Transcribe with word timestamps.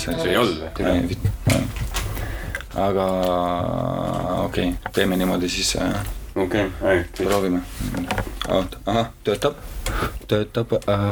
see 0.00 0.30
ei 0.30 0.36
olnud 0.36 0.60
või? 0.78 1.60
aga 2.80 3.06
okei 4.44 4.68
okay,, 4.68 4.92
teeme 4.92 5.16
niimoodi 5.16 5.48
siis 5.48 5.76
äh,, 5.76 5.94
okei, 6.36 6.70
ei, 6.82 7.04
proovime. 7.24 7.60
ahah, 8.86 9.10
töötab, 9.24 9.54
töötab 10.28 10.72
äh,, 10.72 11.04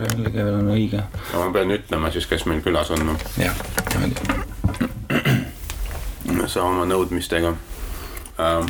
reaalkeelel 0.00 0.54
on 0.54 0.72
õige, 0.74 1.04
ma 1.34 1.50
pean 1.52 1.76
ütlema 1.76 2.10
siis, 2.10 2.26
kes 2.26 2.46
meil 2.50 2.62
külas 2.64 2.90
on, 2.94 3.16
jah, 3.38 3.54
niimoodi. 3.92 4.16
sa 6.46 6.62
oma 6.64 6.84
nõudmistega 6.88 7.54
ähm.. 8.40 8.68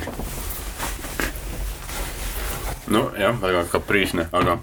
nojah, 2.86 3.40
väga 3.40 3.64
kapriisne, 3.72 4.28
aga 4.32 4.58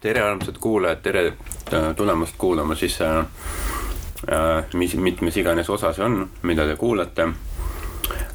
tere, 0.00 0.22
armsad 0.24 0.56
kuulajad, 0.62 1.02
tere 1.04 1.26
äh, 1.28 1.49
tulemast 1.96 2.34
kuulama 2.38 2.74
siis 2.74 3.00
äh, 3.02 3.18
äh, 3.18 4.64
mis, 4.74 4.94
mitmes 4.94 5.36
iganes 5.36 5.70
osa 5.70 5.92
see 5.92 6.04
on, 6.04 6.30
mida 6.42 6.66
te 6.66 6.76
kuulate. 6.76 7.28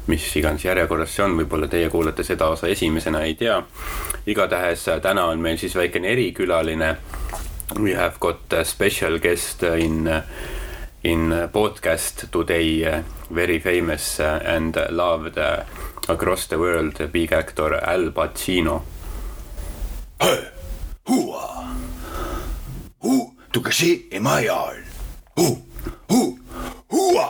mis 0.06 0.36
iganes 0.36 0.64
järjekorras 0.64 1.16
see 1.16 1.24
on, 1.24 1.36
võib-olla 1.38 1.68
teie 1.68 1.90
kuulate 1.90 2.24
seda 2.24 2.48
osa 2.48 2.68
esimesena, 2.68 3.20
ei 3.22 3.34
tea. 3.34 3.62
igatahes 4.26 4.88
äh, 4.88 5.00
täna 5.00 5.26
on 5.32 5.40
meil 5.40 5.58
siis 5.58 5.76
väikene 5.76 6.12
erikülaline. 6.12 6.96
We 7.80 7.94
have 7.94 8.18
got 8.20 8.52
a 8.52 8.64
special 8.64 9.18
guest 9.18 9.62
in 9.62 10.08
in 11.04 11.32
podcast 11.52 12.24
today 12.30 13.02
very 13.34 13.58
famous 13.58 14.20
and 14.20 14.76
loved 14.90 15.38
across 16.08 16.46
the 16.46 16.58
world 16.58 17.12
big 17.12 17.32
actor 17.32 17.74
Al 17.74 18.10
Pacino. 18.10 18.82
Hua! 21.06 21.85
Hu! 23.06 23.32
Tule 23.52 23.72
se 23.72 23.86
i 24.10 24.18
majal! 24.18 24.82
Hu! 25.36 25.56
Hu! 26.10 26.38
Hua! 26.90 27.28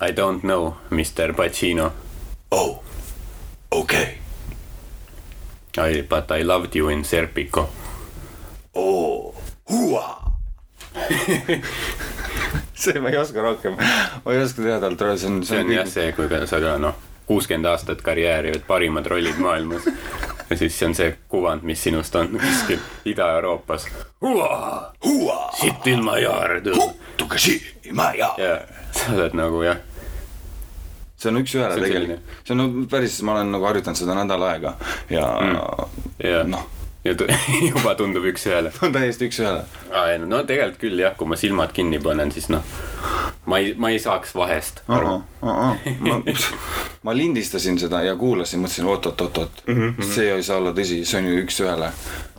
I 0.00 0.10
don't 0.12 0.42
know, 0.42 0.74
Mr 0.90 1.32
Pacino, 1.32 1.92
Oh! 2.50 2.82
Okay. 3.72 4.18
I 5.78 6.02
but 6.02 6.32
I 6.32 6.42
loved 6.42 6.74
you 6.74 6.88
in 6.88 7.04
Serpico. 7.04 7.68
Oh! 8.74 9.34
Hua! 9.68 10.32
see 12.74 12.98
ma 12.98 13.08
ei 13.08 13.16
oska 13.16 13.42
rohkem, 13.42 13.76
ma 14.24 14.32
ei 14.32 14.42
oska 14.42 14.62
teha 14.62 14.80
talt, 14.80 14.98
see 14.98 15.30
on, 15.30 15.44
see 15.44 15.60
on 15.62 15.70
jah 15.70 15.86
see, 15.86 16.12
kui 16.12 16.26
sa 16.46 16.58
ka 16.60 16.74
noh, 16.78 16.94
kuuskümmend 17.30 17.68
aastat 17.70 18.00
karjääri, 18.02 18.50
oled 18.50 18.64
parimad 18.66 19.06
rollid 19.06 19.38
maailmas. 19.38 19.84
ja 20.50 20.56
siis 20.56 20.78
see 20.78 20.88
on 20.88 20.94
see 20.98 21.12
kuvand, 21.30 21.62
mis 21.62 21.82
sinust 21.86 22.16
on 22.18 22.32
kuskil 22.32 22.80
Ida-Euroopas. 23.06 23.86
Hua! 25.04 25.36
sitt 25.60 25.86
ilma 25.86 26.18
jaard. 26.18 26.66
Hu! 26.74 26.88
Tule 27.16 27.38
se 27.38 27.54
i 27.86 27.92
majal! 27.92 28.34
ja 28.38 28.58
sa 28.90 29.14
oled 29.14 29.38
nagu 29.38 29.62
jah, 29.62 29.78
see 31.20 31.30
on 31.30 31.38
üks-ühele 31.44 31.78
tegelikult, 31.78 32.34
see 32.42 32.56
on 32.56 32.62
no, 32.64 32.68
päris, 32.90 33.20
ma 33.22 33.38
olen 33.38 33.54
nagu 33.54 33.70
harjutanud 33.70 34.02
seda 34.02 34.18
nädal 34.18 34.48
aega 34.48 34.74
ja 35.14 35.30
ja 36.24 36.42
noh, 36.50 36.66
ja 37.04 37.14
juba 37.70 37.94
tundub 37.94 38.24
üks-ühele. 38.30 38.72
on 38.82 38.92
täiesti 38.92 39.28
üks-ühele. 39.30 39.64
no, 40.26 40.42
tegelikult 40.48 40.80
küll 40.82 41.00
jah, 41.00 41.16
kui 41.16 41.30
ma 41.30 41.38
silmad 41.40 41.72
kinni 41.76 42.00
panen, 42.02 42.32
siis 42.32 42.50
noh, 42.52 42.64
ma 43.48 43.60
ei, 43.62 43.74
ma 43.80 43.92
ei 43.94 44.00
saaks 44.02 44.34
vahest 44.36 44.82
aru. 44.88 45.20
ma, 45.40 46.20
ma 47.06 47.16
lindistasin 47.16 47.80
seda 47.80 48.02
ja 48.04 48.16
kuulasin, 48.20 48.64
mõtlesin 48.64 48.90
oot-oot-oot-oot 48.92 49.62
mm, 49.66 49.78
-hmm. 49.80 50.10
see 50.14 50.32
ei 50.34 50.42
saa 50.46 50.60
olla 50.60 50.74
tõsi, 50.76 51.02
see 51.08 51.22
on 51.22 51.30
ju 51.30 51.44
üks-ühele 51.44 51.92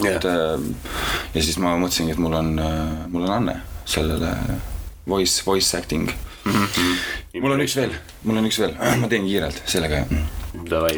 et 0.06 0.26
äh, 0.30 0.68
ja 1.34 1.42
siis 1.42 1.58
ma 1.62 1.78
mõtlesingi, 1.82 2.18
et 2.18 2.22
mul 2.22 2.38
on, 2.38 2.54
mul 3.10 3.26
on 3.26 3.38
anne 3.40 3.58
sellele 3.86 4.36
voice, 5.08 5.42
voice 5.46 5.78
acting 5.78 6.12
mm. 6.46 6.52
-hmm. 6.52 7.42
mul 7.42 7.52
on 7.52 7.62
üks 7.62 7.76
veel, 7.76 7.98
mul 8.24 8.38
on 8.38 8.46
üks 8.46 8.60
veel, 8.60 8.78
ma 9.02 9.08
teen 9.08 9.26
kiirelt 9.26 9.64
sellega. 9.66 10.06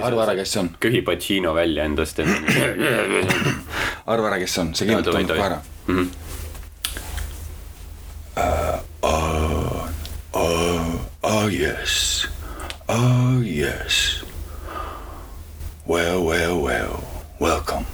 Arva 0.01 0.23
ära, 0.25 0.35
kes 0.35 0.51
see 0.55 0.61
on, 0.63 0.69
köhi 0.79 1.01
Pacino 1.05 1.53
välja 1.53 1.83
endast 1.85 2.17
ja 2.19 2.25
arva 4.13 4.27
ära, 4.31 4.39
kes 4.41 4.51
see 4.57 4.61
on, 4.65 4.73
see 4.75 4.87
kindlalt 4.89 5.05
Davai, 5.05 5.23
tundub 5.23 5.37
davai. 5.37 5.49
ka 5.49 5.55
ära. 5.55 5.61
Mhm. 5.87 6.11
Oh 11.43 11.47
yes. 11.47 12.25
Oh 12.87 13.41
yes. 13.43 14.23
Well, 15.85 16.23
well, 16.23 16.61
well. 16.61 17.03
Welcome. 17.39 17.85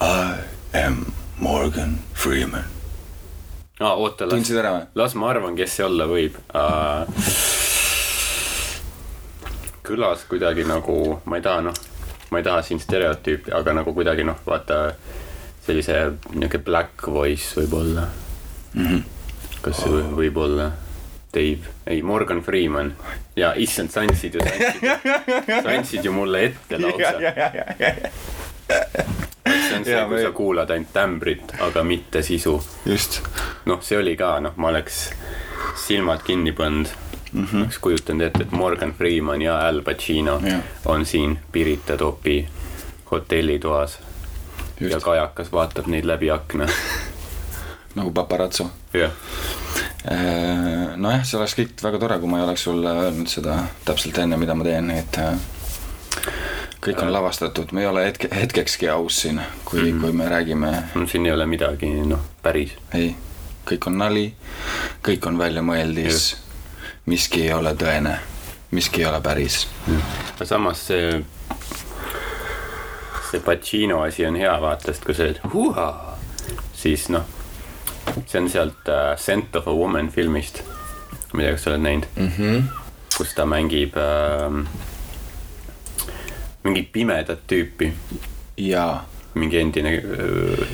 I 0.00 0.40
am 0.72 1.12
Morgan 1.38 1.98
Freeman. 2.14 2.64
aa 3.80 3.94
oota, 3.94 4.26
las 4.26 4.50
las 4.94 5.14
ma 5.14 5.28
arvan, 5.30 5.56
kes 5.56 5.76
see 5.76 5.84
olla 5.84 6.06
võib 6.06 6.36
uh,. 6.54 7.08
Kõlas 9.86 10.24
kuidagi 10.28 10.64
nagu, 10.64 11.20
ma 11.24 11.38
ei 11.38 11.42
taha 11.42 11.66
noh, 11.68 11.74
ma 12.30 12.38
ei 12.38 12.46
taha 12.46 12.62
siin 12.62 12.80
stereotüüpi, 12.80 13.52
aga 13.54 13.74
nagu 13.80 13.94
kuidagi 13.94 14.24
noh, 14.26 14.38
vaata 14.46 14.94
sellise 15.66 15.98
niuke 16.34 16.58
black 16.58 17.06
voice 17.06 17.60
võib-olla. 17.60 18.06
Mm. 18.74 18.86
-hmm. 18.86 19.02
kas 19.62 19.82
see 19.82 19.90
võib, 19.92 20.14
võib 20.16 20.36
olla 20.46 20.70
Dave, 21.34 21.72
ei 21.86 22.02
Morgan 22.02 22.40
Freeman. 22.42 22.94
Ja 23.36 23.54
issand, 23.56 23.90
sa 23.90 24.00
andsid 24.00 24.34
ju, 24.34 24.40
sa 25.62 25.70
andsid, 25.72 26.04
ju 26.04 26.12
mulle 26.12 26.44
ette 26.44 26.78
lausa. 26.78 27.12
see 29.46 29.76
on 29.76 29.84
see 29.84 29.96
kui 29.96 30.16
ma- 30.16 30.22
sa 30.22 30.32
kuulad 30.32 30.70
ainult 30.70 30.92
tämbrit, 30.92 31.54
aga 31.60 31.84
mitte 31.84 32.22
sisu. 32.22 32.58
Just, 32.86 33.22
noh, 33.64 33.80
see 33.80 33.98
oli 33.98 34.16
ka, 34.16 34.40
noh, 34.40 34.52
ma 34.56 34.68
oleks 34.68 35.08
silmad 35.86 36.20
kinni 36.26 36.52
pannud 36.52 36.92
mm. 37.32 37.44
-hmm. 37.44 37.62
oleks 37.62 37.78
kujutanud 37.78 38.26
ette, 38.26 38.42
et 38.42 38.52
Morgan 38.52 38.92
Freeman 38.92 39.42
ja 39.42 39.66
Al 39.66 39.82
Pacino 39.82 40.40
Jah. 40.44 40.60
on 40.84 41.06
siin 41.06 41.38
Pirita 41.52 41.96
topi 41.96 42.48
hotellitoas 43.10 43.98
ja 44.80 44.88
just 44.88 45.04
kajakas 45.04 45.52
vaatab 45.52 45.86
neid 45.86 46.04
läbi 46.04 46.30
akna. 46.30 46.66
nagu 47.94 48.10
paparatso. 48.10 48.70
jah, 48.94 49.10
nojah, 50.96 51.24
see 51.24 51.38
oleks 51.38 51.56
kõik 51.56 51.82
väga 51.84 52.00
tore, 52.00 52.18
kui 52.20 52.30
ma 52.30 52.40
ei 52.40 52.46
oleks 52.46 52.64
sulle 52.68 52.94
öelnud 53.04 53.30
seda 53.30 53.58
täpselt 53.84 54.18
enne, 54.22 54.38
mida 54.40 54.56
ma 54.56 54.64
teen, 54.66 54.90
et 54.96 55.18
äh, 55.20 55.34
kõik 56.82 57.02
on 57.04 57.12
lavastatud, 57.14 57.72
me 57.76 57.84
ei 57.84 57.90
ole 57.90 58.06
hetke, 58.08 58.30
hetkekski 58.32 58.88
aus 58.92 59.22
siin, 59.24 59.40
kui 59.64 59.80
mm, 59.80 59.88
-hmm. 59.88 60.00
kui 60.00 60.12
me 60.12 60.28
räägime, 60.28 60.72
siin 61.06 61.26
ei 61.26 61.32
ole 61.32 61.46
midagi, 61.46 61.90
noh, 62.06 62.24
päris. 62.42 62.72
ei, 62.94 63.14
kõik 63.68 63.86
on 63.86 63.98
nali, 63.98 64.26
kõik 65.08 65.28
on 65.28 65.38
väljamõeldis, 65.38 66.36
miski 67.06 67.42
ei 67.46 67.52
ole 67.52 67.74
tõene, 67.78 68.16
miski 68.70 69.02
ei 69.02 69.08
ole 69.08 69.20
päris. 69.20 69.66
aga 70.34 70.46
samas 70.46 70.86
see, 70.86 71.24
see 73.30 73.40
Pacino 73.40 74.02
asi 74.02 74.26
on 74.26 74.36
hea, 74.36 74.54
vaata, 74.60 74.92
sest 74.92 75.06
kui 75.06 75.14
sa 75.14 75.28
ütled 75.30 75.54
huhaa, 75.54 76.18
siis 76.74 77.08
noh, 77.12 77.26
see 78.26 78.40
on 78.40 78.48
sealt 78.50 78.88
uh, 78.88 79.12
Scent 79.16 79.56
of 79.56 79.68
a 79.68 79.74
Woman 79.74 80.10
filmist. 80.10 80.62
ma 81.32 81.42
ei 81.42 81.46
tea, 81.46 81.52
kas 81.56 81.64
sa 81.64 81.70
oled 81.70 81.84
näinud 81.86 82.08
mm, 82.16 82.32
-hmm. 82.38 82.64
kus 83.16 83.34
ta 83.34 83.46
mängib 83.46 83.96
äh, 83.96 84.64
mingit 86.64 86.92
pimedat 86.92 87.46
tüüpi, 87.46 87.92
ja, 88.56 89.04
mingi 89.34 89.58
endine 89.58 89.94
äh, 89.96 90.72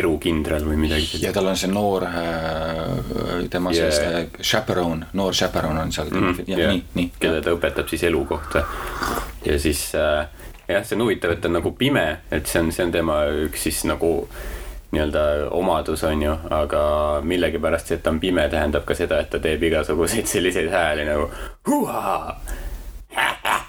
erukindral 0.00 0.64
või 0.66 0.76
midagi 0.76 1.06
sellist. 1.06 1.24
ja 1.24 1.32
tal 1.32 1.48
on 1.52 1.56
see 1.56 1.70
noor 1.72 2.06
äh,, 2.08 3.48
tema 3.50 3.72
Yeah. 3.74 3.88
yeah. 3.88 3.92
siis 3.92 4.00
äh, 4.04 4.42
chaperone, 4.42 5.06
noor 5.12 5.32
chaperone 5.32 5.80
on 5.80 5.92
seal 5.92 6.10
mm, 6.10 6.32
-hmm. 6.32 6.44
ja 6.46 6.58
Jah, 6.58 6.72
nii, 6.72 6.84
nii. 6.94 7.10
kelle 7.20 7.40
ta 7.42 7.54
õpetab 7.56 7.88
siis 7.88 8.02
elu 8.04 8.24
kohta 8.24 8.64
ja 9.44 9.58
siis 9.58 9.94
äh, 9.94 10.26
jah, 10.68 10.84
see 10.84 10.96
on 10.96 11.06
huvitav, 11.06 11.32
et 11.32 11.40
ta 11.40 11.48
on 11.48 11.58
nagu 11.58 11.72
pime, 11.72 12.04
et 12.30 12.46
see 12.46 12.60
on, 12.60 12.72
see 12.72 12.84
on 12.84 12.92
tema 12.92 13.24
üks 13.46 13.66
siis 13.68 13.84
nagu 13.88 14.28
nii-öelda 14.94 15.50
omadus 15.50 16.04
on 16.04 16.22
ju, 16.22 16.36
aga 16.50 16.84
millegipärast 17.22 17.90
see, 17.90 17.98
et 17.98 18.02
ta 18.04 18.12
on 18.14 18.20
pime, 18.20 18.46
tähendab 18.48 18.84
ka 18.86 18.94
seda, 18.94 19.18
et 19.20 19.30
ta 19.30 19.40
teeb 19.42 19.62
igasuguseid 19.70 20.26
selliseid 20.30 20.70
hääli 20.70 21.08
nagu 21.08 21.30
huhaa. 21.70 22.40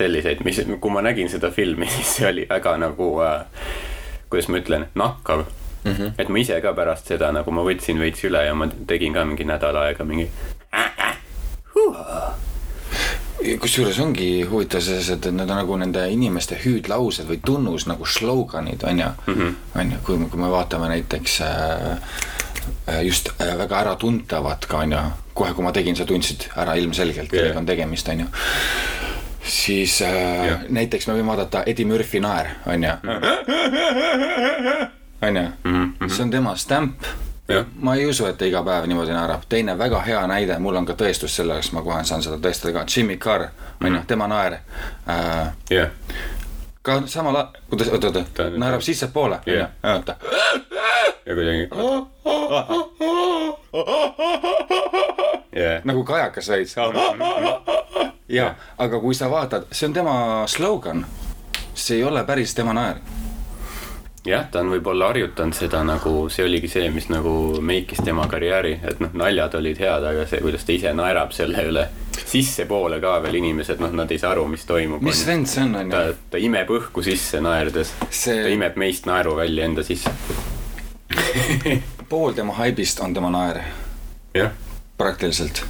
selliseid, 0.00 0.44
mis, 0.46 0.60
kui 0.80 0.92
ma 0.92 1.04
nägin 1.04 1.30
seda 1.32 1.52
filmi, 1.54 1.88
siis 1.94 2.16
see 2.18 2.28
oli 2.32 2.46
väga 2.50 2.76
nagu 2.80 3.12
äh,, 3.26 3.40
kuidas 4.32 4.50
ma 4.50 4.62
ütlen, 4.62 4.90
nakkav. 4.94 5.46
Mm. 5.80 5.92
-hmm. 5.92 6.12
et 6.18 6.28
ma 6.28 6.38
ise 6.38 6.60
ka 6.60 6.74
pärast 6.76 7.08
seda 7.08 7.30
nagu 7.32 7.50
ma 7.56 7.62
võtsin 7.64 7.96
veits 7.98 8.20
üle 8.28 8.42
ja 8.44 8.52
ma 8.54 8.66
tegin 8.86 9.14
ka 9.16 9.24
mingi 9.24 9.46
nädal 9.48 9.76
aega 9.80 10.04
mingi 10.04 10.26
kusjuures 13.60 13.98
ongi 14.04 14.42
huvitav 14.48 14.82
selles, 14.84 15.08
et 15.08 15.26
et 15.26 15.34
need 15.34 15.50
on 15.50 15.60
nagu 15.60 15.76
nende 15.80 16.02
inimeste 16.12 16.58
hüüdlaused 16.60 17.28
või 17.28 17.40
tunnus 17.44 17.86
nagu 17.88 18.06
sloganid 18.06 18.84
on 18.88 19.00
ju, 19.00 19.08
on 19.80 19.92
ju, 19.94 20.00
kui, 20.04 20.18
kui 20.32 20.40
me 20.40 20.50
vaatame 20.52 20.90
näiteks 20.92 21.40
äh, 21.46 21.86
äh, 22.88 23.02
just 23.06 23.32
äh, 23.38 23.56
väga 23.58 23.80
äratuntavat 23.80 24.66
ka 24.68 24.84
on 24.84 24.92
ju, 24.92 25.04
kohe 25.34 25.54
kui 25.56 25.64
ma 25.64 25.72
tegin, 25.72 25.96
sa 25.96 26.04
tundsid 26.04 26.50
ära 26.56 26.76
ilmselgelt, 26.76 27.32
kellega 27.32 27.62
on 27.62 27.68
tegemist, 27.68 28.12
on 28.12 28.26
ju 28.26 28.28
siis 29.44 30.02
äh, 30.02 30.46
Jah. 30.46 30.60
näiteks 30.68 31.06
me 31.08 31.14
võime 31.14 31.32
vaadata 31.32 31.62
Eddie 31.66 31.86
Murphy 31.86 32.20
naer, 32.20 32.46
on 32.66 32.84
ju. 32.84 32.92
onju, 35.22 35.48
see 36.08 36.22
on 36.24 36.30
tema 36.30 36.56
stamp 36.56 37.04
Jah. 37.48 37.66
ma 37.80 37.94
ei 37.94 38.06
usu, 38.06 38.26
et 38.26 38.38
ta 38.38 38.46
iga 38.46 38.62
päev 38.66 38.86
niimoodi 38.86 39.14
naerab, 39.14 39.42
teine 39.48 39.78
väga 39.78 40.00
hea 40.06 40.20
näide, 40.30 40.58
mul 40.62 40.76
on 40.78 40.86
ka 40.86 40.94
tõestus 40.98 41.34
selle 41.36 41.56
jaoks, 41.58 41.72
ma 41.74 41.82
kohe 41.82 42.04
saan 42.04 42.22
seda 42.22 42.38
tõestada 42.38 42.72
ka, 42.78 42.84
Jimmy 42.96 43.16
Carr, 43.16 43.48
onju, 43.82 44.04
tema 44.06 44.28
naer 44.30 44.60
äh,. 45.08 45.50
jah, 45.70 45.90
ka 46.82 47.02
samal 47.06 47.36
ajal, 47.36 47.48
kuidas, 47.70 47.88
oota, 47.88 48.12
Ta 48.12 48.20
oota 48.20 48.58
naerab 48.58 48.80
sissepoole, 48.80 49.38
onju 49.46 49.66
oota. 49.94 50.16
ja 51.26 51.34
kuidagi. 51.34 51.68
nagu 55.84 56.04
kajakas 56.04 56.48
veits. 56.48 56.76
ja, 58.28 58.54
aga 58.78 59.00
kui 59.00 59.14
sa 59.14 59.30
vaatad, 59.30 59.66
see 59.72 59.86
on 59.88 59.92
tema 59.92 60.44
slogan. 60.46 61.06
see 61.74 61.96
ei 61.96 62.04
ole 62.04 62.24
päris 62.24 62.54
tema 62.54 62.72
naer. 62.72 62.96
jah, 64.26 64.44
ta 64.52 64.60
on 64.60 64.70
võib-olla 64.74 65.08
harjutanud 65.10 65.56
seda 65.56 65.80
nagu, 65.86 66.28
see 66.32 66.44
oligi 66.44 66.68
see, 66.68 66.90
mis 66.92 67.08
nagu 67.12 67.32
meikis 67.64 68.02
tema 68.04 68.26
karjääri, 68.30 68.74
et 68.84 69.00
noh, 69.00 69.12
naljad 69.16 69.54
olid 69.56 69.80
head, 69.80 70.04
aga 70.12 70.26
see, 70.28 70.42
kuidas 70.44 70.66
ta 70.68 70.74
ise 70.76 70.92
naerab 70.96 71.32
selle 71.36 71.64
üle. 71.70 71.86
sissepoole 72.30 73.00
ka 73.00 73.16
veel 73.24 73.40
inimesed, 73.40 73.80
noh, 73.82 73.90
nad 73.96 74.10
ei 74.12 74.18
saa 74.20 74.34
aru, 74.36 74.46
mis 74.52 74.64
toimub. 74.68 75.02
mis 75.02 75.24
vend 75.26 75.48
see 75.50 75.64
on, 75.64 75.72
ta 75.72 75.80
onju?, 76.04 76.14
ta 76.30 76.38
imeb 76.38 76.68
õhku 76.76 77.02
sisse 77.02 77.40
naerdes 77.40 77.94
See- 78.10 78.42
ta 78.44 78.48
imeb 78.52 78.76
meist 78.76 79.06
naeru 79.08 79.34
välja 79.36 79.64
enda 79.64 79.82
sisse. 79.82 80.12
pool 82.08 82.32
tema 82.36 82.54
haibist 82.60 83.00
on 83.00 83.14
tema 83.14 83.30
naer, 83.30 83.62
jah, 84.34 84.52
praktiliselt. 84.98 85.64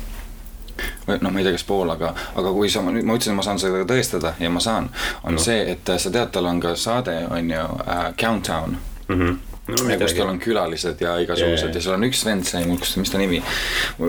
noh, 1.06 1.30
ma 1.30 1.38
ei 1.38 1.46
tea, 1.46 1.56
kas 1.58 1.66
pool, 1.68 1.90
aga, 1.90 2.14
aga 2.36 2.54
kui 2.56 2.70
sa, 2.70 2.82
ma 2.84 2.94
ütlesin, 2.94 3.36
ma 3.36 3.46
saan 3.46 3.60
seda 3.62 3.84
tõestada 3.88 4.34
ja 4.40 4.50
ma 4.50 4.62
saan, 4.64 4.90
on 5.24 5.38
no. 5.38 5.42
see, 5.42 5.62
et 5.74 5.94
sa 5.96 6.10
tead, 6.10 6.32
tal 6.34 6.50
on 6.50 6.60
ka 6.62 6.74
saade, 6.78 7.20
on 7.30 7.50
ju 7.50 7.68
äh,, 7.86 8.10
Countdown 8.20 8.78
no 9.68 9.98
kus 10.00 10.14
tal 10.16 10.28
on 10.28 10.38
külalised 10.42 11.00
ja 11.00 11.16
igasugused 11.22 11.68
jaa. 11.68 11.74
ja 11.74 11.82
seal 11.82 11.94
on 11.94 12.04
üks 12.08 12.24
vend, 12.26 12.44
see, 12.48 12.64
mis 13.00 13.10
ta 13.12 13.18
nimi, 13.20 13.42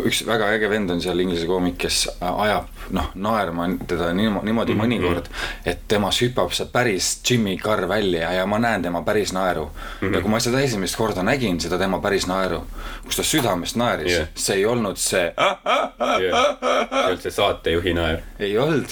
üks 0.01 0.23
väga 0.27 0.47
äge 0.55 0.69
vend 0.71 0.89
on 0.91 1.01
seal 1.03 1.19
inglise 1.19 1.45
koomik, 1.49 1.77
kes 1.81 2.05
ajab 2.21 2.69
noh, 2.95 3.11
naerma 3.15 3.67
teda 3.87 4.11
niimoodi, 4.13 4.45
niimoodi 4.45 4.73
Mhm. 4.73 4.81
mõnikord, 4.81 5.29
et 5.65 5.83
temast 5.87 6.21
hüppab 6.21 6.53
see 6.53 6.65
päris 6.71 7.11
Jimmy 7.29 7.57
Carr 7.57 7.87
välja 7.87 8.31
ja 8.33 8.45
ma 8.45 8.59
näen 8.59 8.81
tema 8.81 9.01
päris 9.01 9.33
naeru 9.33 9.65
mm. 9.65 10.07
-hmm. 10.07 10.15
ja 10.15 10.21
kui 10.21 10.31
ma 10.31 10.39
seda 10.39 10.59
esimest 10.59 10.95
korda 10.95 11.23
nägin, 11.23 11.59
seda 11.61 11.77
tema 11.77 11.99
päris 11.99 12.27
naeru, 12.27 12.63
kus 13.05 13.15
ta 13.15 13.23
südamest 13.23 13.75
naeris 13.75 14.11
yeah., 14.11 14.27
see 14.35 14.55
ei 14.55 14.65
olnud 14.65 14.97
see, 14.97 15.33
see 16.17 16.31
on 17.11 17.17
see 17.17 17.31
saatejuhi 17.31 17.93
naer. 17.93 18.19
ei 18.39 18.57
olnud 18.57 18.85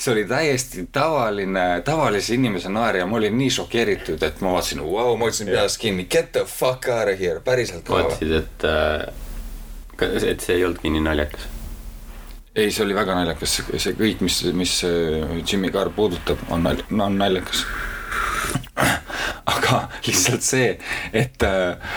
see 0.00 0.12
oli 0.12 0.24
täiesti 0.24 0.88
tavaline, 0.92 1.82
tavalise 1.84 2.34
inimese 2.34 2.72
naer 2.72 3.02
ja 3.02 3.06
ma 3.06 3.18
olin 3.18 3.36
nii 3.38 3.50
šokeeritud, 3.52 4.22
et 4.24 4.40
ma 4.40 4.54
vaatasin, 4.54 4.80
vau, 4.84 5.16
ma 5.20 5.28
hoidsin 5.28 5.50
peast 5.52 5.80
kinni, 5.82 6.06
get 6.08 6.32
the 6.32 6.44
fuck 6.48 6.88
out 6.88 7.12
of 7.12 7.20
here, 7.20 7.40
päriselt 7.44 7.84
ka. 7.84 7.98
Vaatasid, 7.98 8.32
et 8.38 8.64
äh,, 8.64 10.30
et 10.32 10.40
see 10.40 10.56
ei 10.56 10.64
olnudki 10.64 10.92
nii 10.94 11.04
naljakas. 11.04 11.44
ei, 12.56 12.70
see 12.72 12.84
oli 12.84 12.96
väga 12.96 13.18
naljakas, 13.18 13.58
see 13.76 13.92
kõik, 13.98 14.24
mis, 14.24 14.40
mis 14.56 14.78
äh, 14.88 15.36
Jimmy 15.44 15.70
Carr 15.74 15.92
puudutab, 15.96 16.40
on 16.50 16.64
nal-, 16.64 16.82
on 16.96 17.20
naljakas. 17.20 17.66
aga 19.54 19.84
lihtsalt 20.06 20.42
see, 20.44 20.72
et 21.12 21.44
äh, 21.44 21.92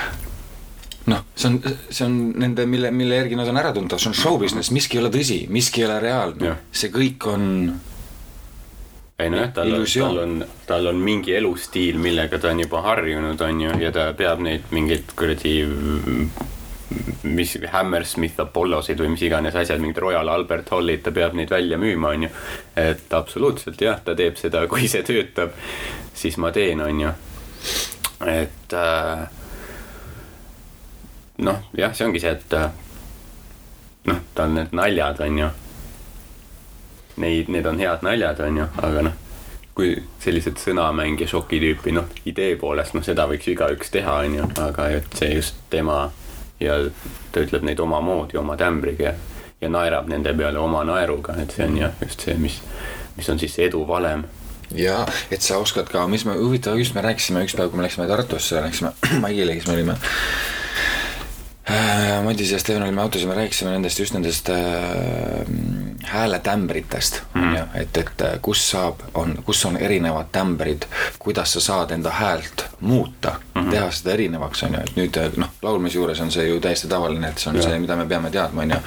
noh, 1.11 1.23
see 1.35 1.49
on, 1.49 1.57
see 1.87 2.05
on 2.05 2.19
nende, 2.43 2.67
mille, 2.69 2.91
mille 2.95 3.17
järgi 3.21 3.39
nad 3.39 3.49
on 3.51 3.63
ära 3.63 3.71
tuntud, 3.75 4.01
see 4.01 4.11
on 4.11 4.17
show 4.17 4.37
business, 4.41 4.71
miski 4.75 4.99
ei 4.99 5.05
ole 5.05 5.11
tõsi, 5.15 5.39
miski 5.51 5.83
ei 5.83 5.87
ole 5.87 5.97
reaalne. 6.03 6.55
See 6.75 6.91
kõik 6.93 7.31
on, 7.31 7.47
ei 9.23 9.31
nojah, 9.33 9.51
tal 9.55 9.73
on, 9.73 9.85
tal 9.87 10.17
on, 10.23 10.33
tal 10.67 10.89
on 10.91 11.03
mingi 11.03 11.35
elustiil, 11.37 11.99
millega 12.01 12.39
ta 12.39 12.51
on 12.51 12.63
juba 12.63 12.81
harjunud, 12.85 13.41
on 13.41 13.61
ju, 13.65 13.75
ja 13.81 13.91
ta 13.95 14.09
peab 14.17 14.43
neid 14.43 14.71
mingeid 14.75 15.15
kuradi 15.17 15.55
mis 17.23 17.57
Hammersmith 17.71 18.41
Apollosid 18.41 18.99
või 18.99 19.13
mis 19.13 19.23
iganes 19.25 19.55
asjad, 19.57 19.81
mingid 19.81 19.97
Royal 20.03 20.29
Albert 20.29 20.69
Hallid, 20.73 21.01
ta 21.05 21.13
peab 21.15 21.35
neid 21.37 21.51
välja 21.51 21.77
müüma, 21.81 22.13
on 22.13 22.27
ju. 22.27 22.29
et 22.75 23.13
absoluutselt 23.13 23.81
jah, 23.81 24.01
ta 24.03 24.15
teeb 24.15 24.37
seda, 24.37 24.65
kui 24.67 24.87
see 24.91 25.03
töötab, 25.07 25.55
siis 26.13 26.37
ma 26.37 26.51
teen, 26.55 26.81
on 26.83 27.01
ju. 27.05 27.15
et 28.29 28.77
äh, 28.77 29.25
noh, 31.47 31.65
jah, 31.77 31.95
see 31.95 32.07
ongi 32.07 32.23
see, 32.23 32.35
et 32.37 32.57
äh, 32.59 32.69
noh, 34.11 34.23
tal 34.35 34.53
need 34.53 34.75
naljad 34.75 35.23
on 35.25 35.43
ju 35.45 35.51
Neid, 37.21 37.49
need 37.53 37.65
on 37.69 37.77
head 37.79 38.01
naljad, 38.05 38.39
on 38.41 38.57
ju, 38.57 38.65
aga 38.81 39.03
noh, 39.09 39.19
kui 39.77 39.95
sellised 40.21 40.57
sõnamäng 40.61 41.21
ja 41.21 41.27
šoki 41.29 41.59
tüüpi, 41.61 41.93
noh, 41.93 42.09
idee 42.29 42.55
poolest, 42.61 42.95
noh, 42.97 43.05
seda 43.05 43.25
võiks 43.29 43.47
ju 43.47 43.55
igaüks 43.55 43.93
teha, 43.93 44.19
on 44.25 44.37
ju, 44.39 44.49
aga 44.61 44.89
et 44.97 45.17
see 45.17 45.33
just 45.35 45.59
tema 45.73 46.07
ja 46.61 46.77
ta 47.33 47.43
ütleb 47.43 47.65
neid 47.65 47.81
omamoodi, 47.83 48.37
oma 48.41 48.57
tämbriga 48.57 49.11
ja, 49.11 49.13
ja 49.61 49.69
naerab 49.73 50.09
nende 50.11 50.33
peale 50.37 50.61
oma 50.61 50.83
naeruga, 50.87 51.37
et 51.41 51.53
see 51.55 51.67
on 51.67 51.77
jah, 51.81 51.93
just 52.01 52.25
see, 52.25 52.37
mis, 52.39 52.59
mis 53.17 53.29
on 53.29 53.41
siis 53.41 53.57
edu 53.65 53.83
valem. 53.87 54.25
ja 54.77 55.03
et 55.31 55.41
sa 55.41 55.57
oskad 55.61 55.89
ka, 55.89 56.07
mis 56.07 56.25
me, 56.25 56.37
huvitav, 56.39 56.77
just 56.81 56.95
me 56.97 57.05
rääkisime 57.05 57.45
üks 57.45 57.57
päev, 57.57 57.69
kui 57.69 57.81
me 57.81 57.87
läksime 57.87 58.07
Tartusse, 58.09 58.61
läksime 58.61 58.93
Maigile, 59.23 59.57
kes 59.57 59.69
me 59.69 59.77
olime 59.79 59.97
äh,. 61.69 62.23
Madis 62.23 62.51
ja 62.51 62.59
Steven 62.59 62.83
olime 62.83 63.01
autos 63.01 63.21
ja 63.21 63.27
me 63.27 63.35
rääkisime 63.35 63.71
nendest, 63.71 63.99
just 63.99 64.13
nendest 64.13 64.49
äh, 64.49 64.55
hääletämbritest 66.03 67.21
mm., 67.33 67.43
on 67.43 67.55
ju, 67.57 67.63
et, 67.75 67.97
et 67.97 68.21
äh, 68.21 68.39
kus 68.41 68.71
saab, 68.71 68.99
on, 69.13 69.35
kus 69.45 69.65
on 69.65 69.77
erinevad 69.77 70.31
tämbrid, 70.31 70.87
kuidas 71.19 71.53
sa 71.53 71.59
saad 71.59 71.91
enda 71.91 72.09
häält 72.09 72.65
muuta 72.79 73.35
mm, 73.55 73.61
-hmm. 73.61 73.71
teha 73.71 73.91
seda 73.91 74.13
erinevaks, 74.13 74.63
on 74.63 74.73
ju, 74.73 74.79
et 74.79 74.95
nüüd 74.95 75.17
äh, 75.17 75.31
noh, 75.37 75.49
laulmise 75.61 75.97
juures 75.97 76.21
on 76.21 76.31
see 76.31 76.47
ju 76.47 76.59
täiesti 76.59 76.87
tavaline, 76.87 77.29
et 77.29 77.37
see 77.37 77.49
on 77.49 77.55
ja. 77.55 77.63
see, 77.63 77.79
mida 77.79 77.95
me 77.95 78.05
peame 78.05 78.31
teadma, 78.31 78.61
on 78.61 78.71
ju, 78.71 78.77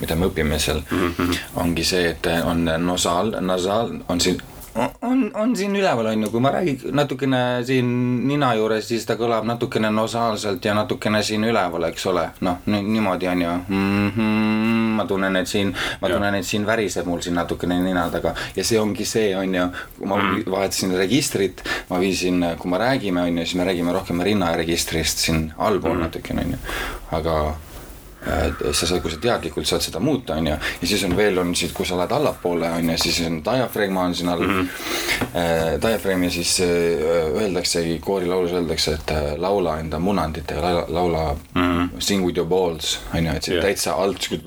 mida 0.00 0.16
me 0.16 0.26
õpime 0.26 0.58
seal 0.58 0.82
mm, 0.90 1.14
-hmm. 1.18 1.36
ongi 1.54 1.84
see, 1.84 2.10
et 2.10 2.26
on 2.44 2.64
nosaal, 2.78 3.36
nasaal, 3.40 3.92
on 4.08 4.20
siin 4.20 4.42
on, 4.74 5.30
on 5.34 5.56
siin 5.56 5.76
üleval, 5.76 6.06
on 6.06 6.22
ju, 6.22 6.30
kui 6.32 6.40
ma 6.40 6.52
räägin 6.54 6.94
natukene 6.96 7.40
siin 7.66 7.88
nina 8.28 8.52
juures, 8.56 8.86
siis 8.88 9.04
ta 9.06 9.16
kõlab 9.20 9.46
natukene 9.48 9.90
nosaalselt 9.92 10.64
ja 10.64 10.74
natukene 10.76 11.22
siin 11.26 11.44
üleval, 11.48 11.88
eks 11.90 12.06
ole, 12.10 12.28
noh, 12.46 12.62
niimoodi 12.66 13.28
on 13.28 13.42
ju 13.42 13.50
mm. 13.68 14.12
-hmm, 14.16 14.94
ma 14.96 15.06
tunnen, 15.06 15.36
et 15.36 15.48
siin, 15.48 15.74
ma 16.00 16.08
Jah. 16.08 16.16
tunnen, 16.16 16.34
et 16.34 16.46
siin 16.46 16.66
väriseb 16.66 17.06
mul 17.06 17.20
siin 17.20 17.34
natukene 17.34 17.80
nina 17.80 18.08
taga 18.10 18.34
ja 18.56 18.64
see 18.64 18.80
ongi 18.80 19.04
see, 19.04 19.36
on 19.36 19.54
ju, 19.54 19.66
kui 19.98 20.08
ma 20.08 20.20
mm. 20.22 20.46
vahetasin 20.50 20.96
registrit, 20.96 21.64
ma 21.90 22.00
viisin, 22.00 22.44
kui 22.58 22.70
me 22.70 22.78
räägime, 22.78 23.22
on 23.22 23.38
ju, 23.38 23.44
siis 23.44 23.60
me 23.60 23.68
räägime 23.68 23.92
rohkem 23.92 24.20
rinnaregistrist 24.20 25.18
siin 25.18 25.52
allpool 25.58 25.94
mm. 25.96 26.08
natukene, 26.08 26.46
on 26.46 26.56
ju, 26.56 26.58
aga 27.18 27.36
sa 28.72 28.86
saad, 28.86 29.00
kui 29.02 29.10
sa 29.10 29.18
teadlikult 29.22 29.66
saad 29.66 29.82
seda 29.82 30.00
muuta, 30.00 30.36
on 30.38 30.46
ju, 30.46 30.56
ja 30.82 30.88
siis 30.88 31.04
on 31.04 31.16
veel 31.16 31.38
on 31.42 31.54
siit, 31.58 31.72
kui 31.74 31.86
sa 31.86 31.96
lähed 31.98 32.12
allapoole, 32.14 32.70
on 32.70 32.90
ju, 32.92 32.98
siis 33.02 33.20
on 33.26 33.40
diafragma 33.44 34.06
on 34.08 34.14
siin 34.14 34.28
all 34.28 34.44
mm. 34.46 34.60
-hmm. 34.60 34.68
Diafragm 35.82 36.22
ja 36.22 36.30
siis 36.30 36.60
äh, 36.60 36.66
öeldaksegi, 37.42 37.98
koorilaulus 37.98 38.52
öeldakse, 38.52 38.92
et 38.92 39.10
äh, 39.10 39.32
laula 39.36 39.78
enda 39.78 39.98
munanditega, 39.98 40.62
laula, 40.62 40.84
laula 40.88 41.36
mm 41.54 41.62
-hmm. 41.62 41.88
sing 41.98 42.24
with 42.24 42.38
your 42.38 42.48
balls, 42.48 43.00
on 43.14 43.26
ju, 43.26 43.32
et 43.32 43.42
see 43.42 43.54
yeah. 43.54 43.66
täitsa 43.66 43.92
alt 43.92 44.22
siuke 44.22 44.42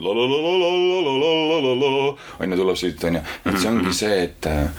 on 2.40 2.52
ju, 2.52 2.58
tuleb 2.58 2.76
siit, 2.76 3.04
on 3.04 3.16
ju, 3.16 3.22
et 3.46 3.60
see 3.60 3.70
ongi 3.70 3.94
see, 3.94 4.24
et 4.24 4.46
äh, 4.46 4.70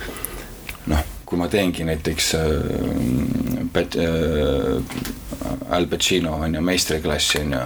noh, 0.86 1.04
kui 1.26 1.38
ma 1.38 1.48
teengi 1.48 1.84
näiteks 1.84 2.34
äh, 2.34 2.40
Pet- 3.72 3.96
äh, 3.96 4.82
Al 5.70 5.86
Pacino 5.86 6.32
on 6.32 6.54
ju 6.54 6.60
meistriklassi 6.60 7.38
on 7.38 7.52
ju, 7.52 7.58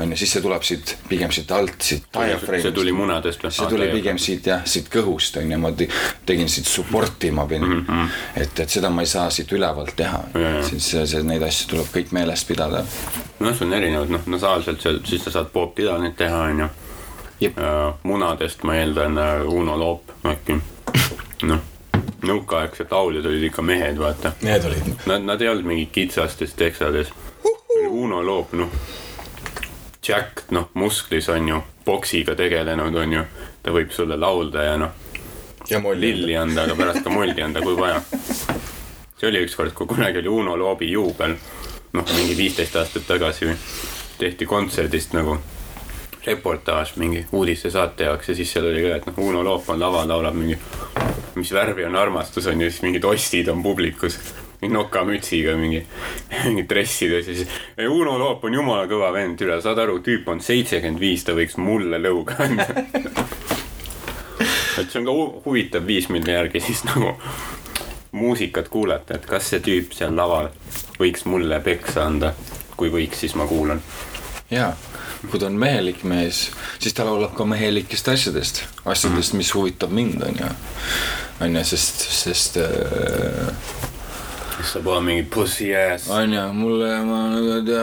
on 0.00 0.12
ju, 0.12 0.16
siis 0.16 0.32
see 0.36 0.42
tuleb 0.44 0.62
siit 0.66 0.94
pigem 1.08 1.32
siit 1.34 1.52
alt, 1.52 1.76
siit 1.82 2.08
diafragm'ist. 2.14 2.68
see 2.68 2.74
tuli 2.76 2.92
munadest 2.96 3.44
või? 3.44 3.52
see 3.54 3.70
tuli 3.70 3.88
pigem 3.92 4.18
siit 4.22 4.46
jah, 4.50 4.64
siit 4.68 4.90
kõhust 4.92 5.38
on 5.40 5.52
ju, 5.52 5.60
ma 5.62 5.72
te- 5.72 5.88
tegin 6.26 6.50
siit 6.52 6.66
support'i 6.68 7.30
ma 7.34 7.46
pidin 7.46 7.68
mm, 7.68 7.84
-hmm. 7.86 8.18
et, 8.42 8.60
et 8.64 8.76
seda 8.78 8.90
ma 8.90 9.04
ei 9.06 9.10
saa 9.10 9.30
siit 9.30 9.52
ülevalt 9.52 9.96
teha 9.96 10.22
ja., 10.34 10.52
siis 10.66 10.90
see, 10.90 11.06
see, 11.06 11.22
neid 11.22 11.42
asju 11.42 11.70
tuleb 11.74 11.94
kõik 11.94 12.12
meeles 12.12 12.44
pidada. 12.44 12.84
noh, 13.40 13.56
see 13.56 13.66
on 13.66 13.72
erinevad, 13.72 14.12
noh, 14.16 14.26
nasaalselt 14.26 14.82
seal, 14.82 15.00
siis 15.04 15.24
sa 15.24 15.30
saad 15.38 15.50
Bob 15.54 15.76
Dylanit 15.76 16.16
teha, 16.16 16.44
on 16.50 16.60
ju. 16.66 16.68
Jep. 17.40 17.58
munadest 18.02 18.62
ma 18.66 18.74
eeldan 18.74 19.18
äh, 19.18 19.46
Uno 19.46 19.78
Loop 19.78 20.10
äkki. 20.26 20.58
noh, 21.42 21.60
nõukaaegsed 22.26 22.90
lauljad 22.90 23.26
olid 23.26 23.44
ikka 23.50 23.62
mehed, 23.62 23.98
vaata. 23.98 24.32
Need 24.42 24.64
olid 24.66 24.88
Nad, 25.06 25.22
nad 25.22 25.42
ei 25.42 25.48
olnud 25.48 25.68
mingid 25.70 25.92
kitsastes 25.94 26.54
teksades. 26.58 27.12
Uno 27.88 28.24
Loop, 28.26 28.52
noh, 28.58 28.72
Jack, 30.08 30.46
noh, 30.50 30.70
musklis 30.74 31.28
on 31.28 31.48
ju, 31.48 31.60
poksiga 31.84 32.34
tegelenud 32.38 32.94
on 32.96 33.12
ju, 33.12 33.24
ta 33.62 33.74
võib 33.74 33.92
sulle 33.92 34.16
laulda 34.16 34.64
ja 34.64 34.78
noh, 34.80 34.94
ja 35.68 35.80
molli. 35.84 36.12
lilli 36.12 36.36
anda, 36.36 36.64
aga 36.64 36.76
pärast 36.78 37.04
ka 37.04 37.12
molli 37.12 37.42
anda, 37.44 37.60
kui 37.60 37.76
vaja. 37.76 38.00
see 39.18 39.28
oli 39.28 39.44
ükskord, 39.44 39.74
kui 39.76 39.86
kunagi 39.86 40.22
oli 40.22 40.28
Uno 40.28 40.56
Loobi 40.56 40.90
juubel, 40.90 41.36
noh, 41.92 42.10
mingi 42.16 42.36
viisteist 42.38 42.76
aastat 42.76 43.06
tagasi 43.06 43.50
või, 43.50 43.56
tehti 44.18 44.46
kontserdist 44.46 45.12
nagu 45.14 45.38
reportaaž 46.26 46.96
mingi 46.96 47.26
uudistesaate 47.32 48.04
jaoks 48.04 48.28
ja 48.28 48.34
siis 48.34 48.52
seal 48.52 48.66
oli 48.68 48.82
ka, 48.84 48.96
et 48.96 49.06
noh, 49.08 49.22
Uno 49.28 49.44
Loop 49.44 49.68
on 49.70 49.80
laval, 49.80 50.08
laulab 50.08 50.36
mingi, 50.36 50.58
mis 51.38 51.52
värvi 51.54 51.86
on 51.88 51.96
armastus 51.96 52.46
on 52.46 52.60
ju, 52.60 52.70
siis 52.70 52.84
mingid 52.86 53.04
ostid 53.04 53.48
on 53.48 53.62
publikus. 53.62 54.18
Nokamütsiga 54.66 55.54
mingi, 55.58 55.84
mingi 56.44 56.64
dressides 56.68 57.28
ja 57.30 57.34
siis. 57.38 57.58
Uno 57.86 58.18
Loop 58.18 58.44
on 58.48 58.58
jumala 58.58 58.88
kõva 58.90 59.12
vend, 59.14 59.40
üle 59.46 59.60
saad 59.62 59.78
aru, 59.84 60.00
tüüp 60.02 60.26
on 60.32 60.42
seitsekümmend 60.42 61.00
viis, 61.02 61.22
ta 61.24 61.36
võiks 61.38 61.58
mulle 61.62 62.00
lõuga 62.02 62.40
anda 62.42 62.66
et 64.82 64.90
see 64.90 65.00
on 65.00 65.06
ka 65.08 65.14
hu 65.14 65.24
huvitav 65.44 65.86
viis, 65.86 66.08
mille 66.12 66.32
järgi 66.32 66.60
siis 66.62 66.84
nagu 66.88 67.14
muusikat 68.12 68.68
kuulata, 68.72 69.18
et 69.18 69.26
kas 69.28 69.50
see 69.52 69.62
tüüp 69.64 69.94
seal 69.96 70.14
laval 70.16 70.50
võiks 70.98 71.26
mulle 71.28 71.60
peksa 71.64 72.06
anda. 72.06 72.34
kui 72.78 72.92
võiks, 72.94 73.18
siis 73.18 73.34
ma 73.34 73.46
kuulan. 73.46 73.80
jaa, 74.50 74.70
kui 75.30 75.40
ta 75.40 75.46
on 75.46 75.58
mehelik 75.58 76.04
mees, 76.06 76.50
siis 76.78 76.94
ta 76.94 77.04
laulab 77.04 77.34
ka 77.34 77.44
mehelikest 77.44 78.08
asjadest, 78.08 78.62
asjadest, 78.84 79.34
mis 79.34 79.54
huvitab 79.54 79.90
mind, 79.90 80.22
on 80.22 80.38
ju. 80.38 80.50
on 81.40 81.56
ju, 81.56 81.64
sest, 81.64 82.06
sest 82.22 82.56
äh, 82.62 83.87
siis 84.58 84.72
saab 84.74 84.86
olema 84.86 85.06
mingi 85.06 85.22
pussy 85.30 85.68
ass. 85.76 86.08
on 86.10 86.32
ju, 86.32 86.42
mulle 86.52 86.90
ma 87.06 87.18
nagu 87.32 87.58
tea, 87.66 87.82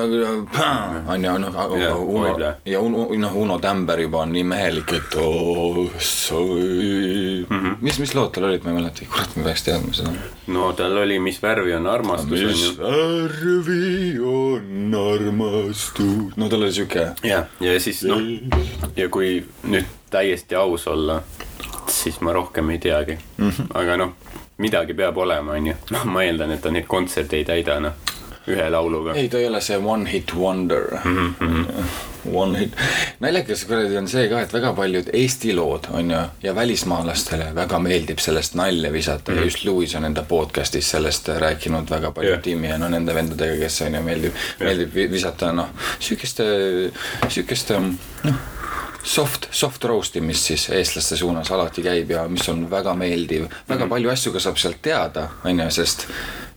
on 1.14 1.24
ju, 1.24 1.38
noh, 1.40 1.58
aga 1.64 1.80
Jah, 1.80 2.00
Uno 2.00 2.52
ja 2.66 2.80
Uno, 2.80 3.08
noh, 3.20 3.36
Uno 3.36 3.60
Tämber 3.60 4.00
juba 4.00 4.22
on 4.24 4.34
nii 4.36 4.44
mehelik, 4.44 4.94
et 4.94 5.16
oh, 5.22 5.90
sorry 6.00 7.46
mm. 7.50 7.60
-hmm. 7.60 7.76
mis, 7.82 8.00
mis 8.00 8.16
lood 8.16 8.32
tal 8.36 8.50
olid, 8.50 8.64
ma 8.64 8.74
ei 8.74 8.78
mäleta, 8.80 9.06
kurat, 9.12 9.36
ma 9.36 9.44
peaks 9.44 9.64
teadma 9.64 9.94
seda. 9.94 10.14
no 10.48 10.74
tal 10.74 10.98
oli, 10.98 11.20
mis 11.20 11.42
värvi 11.44 11.76
on 11.76 11.88
armastus 11.88 12.40
on 12.40 12.48
mis 12.48 12.78
värvi 12.80 14.20
on 14.20 14.96
armastus. 15.16 16.36
no 16.36 16.50
tal 16.50 16.62
oli 16.62 16.74
siuke. 16.74 17.08
ja, 17.24 17.46
ja 17.60 17.80
siis 17.80 18.04
noh, 18.04 18.22
ja 18.96 19.10
kui 19.10 19.46
nüüd 19.64 19.88
täiesti 20.10 20.56
aus 20.56 20.88
olla, 20.88 21.22
siis 21.88 22.22
ma 22.22 22.34
rohkem 22.34 22.70
ei 22.70 22.80
teagi 22.80 23.18
mm. 23.38 23.50
-hmm. 23.50 23.68
aga 23.74 23.98
noh, 23.98 24.14
midagi 24.58 24.94
peab 24.94 25.18
olema, 25.18 25.52
onju. 25.52 25.74
noh, 25.92 26.06
ma 26.06 26.24
eeldan, 26.24 26.52
et 26.52 26.62
ta 26.62 26.72
neid 26.72 26.88
kontserte 26.88 27.38
ei 27.38 27.46
täida, 27.48 27.80
noh, 27.84 27.94
ühe 28.52 28.66
lauluga. 28.70 29.14
ei, 29.18 29.30
ta 29.30 29.40
ei 29.42 29.48
ole 29.50 29.62
see 29.64 29.78
one 29.78 30.10
hit 30.10 30.34
wonder 30.36 31.00
mm. 31.04 31.34
-hmm. 31.40 32.04
One 32.34 32.60
hit, 32.60 32.74
naljakas 33.22 33.66
kuradi 33.70 33.98
on 33.98 34.08
see 34.10 34.26
ka, 34.30 34.40
et 34.42 34.54
väga 34.54 34.72
paljud 34.74 35.10
Eesti 35.14 35.54
lood 35.54 35.90
on 35.94 36.12
ju 36.12 36.22
ja 36.44 36.56
välismaalastele 36.56 37.52
väga 37.56 37.80
meeldib 37.80 38.20
sellest 38.20 38.56
nalja 38.56 38.92
visata 38.94 39.32
mm 39.32 39.38
-hmm. 39.38 39.42
ja 39.42 39.46
just 39.46 39.66
Louis 39.66 39.96
on 39.96 40.06
enda 40.06 40.26
podcast'is 40.30 40.90
sellest 40.92 41.28
rääkinud 41.28 41.90
väga 41.90 42.12
palju 42.12 42.30
yeah. 42.30 42.42
Timmi 42.42 42.68
ja 42.68 42.78
no 42.78 42.90
nende 42.90 43.16
vendadega, 43.16 43.58
kes 43.60 43.82
on 43.82 43.96
ju 43.96 44.02
meeldib 44.02 44.34
yeah., 44.34 44.60
meeldib 44.60 44.96
vi- 44.96 45.12
visata 45.12 45.52
noh, 45.52 45.70
siukeste, 46.00 46.44
siukeste 47.30 47.80
noh 47.80 48.55
soft, 49.06 49.48
soft 49.52 49.84
roast 49.84 50.16
imist 50.16 50.50
siis 50.50 50.70
eestlaste 50.74 51.18
suunas 51.18 51.52
alati 51.52 51.84
käib 51.86 52.12
ja 52.12 52.26
mis 52.32 52.50
on 52.50 52.66
väga 52.72 52.96
meeldiv 52.98 53.48
väga 53.70 53.88
palju 53.88 54.12
asju 54.12 54.34
ka 54.34 54.42
saab 54.44 54.58
sealt 54.62 54.82
teada, 54.82 55.30
on 55.46 55.60
ju, 55.60 55.70
sest 55.72 56.08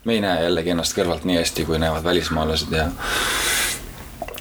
me 0.05 0.17
ei 0.17 0.25
näe 0.25 0.43
jällegi 0.47 0.73
ennast 0.73 0.97
kõrvalt 0.97 1.28
nii 1.28 1.40
hästi, 1.40 1.67
kui 1.69 1.81
näevad 1.83 2.05
välismaalased 2.05 2.73
ja 2.73 2.88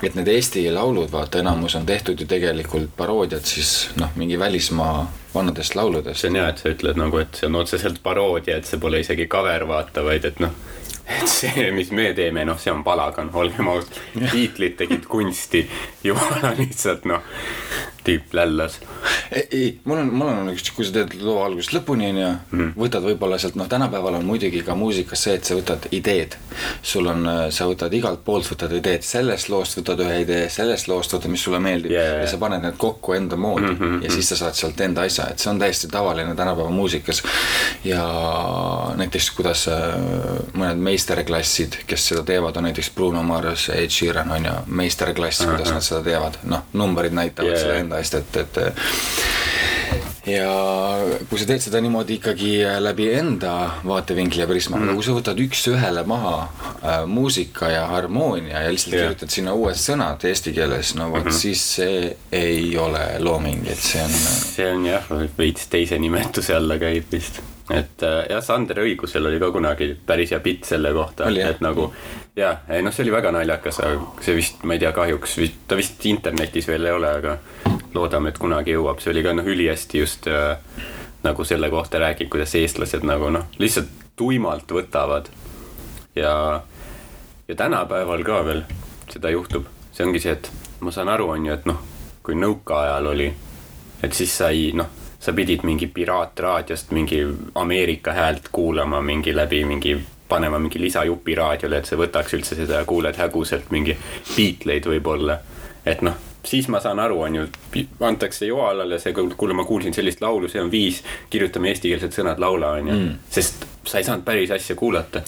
et 0.03 0.15
need 0.15 0.27
Eesti 0.29 0.63
laulud, 0.71 1.09
vaata 1.11 1.41
enamus 1.41 1.75
on 1.75 1.85
tehtud 1.85 2.19
ju 2.21 2.27
tegelikult 2.29 2.91
paroodiad 2.97 3.45
siis 3.45 3.89
noh, 3.97 4.13
mingi 4.15 4.39
välismaa 4.39 5.07
vanadest 5.33 5.75
lauludest. 5.75 6.21
see 6.21 6.29
on 6.29 6.39
hea, 6.39 6.49
et 6.49 6.61
sa 6.61 6.73
ütled 6.73 6.99
nagu, 7.01 7.21
et 7.21 7.39
see 7.39 7.49
on 7.49 7.59
otseselt 7.61 8.01
paroodia, 8.03 8.57
et 8.57 8.69
see 8.69 8.79
pole 8.81 9.01
isegi 9.01 9.27
cover, 9.27 9.67
vaata, 9.67 10.05
vaid 10.05 10.25
et 10.29 10.39
noh, 10.43 10.53
et 11.07 11.27
see, 11.31 11.69
mis 11.73 11.91
me 11.91 12.11
teeme, 12.13 12.45
noh, 12.45 12.59
see 12.61 12.73
on 12.73 12.83
palagan, 12.85 13.31
olgem 13.33 13.71
ausad. 13.73 13.99
tiitlid 14.31 14.77
tegid 14.77 15.09
kunsti, 15.09 15.65
jumala 16.03 16.53
lihtsalt 16.59 17.09
noh, 17.09 17.25
tüüp 18.07 18.33
lällas. 18.37 18.79
ei, 19.31 19.47
ei, 19.51 19.79
mul 19.83 20.01
on, 20.03 20.11
mul 20.21 20.31
on 20.31 20.51
üks, 20.53 20.71
kui 20.75 20.87
sa 20.87 20.95
teed 20.95 21.17
loo 21.21 21.41
algusest 21.43 21.75
lõpuni 21.75 22.09
onju 22.11 22.27
mm., 22.27 22.73
võtad 22.79 23.03
võib-olla 23.05 23.39
sealt 23.41 23.57
noh, 23.59 23.67
tänapäeval 23.69 24.19
on 24.19 24.27
muidugi 24.27 24.63
ka 24.65 24.75
muusikas 24.79 25.25
see, 25.27 25.35
et 25.39 25.47
sa 25.47 25.57
võtad 25.57 25.89
ideed. 25.91 26.37
sul 26.81 27.07
on, 27.11 27.27
sa 27.53 27.67
võtad 27.69 27.93
igalt 27.93 28.23
poolt 28.25 28.47
võtad 28.51 28.73
ideed, 28.77 29.03
sellest 29.05 29.51
loost 29.51 29.79
võtad 29.81 30.01
ühe 30.05 30.21
idee, 30.23 30.47
sellest 30.53 30.87
loost 30.91 31.13
võtad, 31.15 31.31
mis 31.31 31.43
sulle 31.43 31.59
meeldib 31.63 31.95
Yeah, 31.97 32.21
ja 32.21 32.27
sa 32.27 32.39
paned 32.41 32.63
need 32.63 32.75
kokku 32.79 33.13
enda 33.15 33.37
moodi 33.39 33.67
mm 33.67 33.77
-hmm. 33.77 34.03
ja 34.03 34.11
siis 34.11 34.29
sa 34.29 34.35
saad 34.35 34.57
sealt 34.57 34.81
enda 34.81 35.05
asja, 35.07 35.29
et 35.31 35.39
see 35.39 35.51
on 35.51 35.59
täiesti 35.59 35.87
tavaline 35.87 36.35
tänapäeva 36.35 36.69
muusikas. 36.69 37.23
ja 37.83 38.03
näiteks, 38.95 39.31
kuidas 39.31 39.67
äh, 39.67 39.77
mõned 40.53 40.81
meisterklassid, 40.89 41.77
kes 41.87 42.07
seda 42.07 42.23
teevad, 42.23 42.57
on 42.57 42.63
näiteks 42.63 42.91
Bruno 42.95 43.23
Mars, 43.23 43.69
Ed 43.69 43.89
Sheeran 43.89 44.31
on 44.31 44.45
ju, 44.45 44.51
meisterklass, 44.67 45.45
kuidas 45.45 45.71
nad 45.71 45.81
seda 45.81 46.01
teevad, 46.03 46.39
noh, 46.43 46.63
numbrid 46.73 47.13
näitavad 47.13 47.51
yeah. 47.51 47.61
seda 47.61 47.79
enda 47.81 47.96
eest, 48.01 48.13
et, 48.21 48.37
et 48.43 48.59
ja 50.27 50.51
kui 51.29 51.39
sa 51.39 51.47
teed 51.47 51.63
seda 51.63 51.79
niimoodi 51.83 52.17
ikkagi 52.17 52.51
läbi 52.83 53.07
enda 53.15 53.53
vaatevinkli 53.87 54.41
ja 54.41 54.47
prisma 54.47 54.75
mm, 54.75 54.83
-hmm. 54.83 54.89
aga 54.89 54.95
kui 54.95 55.07
sa 55.07 55.15
võtad 55.15 55.41
üks-ühele 55.45 56.03
maha 56.07 56.35
äh, 56.43 57.05
muusika 57.07 57.69
ja 57.71 57.85
harmoonia 57.87 58.63
ja 58.63 58.71
lihtsalt 58.71 58.93
yeah. 58.93 59.07
kirjutad 59.07 59.33
sinna 59.33 59.53
uued 59.53 59.79
sõnad 59.79 60.25
eesti 60.27 60.53
keeles, 60.53 60.95
no 60.95 61.11
vot 61.11 61.23
mm 61.23 61.29
-hmm. 61.29 61.39
siis 61.41 61.75
see 61.75 62.17
ei 62.31 62.77
ole 62.77 63.05
looming, 63.19 63.67
et 63.67 63.79
see 63.79 64.03
on 64.03 64.11
see 64.11 64.71
on 64.71 64.85
jah, 64.85 65.11
veits 65.37 65.67
teise 65.67 65.99
nimetuse 65.99 66.55
alla 66.55 66.77
käib 66.77 67.11
vist. 67.11 67.41
Et 67.69 68.03
äh, 68.03 68.19
jah, 68.29 68.41
Sander 68.43 68.79
Õigusel 68.83 69.27
oli 69.27 69.39
ka 69.41 69.51
kunagi 69.51 69.89
päris 70.07 70.31
hea 70.31 70.39
bitt 70.43 70.67
selle 70.67 70.93
kohta, 70.95 71.27
et 71.29 71.61
nagu 71.63 71.89
jah, 72.37 72.61
ei 72.71 72.83
noh, 72.85 72.93
see 72.95 73.03
oli 73.03 73.15
väga 73.17 73.33
naljakas, 73.35 73.81
aga 73.83 74.23
see 74.23 74.37
vist, 74.37 74.63
ma 74.63 74.77
ei 74.77 74.83
tea, 74.83 74.93
kahjuks 74.95 75.37
vist, 75.41 75.59
ta 75.67 75.79
vist 75.79 76.05
internetis 76.07 76.69
veel 76.69 76.87
ei 76.87 76.95
ole, 76.95 77.11
aga 77.19 77.37
loodame, 77.97 78.31
et 78.31 78.39
kunagi 78.39 78.77
jõuab, 78.77 79.01
see 79.03 79.11
oli 79.11 79.25
ka 79.25 79.35
noh, 79.35 79.47
ülihästi 79.47 80.03
just 80.03 80.29
äh, 80.31 80.55
nagu 81.23 81.45
selle 81.47 81.69
kohta 81.73 81.99
räägib, 81.99 82.29
kuidas 82.31 82.55
eestlased 82.55 83.03
nagu 83.07 83.31
noh, 83.33 83.49
lihtsalt 83.59 83.91
tuimalt 84.17 84.71
võtavad. 84.71 85.27
Ja, 86.15 86.63
ja 87.47 87.55
tänapäeval 87.55 88.23
ka 88.25 88.41
veel 88.45 88.63
seda 89.11 89.29
juhtub, 89.33 89.67
see 89.93 90.07
ongi 90.07 90.21
see, 90.23 90.33
et 90.37 90.49
ma 90.81 90.93
saan 90.93 91.11
aru, 91.13 91.29
on 91.35 91.45
ju, 91.45 91.53
et 91.53 91.67
noh, 91.69 91.81
kui 92.25 92.37
nõukaajal 92.37 93.11
oli, 93.13 93.27
et 94.03 94.17
siis 94.17 94.33
sai 94.39 94.71
noh, 94.77 94.89
sa 95.19 95.33
pidid 95.33 95.63
mingi 95.63 95.87
piraatraadiost 95.87 96.91
mingi 96.91 97.23
Ameerika 97.55 98.13
häält 98.13 98.49
kuulama 98.51 99.01
mingi 99.01 99.35
läbi 99.35 99.65
mingi 99.65 99.97
panema 100.29 100.59
mingi 100.59 100.79
lisajupi 100.81 101.35
raadiole, 101.35 101.77
et 101.77 101.85
sa 101.85 101.97
võtaks 101.97 102.35
üldse 102.37 102.55
seda 102.55 102.81
ja 102.81 102.85
kuuled 102.85 103.17
häguselt 103.17 103.71
mingi 103.71 103.97
Beatleid 104.35 104.85
võib-olla. 104.85 105.39
et 105.85 106.01
noh, 106.01 106.15
siis 106.47 106.67
ma 106.67 106.79
saan 106.79 106.99
aru, 106.99 107.21
on 107.21 107.35
ju, 107.35 107.45
antakse 107.99 108.45
Joalale 108.45 108.99
see, 108.99 109.13
kuule, 109.13 109.53
ma 109.53 109.65
kuulsin 109.65 109.93
sellist 109.93 110.21
laulu, 110.21 110.49
see 110.51 110.61
on 110.61 110.71
viis, 110.71 111.01
kirjutame 111.29 111.71
eestikeelsed 111.71 112.15
sõnad, 112.15 112.39
laula, 112.39 112.73
on 112.79 112.91
ju, 112.91 112.97
sest 113.31 113.65
sa 113.87 114.01
ei 114.01 114.07
saanud 114.07 114.25
päris 114.27 114.51
asja 114.51 114.75
kuulata. 114.75 115.23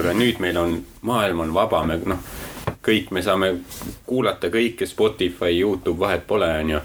Aga 0.00 0.12
nüüd 0.16 0.40
meil 0.44 0.56
on, 0.60 0.76
maailm 1.08 1.40
on 1.46 1.54
vaba, 1.54 1.82
me 1.88 1.98
noh, 2.04 2.20
kõik 2.84 3.10
me 3.10 3.22
saame 3.22 3.54
kuulata 4.06 4.52
kõike, 4.52 4.86
Spotify, 4.86 5.52
Youtube, 5.58 5.98
vahet 6.00 6.26
pole, 6.26 6.48
on 6.60 6.76
ju. 6.76 6.82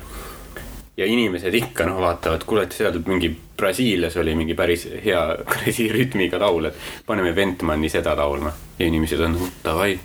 Ja 0.98 1.06
inimesed 1.06 1.54
ikka 1.54 1.86
noh, 1.86 2.00
vaatavad, 2.02 2.44
kuule, 2.46 2.64
et 2.68 2.72
seal 2.78 2.98
mingi 3.06 3.30
Brasiilias 3.58 4.18
oli 4.18 4.36
mingi 4.36 4.56
päris 4.58 4.88
hea 5.06 5.22
kuradi 5.50 5.90
rütmiga 5.94 6.40
laul, 6.42 6.70
et 6.72 6.76
paneme 7.06 7.36
Ventmani 7.36 7.90
seda 7.90 8.16
laulma. 8.18 8.52
ja 8.80 8.86
inimesed 8.86 9.20
on 9.20 9.38
davai, 9.64 10.00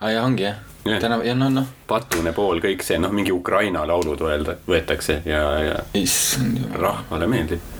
aa 0.00 0.10
ja 0.10 0.22
ongi 0.24 0.42
jah 0.48 0.60
Jah. 0.84 0.98
täna 0.98 1.20
ja 1.24 1.34
no 1.38 1.46
noh, 1.50 1.66
patune 1.86 2.32
pool, 2.34 2.58
kõik 2.58 2.82
see 2.82 2.98
noh, 2.98 3.12
mingi 3.14 3.30
Ukraina 3.32 3.84
laulud 3.86 4.20
öelda, 4.26 4.56
võetakse 4.66 5.20
ja, 5.24 5.42
ja 5.62 5.76
issand 5.94 6.58
jumal, 6.58 6.80
rahvale 6.82 7.28
meeldib. 7.30 7.71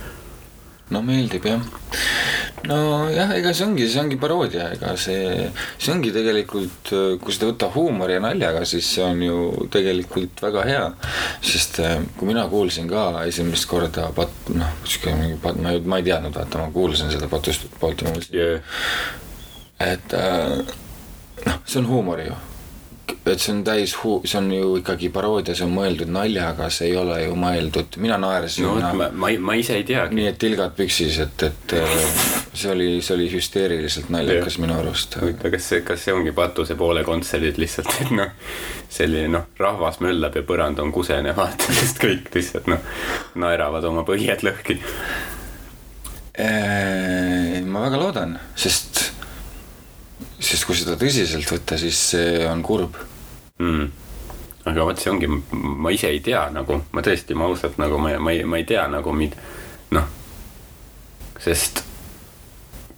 No 0.92 1.02
meeldib 1.04 1.46
jah. 1.46 1.62
nojah, 2.68 3.32
ega 3.36 3.52
see 3.56 3.66
ongi, 3.66 3.88
see 3.90 4.02
ongi 4.02 4.18
paroodia, 4.20 4.68
ega 4.76 4.92
see, 5.00 5.48
see 5.80 5.94
ongi 5.94 6.12
tegelikult, 6.14 6.92
kui 7.22 7.34
seda 7.34 7.48
võtta 7.50 7.70
huumori 7.74 8.16
ja 8.16 8.22
naljaga, 8.22 8.62
siis 8.68 8.90
see 8.96 9.04
on 9.06 9.24
ju 9.24 9.38
tegelikult 9.72 10.44
väga 10.44 10.66
hea. 10.68 10.84
sest 11.40 11.80
äh, 11.82 11.96
kui 12.18 12.30
mina 12.30 12.46
kuulsin 12.52 12.90
ka 12.90 13.24
esimest 13.26 13.66
korda 13.70 14.10
pat-, 14.16 14.52
noh, 14.54 14.78
sihuke 14.84 15.16
mingi 15.18 15.40
pat-, 15.42 15.58
ma 15.62 15.74
ei, 15.74 15.82
ma 15.82 15.98
ei 15.98 16.06
teadnud, 16.06 16.36
vaata, 16.38 16.62
ma 16.62 16.70
kuulsin 16.74 17.10
seda 17.12 17.30
patust 17.32 17.66
poolt 17.80 18.02
ja 18.02 18.08
ma 18.08 18.16
mõtlesin, 18.16 18.38
ja, 18.38 19.92
et 19.92 20.16
äh, 20.18 20.56
noh, 21.48 21.60
see 21.66 21.82
on 21.82 21.90
huumor 21.90 22.22
ju. 22.22 22.38
Et 23.26 23.40
see 23.42 23.52
on 23.54 23.62
täis 23.66 23.94
hu-, 24.02 24.20
see 24.28 24.38
on 24.38 24.50
ju 24.52 24.76
ikkagi 24.80 25.10
paroodia, 25.14 25.54
see 25.56 25.66
on 25.66 25.74
mõeldud 25.76 26.10
naljaga, 26.12 26.68
see 26.72 26.90
ei 26.90 26.96
ole 26.98 27.18
ju 27.24 27.36
mõeldud, 27.38 27.98
mina 28.02 28.18
naersin 28.20 28.66
no 28.66 28.74
ma, 28.98 29.08
ma, 29.12 29.32
ma 29.38 29.56
ise 29.58 29.76
ei 29.80 29.86
teagi. 29.88 30.16
nii 30.18 30.28
et 30.30 30.38
tilgad 30.42 30.76
püksis, 30.78 31.18
et, 31.24 31.46
et 31.48 31.74
äh, 31.78 31.96
see 32.52 32.70
oli, 32.72 32.88
see 33.04 33.16
oli 33.16 33.28
hüsteeriliselt 33.32 34.12
naljakas 34.12 34.58
minu 34.62 34.76
arust. 34.78 35.18
huvitav, 35.22 35.52
kas 35.56 35.68
see, 35.72 35.82
kas 35.86 36.06
see 36.06 36.14
ongi 36.16 36.34
Patuse 36.36 36.76
poole 36.78 37.04
kontserdid 37.06 37.60
lihtsalt, 37.60 37.92
et 38.04 38.14
noh, 38.16 38.32
selline 38.92 39.32
noh, 39.32 39.50
rahvas 39.60 40.00
möllab 40.04 40.36
ja 40.38 40.44
põrand 40.46 40.80
on 40.82 40.92
kusene, 40.94 41.36
vaata, 41.36 41.72
sest 41.80 42.00
kõik 42.02 42.32
lihtsalt 42.34 42.70
noh, 42.72 42.82
naeravad 43.40 43.86
oma 43.88 44.06
põhied 44.08 44.44
lõhki. 44.46 44.80
Äh, 46.32 47.60
ma 47.68 47.84
väga 47.84 47.98
loodan, 48.00 48.38
sest, 48.56 48.91
sest 50.42 50.66
kui 50.66 50.78
seda 50.78 50.96
tõsiselt 50.98 51.48
võtta, 51.48 51.78
siis 51.78 51.98
see 52.12 52.42
on 52.48 52.62
kurb. 52.66 52.98
mm.. 53.58 53.86
aga 54.70 54.88
vot 54.88 54.98
see 54.98 55.12
ongi, 55.12 55.30
ma 55.52 55.92
ise 55.94 56.10
ei 56.10 56.20
tea 56.24 56.44
nagu, 56.54 56.80
ma 56.92 57.04
tõesti, 57.04 57.36
ma 57.38 57.48
ausalt 57.50 57.78
nagu 57.82 58.00
ma, 58.02 58.16
ma 58.18 58.34
ei, 58.34 58.44
ma 58.44 58.60
ei 58.60 58.66
tea 58.68 58.84
nagu 58.90 59.14
mid-, 59.16 59.38
noh, 59.94 60.10
sest 61.42 61.84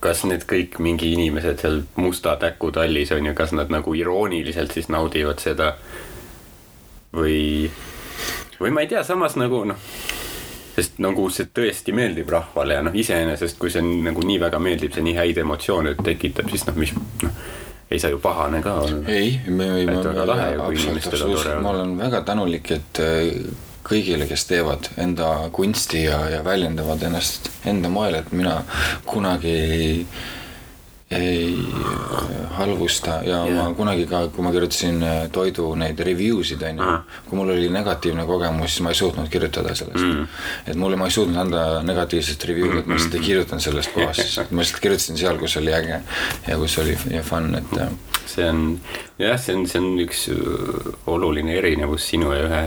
kas 0.04 0.24
need 0.28 0.44
kõik 0.48 0.76
mingi 0.84 1.14
inimesed 1.16 1.62
seal 1.62 1.78
musta 1.96 2.34
täku 2.40 2.68
tallis 2.76 3.12
on 3.16 3.30
ju, 3.30 3.32
kas 3.36 3.54
nad 3.56 3.70
nagu 3.72 3.94
irooniliselt 3.96 4.74
siis 4.76 4.90
naudivad 4.92 5.40
seda 5.40 5.70
või, 7.14 7.70
või 8.60 8.74
ma 8.74 8.84
ei 8.84 8.90
tea, 8.90 9.04
samas 9.06 9.38
nagu 9.40 9.62
noh, 9.70 9.88
sest 10.74 10.98
nagu 11.02 11.26
see 11.30 11.48
tõesti 11.54 11.94
meeldib 11.96 12.30
rahvale 12.34 12.78
ja 12.78 12.84
noh, 12.86 12.94
iseenesest 12.94 13.58
kui 13.60 13.70
see 13.70 13.82
on, 13.84 13.92
nagu 14.08 14.24
nii 14.26 14.40
väga 14.42 14.60
meeldib, 14.62 14.94
see 14.94 15.04
nii 15.06 15.18
häid 15.18 15.42
emotsioone 15.44 15.94
tekitab, 16.02 16.50
siis 16.50 16.66
noh, 16.68 16.78
mis 16.80 16.94
noh, 16.96 17.44
ei 17.90 18.00
saa 18.02 18.10
ju 18.10 18.18
pahane 18.22 18.62
ka 18.64 18.74
olla. 18.82 19.04
ei, 19.10 19.36
me 19.46 19.68
võime 19.76 19.98
ma 21.62 21.74
olen 21.76 21.96
väga 22.00 22.24
tänulik, 22.26 22.72
et 22.74 23.02
äh, 23.04 23.28
kõigile, 23.84 24.26
kes 24.30 24.46
teevad 24.50 24.88
enda 25.00 25.34
kunsti 25.54 26.06
ja, 26.06 26.22
ja 26.32 26.44
väljendavad 26.44 27.02
ennast 27.06 27.50
enda 27.68 27.90
moel, 27.92 28.18
et 28.22 28.32
mina 28.32 28.62
kunagi 29.06 29.52
ei 29.52 29.92
ei 31.14 31.54
äh, 31.54 32.50
halvusta 32.58 33.20
ja 33.26 33.44
yeah. 33.44 33.56
ma 33.56 33.74
kunagi 33.74 34.06
ka, 34.06 34.26
kui 34.28 34.44
ma 34.44 34.52
kirjutasin 34.52 35.02
äh, 35.02 35.18
toidu 35.32 35.74
neid 35.78 36.00
review 36.06 36.42
sid 36.46 36.62
onju 36.62 36.90
kui 37.28 37.38
mul 37.38 37.52
oli 37.54 37.68
negatiivne 37.72 38.26
kogemus, 38.26 38.74
siis 38.74 38.84
ma 38.86 38.94
ei 38.94 38.98
suutnud 38.98 39.28
kirjutada 39.32 39.74
sellest 39.74 40.04
mm.. 40.04 40.26
et 40.66 40.80
mulle, 40.80 40.96
ma 41.00 41.08
ei 41.10 41.16
suutnud 41.16 41.40
anda 41.40 41.82
negatiivset 41.86 42.48
review'd, 42.50 42.78
et 42.82 42.90
ma 42.90 42.98
lihtsalt 42.98 43.18
ei 43.20 43.26
kirjutanud 43.28 43.66
sellest 43.66 43.94
kohast, 43.94 44.40
ma 44.54 44.64
lihtsalt 44.64 44.82
kirjutasin 44.82 45.20
seal, 45.20 45.38
kus 45.42 45.56
oli 45.60 45.74
äge 45.74 46.00
ja 46.48 46.58
kus 46.60 46.78
oli 46.82 46.96
ja 47.10 47.22
fun, 47.26 47.52
et 47.58 47.76
äh, 47.78 47.92
see 48.26 48.48
on 48.48 48.64
jah, 49.18 49.38
see 49.40 49.58
on, 49.58 49.66
see 49.70 49.82
on 49.82 49.90
üks 50.06 50.26
oluline 51.10 51.58
erinevus 51.58 52.08
sinu 52.14 52.32
ja 52.34 52.46
ühe 52.48 52.64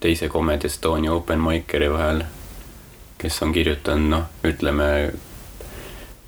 teise 0.00 0.28
Comedy 0.28 0.66
Estonia 0.66 1.12
open 1.12 1.40
miceri 1.42 1.88
vahel, 1.90 2.22
kes 3.18 3.42
on 3.42 3.52
kirjutanud 3.52 4.12
noh, 4.12 4.28
ütleme 4.46 4.88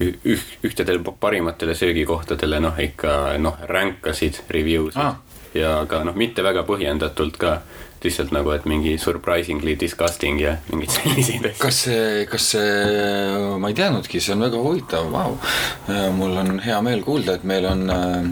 üh-, 0.00 0.48
ühtedele 0.64 1.02
parimatele 1.20 1.74
söögikohtadele 1.74 2.60
noh, 2.60 2.78
ikka 2.80 3.36
noh, 3.38 3.58
ränkasid 3.68 4.42
review 4.50 4.90
sid 4.90 5.02
ah. 5.02 5.14
ja 5.54 5.86
ka 5.88 6.04
noh, 6.06 6.16
mitte 6.16 6.44
väga 6.44 6.64
põhjendatult 6.68 7.36
ka, 7.40 7.60
lihtsalt 8.00 8.32
nagu, 8.32 8.52
et 8.56 8.64
mingi 8.64 8.96
surprisingly 8.98 9.74
disgusting 9.80 10.40
ja 10.40 10.56
mingeid 10.70 10.94
selliseid 10.96 11.50
asju. 11.50 11.60
kas 11.60 11.82
see, 11.84 12.26
kas 12.30 12.50
see, 12.54 12.70
ma 13.60 13.72
ei 13.72 13.76
teadnudki, 13.76 14.22
see 14.24 14.34
on 14.36 14.46
väga 14.46 14.62
huvitav, 14.64 15.10
vau. 15.12 15.36
mul 16.16 16.36
on 16.44 16.58
hea 16.64 16.80
meel 16.86 17.04
kuulda, 17.04 17.36
et 17.36 17.44
meil 17.48 17.68
on 17.68 17.80
äh, 17.92 18.22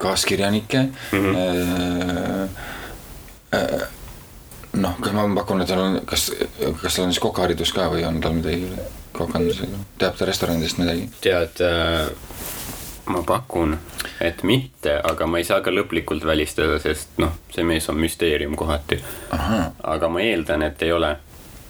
kaaskirjanikke 0.00 0.86
mm. 0.88 1.18
-hmm. 1.18 2.48
noh, 4.80 4.96
kas 5.02 5.12
ma 5.12 5.28
pakun, 5.42 5.60
et 5.60 5.68
tal 5.68 5.84
on, 5.84 6.00
kas, 6.06 6.30
kas 6.80 6.94
tal 6.96 7.04
on 7.04 7.12
siis 7.12 7.20
kokaharidus 7.20 7.72
ka 7.76 7.90
või 7.92 8.06
on 8.08 8.20
tal 8.24 8.38
midagi 8.40 8.72
kokandusega, 9.12 9.84
teab 9.98 10.16
ta 10.18 10.28
restoranidest 10.28 10.80
midagi? 10.80 11.08
tead 11.20 11.62
äh,, 11.66 12.10
ma 13.10 13.22
pakun, 13.26 13.76
et 14.20 14.42
mitte, 14.46 14.96
aga 15.04 15.26
ma 15.26 15.40
ei 15.40 15.46
saa 15.48 15.60
ka 15.64 15.72
lõplikult 15.74 16.24
välistada, 16.26 16.78
sest 16.82 17.18
noh, 17.22 17.34
see 17.54 17.64
mees 17.66 17.88
on 17.90 17.98
müsteerium 18.00 18.56
kohati. 18.58 19.00
aga 19.34 20.10
ma 20.12 20.22
eeldan, 20.24 20.66
et 20.68 20.82
ei 20.86 20.92
ole, 20.94 21.14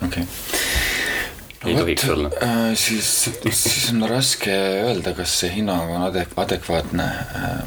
okei 0.04 0.24
okay.. 0.24 1.70
ei 1.70 1.76
tohiks 1.76 2.08
olla. 2.12 2.32
äh,. 2.42 2.72
siis, 2.74 3.30
siis 3.50 3.92
on 3.94 4.08
raske 4.10 4.52
öelda, 4.84 5.14
kas 5.16 5.38
see 5.42 5.54
hinnang 5.58 5.94
on 5.96 6.08
adek-, 6.10 6.36
adekvaatne 6.36 7.08
äh,. 7.40 7.64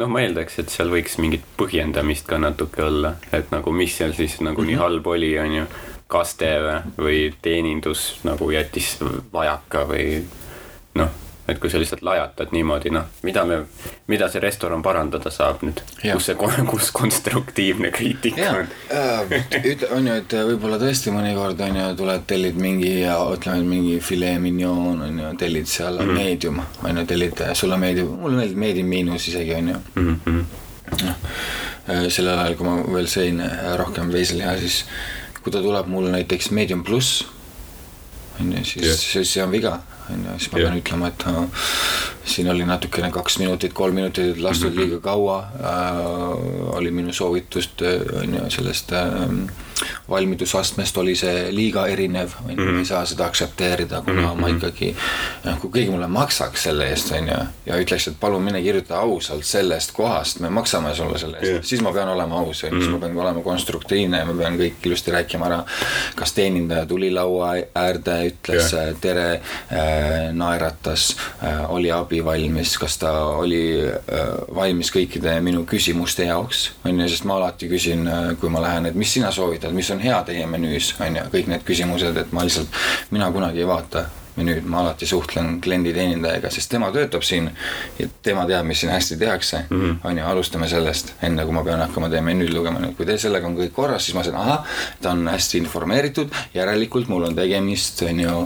noh, 0.00 0.08
ma 0.08 0.24
eeldaks, 0.24 0.60
et 0.62 0.72
seal 0.72 0.92
võiks 0.92 1.18
mingit 1.20 1.44
põhjendamist 1.60 2.28
ka 2.30 2.40
natuke 2.40 2.86
olla, 2.86 3.16
et 3.36 3.52
nagu 3.52 3.74
mis 3.76 3.98
seal 4.00 4.16
siis 4.16 4.40
nagu 4.44 4.64
nii 4.64 4.80
halb 4.80 5.12
oli, 5.12 5.34
on 5.42 5.62
ju. 5.62 5.70
Kaste 6.10 6.52
või- 6.98 7.32
teenindus 7.42 8.20
nagu 8.26 8.50
jättis 8.50 8.96
vajaka 9.32 9.86
või 9.88 10.06
noh, 10.98 11.10
et 11.50 11.58
kui 11.58 11.70
sa 11.70 11.78
lihtsalt 11.80 12.02
lajatad 12.06 12.52
niimoodi, 12.54 12.92
noh, 12.94 13.08
mida 13.26 13.44
me, 13.48 13.58
mida 14.10 14.28
see 14.30 14.42
restoran 14.42 14.82
parandada 14.82 15.32
saab 15.34 15.64
nüüd, 15.66 15.82
kus 16.02 16.28
see, 16.28 16.36
kus 16.68 16.90
konstruktiivne 16.94 17.90
kriitika 17.94 18.50
on? 18.60 18.70
ütle, 19.58 19.90
on 19.96 20.10
ju, 20.10 20.16
et 20.22 20.36
võib-olla 20.50 20.78
tõesti 20.82 21.14
mõnikord 21.14 21.62
on 21.66 21.80
ju, 21.80 21.86
tuled, 21.98 22.26
tellid 22.30 22.60
mingi 22.60 22.92
ja 23.00 23.18
ütleme, 23.34 23.66
mingi 23.74 23.98
filee 24.04 24.38
mignon 24.42 25.04
on 25.08 25.22
ju, 25.24 25.32
tellid 25.40 25.70
seal 25.70 25.98
mm. 25.98 26.08
-hmm. 26.08 26.22
medium 26.22 26.62
on 26.84 27.02
ju, 27.02 27.06
tellid, 27.14 27.44
sulle 27.54 27.78
meeldib, 27.80 28.10
mulle 28.22 28.42
meeldib 28.42 28.64
medium 28.66 28.92
miinus 28.94 29.28
isegi 29.28 29.54
on 29.58 29.72
ju. 29.74 29.80
Mhm, 29.94 30.42
noh, 31.00 31.14
sellel 32.08 32.38
ajal, 32.38 32.54
kui 32.58 32.66
ma 32.66 32.76
veel 32.94 33.08
sõin 33.10 33.40
äh, 33.44 33.72
rohkem 33.80 34.12
veiseliha, 34.12 34.56
siis 34.60 34.84
kui 35.42 35.52
ta 35.52 35.62
tuleb 35.62 35.88
mul 35.88 36.10
näiteks 36.12 36.50
medium 36.56 36.84
pluss 36.84 37.24
on 38.40 38.52
ju, 38.52 38.64
siis 38.64 38.84
yeah. 38.84 38.98
siis 38.98 39.32
see 39.32 39.44
on 39.44 39.52
viga 39.52 39.78
on 40.12 40.26
ju, 40.26 40.36
siis 40.38 40.52
ma 40.52 40.58
pean 40.58 40.78
ütlema, 40.80 41.10
et 41.12 41.26
no, 41.30 41.46
siin 42.24 42.50
oli 42.52 42.66
natukene 42.68 43.10
kaks 43.14 43.38
minutit, 43.42 43.74
kolm 43.76 43.98
minutit 44.00 44.38
lastud 44.42 44.76
liiga 44.76 45.00
kaua 45.04 45.40
äh,. 45.60 46.76
oli 46.76 46.90
minu 46.90 47.12
soovitust 47.12 47.82
äh, 47.82 48.22
on 48.22 48.34
ju 48.34 48.50
sellest 48.50 48.92
äh, 48.92 49.06
valmidusastmest 50.08 50.98
oli 50.98 51.14
see 51.16 51.48
liiga 51.54 51.86
erinev, 51.88 52.34
on 52.44 52.52
ju, 52.56 52.66
ma 52.72 52.82
ei 52.82 52.88
saa 52.88 53.02
seda 53.08 53.26
aktsepteerida, 53.30 54.02
kuna 54.04 54.22
mm 54.22 54.28
-hmm. 54.28 54.40
ma 54.40 54.48
ikkagi. 54.48 54.96
noh, 55.44 55.60
kui 55.60 55.70
keegi 55.70 55.90
mulle 55.90 56.06
maksaks 56.06 56.62
selle 56.62 56.88
eest, 56.88 57.12
on 57.12 57.28
ju, 57.28 57.38
ja 57.66 57.78
ütleks, 57.80 58.08
et 58.08 58.20
palun 58.20 58.42
mine 58.42 58.62
kirjuta 58.62 58.98
ausalt 58.98 59.44
sellest 59.44 59.92
kohast, 59.92 60.40
me 60.40 60.50
maksame 60.50 60.94
sulle 60.94 61.18
selle 61.18 61.36
eest 61.36 61.50
yeah., 61.50 61.64
siis 61.64 61.82
ma 61.82 61.92
pean 61.92 62.08
olema 62.08 62.38
aus, 62.40 62.64
on 62.64 62.74
ju, 62.74 62.80
siis 62.80 62.92
ma 62.92 62.98
pean 62.98 63.18
olema 63.18 63.42
konstruktiivne 63.42 64.18
ja 64.18 64.24
ma 64.24 64.34
pean 64.34 64.58
kõik 64.58 64.86
ilusti 64.86 65.10
rääkima 65.10 65.46
ära. 65.46 65.64
kas 66.14 66.32
teenindaja 66.32 66.86
tuli 66.86 67.10
laua 67.10 67.54
äärde, 67.74 68.18
ütles 68.32 68.72
yeah. 68.72 68.96
tere 69.00 69.32
äh,, 69.32 69.40
naeratas 70.36 71.10
äh,, 71.42 71.64
oli 71.70 71.90
abi 71.92 72.22
valmis, 72.24 72.76
kas 72.80 72.98
ta 73.02 73.12
oli 73.40 73.62
äh, 73.88 74.30
valmis 74.54 74.92
kõikide 74.94 75.36
minu 75.44 75.64
küsimuste 75.68 76.28
jaoks, 76.28 76.70
on 76.84 77.00
ju, 77.00 77.08
sest 77.10 77.26
ma 77.28 77.38
alati 77.40 77.68
küsin, 77.70 78.08
kui 78.40 78.52
ma 78.52 78.62
lähen, 78.64 78.90
et 78.90 78.98
mis 78.98 79.12
sina 79.18 79.32
soovitad, 79.34 79.74
mis 79.76 79.90
on 79.94 80.00
hea 80.02 80.22
teie 80.26 80.46
menüüs, 80.50 80.94
on 81.00 81.20
ju, 81.20 81.28
kõik 81.34 81.52
need 81.52 81.66
küsimused, 81.66 82.16
et 82.16 82.32
ma 82.36 82.46
lihtsalt, 82.46 82.80
mina 83.14 83.30
kunagi 83.34 83.64
ei 83.64 83.68
vaata 83.68 84.06
menüüd, 84.40 84.66
ma 84.70 84.82
alati 84.84 85.06
suhtlen 85.06 85.58
klienditeenindajaga, 85.64 86.50
sest 86.52 86.70
tema 86.72 86.90
töötab 86.94 87.24
siin 87.26 87.50
ja 87.98 88.08
tema 88.24 88.46
teab, 88.48 88.66
mis 88.68 88.82
siin 88.82 88.92
hästi 88.92 89.18
tehakse 89.20 89.64
-hmm. 89.70 89.96
on 90.04 90.18
ju, 90.18 90.24
alustame 90.26 90.68
sellest, 90.68 91.14
enne 91.22 91.44
kui 91.44 91.54
ma 91.54 91.64
pean 91.64 91.80
hakkama 91.80 92.08
teie 92.08 92.22
menüüd 92.24 92.54
lugema, 92.54 92.80
nüüd. 92.80 92.96
Kui 92.96 93.06
teil 93.06 93.18
sellega 93.18 93.46
on 93.46 93.56
kõik 93.56 93.72
korras, 93.76 94.04
siis 94.04 94.14
ma 94.14 94.24
saan, 94.24 94.36
ahah, 94.40 94.64
ta 95.02 95.10
on 95.10 95.28
hästi 95.28 95.58
informeeritud, 95.58 96.34
järelikult 96.54 97.08
mul 97.08 97.28
on 97.28 97.36
tegemist, 97.36 98.02
on 98.02 98.20
ju 98.20 98.36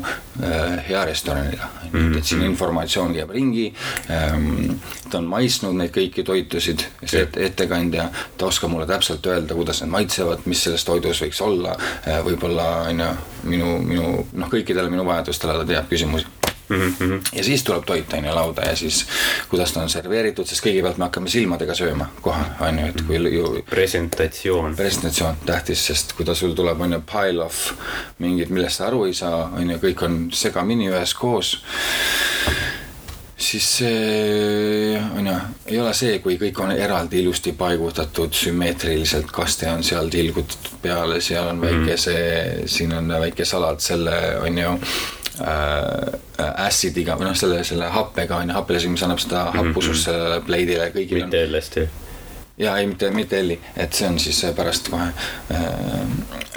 äh, 0.43 0.89
hea 0.89 1.05
restoraniga, 1.05 1.71
on 1.93 2.13
ju, 2.13 2.19
et 2.19 2.25
siin 2.25 2.43
informatsioon 2.43 3.15
käib 3.15 3.31
ringi 3.31 3.75
ähm,. 4.11 4.81
ta 5.11 5.19
on 5.19 5.25
maitsnud 5.31 5.77
neid 5.79 5.93
kõiki 5.95 6.25
toitusid, 6.27 6.81
see 7.05 7.23
et, 7.23 7.37
ettekandja, 7.37 8.09
ta 8.39 8.47
oskab 8.47 8.71
mulle 8.73 8.87
täpselt 8.87 9.27
öelda, 9.27 9.55
kuidas 9.55 9.83
need 9.83 9.93
maitsevad, 9.93 10.47
mis 10.51 10.65
selles 10.65 10.85
toidus 10.85 11.23
võiks 11.23 11.43
olla. 11.45 11.77
Äh,, 12.09 12.25
võib-olla 12.25 12.67
on 12.89 13.01
ju 13.01 13.11
minu, 13.45 13.79
minu 13.85 14.09
noh, 14.33 14.51
kõikidele 14.51 14.91
minu 14.91 15.05
vajadustele 15.07 15.57
ta 15.61 15.67
teab 15.69 15.84
küsimusi 15.91 16.27
ja 17.35 17.45
siis 17.45 17.65
tuleb 17.65 17.85
toit 17.85 18.13
on 18.13 18.25
ju 18.25 18.35
lauda 18.35 18.63
ja 18.63 18.77
siis 18.77 19.07
kuidas 19.49 19.73
ta 19.73 19.83
on 19.83 19.91
serveeritud, 19.91 20.47
sest 20.49 20.65
kõigepealt 20.65 20.99
me 20.99 21.09
hakkame 21.09 21.29
silmadega 21.29 21.77
sööma 21.77 22.09
kohe 22.25 22.45
on 22.65 22.79
ju, 22.81 22.87
et 22.87 23.03
kui 23.07 23.35
ju 23.35 23.51
presentatsioon. 23.71 24.77
presentatsioon 24.77 25.43
tähtis, 25.47 25.87
sest 25.87 26.15
kui 26.17 26.25
ta 26.25 26.35
sul 26.35 26.55
tuleb, 26.55 26.81
on 26.81 26.97
ju 26.97 27.03
pile 27.11 27.45
of 27.45 27.73
mingid, 28.19 28.51
millest 28.51 28.81
sa 28.81 28.89
aru 28.89 29.05
ei 29.11 29.15
saa, 29.15 29.51
on 29.53 29.71
ju, 29.71 29.79
kõik 29.83 30.07
on 30.07 30.19
segamini 30.33 30.89
üheskoos. 30.89 31.59
Siis 33.37 33.67
see 33.79 35.01
on 35.19 35.27
ju, 35.27 35.35
ei 35.67 35.81
ole 35.81 35.95
see, 35.97 36.19
kui 36.23 36.37
kõik 36.39 36.61
on 36.63 36.73
eraldi 36.75 37.21
ilusti 37.23 37.55
paigutatud 37.59 38.35
sümmeetriliselt, 38.37 39.33
kaste 39.35 39.69
on 39.73 39.83
seal 39.87 40.11
tilgutatud 40.13 40.79
peale, 40.83 41.21
seal 41.25 41.51
on 41.51 41.63
väike 41.65 41.99
see, 42.01 42.29
siin 42.71 42.95
on 42.95 43.11
väike 43.25 43.47
salat 43.49 43.83
selle 43.83 44.17
on 44.45 44.59
ju 44.59 44.77
äh, 45.43 46.15
acid'iga 46.39 47.19
või 47.19 47.31
noh, 47.31 47.37
selle, 47.39 47.65
selle 47.67 47.91
happega 47.91 48.39
on 48.39 48.53
ju, 48.53 48.59
happelise, 48.61 48.95
mis 48.95 49.05
annab 49.07 49.23
seda 49.23 49.49
happusust 49.57 50.11
sellele 50.11 50.41
pleidile, 50.47 50.91
kõigil 50.95 51.25
on 51.25 51.31
mitte 51.33 51.45
LSD. 51.49 51.89
Ja 52.59 52.77
ei, 52.77 52.87
mitte, 52.87 53.11
mitte 53.11 53.39
Elli, 53.39 53.61
et 53.77 53.93
see 53.93 54.09
on 54.09 54.19
siis 54.19 54.45
pärast 54.57 54.89
kohe. 54.89 55.09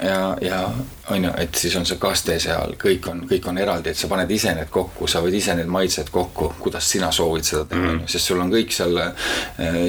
ja, 0.02 0.36
ja 0.40 0.70
on 1.10 1.24
ju, 1.24 1.30
et 1.36 1.54
siis 1.54 1.76
on 1.76 1.86
see 1.86 1.98
kaste 1.98 2.38
seal, 2.40 2.76
kõik 2.78 3.08
on, 3.10 3.24
kõik 3.30 3.48
on 3.50 3.58
eraldi, 3.58 3.90
et 3.90 3.98
sa 3.98 4.10
paned 4.10 4.30
ise 4.30 4.54
need 4.54 4.70
kokku, 4.70 5.08
sa 5.10 5.22
võid 5.24 5.34
ise 5.34 5.56
need 5.58 5.70
maitsed 5.70 6.12
kokku, 6.14 6.52
kuidas 6.60 6.90
sina 6.90 7.10
soovid 7.12 7.48
seda 7.48 7.64
teha, 7.64 7.90
on 7.94 8.00
ju, 8.04 8.12
sest 8.14 8.30
sul 8.30 8.44
on 8.44 8.52
kõik 8.52 8.74
seal 8.74 9.02
äh, 9.02 9.26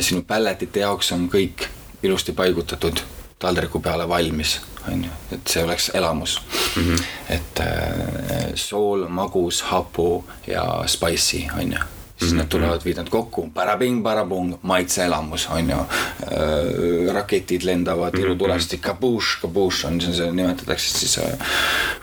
sinu 0.01 0.25
pelletite 0.27 0.85
jaoks 0.85 1.11
on 1.13 1.29
kõik 1.29 1.67
ilusti 2.03 2.33
paigutatud 2.33 3.03
taldriku 3.39 3.79
peale 3.79 4.07
valmis, 4.09 4.57
on 4.89 5.05
ju, 5.05 5.13
et 5.35 5.53
see 5.53 5.63
oleks 5.63 5.91
elamus 5.93 6.39
mm. 6.75 6.81
-hmm. 6.81 7.05
et 7.29 7.59
äh, 7.59 8.51
sool, 8.55 9.07
magus, 9.07 9.61
hapu 9.61 10.25
ja 10.47 10.83
spicy, 10.87 11.45
on 11.53 11.71
ju 11.77 11.98
siis 12.19 12.33
need 12.35 12.49
tulevad, 12.51 12.83
viid 12.85 12.97
nad 12.99 13.09
kokku, 13.09 13.49
parabing, 13.53 14.03
parabung, 14.03 14.55
maitseelamus 14.61 15.47
on 15.55 15.69
ju 15.69 15.79
äh,. 15.79 17.13
raketid 17.13 17.63
lendavad 17.63 18.17
ilutulesti, 18.19 18.77
kabuš, 18.77 19.37
kabuš 19.41 19.85
on 19.85 20.01
see, 20.01 20.31
nimetatakse 20.31 20.97
siis 20.99 21.17
äh, 21.23 21.47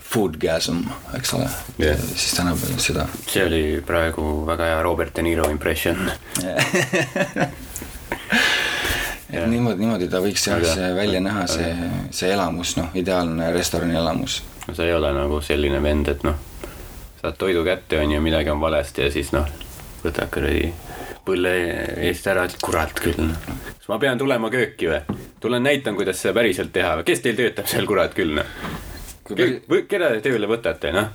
foodgasm, 0.01 0.79
eks 1.19 1.35
ole 1.35 1.49
Jah. 1.79 1.99
siis 2.15 2.35
tänapäeval 2.35 2.79
seda. 2.79 3.07
see 3.27 3.47
oli 3.47 3.83
praegu 3.87 4.47
väga 4.47 4.65
hea 4.73 4.83
Robert 4.83 5.17
De 5.17 5.23
Niro 5.23 5.51
impression. 5.51 6.11
et 9.31 9.47
niimoodi, 9.51 9.81
niimoodi 9.81 10.09
ta 10.09 10.21
võiks 10.25 10.47
jah 10.49 10.63
see 10.65 10.91
välja 10.97 11.21
näha, 11.21 11.47
see, 11.51 11.73
see 12.15 12.33
elamus, 12.33 12.77
noh, 12.81 12.89
ideaalne 12.95 13.53
restorani 13.55 13.99
elamus. 13.99 14.43
no 14.69 14.75
sa 14.75 14.87
ei 14.87 14.95
ole 14.95 15.13
nagu 15.13 15.41
selline 15.45 15.83
vend, 15.83 16.09
et 16.09 16.23
noh, 16.27 16.37
saad 17.21 17.37
toidu 17.39 17.65
kätte, 17.67 18.01
on 18.01 18.17
ju, 18.17 18.21
midagi 18.23 18.51
on 18.51 18.61
valesti 18.63 19.03
ja 19.03 19.13
siis 19.13 19.33
noh, 19.37 19.47
võtad 20.05 20.31
kuradi 20.33 20.73
põlle 21.27 21.53
eest 22.07 22.27
ära, 22.31 22.47
et 22.47 22.57
kurat 22.63 22.93
küll, 22.95 23.19
noh. 23.19 23.47
kas 23.73 23.89
ma 23.91 23.99
pean 24.03 24.19
tulema 24.21 24.51
kööki 24.53 24.91
või? 24.91 25.01
tulen 25.43 25.65
näitan, 25.67 25.97
kuidas 25.99 26.21
seda 26.23 26.37
päriselt 26.39 26.73
teha 26.75 26.97
või, 27.01 27.07
kes 27.09 27.23
teil 27.25 27.39
töötab 27.39 27.71
seal, 27.71 27.89
kurat 27.89 28.15
küll, 28.17 28.39
noh. 28.39 29.81
keda 29.91 30.13
te 30.15 30.23
tööle 30.29 30.51
võtate, 30.51 30.93
noh? 30.95 31.11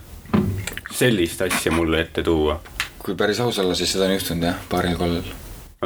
sellist 0.91 1.41
asja 1.47 1.71
mulle 1.71 2.03
ette 2.03 2.23
tuua, 2.27 2.59
kui 2.99 3.15
päris 3.19 3.39
aus 3.43 3.61
olla, 3.63 3.77
siis 3.77 3.93
seda 3.95 4.09
on 4.09 4.17
juhtunud 4.17 4.49
jah, 4.49 4.59
paaril 4.71 4.97
korral. 4.99 5.31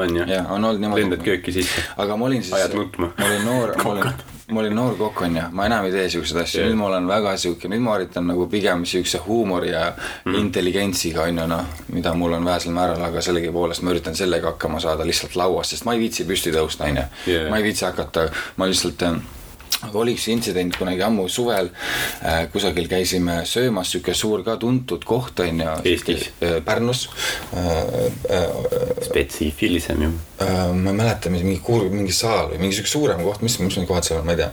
on 0.02 0.18
ju? 0.18 0.26
ja 0.32 0.42
on 0.50 0.66
olnud 0.72 0.82
lendad 0.82 0.98
niimoodi. 0.98 1.22
kööki 1.30 1.54
sisse. 1.60 1.86
aga 1.98 2.18
ma 2.18 2.32
olin 2.32 2.44
siis, 2.44 2.56
Ajad 2.58 2.74
nutma. 2.80 3.12
ma 3.18 3.30
olin 3.30 3.46
noor, 3.46 3.76
ma 3.84 3.94
olin, 3.94 4.26
ma 4.52 4.60
olin 4.62 4.76
noor 4.78 4.98
kokk 4.98 5.22
onju, 5.26 5.44
ma 5.58 5.66
enam 5.66 5.88
ei 5.88 5.94
tee 5.94 6.10
siukseid 6.14 6.42
asju 6.44 6.60
Jah. 6.62 6.68
nüüd 6.70 6.78
ma 6.78 6.90
olen 6.90 7.08
väga 7.10 7.32
siuke, 7.42 7.70
nüüd 7.72 7.82
ma 7.82 7.96
üritan 7.98 8.28
nagu 8.30 8.46
pigem 8.50 8.84
siukse 8.86 9.22
huumori 9.26 9.72
ja 9.72 9.88
mm. 9.96 10.36
intelligentsiga 10.42 11.26
onju 11.26 11.48
noh, 11.50 11.72
mida 11.94 12.14
mul 12.14 12.38
on 12.38 12.46
vähesel 12.46 12.76
määral, 12.76 13.02
aga 13.08 13.24
sellegipoolest 13.26 13.82
ma 13.86 13.96
üritan 13.96 14.18
sellega 14.18 14.54
hakkama 14.54 14.82
saada 14.84 15.08
lihtsalt 15.08 15.38
lauas, 15.42 15.74
sest 15.74 15.88
ma 15.88 15.96
ei 15.98 16.04
viitsi 16.06 16.28
püsti 16.30 16.54
tõusta 16.54 16.86
onju 16.90 17.08
ma 17.50 17.58
ei 17.58 17.66
viitsi 17.66 17.88
hakata, 17.88 18.28
ma 18.62 18.70
lihtsalt 18.70 19.08
äh, 19.10 19.18
aga 19.86 20.00
oli 20.00 20.14
üks 20.16 20.28
intsident 20.32 20.78
kunagi 20.80 21.04
ammu 21.06 21.28
suvel 21.32 21.70
äh,, 22.24 22.46
kusagil 22.54 22.88
käisime 22.90 23.42
söömas, 23.50 23.92
sihuke 23.92 24.16
suur 24.18 24.44
ka 24.46 24.56
tuntud 24.62 25.04
koht 25.06 25.40
on 25.44 25.62
ju. 25.62 25.76
Eestis? 25.92 26.30
Pärnus 26.66 27.08
äh,. 27.54 27.82
Äh, 28.30 28.48
spetsiifilisem 29.06 30.06
ju. 30.06 30.12
äh, 30.42 30.72
ma 30.74 30.94
ei 30.94 30.98
mäleta, 30.98 31.30
mingi 31.34 31.60
kuur-, 31.64 31.90
mingi 31.94 32.16
saal 32.16 32.52
või 32.54 32.62
mingi 32.64 32.80
sihuke 32.80 32.92
suurem 32.92 33.24
koht, 33.26 33.44
mis, 33.46 33.58
mis 33.64 33.78
need 33.80 33.90
kohad 33.90 34.08
seal 34.08 34.22
on, 34.22 34.30
ma 34.30 34.36
ei 34.36 34.42
tea. 34.44 34.52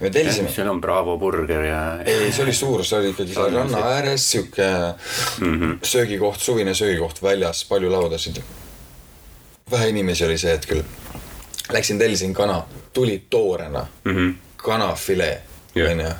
me 0.00 0.12
tellisime, 0.14 0.52
seal 0.54 0.70
on 0.72 0.80
Bravo 0.82 1.18
burger 1.20 1.66
ja. 1.68 1.82
ei, 2.04 2.30
see 2.32 2.46
oli 2.46 2.56
suur, 2.56 2.84
see 2.86 2.98
oli 3.00 3.14
ikkagi 3.14 3.36
seal 3.36 3.54
ranna 3.54 3.84
ääres 3.94 4.30
sihuke 4.32 4.70
mm 4.70 5.54
-hmm. 5.54 5.76
söögikoht, 5.82 6.40
suvine 6.40 6.74
söögikoht 6.74 7.22
väljas, 7.22 7.64
palju 7.68 7.92
laudasid. 7.92 8.42
vähe 9.70 9.88
inimesi 9.88 10.24
oli 10.24 10.38
see 10.38 10.50
hetk 10.50 10.68
küll. 10.68 10.82
Läksin 11.72 11.98
tellisin 11.98 12.34
kana, 12.34 12.62
tuli 12.92 13.26
toorena 13.30 13.86
mm, 14.04 14.12
Mhm. 14.12 14.34
kanafilee, 14.56 15.42
onju 15.90 16.10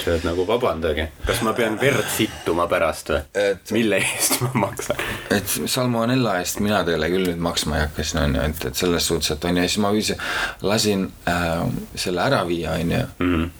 sa 0.00 0.10
oled 0.10 0.22
nagu 0.24 0.44
vabandage, 0.46 1.08
kas 1.26 1.40
ma 1.42 1.52
pean 1.52 1.74
verd 1.80 2.04
sittuma 2.16 2.64
pärast 2.70 3.10
või 3.10 3.18
Et-? 3.34 3.70
mille 3.74 3.96
eest 4.00 4.40
ma 4.40 4.50
maksan? 4.54 4.96
et 5.30 5.44
salmonella 5.66 6.38
eest 6.40 6.60
mina 6.64 6.78
teile 6.84 7.08
küll 7.12 7.26
nüüd 7.28 7.42
maksma 7.42 7.76
ei 7.76 7.82
hakka, 7.82 8.04
siin 8.04 8.22
on 8.22 8.34
ju, 8.34 8.40
et, 8.48 8.64
et 8.70 8.74
selles 8.80 9.06
suhtes, 9.10 9.30
et 9.34 9.44
on 9.44 9.56
ju, 9.56 9.62
siis 9.68 9.78
ma 9.82 9.90
viisin, 9.92 10.16
lasin 10.62 11.02
äh, 11.28 11.66
selle 11.94 12.20
ära 12.22 12.44
viia, 12.48 12.72
on 12.80 12.92
ju, 12.96 13.02
Mhm. 13.18 13.50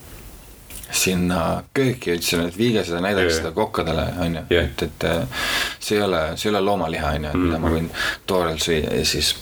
sinna 0.90 1.62
kööki, 1.74 2.16
ütlesin, 2.16 2.46
et 2.48 2.56
viige 2.58 2.82
seda, 2.84 3.00
näidake 3.04 3.30
seda 3.30 3.52
kokkadele, 3.54 4.06
on 4.24 4.34
ju, 4.40 4.42
et, 4.58 4.82
et 4.82 5.04
äh, 5.04 5.44
see 5.78 5.98
ei 5.98 6.02
ole, 6.02 6.22
see 6.36 6.48
ei 6.48 6.54
ole 6.56 6.64
loomaliha, 6.66 7.12
on 7.18 7.24
ju, 7.24 7.30
et 7.30 7.36
mida 7.44 7.58
Mhm. 7.58 7.62
ma 7.62 7.70
võin 7.76 7.90
toorelt 8.26 8.58
süüa 8.64 8.96
ja 8.98 9.04
siis 9.04 9.34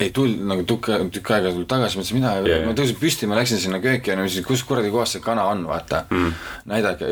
ei 0.00 0.10
tulnud 0.10 0.44
nagu 0.50 0.64
tükk, 0.68 0.90
tükk 1.12 1.30
aega 1.32 1.50
tuli 1.54 1.66
tagasi, 1.68 1.96
mõtlesin, 1.96 2.18
mida 2.18 2.32
Jah. 2.44 2.64
ma 2.68 2.74
tõusin 2.76 2.98
püsti, 3.00 3.28
ma 3.30 3.38
läksin 3.38 3.60
sinna 3.62 3.80
kööki 3.80 4.12
ja 4.12 4.16
küsisin, 4.18 4.44
kus 4.44 4.64
kuradi 4.68 4.90
kohas 4.92 5.14
see 5.16 5.24
kana 5.24 5.46
on, 5.48 5.64
vaata 5.68 6.02
mm.. 6.10 6.34
näidake, 6.68 7.08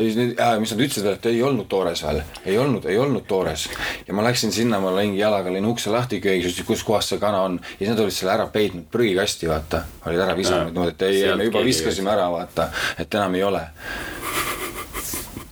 mis 0.61 0.73
nad 0.73 0.83
ütlesid, 0.85 1.07
et 1.09 1.25
ei 1.31 1.41
olnud 1.45 1.69
toores 1.71 2.03
veel, 2.05 2.21
ei 2.45 2.59
olnud, 2.61 2.85
ei 2.85 2.99
olnud 3.01 3.25
toores. 3.29 3.67
ja 4.05 4.17
ma 4.17 4.25
läksin 4.27 4.53
sinna, 4.53 4.79
ma 4.83 4.93
lõin 4.93 5.15
jalaga, 5.17 5.53
lõin 5.53 5.65
ukse 5.71 5.93
lahti 5.93 6.21
köögis, 6.21 6.51
ütlesin, 6.51 6.69
kus 6.69 6.85
kohas 6.85 7.09
see 7.09 7.21
kana 7.21 7.41
on. 7.47 7.57
ja 7.73 7.79
siis 7.79 7.93
nad 7.95 8.03
olid 8.05 8.17
selle 8.19 8.35
ära 8.37 8.49
peitnud 8.53 8.85
prügikasti, 8.93 9.49
vaata. 9.49 9.81
olid 10.05 10.21
ära 10.27 10.37
visanud 10.37 10.69
niimoodi, 10.69 10.93
et 10.93 11.07
ei, 11.09 11.23
me 11.39 11.49
juba 11.49 11.65
viskasime 11.65 12.13
ära, 12.13 12.29
vaata, 12.33 12.69
et 13.01 13.17
enam 13.17 13.39
ei 13.39 13.47
ole. 13.49 13.65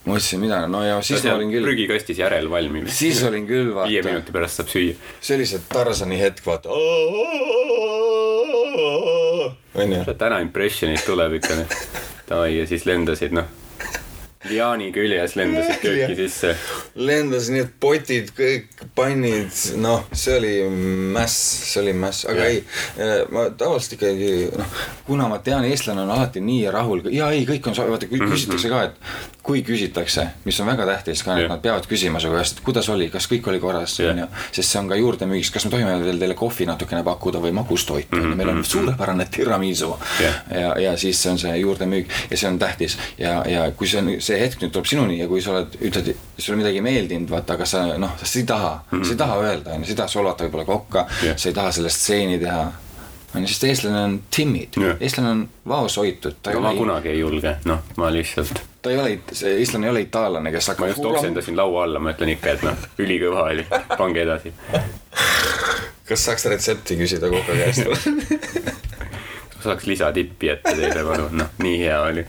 Ma 0.04 0.14
mõtlesin, 0.16 0.42
mida, 0.44 0.60
no 0.68 0.84
ja 0.84 1.00
siis 1.06 1.24
ma 1.24 1.38
olin 1.38 1.52
küll, 1.54 1.68
prügikastis 1.68 2.20
järelvalmiv. 2.20 2.90
siis 2.92 3.24
olin 3.28 3.48
küll, 3.48 3.72
viie 3.72 4.04
vaata 4.04 4.12
minuti 4.12 4.36
pärast 4.36 4.60
saab 4.60 4.72
süüa. 4.74 4.96
see 5.22 5.38
oli 5.38 5.48
see 5.48 5.64
Tarzani 5.72 6.20
hetk, 6.20 6.46
vaata. 6.46 6.76
onju, 9.74 10.06
täna 10.18 10.40
impressionid 10.44 11.06
tuleb 11.08 11.40
ikka. 11.40 11.64
Davai 12.30 12.58
ja 12.58 12.68
siis 12.68 12.86
lendasid 12.88 13.36
noh. 13.36 13.63
Liaani 14.50 14.92
küljes 14.96 15.36
lendasid 15.40 15.80
kööki 15.84 16.16
sisse. 16.18 16.54
lendas 16.96 17.50
need 17.54 17.72
potid, 17.80 18.32
kõik 18.38 18.84
pannid, 18.96 19.52
noh, 19.82 20.06
see 20.12 20.38
oli 20.38 20.54
mäss, 21.16 21.38
see 21.72 21.82
oli 21.84 21.94
mäss, 21.98 22.28
aga 22.30 22.48
Jah. 22.48 22.52
ei, 22.52 23.28
ma 23.34 23.48
tavaliselt 23.58 23.98
ikkagi 23.98 24.34
noh, 24.58 24.82
kuna 25.08 25.30
ma 25.32 25.40
tean, 25.44 25.66
eestlane 25.68 26.04
on 26.04 26.12
alati 26.14 26.44
nii 26.44 26.68
rahul 26.74 27.06
ja 27.14 27.30
ei, 27.34 27.46
kõik 27.50 27.70
on, 27.72 27.78
vaata 27.94 28.10
kui 28.12 28.22
küsitakse 28.22 28.72
ka, 28.72 28.84
et 28.90 29.34
kui 29.44 29.64
küsitakse, 29.66 30.28
mis 30.46 30.60
on 30.64 30.70
väga 30.72 30.86
tähtis 30.88 31.24
ka, 31.26 31.36
et 31.40 31.50
nad 31.52 31.62
peavad 31.64 31.88
küsima 31.90 32.22
su 32.24 32.32
käest, 32.32 32.62
kuidas 32.64 32.88
oli, 32.94 33.10
kas 33.12 33.28
kõik 33.32 33.48
oli 33.52 33.60
korras, 33.64 33.98
onju. 34.00 34.28
sest 34.52 34.70
see 34.70 34.80
on 34.80 34.92
ka 34.92 35.00
juurdemüügis, 35.00 35.52
kas 35.54 35.68
me 35.68 35.74
tohime 35.74 35.98
veel 36.04 36.22
teile 36.22 36.38
kohvi 36.40 36.68
natukene 36.70 37.04
pakkuda 37.04 37.42
või 37.44 37.52
magustoitu 37.56 38.16
mm, 38.16 38.24
-hmm. 38.24 38.40
meil 38.40 38.54
on 38.54 38.64
suurepärane 38.66 39.28
tiramisu 39.32 39.92
Jah. 40.22 40.40
ja, 40.52 40.74
ja 40.80 40.98
siis 40.98 41.26
on 41.28 41.40
see 41.40 41.58
juurdemüük 41.58 42.08
ja 42.32 42.38
see 42.38 42.50
on 42.50 42.60
tähtis 42.60 42.98
ja, 43.18 43.44
ja 43.50 43.66
kui 43.72 43.88
see 43.88 44.00
on, 44.00 44.14
see 44.20 44.33
hetk 44.40 44.62
nüüd 44.64 44.72
tuleb 44.74 44.88
sinuni 44.90 45.18
ja 45.20 45.28
kui 45.30 45.42
sa 45.44 45.56
oled, 45.56 45.76
ütled, 45.82 46.14
sulle 46.38 46.60
midagi 46.60 46.80
ei 46.82 46.86
meeldinud, 46.86 47.30
vaata, 47.32 47.58
aga 47.58 47.68
sa 47.70 47.84
noh, 48.02 48.16
sa 48.22 48.40
ei 48.40 48.46
taha 48.50 48.72
mm, 48.80 48.98
-hmm. 48.98 49.06
sa 49.06 49.16
ei 49.16 49.20
taha 49.22 49.38
öelda, 49.44 49.76
onju, 49.76 49.86
sa 49.86 49.94
ei 49.94 50.00
taha 50.02 50.14
solvata 50.16 50.48
võib-olla 50.48 50.66
kokka 50.66 51.06
Jah. 51.24 51.38
sa 51.38 51.50
ei 51.50 51.56
taha 51.60 51.72
sellest 51.72 52.02
stseeni 52.02 52.40
teha. 52.40 52.72
onju, 53.36 53.48
sest 53.48 53.64
eestlane 53.64 54.04
on 54.04 54.20
timid 54.36 54.78
Jah., 54.78 54.98
eestlane 55.00 55.30
on 55.30 55.48
vaoshoitud, 55.68 56.36
ta 56.42 56.52
ei 56.52 56.58
aga 56.58 56.62
ma 56.62 56.70
ole, 56.70 56.78
kunagi 56.78 57.10
ei 57.10 57.20
julge, 57.20 57.56
noh, 57.66 57.80
ma 57.98 58.12
lihtsalt, 58.14 58.62
ta 58.82 58.92
ei 58.92 58.98
ole, 58.98 59.20
see 59.32 59.58
eestlane 59.60 59.88
ei 59.88 59.92
ole 59.92 60.02
itaallane, 60.02 60.52
kes 60.52 60.68
ma 60.68 60.74
hakkab 60.74 60.94
just 60.94 61.06
oksendasin 61.06 61.58
laua 61.58 61.84
alla, 61.84 62.00
ma 62.00 62.14
ütlen 62.14 62.36
ikka, 62.36 62.58
et 62.58 62.64
noh, 62.64 62.88
ülikõva 62.98 63.50
oli, 63.50 63.66
pange 63.98 64.22
edasi. 64.22 64.54
kas 66.08 66.26
saaks 66.26 66.46
retsepti 66.46 66.98
küsida 67.00 67.30
koka 67.32 67.58
käest 67.58 67.88
saaks 69.64 69.86
lisatippi 69.86 70.50
ette 70.50 70.76
teile, 70.76 71.04
palun, 71.08 71.38
noh, 71.38 71.54
nii 71.64 71.80
hea 71.80 72.02
oli. 72.02 72.26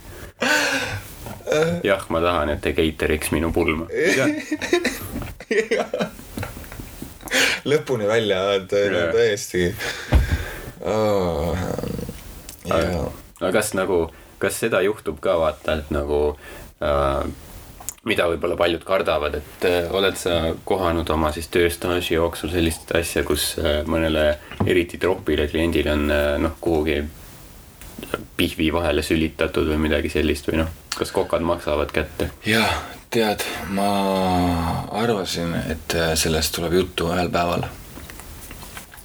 jah, 1.91 2.07
ma 2.11 2.23
tahan, 2.25 2.55
et 2.57 2.63
te 2.65 2.75
cater'iks 2.77 3.33
minu 3.35 3.53
pulma. 3.55 3.87
lõpuni 7.65 8.07
välja, 8.07 8.41
et 8.61 8.73
Jah. 8.73 9.13
täiesti 9.15 9.75
oh,. 10.85 11.57
jaa 12.69 13.13
aga 13.41 13.53
kas 13.59 13.73
nagu, 13.77 14.05
kas 14.43 14.61
seda 14.65 14.83
juhtub 14.85 15.19
ka 15.23 15.37
vaata, 15.41 15.79
et 15.81 15.91
nagu 15.95 16.21
äh, 16.85 17.25
mida 18.09 18.29
võib-olla 18.31 18.57
paljud 18.61 18.85
kardavad, 18.87 19.39
et 19.41 19.67
äh, 19.69 19.91
oled 19.95 20.17
sa 20.21 20.55
kohanud 20.69 21.11
oma 21.15 21.33
siis 21.35 21.51
tööstaaži 21.53 22.17
jooksul 22.19 22.53
sellist 22.55 22.93
asja, 22.97 23.25
kus 23.27 23.55
äh, 23.61 23.83
mõnele 23.89 24.27
eriti 24.67 25.01
tropile 25.03 25.49
kliendile 25.51 25.95
on 25.97 26.09
äh, 26.13 26.31
noh, 26.43 26.57
kuhugi 26.61 27.03
pihvi 28.37 28.73
vahele 28.73 29.03
sülitatud 29.03 29.69
või 29.71 29.79
midagi 29.87 30.11
sellist 30.13 30.49
või 30.51 30.63
noh, 30.63 30.73
kas 30.99 31.13
kokad 31.15 31.45
maksavad 31.47 31.93
kätte? 31.95 32.31
jah, 32.47 32.75
tead, 33.11 33.45
ma 33.75 33.89
arvasin, 34.93 35.55
et 35.71 35.97
äh, 35.99 36.15
sellest 36.19 36.55
tuleb 36.57 36.75
juttu 36.81 37.11
ühel 37.13 37.31
päeval. 37.31 37.67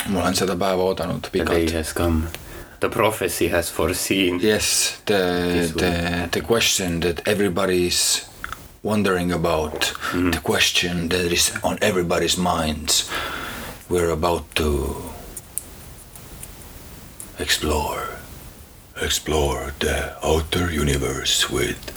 ma 0.10 0.22
olen 0.22 0.36
seda 0.36 0.56
päeva 0.58 0.90
oodanud 0.92 1.22
The 1.30 1.46
day 1.46 1.66
pikalt. 1.66 1.74
has 1.74 1.94
come. 1.94 2.28
The 2.80 2.90
prophecy 2.90 3.50
has 3.50 3.72
foreseen. 3.72 4.40
Yes, 4.42 5.02
the, 5.06 5.68
the, 5.76 6.30
the 6.32 6.42
question 6.42 7.02
that 7.02 7.28
everybody 7.28 7.88
is 7.88 8.26
wondering 8.84 9.32
about 9.34 9.94
mm, 10.14 10.22
-hmm. 10.22 10.32
the 10.32 10.40
question 10.40 11.10
that 11.10 11.32
is 11.32 11.52
on 11.64 11.78
everybody's 11.82 12.38
minds. 12.38 13.10
We 13.90 14.00
are 14.00 14.12
about 14.12 14.44
to 14.56 14.96
explore, 17.40 18.19
explore 19.02 19.74
the 19.80 20.14
outer 20.24 20.70
universe 20.72 21.50
with 21.50 21.92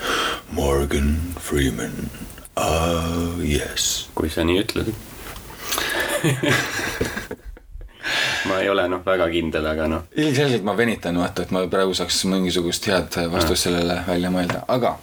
Morgan 0.51 1.35
Freeman. 1.39 2.11
Ah, 2.57 3.39
yes. 3.41 4.09
kui 4.15 4.31
sa 4.31 4.45
nii 4.45 4.61
ütled. 4.63 4.93
ma 8.49 8.59
ei 8.61 8.69
ole 8.69 8.85
noh, 8.91 9.01
väga 9.07 9.29
kindel, 9.33 9.67
aga 9.71 9.89
noh, 9.89 10.03
ilmselgelt 10.19 10.67
ma 10.67 10.77
venitan, 10.77 11.19
vaata, 11.19 11.47
et 11.47 11.55
ma 11.55 11.65
praegu 11.71 11.95
saaks 11.97 12.25
mingisugust 12.31 12.87
head 12.91 13.17
vastust 13.33 13.69
sellele 13.69 14.03
välja 14.07 14.31
mõelda, 14.35 14.65
aga 14.69 14.97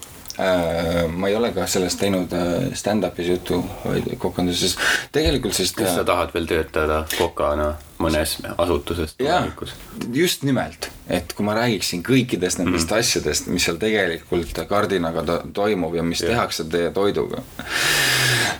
ma 1.12 1.28
ei 1.28 1.36
ole 1.36 1.52
ka 1.56 1.66
sellest 1.68 2.00
teinud 2.00 2.32
äh, 2.36 2.70
stand-up'is 2.78 3.28
juttu, 3.28 3.60
vaid 3.84 4.08
kokanduses, 4.22 4.76
sest 4.76 5.12
tegelikult 5.16 5.58
siis 5.58 5.74
kus 5.76 5.92
sa 5.92 6.06
tahad 6.08 6.34
veel 6.36 6.48
töötada 6.50 7.04
kokana? 7.18 7.74
mõnes 8.00 8.38
asutuses 8.56 9.18
tulevikus., 9.20 9.74
just 10.16 10.46
nimelt, 10.48 10.88
et 11.12 11.34
kui 11.36 11.44
ma 11.44 11.58
räägiksin 11.58 12.00
kõikidest 12.08 12.62
nendest 12.62 12.88
mm. 12.88 13.02
asjadest, 13.04 13.50
mis 13.52 13.68
seal 13.68 13.80
tegelikult 13.82 14.62
kardinaga 14.70 15.26
to 15.28 15.40
toimub 15.58 15.98
ja 16.00 16.06
mis 16.08 16.24
yeah. 16.24 16.38
tehakse 16.38 16.70
teie 16.72 16.94
toiduga, 16.96 17.44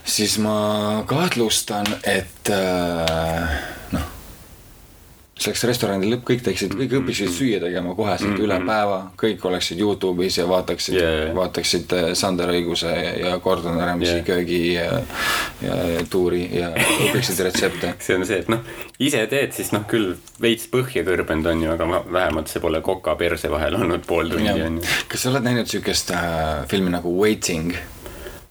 siis 0.04 0.36
ma 0.44 1.06
kahtlustan, 1.08 1.88
et 2.04 2.52
äh, 2.52 3.56
noh, 3.96 4.12
see 5.40 5.52
oleks 5.52 5.64
restorani 5.70 6.10
lõpp, 6.12 6.26
kõik 6.28 6.42
teeksid, 6.44 6.74
kõik 6.76 6.96
õpiksid 7.00 7.32
süüa 7.32 7.60
tegema 7.64 7.94
koheselt 7.96 8.30
mm 8.30 8.36
-hmm. 8.36 8.46
üle 8.46 8.58
päeva, 8.68 8.98
kõik 9.20 9.46
oleksid 9.48 9.80
Youtube'is 9.80 10.40
ja 10.40 10.48
vaataksid 10.48 10.96
yeah, 10.96 11.14
jaa. 11.28 11.36
vaataksid 11.36 11.94
äh, 11.96 12.08
Sander 12.14 12.52
Õiguse 12.52 12.92
ja 13.20 13.38
Gordon 13.44 13.80
Ramsay 13.80 14.20
yeah. 14.20 14.26
köögi 14.26 14.74
ja, 14.74 15.02
ja, 15.62 15.76
tuuri 16.10 16.50
ja 16.60 16.72
õpiksid 17.08 17.44
retsepte. 17.48 17.94
see 18.06 18.18
on 18.20 18.26
see, 18.28 18.40
et 18.44 18.52
noh, 18.52 18.66
ise 19.00 19.26
teed, 19.32 19.54
siis 19.56 19.72
noh, 19.72 19.86
küll 19.88 20.16
veits 20.42 20.68
põhja 20.68 21.06
kõrbenud 21.08 21.48
on 21.54 21.64
ju, 21.64 21.72
aga 21.72 21.86
ma- 21.86 22.04
vähemalt 22.12 22.52
see 22.52 22.64
pole 22.64 22.82
koka 22.82 23.16
perse 23.16 23.52
vahel 23.52 23.80
olnud 23.80 24.06
pool 24.08 24.30
tundi 24.30 24.52
on 24.52 24.82
ju. 24.82 24.84
kas 25.08 25.24
sa 25.24 25.32
oled 25.32 25.48
näinud 25.48 25.72
siukest 25.72 26.12
äh, 26.12 26.68
filmi 26.68 26.92
nagu 26.92 27.16
Waiting? 27.22 27.74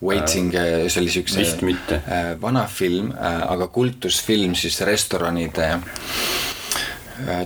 Waiting 0.02 0.54
äh,, 0.54 0.86
see 0.88 1.02
oli 1.02 1.10
siukse 1.10 1.40
vist 1.40 1.62
mitte. 1.66 2.00
äh, 2.06 2.34
vana 2.40 2.66
film 2.66 3.10
äh,, 3.12 3.42
aga 3.52 3.66
kultusfilm 3.66 4.54
siis 4.54 4.80
restoranide 4.86 5.72
äh, 5.74 6.47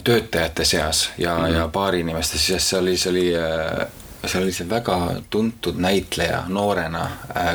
töötajate 0.04 0.64
seas 0.64 1.10
ja 1.18 1.36
mm, 1.38 1.44
-hmm. 1.44 1.54
ja 1.54 1.68
baariinimeste 1.68 2.38
seas, 2.38 2.70
see 2.70 2.78
oli, 2.78 2.96
see 2.96 3.10
oli 3.10 3.26
äh, 3.36 3.88
seal 4.26 4.44
oli 4.44 4.52
see 4.52 4.68
väga 4.70 4.96
tuntud 5.30 5.78
näitleja 5.82 6.44
noorena, 6.48 7.08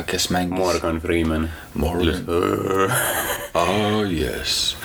kes 0.06 0.30
mängis 0.30 0.58
Morgan 0.58 1.00
Freeman. 1.00 1.50
Morgan. 1.74 2.24
oh 3.54 4.12
yes 4.20 4.76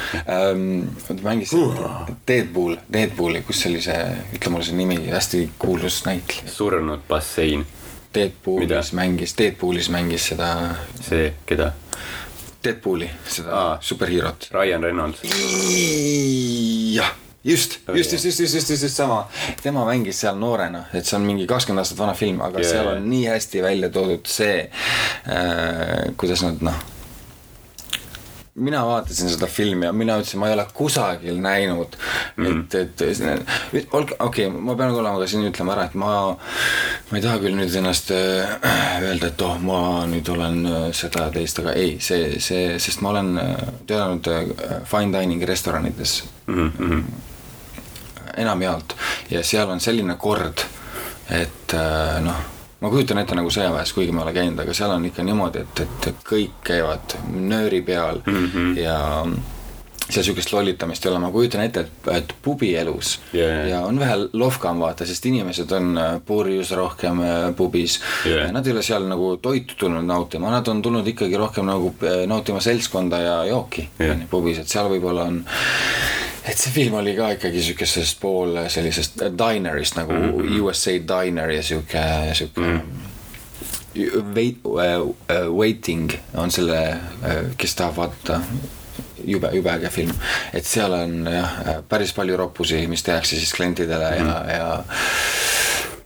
um,. 0.53 0.87
mängis 1.21 1.51
Deadpool, 2.27 2.75
Deadpooli, 2.93 3.41
kus 3.41 3.65
oli 3.65 3.81
see, 3.81 3.99
ütle 4.35 4.51
mulle 4.51 4.65
see 4.65 4.77
nimi, 4.77 4.99
hästi 5.11 5.49
kuulus 5.59 6.05
näitleja. 6.05 6.51
surnud 6.51 7.03
bassein, 7.07 7.65
Deadpoolis 8.13 8.93
mängis, 8.93 9.35
Deadpoolis 9.37 9.89
mängis 9.89 10.27
seda, 10.31 10.53
see, 11.01 11.33
keda? 11.45 11.71
Deadpooli, 12.63 13.09
seda 13.27 13.55
Aa. 13.59 13.77
superheerot. 13.81 14.47
Ryan 14.51 14.83
Reynolds. 14.83 15.21
jah, 16.95 17.11
just, 17.43 17.79
Oli 17.87 17.99
just, 17.99 18.11
just, 18.11 18.25
just, 18.25 18.39
just, 18.39 18.69
just, 18.69 18.83
just 18.83 18.95
sama. 18.95 19.27
tema 19.63 19.85
mängis 19.85 20.21
seal 20.23 20.39
noorena, 20.39 20.85
et 20.93 21.05
see 21.05 21.17
on 21.19 21.27
mingi 21.27 21.47
kakskümmend 21.47 21.83
aastat 21.83 21.99
vana 21.99 22.15
film, 22.17 22.41
aga 22.41 22.63
yeah. 22.63 22.71
seal 22.71 22.95
on 22.95 23.09
nii 23.09 23.27
hästi 23.27 23.63
välja 23.63 23.91
toodud 23.93 24.25
see 24.27 24.57
äh,, 25.27 26.11
kuidas 26.17 26.45
nad 26.45 26.63
noh 26.63 26.83
mina 28.55 28.85
vaatasin 28.85 29.29
seda 29.29 29.47
filmi 29.47 29.85
ja 29.85 29.93
mina 29.93 30.19
ütlesin, 30.21 30.39
ma 30.39 30.47
ei 30.47 30.53
ole 30.53 30.65
kusagil 30.73 31.39
näinud 31.41 31.95
mm. 32.37 32.45
-hmm. 32.45 32.77
et, 32.81 33.01
et 33.01 33.87
olge, 33.91 34.15
okei 34.19 34.47
okay,, 34.47 34.59
ma 34.61 34.75
pean 34.75 34.93
olema 34.93 35.19
ka 35.19 35.27
siin 35.27 35.47
ütlema 35.49 35.73
ära, 35.73 35.85
et 35.89 35.93
ma, 35.97 36.37
ma 37.09 37.17
ei 37.17 37.23
taha 37.23 37.39
küll 37.41 37.57
nüüd 37.57 37.73
ennast 37.81 38.11
äh, 38.13 38.53
öelda, 39.01 39.31
et 39.31 39.41
oh, 39.41 39.57
ma 39.57 40.05
nüüd 40.05 40.29
olen 40.29 40.65
äh, 40.69 40.87
seda 40.93 41.27
ja 41.27 41.33
teist, 41.33 41.59
aga 41.65 41.73
ei, 41.73 41.97
see, 41.99 42.39
see, 42.39 42.77
sest 42.79 43.01
ma 43.01 43.09
olen 43.15 43.37
äh, 43.41 43.67
töötanud 43.89 44.29
fine 44.85 45.17
dining 45.17 45.49
restoranides 45.49 46.23
mm. 46.45 46.71
-hmm. 46.77 47.03
Enamjaolt 48.37 48.95
ja 49.31 49.43
seal 49.43 49.69
on 49.69 49.79
selline 49.79 50.15
kord, 50.19 50.65
et 51.29 51.73
äh, 51.73 52.19
noh, 52.23 52.41
ma 52.83 52.91
kujutan 52.91 53.21
ette 53.21 53.35
nagu 53.37 53.51
sõjaväes, 53.53 53.93
kuigi 53.95 54.11
ma 54.11 54.23
ei 54.23 54.27
ole 54.27 54.35
käinud, 54.35 54.59
aga 54.59 54.75
seal 54.75 54.91
on 54.91 55.05
ikka 55.07 55.23
niimoodi, 55.23 55.63
et, 55.63 55.83
et, 55.85 56.23
kõik 56.27 56.59
käivad 56.67 57.17
nööri 57.31 57.81
peal 57.81 58.21
mm. 58.25 58.49
-hmm. 58.53 58.77
ja 58.81 58.97
seal 60.13 60.25
sihukest 60.27 60.53
lollitamist 60.53 61.05
ei 61.05 61.11
ole, 61.11 61.19
ma 61.23 61.31
kujutan 61.33 61.63
ette, 61.65 61.85
et, 61.85 62.09
et 62.13 62.33
pubielus 62.41 63.15
jaa. 63.33 63.65
ja 63.69 63.81
on 63.87 63.99
vähe 63.99 64.17
lohkam 64.33 64.79
vaata, 64.83 65.05
sest 65.09 65.25
inimesed 65.25 65.71
on 65.71 65.97
äh, 65.97 66.11
purjus 66.25 66.71
rohkem 66.77 67.21
äh, 67.23 67.47
pubis 67.57 67.99
Jaa. 68.25 68.51
Nad 68.51 68.67
ei 68.67 68.73
ole 68.73 68.83
seal 68.85 69.07
nagu 69.09 69.35
toitu 69.41 69.77
tulnud 69.79 70.05
nautima, 70.05 70.51
nad 70.51 70.67
on 70.67 70.81
tulnud 70.81 71.07
ikkagi 71.07 71.37
rohkem 71.37 71.67
nagu 71.69 71.93
äh, 72.03 72.23
nautima 72.29 72.61
seltskonda 72.61 73.21
ja 73.21 73.37
jooki 73.49 73.87
Jah. 73.99 74.27
pubis, 74.29 74.61
et 74.61 74.69
seal 74.71 74.89
võib-olla 74.91 75.29
on 75.31 75.41
et 76.43 76.59
see 76.59 76.73
film 76.75 76.99
oli 76.99 77.15
ka 77.15 77.31
ikkagi 77.37 77.63
siukesest 77.69 78.19
pool 78.21 78.57
sellisest 78.67 79.23
dinerist 79.39 79.95
nagu 79.95 80.13
mm 80.13 80.29
-hmm. 80.29 80.61
USA 80.61 80.91
diner 80.91 81.49
ja 81.51 81.63
sihuke, 81.63 82.03
sihuke 82.33 82.61
mm 82.61 82.77
-hmm. 82.79 83.11
Wait, 84.35 84.57
uh, 84.65 85.13
Waiting 85.57 86.11
on 86.33 86.51
selle, 86.51 86.97
kes 87.57 87.75
tahab 87.75 87.95
vaadata 87.95 88.39
jube, 89.25 89.49
jube 89.53 89.71
äge 89.71 89.89
film, 89.89 90.13
et 90.53 90.65
seal 90.65 90.93
on 90.93 91.27
jah, 91.31 91.57
päris 91.89 92.13
palju 92.13 92.37
roppusi, 92.37 92.87
mis 92.87 93.03
tehakse 93.03 93.35
siis 93.39 93.53
klientidele 93.53 94.11
mm 94.19 94.27
ja, 94.27 94.43
ja 94.57 94.83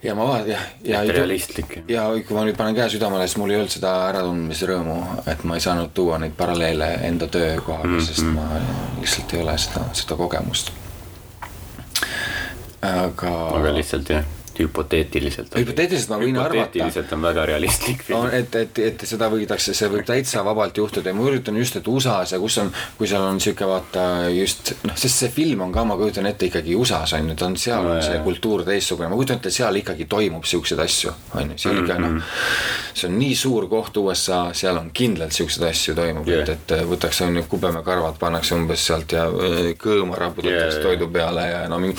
ja 0.04 0.13
ma 0.15 0.28
vaatan 0.28 0.50
jah, 0.50 0.62
ja 0.86 1.02
Et 1.04 1.10
realistlik. 1.10 1.80
ja 1.89 2.04
kui 2.28 2.36
ma 2.38 2.43
nüüd 2.45 2.56
panen 2.58 2.76
käe 2.78 2.86
südamele, 2.89 3.26
siis 3.28 3.38
mul 3.41 3.50
ei 3.52 3.58
olnud 3.58 3.71
seda 3.73 3.91
äratundmisrõõmu, 4.12 4.97
et 5.28 5.43
ma 5.43 5.56
ei 5.58 5.63
saanud 5.65 5.89
tuua 5.93 6.19
neid 6.21 6.36
paralleele 6.38 6.91
enda 7.10 7.28
töökohaga 7.28 7.88
mm, 7.88 7.93
Mhm. 7.93 8.00
-hmm. 8.00 8.08
sest 8.08 8.21
ma 8.23 9.02
lihtsalt 9.02 9.34
ei 9.34 9.41
ole 9.41 9.58
seda, 9.58 9.82
seda 9.93 10.15
kogemust. 10.15 10.71
aga, 12.82 13.32
aga 13.58 13.73
lihtsalt 13.73 14.10
jah, 14.10 14.23
hüpoteetiliselt. 14.60 15.56
Hüpoteetiliselt 15.58 16.10
ma 16.10 16.17
võin 16.22 16.38
arvata- 16.39 16.58
hüpoteetiliselt 16.58 17.13
on 17.17 17.22
väga 17.28 17.46
realistlik 17.50 18.04
film 18.08 18.30
et, 18.38 18.56
et, 18.56 18.80
et 18.80 19.06
seda 19.08 19.30
võidakse, 19.32 19.74
see 19.78 19.89
võib 19.91 20.06
täitsa 20.08 20.43
vabalt 20.46 20.78
juhtuda 20.78 21.10
ja 21.12 21.15
ma 21.17 21.26
üritan 21.30 21.58
just, 21.58 21.76
et 21.80 21.88
USA-s 21.88 22.34
ja 22.36 22.39
kus 22.39 22.58
on, 22.63 22.72
kui 22.98 23.08
seal 23.08 23.22
on 23.28 23.39
sihuke 23.43 23.67
vaata 23.70 24.06
just 24.34 24.74
noh, 24.88 24.96
sest 24.98 25.24
see 25.24 25.30
film 25.34 25.62
on 25.67 25.72
ka, 25.76 25.84
ma 25.88 25.98
kujutan 26.00 26.26
ette 26.30 26.50
ikkagi 26.50 26.76
USA-s 26.76 27.13
on 27.20 27.30
ju, 27.32 27.36
ta 27.39 27.46
on 27.52 27.58
seal 27.58 27.84
No 27.88 27.96
on 27.98 28.02
see 28.04 28.20
kultuur 28.26 28.63
teistsugune, 28.67 29.10
ma 29.12 29.15
kujutan 29.20 29.38
ette, 29.41 29.52
seal 29.54 29.76
ikkagi 29.82 30.06
toimub 30.10 30.46
siukseid 30.50 30.80
asju, 30.84 31.13
on 31.39 31.52
ju, 31.54 31.58
seal 31.62 31.82
ikka 31.84 31.98
Mhm. 31.98 32.15
noh. 32.17 32.24
see 32.93 33.08
on 33.10 33.17
nii 33.20 33.36
suur 33.36 33.67
koht 33.70 33.98
USA, 33.98 34.39
seal 34.54 34.78
on 34.78 34.89
kindlalt 34.93 35.32
siukseid 35.32 35.67
asju 35.70 35.96
toimub 35.96 36.28
yeah., 36.28 36.41
et, 36.50 36.72
et 36.72 36.86
võtaks 36.89 37.22
on 37.26 37.36
ju 37.38 37.43
kubemekarvad 37.50 38.17
pannakse 38.20 38.56
umbes 38.56 38.86
sealt 38.88 39.12
ja 39.13 39.26
äh, 39.28 39.72
kõõma 39.80 40.17
raputatakse 40.17 40.80
yeah, 40.80 40.84
toidu 40.84 41.08
peale 41.13 41.46
ja 41.52 41.63
no 41.70 41.80
mingi 41.80 41.98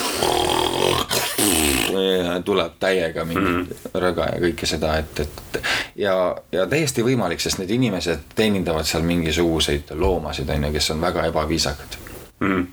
tuleb 2.44 2.72
täiega 2.80 3.24
mingi 3.24 3.40
mm 3.40 3.62
-hmm. 3.62 4.00
rõga 4.02 4.28
ja 4.32 4.40
kõike 4.40 4.66
seda, 4.66 4.96
et, 4.98 5.20
et 5.20 5.62
ja, 5.96 6.37
ja 6.52 6.66
täiesti 6.66 7.04
võimalik, 7.04 7.40
sest 7.40 7.58
need 7.58 7.70
inimesed 7.70 8.34
teenindavad 8.34 8.87
seal 8.87 9.02
mingisuguseid 9.02 9.94
loomasid, 9.94 10.48
on 10.48 10.64
ju, 10.64 10.72
kes 10.72 10.90
on 10.90 11.00
väga 11.00 11.26
ebaviisakad. 11.26 11.98
mm.. 12.40 12.66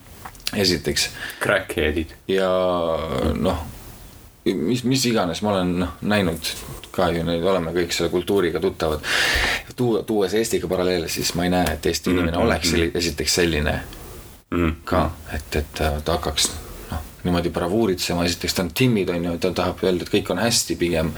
esiteks 0.56 1.10
Crackheadid. 1.42 2.16
ja 2.28 2.50
noh, 3.34 3.66
mis, 4.46 4.84
mis 4.84 5.06
iganes, 5.06 5.42
ma 5.42 5.52
olen 5.52 5.80
noh 5.80 5.94
näinud 6.02 6.56
ka 6.92 7.10
ju 7.12 7.24
neid, 7.24 7.44
oleme 7.44 7.72
kõik 7.76 7.92
selle 7.92 8.10
kultuuriga 8.10 8.60
tuttavad. 8.60 9.00
tuua, 9.76 10.04
tuues 10.04 10.34
Eestiga 10.34 10.68
paralleele, 10.68 11.08
siis 11.08 11.34
ma 11.36 11.44
ei 11.44 11.50
näe, 11.50 11.74
et 11.74 11.86
Eesti 11.86 12.10
inimene 12.10 12.32
mm 12.32 12.38
-hmm. 12.38 12.46
oleks 12.46 12.72
selli- 12.72 12.92
esiteks 12.94 13.36
selline 13.36 13.80
Mm. 14.56 14.76
ka, 14.86 15.12
et, 15.34 15.56
et 15.56 15.72
ta 15.74 16.12
hakkaks 16.12 16.52
niimoodi 17.26 17.52
bravuuritsema, 17.54 18.26
esiteks 18.30 18.56
ta 18.56 18.66
on 18.66 18.72
timid, 18.78 19.10
on 19.10 19.30
ju, 19.30 19.36
ta 19.42 19.52
tahab 19.58 19.84
öelda, 19.86 20.06
et 20.06 20.14
kõik 20.14 20.32
on 20.34 20.42
hästi, 20.44 20.78
pigem 20.80 21.14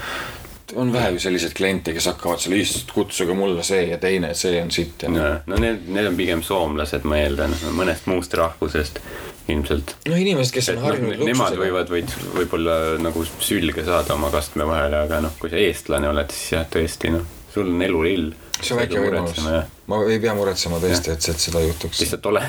on 0.76 0.92
vähe 0.92 1.10
ju 1.10 1.20
selliseid 1.20 1.54
kliente, 1.56 1.92
kes 1.96 2.10
hakkavad 2.10 2.42
seal, 2.42 2.58
issand, 2.58 2.90
kutsuge 2.92 3.34
mulle 3.36 3.62
see 3.64 3.86
ja 3.88 3.98
teine, 4.00 4.34
see 4.36 4.60
on 4.60 4.70
sitt 4.74 5.02
ja 5.04 5.12
noh. 5.12 5.38
no 5.48 5.60
need, 5.60 5.86
need 5.88 6.10
on 6.10 6.18
pigem 6.18 6.42
soomlased, 6.44 7.06
ma 7.08 7.22
eeldan, 7.22 7.54
mõnest 7.76 8.08
muust 8.10 8.34
rahvusest 8.36 9.00
ilmselt. 9.48 9.94
no 10.08 10.18
inimesed, 10.18 10.52
kes 10.54 10.68
on 10.72 10.80
et 10.80 10.84
harjunud 10.84 11.14
noh, 11.14 11.24
nemad 11.30 11.54
luksusega. 11.54 11.62
võivad, 11.64 11.94
võid 11.94 12.34
võib-olla 12.36 12.76
nagu 13.00 13.24
sülge 13.40 13.84
saada 13.86 14.16
oma 14.18 14.32
kastme 14.34 14.68
vahele, 14.68 15.00
aga 15.08 15.22
noh, 15.24 15.38
kui 15.40 15.52
sa 15.52 15.60
eestlane 15.62 16.10
oled, 16.10 16.36
siis 16.36 16.58
jah, 16.58 16.68
tõesti 16.76 17.14
noh, 17.16 17.24
sul 17.54 17.72
on 17.72 17.88
elurill. 17.88 18.28
see 18.60 18.76
on 18.76 18.82
väike 18.82 19.02
võimalus, 19.06 19.40
ma 19.88 20.04
ei 20.04 20.20
pea 20.20 20.36
muretsema 20.36 20.82
tõesti, 20.84 21.16
et, 21.16 21.32
et 21.32 21.48
seda 21.48 21.64
juhtuks. 21.64 22.04
lihtsalt 22.04 22.28
ole, 22.28 22.44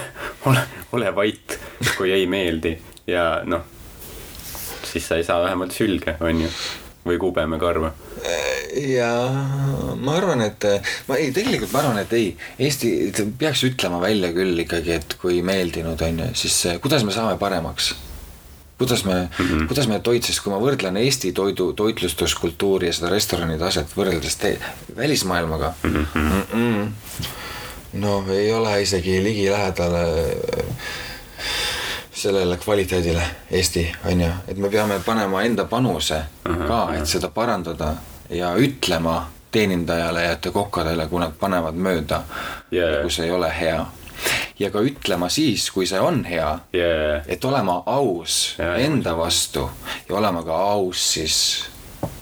ole, 0.51 0.67
ole 0.99 1.15
vait, 1.15 1.59
kui 1.95 2.11
ei 2.15 2.27
meeldi 2.27 2.75
ja 3.09 3.25
noh, 3.45 3.65
siis 4.83 5.07
sa 5.07 5.19
ei 5.19 5.25
saa 5.27 5.41
vähemalt 5.43 5.75
sülge, 5.75 6.15
on 6.19 6.43
ju, 6.45 6.51
või 7.05 7.17
kubemekarva. 7.21 7.93
ja 8.75 9.11
ma 9.95 10.17
arvan, 10.17 10.43
et 10.45 10.67
ma 11.07 11.17
ei, 11.17 11.31
tegelikult 11.35 11.73
ma 11.73 11.83
arvan, 11.83 12.01
et 12.03 12.13
ei, 12.17 12.33
Eesti 12.59 12.91
peaks 13.39 13.63
ütlema 13.69 14.01
välja 14.03 14.33
küll 14.35 14.65
ikkagi, 14.65 14.97
et 14.99 15.17
kui 15.21 15.41
meeldinud 15.45 16.01
on 16.05 16.21
ju, 16.25 16.29
siis 16.43 16.61
kuidas 16.83 17.07
me 17.07 17.15
saame 17.15 17.39
paremaks 17.41 17.93
kuidas 18.79 19.03
me 19.03 19.13
mm, 19.13 19.45
-hmm. 19.45 19.67
kuidas 19.67 19.87
me 19.87 19.99
toit, 19.99 20.23
sest 20.23 20.39
kui 20.43 20.53
ma 20.53 20.59
võrdlen 20.59 20.97
Eesti 20.97 21.31
toidu, 21.35 21.73
toitlustuskultuuri 21.73 22.87
ja 22.87 22.93
seda 22.95 23.09
restorani 23.11 23.57
taset 23.59 23.91
võrreldes 23.97 24.37
te-, 24.39 24.59
välismaailmaga 24.97 25.73
mm. 25.83 26.05
-mm. 26.53 26.87
no 27.93 28.23
ei 28.31 28.53
ole 28.53 28.81
isegi 28.81 29.23
ligilähedale 29.23 30.05
sellele 32.19 32.57
kvaliteedile 32.57 33.21
Eesti 33.51 33.85
on 34.05 34.21
ju, 34.21 34.29
et 34.47 34.57
me 34.57 34.69
peame 34.69 34.99
panema 35.05 35.43
enda 35.47 35.65
panuse 35.65 36.21
ka, 36.43 36.79
et 36.97 37.07
seda 37.07 37.29
parandada 37.33 37.93
ja 38.29 38.53
ütlema 38.55 39.21
teenindajale 39.51 40.23
ja 40.23 40.35
kokadele, 40.53 41.07
kui 41.07 41.19
nad 41.19 41.33
panevad 41.39 41.75
mööda 41.75 42.21
jaa. 42.71 43.01
kui 43.01 43.11
see 43.11 43.25
ei 43.25 43.31
ole 43.31 43.49
hea 43.59 43.85
ja 44.59 44.69
ka 44.71 44.83
ütlema 44.83 45.29
siis, 45.29 45.69
kui 45.71 45.87
see 45.87 45.99
on 45.99 46.23
hea 46.27 46.49
yeah.. 46.75 47.23
et 47.27 47.45
olema 47.45 47.83
aus 47.85 48.55
ja. 48.59 48.75
enda 48.75 49.15
vastu 49.17 49.69
ja 50.09 50.15
olema 50.15 50.43
ka 50.43 50.55
aus 50.73 51.05
siis 51.13 51.39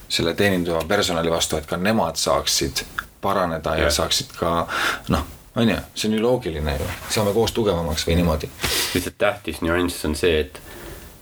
selle 0.09 0.33
teenindava 0.33 0.83
personali 0.87 1.31
vastu, 1.31 1.57
et 1.57 1.65
ka 1.65 1.77
nemad 1.77 2.15
saaksid 2.15 2.85
paraneda 3.21 3.75
ja, 3.75 3.77
Ja. 3.77 3.83
ja 3.89 3.91
saaksid 3.91 4.31
ka 4.39 4.67
noh, 5.09 5.25
on 5.57 5.69
ju, 5.69 5.77
see 5.95 6.09
on 6.09 6.17
ju 6.17 6.21
loogiline 6.21 6.77
ju, 6.77 6.87
saame 7.09 7.33
koos 7.33 7.51
tugevamaks 7.55 8.07
või 8.07 8.19
niimoodi. 8.19 8.49
lihtsalt 8.93 9.17
tähtis 9.17 9.61
nüanss 9.65 10.05
on 10.05 10.15
see, 10.15 10.39
et 10.45 10.61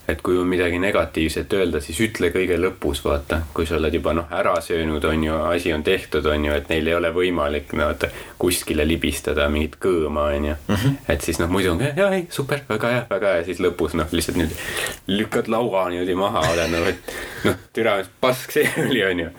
et 0.08 0.22
kui 0.22 0.38
on 0.38 0.46
midagi 0.46 0.78
negatiivset 0.78 1.52
öelda, 1.58 1.80
siis 1.82 1.98
ütle 2.04 2.30
kõige 2.34 2.58
lõpus, 2.60 3.02
vaata, 3.04 3.40
kui 3.54 3.66
sa 3.66 3.78
oled 3.80 3.94
juba 3.94 4.14
noh, 4.14 4.28
ära 4.30 4.54
söönud, 4.62 5.04
on 5.04 5.24
ju, 5.24 5.38
asi 5.50 5.72
on 5.74 5.82
tehtud, 5.86 6.26
on 6.30 6.44
ju, 6.46 6.52
et 6.54 6.68
neil 6.70 6.86
ei 6.86 6.94
ole 6.94 7.10
võimalik 7.14 7.72
no, 7.74 7.88
vaata 7.90 8.10
kuskile 8.38 8.86
libistada 8.86 9.48
mingit 9.50 9.78
kõõma, 9.82 10.28
on 10.36 10.50
ju. 10.50 10.56
et 11.08 11.24
siis 11.24 11.40
noh, 11.42 11.50
muidu 11.50 11.72
on 11.72 11.80
ka 11.82 11.90
jaa, 11.96 12.12
ei 12.14 12.26
super, 12.30 12.62
väga 12.68 12.92
hea, 12.92 13.06
väga 13.10 13.34
hea, 13.36 13.46
siis 13.48 13.62
lõpus 13.64 13.96
noh, 13.98 14.10
lihtsalt 14.12 14.38
niimoodi 14.38 15.16
lükkad 15.16 15.50
laua 15.50 15.88
niimoodi 15.90 16.14
maha, 16.18 16.44
oled 16.52 16.70
nagu, 16.72 16.92
et 16.92 17.16
noh, 17.48 17.58
türa, 17.74 17.96
mis 18.00 18.12
pask 18.20 18.54
see 18.54 18.68
oli, 18.86 19.02
on 19.06 19.24
ju. 19.24 19.30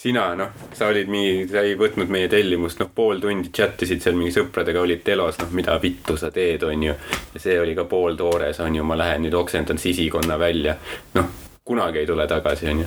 sina 0.00 0.30
noh, 0.36 0.52
sa 0.76 0.88
olid 0.90 1.08
mingi, 1.12 1.46
sa 1.50 1.64
ei 1.64 1.76
võtnud 1.78 2.10
meie 2.12 2.28
tellimust, 2.32 2.80
noh 2.80 2.90
pool 2.94 3.20
tundi 3.22 3.52
chat 3.54 3.80
isid 3.84 4.02
seal 4.04 4.16
mingi 4.18 4.32
sõpradega, 4.34 4.80
olid 4.82 5.04
telos, 5.06 5.38
noh 5.40 5.52
mida 5.56 5.76
vittu 5.82 6.16
sa 6.20 6.32
teed, 6.34 6.64
on 6.68 6.88
ju. 6.90 6.96
ja 7.34 7.42
see 7.42 7.58
oli 7.60 7.76
ka 7.78 7.86
pooltoores, 7.88 8.60
on 8.64 8.80
ju, 8.80 8.84
ma 8.84 8.98
lähen 8.98 9.26
nüüd 9.26 9.36
oksendan 9.38 9.69
sisikonna 9.78 10.38
välja. 10.38 10.76
noh, 11.14 11.24
kunagi 11.64 11.98
ei 11.98 12.06
tule 12.06 12.26
tagasi, 12.26 12.68
on 12.70 12.80
ju. 12.80 12.86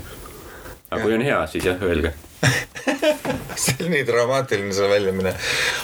aga 0.92 1.02
kui 1.02 1.14
on 1.14 1.22
hea, 1.22 1.48
siis 1.48 1.66
jah, 1.66 1.82
öelge. 1.82 2.14
see 3.64 3.86
on 3.86 3.92
nii 3.94 4.04
dramaatiline 4.08 4.74
see 4.76 4.90
väljumine. 4.90 5.34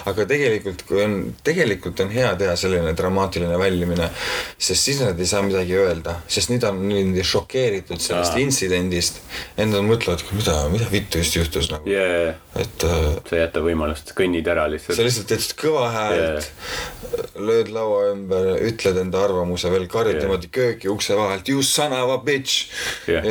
aga 0.09 0.25
tegelikult, 0.29 0.83
kui 0.87 1.01
on, 1.03 1.15
tegelikult 1.45 2.01
on 2.03 2.11
hea 2.13 2.29
teha 2.39 2.55
selline 2.59 2.93
dramaatiline 2.97 3.59
väljumine, 3.59 4.09
sest 4.57 4.89
siis 4.89 5.01
nad 5.03 5.19
ei 5.19 5.29
saa 5.29 5.43
midagi 5.45 5.77
öelda, 5.79 6.19
sest 6.27 6.51
nüüd 6.53 6.65
on 6.67 6.81
niimoodi 6.89 7.25
šokeeritud 7.27 8.01
sellest 8.01 8.35
Aa. 8.35 8.43
intsidendist. 8.43 9.21
Endal 9.59 9.85
mõtlevad, 9.87 10.23
mida, 10.35 10.55
mida 10.73 10.89
vittu 10.91 11.23
just 11.23 11.37
juhtus 11.39 11.71
nagu, 11.73 11.87
Yeah. 11.89 12.35
et 12.59 12.83
äh, 12.85 13.17
sa 13.25 13.35
ei 13.35 13.41
jäta 13.41 13.61
võimalust, 13.63 14.11
kõnnid 14.17 14.47
ära 14.51 14.67
sa 14.67 14.73
lihtsalt. 14.73 14.99
lihtsalt 15.05 15.29
teed 15.31 15.53
kõva 15.59 15.87
häält 15.93 16.49
lööd 17.39 17.71
laua 17.73 18.09
ümber, 18.13 18.51
ütled 18.67 18.99
enda 19.01 19.23
arvamuse 19.25 19.71
veel, 19.71 19.87
karjud 19.91 20.17
yeah. 20.17 20.25
niimoodi 20.25 20.51
kööki 20.53 20.91
ukse 20.91 21.17
vahelt, 21.17 21.49
you 21.49 21.63
son 21.65 21.93
of 21.95 22.13
a 22.13 22.19
bitch 22.23 22.69
yeah.. 23.09 23.25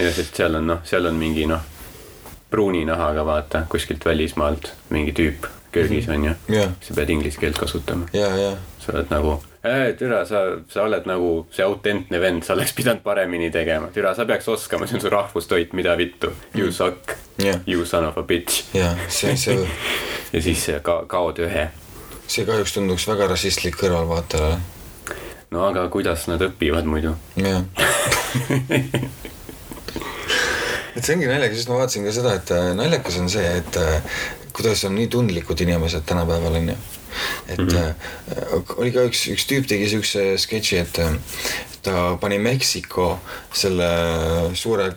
ja 0.00 0.12
sest 0.16 0.40
seal 0.40 0.58
on 0.58 0.70
noh, 0.72 0.82
seal 0.88 1.06
on 1.10 1.18
mingi 1.20 1.46
noh, 1.50 1.65
pruuni 2.50 2.84
nahaga 2.84 3.24
vaata 3.26 3.66
kuskilt 3.68 4.04
välismaalt 4.04 4.72
mingi 4.90 5.12
tüüp 5.12 5.46
köögis 5.76 6.08
on 6.08 6.24
ju. 6.24 6.32
Jah. 6.48 6.70
sa 6.80 6.94
pead 6.94 7.10
inglise 7.10 7.40
keelt 7.40 7.58
kasutama. 7.58 8.06
ja, 8.12 8.36
ja 8.36 8.56
sa 8.78 8.92
oled 8.92 9.10
nagu, 9.10 9.42
türa, 9.98 10.24
sa, 10.26 10.42
sa 10.68 10.82
oled 10.86 11.06
nagu 11.10 11.30
see 11.50 11.64
autentne 11.64 12.20
vend, 12.20 12.44
sa 12.46 12.54
oleks 12.54 12.72
pidanud 12.76 13.02
paremini 13.02 13.50
tegema. 13.50 13.90
türa, 13.94 14.14
sa 14.14 14.24
peaks 14.24 14.48
oskama, 14.48 14.86
see 14.86 14.96
on 14.96 15.00
su 15.04 15.10
rahvustoit, 15.10 15.72
mida 15.72 15.96
vittu. 15.98 16.32
You 16.54 16.72
suck 16.72 17.16
Jah. 17.42 17.60
you 17.66 17.84
son 17.84 18.04
of 18.04 18.18
a 18.18 18.22
bitch. 18.22 18.64
ja 18.74 18.94
see, 19.08 19.36
see, 19.36 19.58
ja 20.32 20.42
siis 20.42 20.66
ka 20.82 21.02
kaod 21.06 21.38
ühe. 21.44 21.68
see 22.26 22.46
kahjuks 22.46 22.72
tunduks 22.78 23.08
väga 23.08 23.26
rassistlik 23.34 23.76
kõrvalvaatajale. 23.82 24.58
no 25.50 25.66
aga 25.66 25.88
kuidas 25.88 26.28
nad 26.30 26.42
õpivad 26.46 26.84
muidu? 26.88 27.16
jah. 27.36 27.62
et 30.96 31.04
see 31.04 31.16
ongi 31.16 31.28
naljakas, 31.30 31.60
sest 31.60 31.70
ma 31.70 31.80
vaatasin 31.82 32.06
ka 32.08 32.12
seda, 32.16 32.34
et 32.40 32.52
äh, 32.56 32.68
naljakas 32.78 33.18
on 33.20 33.30
see, 33.32 33.46
et 33.60 33.80
äh, 33.80 34.20
kuidas 34.56 34.84
on 34.88 34.96
nii 34.96 35.08
tundlikud 35.12 35.60
inimesed 35.60 36.06
tänapäeval 36.08 36.60
onju. 36.62 36.76
et 37.48 37.58
mm 37.58 37.68
-hmm. 37.68 38.74
oli 38.76 38.92
ka 38.92 39.06
üks, 39.08 39.26
üks 39.32 39.46
tüüp 39.48 39.66
tegi 39.68 39.88
siukse 39.88 40.38
sketši, 40.38 40.76
et 40.76 40.98
ta 41.82 42.18
pani 42.20 42.38
Meksiko 42.38 43.18
selle 43.54 43.88
suure 44.54 44.90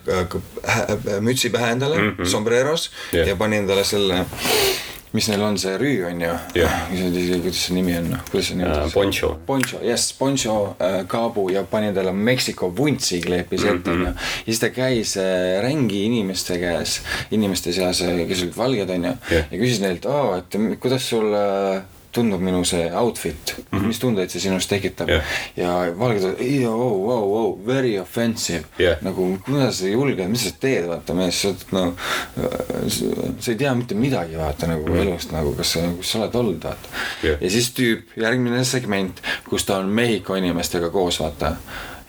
mütsi 1.20 1.50
pähe 1.50 1.70
endale 1.72 1.98
mm, 1.98 2.10
-hmm. 2.10 2.26
sombreros 2.28 2.90
yeah. 3.14 3.28
ja 3.28 3.36
pani 3.36 3.56
endale 3.56 3.84
selle, 3.84 4.26
mis 5.12 5.26
neil 5.28 5.42
on, 5.42 5.56
see 5.58 5.74
rüü 5.80 6.04
on 6.06 6.20
ju 6.22 6.32
Jah. 6.54 6.74
kuidas 6.90 7.62
see 7.64 7.74
nimi 7.74 7.96
on, 7.98 8.12
kuidas 8.30 8.50
see 8.50 8.56
nimi 8.58 8.70
on? 8.70 8.90
Poncho. 8.94 9.32
Poncho, 9.46 9.80
jess, 9.82 10.12
Poncho 10.18 10.56
äh, 10.78 11.00
kaabu 11.10 11.48
ja 11.50 11.64
pani 11.66 11.90
endale 11.90 12.12
Meksiko 12.12 12.70
vuntsi 12.76 13.20
kleepis 13.24 13.64
ette 13.64 13.90
onju. 13.90 14.06
ja 14.12 14.14
siis 14.44 14.60
ta 14.62 14.70
käis 14.74 15.16
äh, 15.18 15.58
rängi 15.64 16.04
inimeste 16.06 16.58
käes, 16.62 17.00
inimeste 17.30 17.72
seas, 17.72 18.02
kes 18.28 18.44
olid 18.46 18.56
valged 18.56 18.90
onju 18.98 19.14
Jah. 19.30 19.48
ja 19.50 19.62
küsis 19.64 19.80
neilt, 19.82 20.06
et 20.38 20.60
kuidas 20.80 21.08
sul 21.10 21.34
äh, 21.34 21.82
tundub 22.12 22.42
minu 22.42 22.64
see 22.64 22.90
outfit 22.94 23.54
mm, 23.56 23.78
-hmm. 23.78 23.86
mis 23.86 23.98
tundeid 23.98 24.30
see 24.30 24.40
sinust 24.40 24.70
tekitab 24.70 25.08
Jah. 25.08 25.22
ja 25.56 25.74
valged 25.98 26.24
oh, 26.68 27.08
oh, 27.08 27.32
oh, 27.40 27.66
very 27.66 27.98
offensive 27.98 28.64
Jah. 28.78 28.96
nagu 29.00 29.38
kuidas 29.44 29.78
sa 29.78 29.86
julged, 29.86 30.28
mis 30.28 30.44
sa 30.44 30.54
teed, 30.60 30.88
vaata 30.88 31.14
mees, 31.14 31.42
sa 31.42 31.48
oled 31.48 31.64
no, 31.72 31.84
sa 33.38 33.52
ei 33.52 33.56
tea 33.56 33.74
mitte 33.74 33.94
midagi, 33.94 34.36
vaata 34.36 34.66
nagu 34.66 34.88
mm. 34.88 35.02
elust 35.04 35.32
nagu, 35.32 35.54
kas 35.54 35.72
sa, 35.76 35.86
kus 35.96 36.12
sa 36.12 36.22
oled 36.22 36.34
olnud, 36.42 36.64
vaata 36.64 36.88
Jah. 37.22 37.38
ja 37.40 37.50
siis 37.50 37.70
tüüp, 37.76 38.16
järgmine 38.16 38.64
segment, 38.64 39.22
kus 39.48 39.64
ta 39.64 39.78
on 39.78 39.88
Mehhiko 40.00 40.36
inimestega 40.36 40.90
koos, 40.90 41.20
vaata 41.20 41.56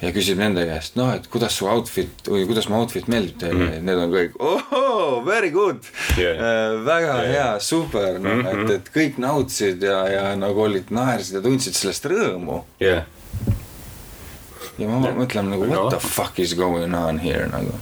ja 0.01 0.09
küsib 0.15 0.39
nende 0.41 0.63
käest, 0.65 0.95
noh, 0.97 1.11
et 1.13 1.27
kuidas 1.31 1.55
su 1.57 1.67
outfit 1.69 2.25
või 2.29 2.45
kuidas 2.49 2.67
mu 2.71 2.79
outfit 2.79 3.07
meeldib 3.11 3.37
teile 3.41 3.57
mm, 3.59 3.71
-hmm. 3.71 3.85
need 3.85 4.01
on 4.01 4.13
kõik 4.15 4.37
ohoo, 4.39 5.21
very 5.25 5.51
good 5.53 5.83
Yeah. 6.17 6.35
yeah., 6.35 6.85
väga 6.85 7.11
Yeah. 7.11 7.23
yeah. 7.23 7.33
hea, 7.33 7.59
super, 7.59 8.19
noh 8.19 8.35
mm 8.35 8.41
-hmm., 8.41 8.63
et, 8.65 8.71
et 8.79 8.93
kõik 8.95 9.19
nautisid 9.21 9.83
ja, 9.83 9.99
ja 10.09 10.23
nagu 10.35 10.61
olid 10.61 10.89
naersid 10.89 11.37
ja 11.37 11.41
tundsid 11.41 11.77
sellest 11.77 12.05
rõõmu. 12.05 12.63
jah, 12.79 13.05
ja 14.77 14.87
ma 14.87 15.01
yeah. 15.05 15.17
mõtlen 15.17 15.53
nagu 15.53 15.69
what 15.69 15.93
the 15.93 15.99
fuck 15.99 16.39
is 16.39 16.55
going 16.55 16.95
on 16.95 17.19
here 17.19 17.47
nagu. 17.51 17.77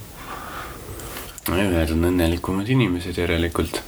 ühed 1.49 1.91
on 1.95 2.03
õnnelikumad 2.11 2.67
inimesed 2.69 3.17
järelikult. 3.17 3.81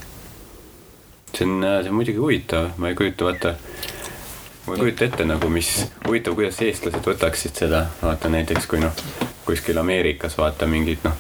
see 1.36 1.46
on, 1.46 1.62
see 1.62 1.90
on 1.90 1.96
muidugi 1.96 2.18
huvitav, 2.18 2.72
ma 2.78 2.90
ei 2.90 2.96
kujuta, 2.96 3.26
vaata. 3.26 3.56
Ma 4.68 4.74
ei 4.74 4.80
kujuta 4.80 5.06
ette 5.06 5.26
nagu, 5.26 5.50
mis, 5.50 5.70
huvitav, 6.06 6.36
kuidas 6.38 6.60
eestlased 6.62 7.06
võtaksid 7.06 7.58
seda, 7.64 7.86
vaata 8.02 8.30
näiteks 8.30 8.68
kui 8.70 8.82
noh, 8.82 8.98
kuskil 9.46 9.80
Ameerikas 9.82 10.38
vaata 10.38 10.70
mingid 10.70 11.02
noh. 11.08 11.18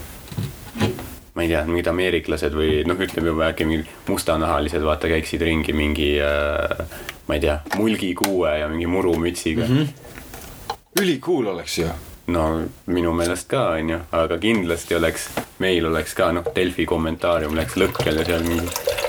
ma 1.34 1.46
ei 1.46 1.50
tea, 1.50 1.64
mingid 1.66 1.88
ameeriklased 1.88 2.54
või 2.54 2.82
noh, 2.86 3.00
ütleme 3.00 3.32
juba 3.32 3.48
äkki 3.50 3.66
mingid 3.66 3.90
mustanahalised, 4.12 4.84
vaata 4.84 5.10
käiksid 5.12 5.42
ringi 5.48 5.74
mingi 5.74 6.14
äh,. 6.22 6.86
ma 7.28 7.38
ei 7.38 7.44
tea, 7.44 7.60
mulgikuue 7.80 8.58
ja 8.60 8.70
mingi 8.70 8.88
murumütsiga 8.92 9.66
mm. 9.68 9.78
-hmm. 9.78 10.74
ülikool 11.02 11.48
oleks 11.56 11.78
ju. 11.78 11.88
no 12.28 12.48
minu 12.86 13.14
meelest 13.14 13.48
ka 13.48 13.70
onju, 13.78 14.00
aga 14.12 14.38
kindlasti 14.38 14.96
oleks, 14.96 15.30
meil 15.60 15.86
oleks 15.86 16.14
ka 16.14 16.32
noh, 16.32 16.52
Delfi 16.56 16.86
kommentaarium 16.86 17.56
läks 17.56 17.80
lõkkel 17.80 18.22
ja 18.22 18.26
seal 18.26 18.44
mingid 18.44 19.00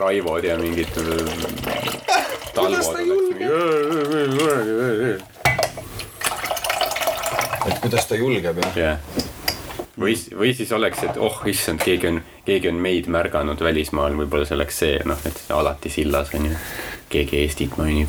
Raivod 0.00 0.44
ja 0.44 0.56
mingid. 0.58 0.88
Kuidas 2.54 2.88
ta 2.88 3.29
et 7.66 7.80
kuidas 7.82 8.06
ta 8.06 8.18
julgeb 8.18 8.58
jah. 8.62 8.76
jah, 8.76 8.98
või, 10.00 10.14
või 10.36 10.54
siis 10.56 10.72
oleks, 10.72 11.04
et 11.04 11.20
oh 11.20 11.42
issand, 11.50 11.82
keegi 11.84 12.08
on, 12.10 12.22
keegi 12.46 12.70
on 12.70 12.80
meid 12.82 13.10
märganud 13.12 13.60
välismaal, 13.64 14.16
võib-olla 14.22 14.48
see 14.48 14.58
oleks 14.58 14.80
see 14.84 14.98
noh, 15.08 15.20
et 15.28 15.42
alati 15.54 15.92
sillas 15.92 16.32
onju, 16.36 16.56
keegi 17.12 17.42
Eestit 17.44 17.76
mainib. 17.80 18.08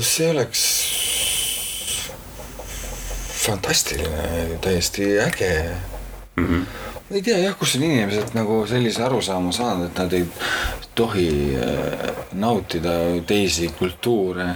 see 0.00 0.30
oleks 0.30 0.64
fantastiline, 3.48 4.58
täiesti 4.60 5.18
äge 5.20 5.52
mm. 6.36 6.46
-hmm. 6.46 6.87
Ma 7.08 7.16
ei 7.16 7.22
tea 7.24 7.38
jah, 7.40 7.54
kus 7.56 7.74
on 7.78 7.84
inimesed 7.86 8.34
nagu 8.36 8.66
sellise 8.68 9.02
arusaama 9.04 9.52
saanud, 9.54 9.88
et 9.88 9.98
nad 10.02 10.12
ei 10.12 10.24
tohi 10.98 11.28
äh, 11.56 12.10
nautida 12.32 12.90
teisi 13.26 13.70
kultuure 13.78 14.48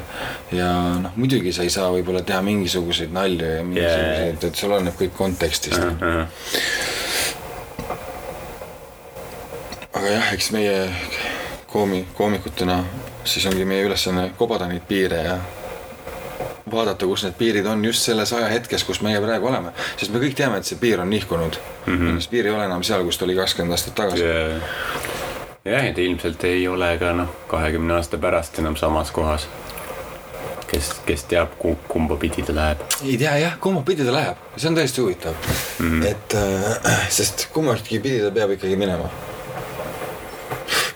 ja 0.52 0.72
noh, 1.00 1.14
muidugi 1.16 1.52
sa 1.52 1.64
ei 1.64 1.72
saa 1.72 1.88
võib-olla 1.94 2.22
teha 2.26 2.42
mingisuguseid 2.44 3.14
nalju 3.14 3.46
ja 3.56 3.62
mingisuguseid 3.64 4.36
yeah., 4.36 4.48
et 4.50 4.58
see 4.58 4.68
oleneb 4.68 4.98
kõik 4.98 5.14
kontekstist 5.16 5.80
mm. 5.80 5.96
-hmm. 6.00 6.26
aga 9.92 10.06
jah, 10.18 10.32
eks 10.36 10.50
meie 10.52 10.76
koomi, 11.72 12.04
koomikutena 12.14 12.84
siis 13.24 13.46
ongi 13.46 13.64
meie 13.64 13.86
ülesanne 13.86 14.30
kobada 14.36 14.68
neid 14.68 14.84
piire 14.88 15.22
ja 15.24 15.38
vaadata, 16.72 17.06
kus 17.06 17.24
need 17.26 17.36
piirid 17.38 17.66
on 17.66 17.84
just 17.84 18.06
selles 18.08 18.32
ajahetkes, 18.32 18.84
kus 18.88 19.02
meie 19.04 19.20
praegu 19.22 19.48
oleme, 19.50 19.72
sest 19.96 20.12
me 20.12 20.22
kõik 20.22 20.36
teame, 20.38 20.60
et 20.60 20.68
see 20.68 20.80
piir 20.80 21.00
on 21.00 21.10
nihkunud 21.10 21.58
mm. 21.86 21.98
-hmm. 21.98 22.20
see 22.20 22.30
piir 22.30 22.48
ei 22.48 22.54
ole 22.54 22.64
enam 22.68 22.82
seal, 22.86 23.04
kus 23.04 23.18
ta 23.18 23.24
oli 23.24 23.36
kakskümmend 23.36 23.76
aastat 23.76 23.94
tagasi 23.94 24.24
yeah.. 24.24 24.62
jah, 25.64 25.84
et 25.90 25.98
ilmselt 25.98 26.44
ei 26.44 26.68
ole 26.68 26.94
ka 26.98 27.12
noh, 27.16 27.34
kahekümne 27.48 27.94
aasta 27.98 28.18
pärast 28.18 28.58
enam 28.58 28.76
samas 28.76 29.10
kohas. 29.10 29.48
kes, 30.72 30.94
kes 31.06 31.24
teab, 31.28 31.58
kumba 31.88 32.16
pidi 32.16 32.42
ta 32.42 32.54
läheb. 32.54 32.80
ei 33.04 33.18
tea 33.18 33.36
jah, 33.38 33.58
kumba 33.60 33.82
pidi 33.82 34.04
ta 34.04 34.12
läheb, 34.12 34.48
see 34.56 34.70
on 34.70 34.78
tõesti 34.78 35.04
huvitav 35.04 35.34
mm, 35.78 36.00
-hmm. 36.00 36.06
et 36.06 36.34
äh, 36.34 37.08
sest 37.08 37.48
kummastki 37.52 38.00
pidi 38.00 38.20
ta 38.20 38.30
peab 38.30 38.56
ikkagi 38.56 38.76
minema. 38.76 39.10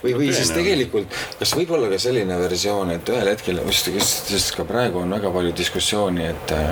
või, 0.06 0.14
või 0.20 0.30
siis 0.32 0.50
Tõenäoliselt. 0.50 0.58
tegelikult, 0.62 1.20
kas 1.40 1.54
võib 1.58 1.74
olla 1.76 1.90
ka 1.92 2.00
selline 2.00 2.38
versioon, 2.40 2.94
et 2.96 3.14
ühel 3.14 3.32
hetkel, 3.32 3.62
sest, 3.72 4.30
sest 4.32 4.56
ka 4.56 4.66
praegu 4.68 5.02
on 5.02 5.14
väga 5.18 5.32
palju 5.34 5.54
diskussiooni, 5.56 6.30
et 6.30 6.54
äh, 6.56 6.70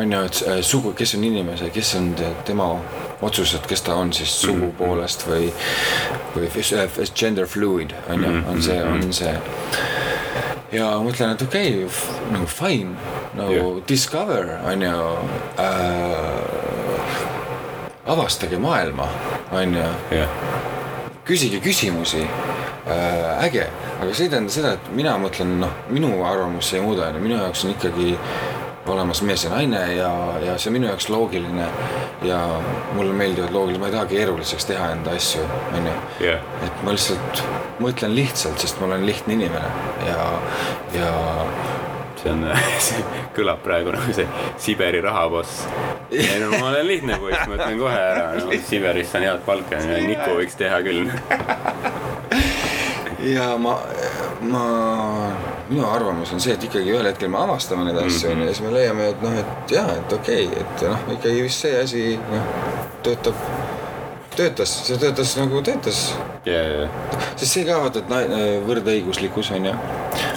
on 0.00 0.12
ju, 0.12 0.22
et 0.24 0.42
äh, 0.48 0.60
sugu, 0.62 0.92
kes 0.96 1.14
on 1.14 1.24
inimese, 1.24 1.70
kes 1.74 1.94
on 1.98 2.12
te- 2.18 2.34
tema 2.48 2.70
otsused, 3.22 3.66
kes 3.68 3.82
ta 3.82 3.94
on 4.00 4.12
siis 4.16 4.32
sugu 4.42 4.72
poolest 4.78 5.26
või, 5.28 5.50
või 6.34 6.48
äh, 6.48 7.00
gender 7.14 7.46
fluid 7.46 7.94
on 8.08 8.24
ju, 8.24 8.36
on 8.52 8.62
see, 8.62 8.78
on 8.82 9.12
see. 9.12 9.34
ja 10.72 10.92
mõtlen, 11.04 11.34
et 11.34 11.42
okei 11.42 11.84
okay,, 11.84 12.30
nagu 12.32 12.46
fine, 12.50 12.94
nagu 13.38 13.56
yeah. 13.58 13.82
discover 13.88 14.56
on 14.64 14.82
ju 14.82 14.96
äh,. 15.58 16.80
avastage 18.10 18.58
maailma, 18.58 19.06
on 19.52 19.74
ju? 19.74 19.90
Jah, 20.10 20.28
küsige 21.24 21.60
küsimusi. 21.60 22.22
Äh,, 22.90 23.44
äge, 23.44 23.66
aga 24.00 24.14
see 24.14 24.26
ei 24.26 24.32
tähenda 24.32 24.52
seda, 24.52 24.72
et 24.74 24.88
mina 24.96 25.12
mõtlen, 25.20 25.58
noh, 25.62 25.74
minu 25.92 26.14
arvamus 26.26 26.70
see 26.70 26.80
ei 26.80 26.86
muuda, 26.86 27.12
minu 27.20 27.36
jaoks 27.36 27.64
on 27.66 27.74
ikkagi 27.76 28.16
olemas 28.90 29.20
mees 29.22 29.44
ja 29.44 29.50
naine 29.52 29.80
ja, 29.94 30.10
ja 30.42 30.56
see 30.58 30.70
on 30.70 30.78
minu 30.78 30.88
jaoks 30.88 31.08
loogiline. 31.12 31.68
Ja 32.26 32.40
mulle 32.96 33.12
meeldivad 33.16 33.52
loogilised, 33.54 33.80
ma 33.80 33.90
ei 33.90 33.94
taha 33.94 34.08
keeruliseks 34.10 34.66
teha 34.68 34.90
enda 34.96 35.14
asju, 35.16 35.44
onju. 35.76 35.94
et 36.66 36.82
ma 36.84 36.96
lihtsalt 36.96 37.44
mõtlen 37.80 38.16
lihtsalt, 38.16 38.60
sest 38.60 38.80
ma 38.80 38.90
olen 38.90 39.06
lihtne 39.08 39.36
inimene. 39.38 39.70
Ja, 40.08 40.26
ja 40.96 41.12
see 42.22 42.32
on, 42.32 42.44
see 42.86 43.04
kõlab 43.36 43.62
praegu 43.64 43.94
nagu 43.94 44.14
see 44.16 44.26
Siberi 44.60 45.00
rahaboss. 45.04 45.64
ei 46.12 46.40
no 46.42 46.52
ma 46.56 46.70
olen 46.72 46.88
lihtne 46.88 47.18
poiss, 47.22 47.46
ma 47.48 47.58
ütlen 47.58 47.80
kohe 47.80 47.96
ära, 47.96 48.26
no 48.38 48.60
Siberis 48.68 49.12
saan 49.12 49.26
head 49.28 49.44
palka 49.46 49.80
ja 49.80 50.00
Niku 50.04 50.36
võiks 50.40 50.58
teha 50.60 50.80
küll. 50.86 51.10
ja 53.34 53.52
ma, 53.60 53.76
ma, 54.40 54.64
minu 55.68 55.84
arvamus 55.88 56.32
on 56.34 56.42
see, 56.42 56.56
et 56.56 56.68
ikkagi 56.68 56.94
ühel 56.94 57.10
hetkel 57.10 57.32
me 57.32 57.40
avastame 57.42 57.86
neid 57.88 58.00
asju 58.02 58.32
onju 58.32 58.48
ja 58.48 58.54
siis 58.54 58.64
me 58.66 58.74
leiame, 58.74 59.10
et 59.14 59.24
noh, 59.24 59.36
et 59.42 59.76
jaa, 59.76 59.88
et 59.98 60.16
okei 60.16 60.48
okay,, 60.48 60.64
et 60.64 60.88
noh, 60.88 61.04
ikkagi 61.16 61.44
vist 61.46 61.66
see 61.66 61.76
asi 61.82 62.06
noh, 62.30 62.54
töötab, 63.04 63.44
töötas, 64.36 64.72
see 64.86 64.98
töötas 65.00 65.36
nagu 65.38 65.62
töötas. 65.66 66.02
ja, 66.46 66.60
ja, 66.62 66.88
sest 67.36 67.52
see 67.52 67.64
ka 67.68 67.80
vaata, 67.82 68.02
et 68.02 68.12
nai- 68.12 68.60
võrdõiguslikkus 68.68 69.50
on 69.56 69.70
ju, 69.70 69.74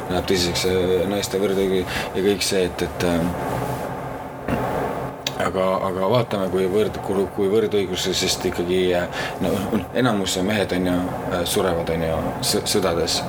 läheb 0.09 0.25
tõsiseks 0.29 0.65
äh, 0.69 0.95
naiste 1.11 1.39
võrdõigus 1.41 1.99
ja 2.15 2.25
kõik 2.25 2.45
see, 2.45 2.65
et, 2.69 2.85
et 2.87 3.05
äh, 3.09 3.21
aga, 5.47 5.67
aga 5.89 6.09
vaatame, 6.15 6.49
kui 6.53 6.67
võrd, 6.71 6.99
kui 7.35 7.49
võrdõiguslusest 7.51 8.49
ikkagi 8.51 8.83
äh, 8.97 9.23
no 9.43 9.53
enamus 9.93 10.37
mehed 10.45 10.75
on 10.79 10.91
ju 10.91 10.97
surevad, 11.55 11.93
on 11.95 12.07
ju 12.09 12.21
sõ- 12.53 12.65
sõdades. 12.77 13.21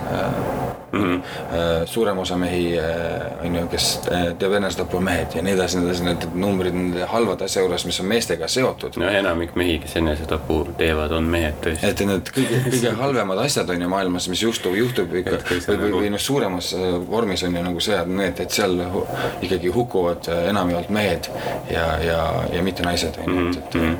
mm. 0.94 1.22
-hmm. 1.22 1.86
suurem 1.86 2.18
osa 2.18 2.36
mehi 2.36 2.78
äh, 2.78 3.46
on 3.46 3.54
ju, 3.56 3.66
kes 3.68 4.00
äh, 4.12 4.24
teeb 4.38 4.52
enesetapu 4.52 5.00
mehed 5.00 5.34
ja 5.34 5.42
nii 5.42 5.52
edasi, 5.54 5.78
nii 5.78 5.88
edasi, 5.88 6.04
need 6.04 6.26
numbrid 6.34 6.74
nende 6.74 7.04
halvade 7.10 7.44
asja 7.44 7.62
juures, 7.62 7.84
mis 7.86 8.00
on 8.00 8.06
meestega 8.06 8.48
seotud. 8.48 8.96
no 8.96 9.08
enamik 9.10 9.54
mehi, 9.56 9.78
kes 9.78 9.96
enesetapu 9.96 10.60
teevad, 10.78 11.12
on 11.12 11.24
mehed 11.24 11.54
tõesti. 11.64 11.86
et 11.90 12.00
need 12.06 12.30
kõige, 12.36 12.60
kõige 12.70 12.94
halvemad 13.02 13.38
asjad 13.44 13.70
on 13.70 13.82
ju 13.82 13.88
maailmas, 13.88 14.28
mis 14.28 14.42
juhtub, 14.42 14.74
juhtub 14.74 15.14
ikka 15.14 15.30
Et 15.34 15.46
see 15.48 15.58
või, 15.74 15.76
või, 15.76 15.90
nagu- 15.90 16.00
või 16.02 16.10
noh, 16.10 16.18
suuremas 16.20 16.74
vormis 17.10 17.42
on 17.42 17.56
ju 17.56 17.62
nagu 17.62 17.80
sõjad, 17.80 18.06
need, 18.08 18.40
et 18.40 18.50
seal 18.50 18.76
hu- 18.92 19.06
ikkagi 19.42 19.68
hukkuvad 19.74 20.28
enamjaolt 20.48 20.88
mehed 20.90 21.28
ja, 21.70 21.86
ja, 22.02 22.20
ja 22.52 22.62
mitte 22.62 22.82
naised 22.86 23.18
on 23.26 23.34
ju, 23.34 23.48
et, 23.48 23.56
et 23.56 23.74
Mhm. 23.74 23.96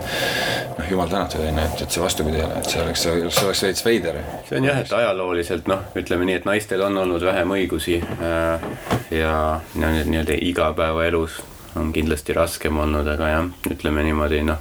noh, 0.78 0.90
jumal 0.90 1.08
tänatud 1.08 1.40
on 1.40 1.46
ju, 1.58 1.64
et, 1.64 1.82
et 1.82 1.90
see 1.90 2.02
vastupidi 2.02 2.36
ei 2.36 2.44
ole, 2.44 2.58
et 2.58 2.64
see 2.70 2.82
oleks, 2.82 3.02
see 3.02 3.44
oleks 3.46 3.62
veits 3.62 3.84
veider. 3.84 4.14
see 4.48 4.58
on 4.58 4.64
jah, 4.64 4.78
et 4.80 4.92
ajalooliselt 4.92 5.66
noh, 5.70 5.78
ütleme 5.96 6.24
nii, 6.28 6.34
et 6.40 6.44
naistel 6.48 6.82
on 6.84 6.98
olnud 6.98 7.24
vähem 7.24 7.50
õigusi 7.56 7.98
äh, 8.02 8.68
ja 9.10 9.60
nii-öelda 9.74 10.36
igapäevaelus 10.40 11.40
on 11.76 11.92
kindlasti 11.92 12.32
raskem 12.32 12.78
olnud, 12.78 13.06
aga 13.08 13.28
jah, 13.28 13.48
ütleme 13.70 14.04
niimoodi 14.06 14.42
noh, 14.46 14.60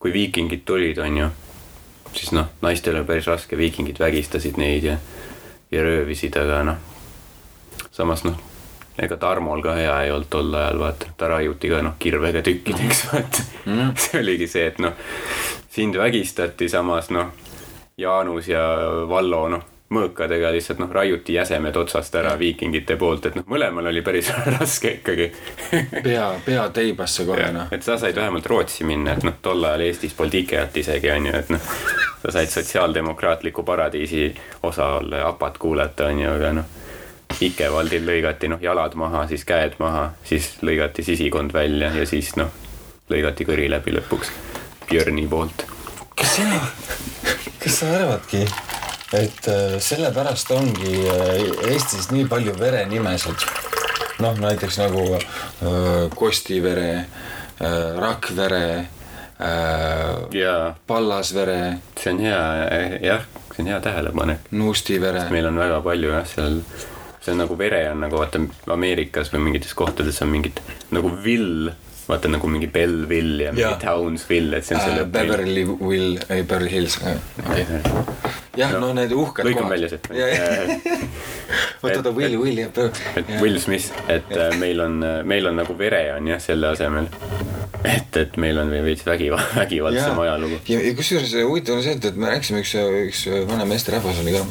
kui 0.00 0.12
viikingid 0.12 0.66
tulid, 0.68 0.98
on 0.98 1.16
ju, 1.16 1.30
siis 2.12 2.32
noh, 2.36 2.50
naistel 2.62 2.98
oli 3.00 3.08
päris 3.08 3.28
raske, 3.30 3.56
viikingid 3.56 4.00
vägistasid 4.00 4.60
neid 4.60 4.84
ja, 4.84 4.98
ja 5.72 5.82
röövisid, 5.84 6.36
aga 6.40 6.62
noh, 6.68 6.80
samas 7.92 8.24
noh, 8.26 8.36
ega 9.00 9.16
Tarmol 9.20 9.62
ka 9.64 9.74
hea 9.78 9.96
ei 10.04 10.12
olnud 10.12 10.30
tol 10.32 10.54
ajal, 10.54 10.80
vaata, 10.82 11.12
ta 11.16 11.30
raiuti 11.32 11.72
ka 11.72 11.82
noh, 11.84 11.96
kirvega 11.98 12.44
tükkideks, 12.44 13.04
vaata 13.12 13.46
mm.. 13.64 13.92
see 13.96 14.20
oligi 14.20 14.50
see, 14.50 14.66
et 14.72 14.80
noh, 14.82 14.96
sind 15.72 15.96
vägistati, 15.96 16.68
samas 16.68 17.12
noh, 17.14 17.32
Jaanus 18.00 18.48
ja 18.48 18.64
Vallo 19.08 19.46
noh, 19.52 19.64
mõõkadega 19.90 20.52
lihtsalt 20.54 20.78
noh, 20.78 20.90
raiuti 20.92 21.34
jäsemed 21.34 21.76
otsast 21.76 22.14
ära 22.14 22.36
viikingite 22.38 22.96
poolt, 22.96 23.26
et 23.26 23.38
noh, 23.38 23.46
mõlemal 23.50 23.90
oli 23.90 24.02
päris 24.06 24.30
raske 24.58 24.92
ikkagi. 25.00 25.30
pea, 26.02 26.28
pea 26.44 26.68
teibasse 26.74 27.26
kohe 27.26 27.48
noh. 27.52 27.72
et 27.74 27.82
sa 27.82 27.98
said 27.98 28.16
vähemalt 28.16 28.46
Rootsi 28.46 28.86
minna, 28.86 29.16
et 29.16 29.26
noh, 29.26 29.34
tol 29.42 29.64
ajal 29.66 29.86
Eestis 29.88 30.14
polnud 30.14 30.38
IKEA-t 30.42 30.82
isegi 30.84 31.10
on 31.10 31.26
ju, 31.26 31.34
et 31.42 31.50
noh, 31.50 31.72
sa 32.22 32.34
said 32.38 32.52
sotsiaaldemokraatliku 32.54 33.64
paradiisi 33.66 34.28
osa 34.62 34.86
olla 35.00 35.24
ja 35.24 35.32
APA-t 35.34 35.58
kuulata 35.58 36.06
on 36.12 36.22
ju, 36.22 36.30
aga 36.36 36.52
noh. 36.60 36.76
Ikevaldil 37.40 38.02
lõigati 38.04 38.48
noh 38.50 38.58
jalad 38.62 38.96
maha, 38.98 39.22
siis 39.30 39.44
käed 39.46 39.76
maha, 39.78 40.10
siis 40.26 40.56
lõigati 40.66 41.04
sisikond 41.06 41.54
välja 41.54 41.92
ja 41.94 42.06
siis 42.06 42.34
noh, 42.36 42.50
lõigati 43.10 43.46
kõri 43.46 43.68
läbi 43.70 43.94
lõpuks 43.94 44.32
Björni 44.90 45.26
poolt. 45.30 45.64
kas 46.18 46.36
sina, 46.36 46.58
kas 47.62 47.78
sa 47.80 47.92
arvadki, 47.94 48.42
et 49.12 49.48
äh, 49.48 49.78
sellepärast 49.82 50.50
ongi 50.54 51.00
äh, 51.10 51.72
Eestis 51.72 52.10
nii 52.14 52.28
palju 52.30 52.54
verenimesid? 52.58 53.46
noh, 54.20 54.36
näiteks 54.38 54.78
nagu 54.78 55.02
äh, 55.16 56.10
Kostivere 56.14 56.90
äh,, 56.96 57.98
Rakvere 57.98 58.86
äh,, 59.40 60.36
ja 60.36 60.74
Pallasvere, 60.86 61.78
see 61.98 62.14
on 62.14 62.22
hea, 62.24 62.40
jah, 63.02 63.26
see 63.54 63.64
on 63.64 63.72
hea 63.72 63.80
tähelepanek. 63.80 64.50
Nuustivere. 64.50 65.26
meil 65.30 65.48
on 65.50 65.58
väga 65.58 65.80
palju 65.84 66.12
jah, 66.14 66.26
seal, 66.28 66.60
see 67.20 67.34
on 67.34 67.42
nagu 67.44 67.58
vere 67.58 67.84
on 67.90 68.04
nagu 68.04 68.20
vaata 68.20 68.42
Ameerikas 68.70 69.32
või 69.34 69.48
mingites 69.48 69.74
kohtades 69.74 70.20
on 70.22 70.32
mingid 70.36 70.60
nagu 70.94 71.12
vill, 71.24 71.72
vaata 72.10 72.30
nagu 72.30 72.50
mingi 72.50 72.68
Belleville 72.72 73.48
ja 73.48 73.52
mingi 73.54 73.66
Jaa. 73.66 73.78
Townsville, 73.82 74.58
et 74.58 74.66
see 74.66 74.76
on 74.78 74.98
äh,. 74.98 75.06
Beverly 75.06 75.64
Will, 75.66 76.18
ei 76.28 76.42
Beverly 76.42 76.70
Hills, 76.70 76.98
okei. 77.00 77.66
jah, 78.58 78.74
no 78.82 78.92
need 78.96 79.14
uhked 79.14 79.46
lõikan 79.46 79.70
välja 79.70 79.92
siit. 79.92 80.10
vot 81.82 81.96
oota, 81.96 82.12
Will, 82.16 82.36
Will 82.42 82.64
ja 82.64 82.68
et 83.16 83.32
Will 83.40 83.60
Smith, 83.62 83.92
et 84.08 84.30
äh, 84.36 84.52
meil 84.60 84.82
on, 84.84 85.00
meil 85.24 85.50
on 85.50 85.60
nagu 85.62 85.78
vere 85.78 86.04
on 86.16 86.28
jah, 86.32 86.42
selle 86.42 86.72
asemel. 86.74 87.08
et, 87.84 88.16
et 88.20 88.36
meil 88.36 88.58
on 88.60 88.70
veits 88.70 89.06
vägiva-, 89.06 89.42
vägivaldsem 89.62 90.18
ajalugu. 90.26 90.62
ja 90.68 90.82
ja 90.84 90.94
kusjuures 90.98 91.34
huvitav 91.40 91.78
on 91.78 91.84
see, 91.86 91.96
et, 91.98 92.12
et 92.12 92.20
me 92.20 92.32
rääkisime, 92.34 92.64
üks, 92.64 92.76
üks 93.06 93.26
vanem 93.50 93.76
meesterahvas 93.76 94.22
oli 94.24 94.38
ka 94.38 94.46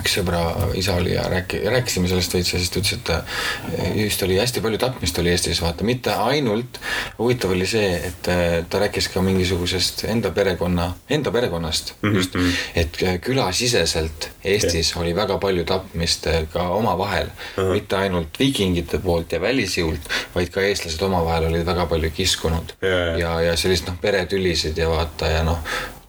üks 0.00 0.16
sõbra 0.16 0.40
isa 0.78 0.94
oli 0.96 1.14
ja 1.14 1.24
rääki-, 1.28 1.60
rääkisime 1.68 2.08
sellest 2.08 2.34
veits 2.34 2.52
ja 2.54 2.60
siis 2.60 2.72
ta 2.72 2.80
ütles, 2.80 2.98
et 2.98 3.10
äh, 3.12 3.98
just 4.04 4.22
oli 4.24 4.38
hästi 4.40 4.62
palju 4.64 4.80
tapmist 4.80 5.18
oli 5.20 5.32
Eestis, 5.32 5.60
vaata, 5.62 5.84
mitte 5.84 6.14
ainult, 6.14 6.80
huvitav 7.18 7.52
oli 7.52 7.66
see, 7.68 7.90
et 8.08 8.30
äh, 8.32 8.56
ta 8.68 8.80
rääkis 8.82 9.10
ka 9.12 9.22
mingisugusest 9.24 10.04
enda 10.12 10.32
perekonna, 10.34 10.92
enda 11.10 11.32
perekonnast 11.34 11.94
mm, 12.00 12.10
-hmm. 12.10 12.16
just, 12.16 12.38
et 12.74 13.02
äh, 13.02 13.20
külasiseselt 13.20 14.30
Eestis 14.44 14.94
oli 14.96 15.14
väga 15.16 15.38
palju 15.38 15.64
tapmist 15.64 16.26
ka 16.52 16.68
omavahel 16.68 17.26
uh, 17.26 17.64
-huh. 17.64 17.72
mitte 17.72 17.96
ainult 17.96 18.38
viikingite 18.38 18.98
poolt 18.98 19.32
ja 19.32 19.40
välisjõult, 19.40 20.08
vaid 20.34 20.48
ka 20.48 20.60
eestlased 20.60 21.02
omavahel 21.02 21.44
olid 21.44 21.66
väga 21.66 21.86
palju 21.86 22.10
kiskunud 22.10 22.72
Ja, 22.82 23.18
ja. 23.18 23.40
ja, 23.40 23.56
sellist 23.56 23.86
noh, 23.86 23.96
peretülisid 24.00 24.78
ja 24.78 24.88
vaata 24.90 25.28
ja 25.30 25.42
noh, 25.46 25.58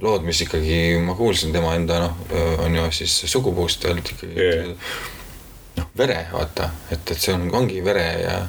lood, 0.03 0.25
mis 0.27 0.41
ikkagi 0.45 0.99
ma 1.03 1.15
kuulsin 1.17 1.53
tema 1.55 1.75
enda 1.77 1.99
noh, 2.03 2.17
on 2.65 2.75
ju 2.75 2.89
siis 2.91 3.23
sugupuust 3.31 3.85
öeldi 3.89 4.15
ikkagi 4.15 4.49
et 4.49 5.79
noh, 5.79 5.87
vere 5.97 6.25
vaata, 6.33 6.69
et, 6.91 7.01
et 7.11 7.17
see 7.17 7.33
on, 7.35 7.47
ongi 7.61 7.81
vere 7.85 8.07
ja 8.21 8.41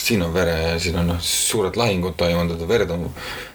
siin 0.00 0.22
on 0.22 0.34
vere 0.34 0.78
siin 0.80 0.96
on 0.98 1.06
noh, 1.12 1.20
suured 1.20 1.76
lahingud 1.76 2.16
toimunud, 2.16 2.68
verd 2.68 2.90
on 2.90 3.06
mm, 3.06 3.10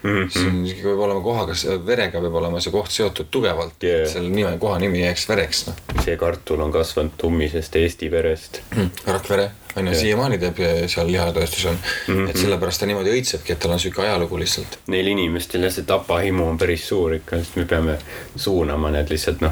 Mhm. 0.05 0.23
-hmm. 0.23 0.67
siin 0.67 0.83
peab 0.83 0.99
olema 0.99 1.21
kohaga, 1.21 1.53
verega 1.85 2.21
peab 2.21 2.35
olema 2.41 2.59
see 2.61 2.71
koht 2.71 2.91
seotud 2.91 3.27
tugevalt 3.31 3.83
yeah., 3.83 4.07
selle 4.11 4.29
nime, 4.29 4.57
koha 4.61 4.79
nimi 4.79 5.01
jääks 5.01 5.27
vereks 5.29 5.67
noh. 5.67 5.75
see 6.05 6.17
kartul 6.17 6.61
on 6.61 6.71
kasvanud 6.71 7.11
tummisest 7.17 7.75
Eesti 7.75 8.11
verest. 8.11 8.61
Rakvere 9.07 9.51
on 9.75 9.87
ju, 9.87 9.95
siiamaani 9.99 10.37
teeb 10.37 10.59
seal 10.87 11.11
lihatööstus 11.11 11.65
on 11.65 11.77
mm, 11.77 12.15
-hmm. 12.15 12.29
et 12.29 12.37
sellepärast 12.37 12.79
ta 12.79 12.85
niimoodi 12.85 13.11
õitsebki, 13.17 13.51
et 13.51 13.59
tal 13.59 13.71
on 13.71 13.79
sihuke 13.79 14.01
ajalugu 14.01 14.39
lihtsalt. 14.39 14.79
Neil 14.87 15.07
inimestel 15.07 15.63
jah, 15.63 15.73
see 15.73 15.83
tapahimu 15.83 16.49
on 16.49 16.57
päris 16.57 16.87
suur 16.87 17.13
ikka, 17.13 17.37
sest 17.41 17.55
me 17.55 17.65
peame 17.65 17.97
suunama 18.35 18.91
need 18.91 19.09
lihtsalt 19.09 19.41
noh, 19.41 19.51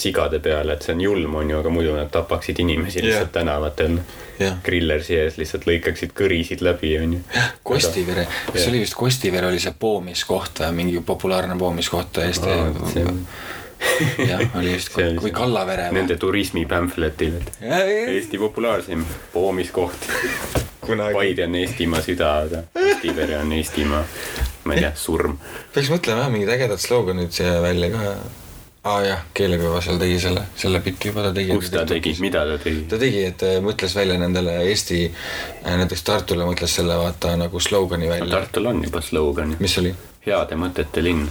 sigade 0.00 0.38
peale, 0.44 0.72
et 0.76 0.82
see 0.84 0.94
on 0.94 1.00
julm, 1.00 1.34
on 1.40 1.50
ju, 1.50 1.58
aga 1.58 1.70
muidu 1.72 1.94
nad 1.96 2.10
tapaksid 2.12 2.58
inimesi 2.60 3.02
lihtsalt 3.02 3.22
Jah. 3.28 3.32
tänavatel. 3.38 3.98
jah, 4.38 4.58
grillersi 4.64 5.16
ees 5.16 5.38
lihtsalt 5.40 5.64
lõikaksid 5.66 6.12
kõrisid 6.16 6.60
läbi, 6.64 6.90
on 7.00 7.12
ju. 7.16 7.20
Kostivere, 7.64 8.26
kas 8.52 8.60
Jah. 8.60 8.68
oli 8.72 8.80
vist 8.84 8.94
Kostivere 8.94 9.46
oli 9.48 9.58
see 9.62 9.72
poomiskoht 9.78 10.60
või 10.66 10.72
mingi 10.82 11.00
populaarne 11.00 11.56
poomiskoht 11.58 12.18
Eesti 12.24 12.52
jah, 14.30 14.40
oli 14.58 14.72
vist 14.76 14.92
See 14.94 15.04
oli 15.06 15.18
või 15.18 15.30
see- 15.30 15.36
Kallavere 15.36 15.88
Nende 15.92 16.16
turismipamfletid, 16.20 17.34
et 17.40 17.52
Eesti 18.16 18.38
populaarsim 18.40 19.04
poomiskoht. 19.32 20.08
kunagi 20.86 21.14
Paide 21.18 21.44
on 21.48 21.54
Eestimaa 21.58 22.00
süda, 22.04 22.32
aga 22.46 22.62
Kostivere 22.76 23.38
on 23.40 23.52
Eestimaa, 23.56 24.04
ma 24.64 24.74
ei 24.76 24.84
tea, 24.84 24.92
surm. 24.96 25.38
peaks 25.74 25.88
mõtlema 25.92 26.26
jah, 26.26 26.30
mingid 26.32 26.52
ägedad 26.56 26.78
sloganid 26.82 27.32
siia 27.34 27.56
välja 27.64 27.90
ka. 27.94 28.12
Aa 28.86 28.98
jah, 29.02 29.22
keelekõva 29.34 29.80
seal 29.82 29.98
tegi 30.00 30.18
selle, 30.22 30.42
selle 30.58 30.80
bitti 30.84 31.10
juba 31.10 31.24
ta 31.26 31.32
tegi. 31.34 31.54
kus 31.58 31.70
ta 31.74 31.84
tegi, 31.88 32.12
mida 32.22 32.44
ta 32.46 32.58
tegi? 32.62 32.84
ta 32.90 32.98
tegi, 33.00 33.22
et 33.30 33.44
äh, 33.46 33.56
mõtles 33.64 33.96
välja 33.98 34.18
nendele 34.20 34.54
Eesti, 34.68 35.00
näiteks 35.66 36.04
Tartule 36.06 36.46
mõtles 36.46 36.76
selle 36.78 36.98
vaata 37.00 37.34
nagu 37.40 37.60
slogani 37.62 38.10
välja. 38.10 38.30
Tartul 38.38 38.70
on 38.70 38.84
juba 38.86 39.02
slogan, 39.02 39.56
mis 39.62 39.78
oli 39.82 39.94
heade 40.26 40.58
mõtete 40.58 41.02
linn, 41.02 41.26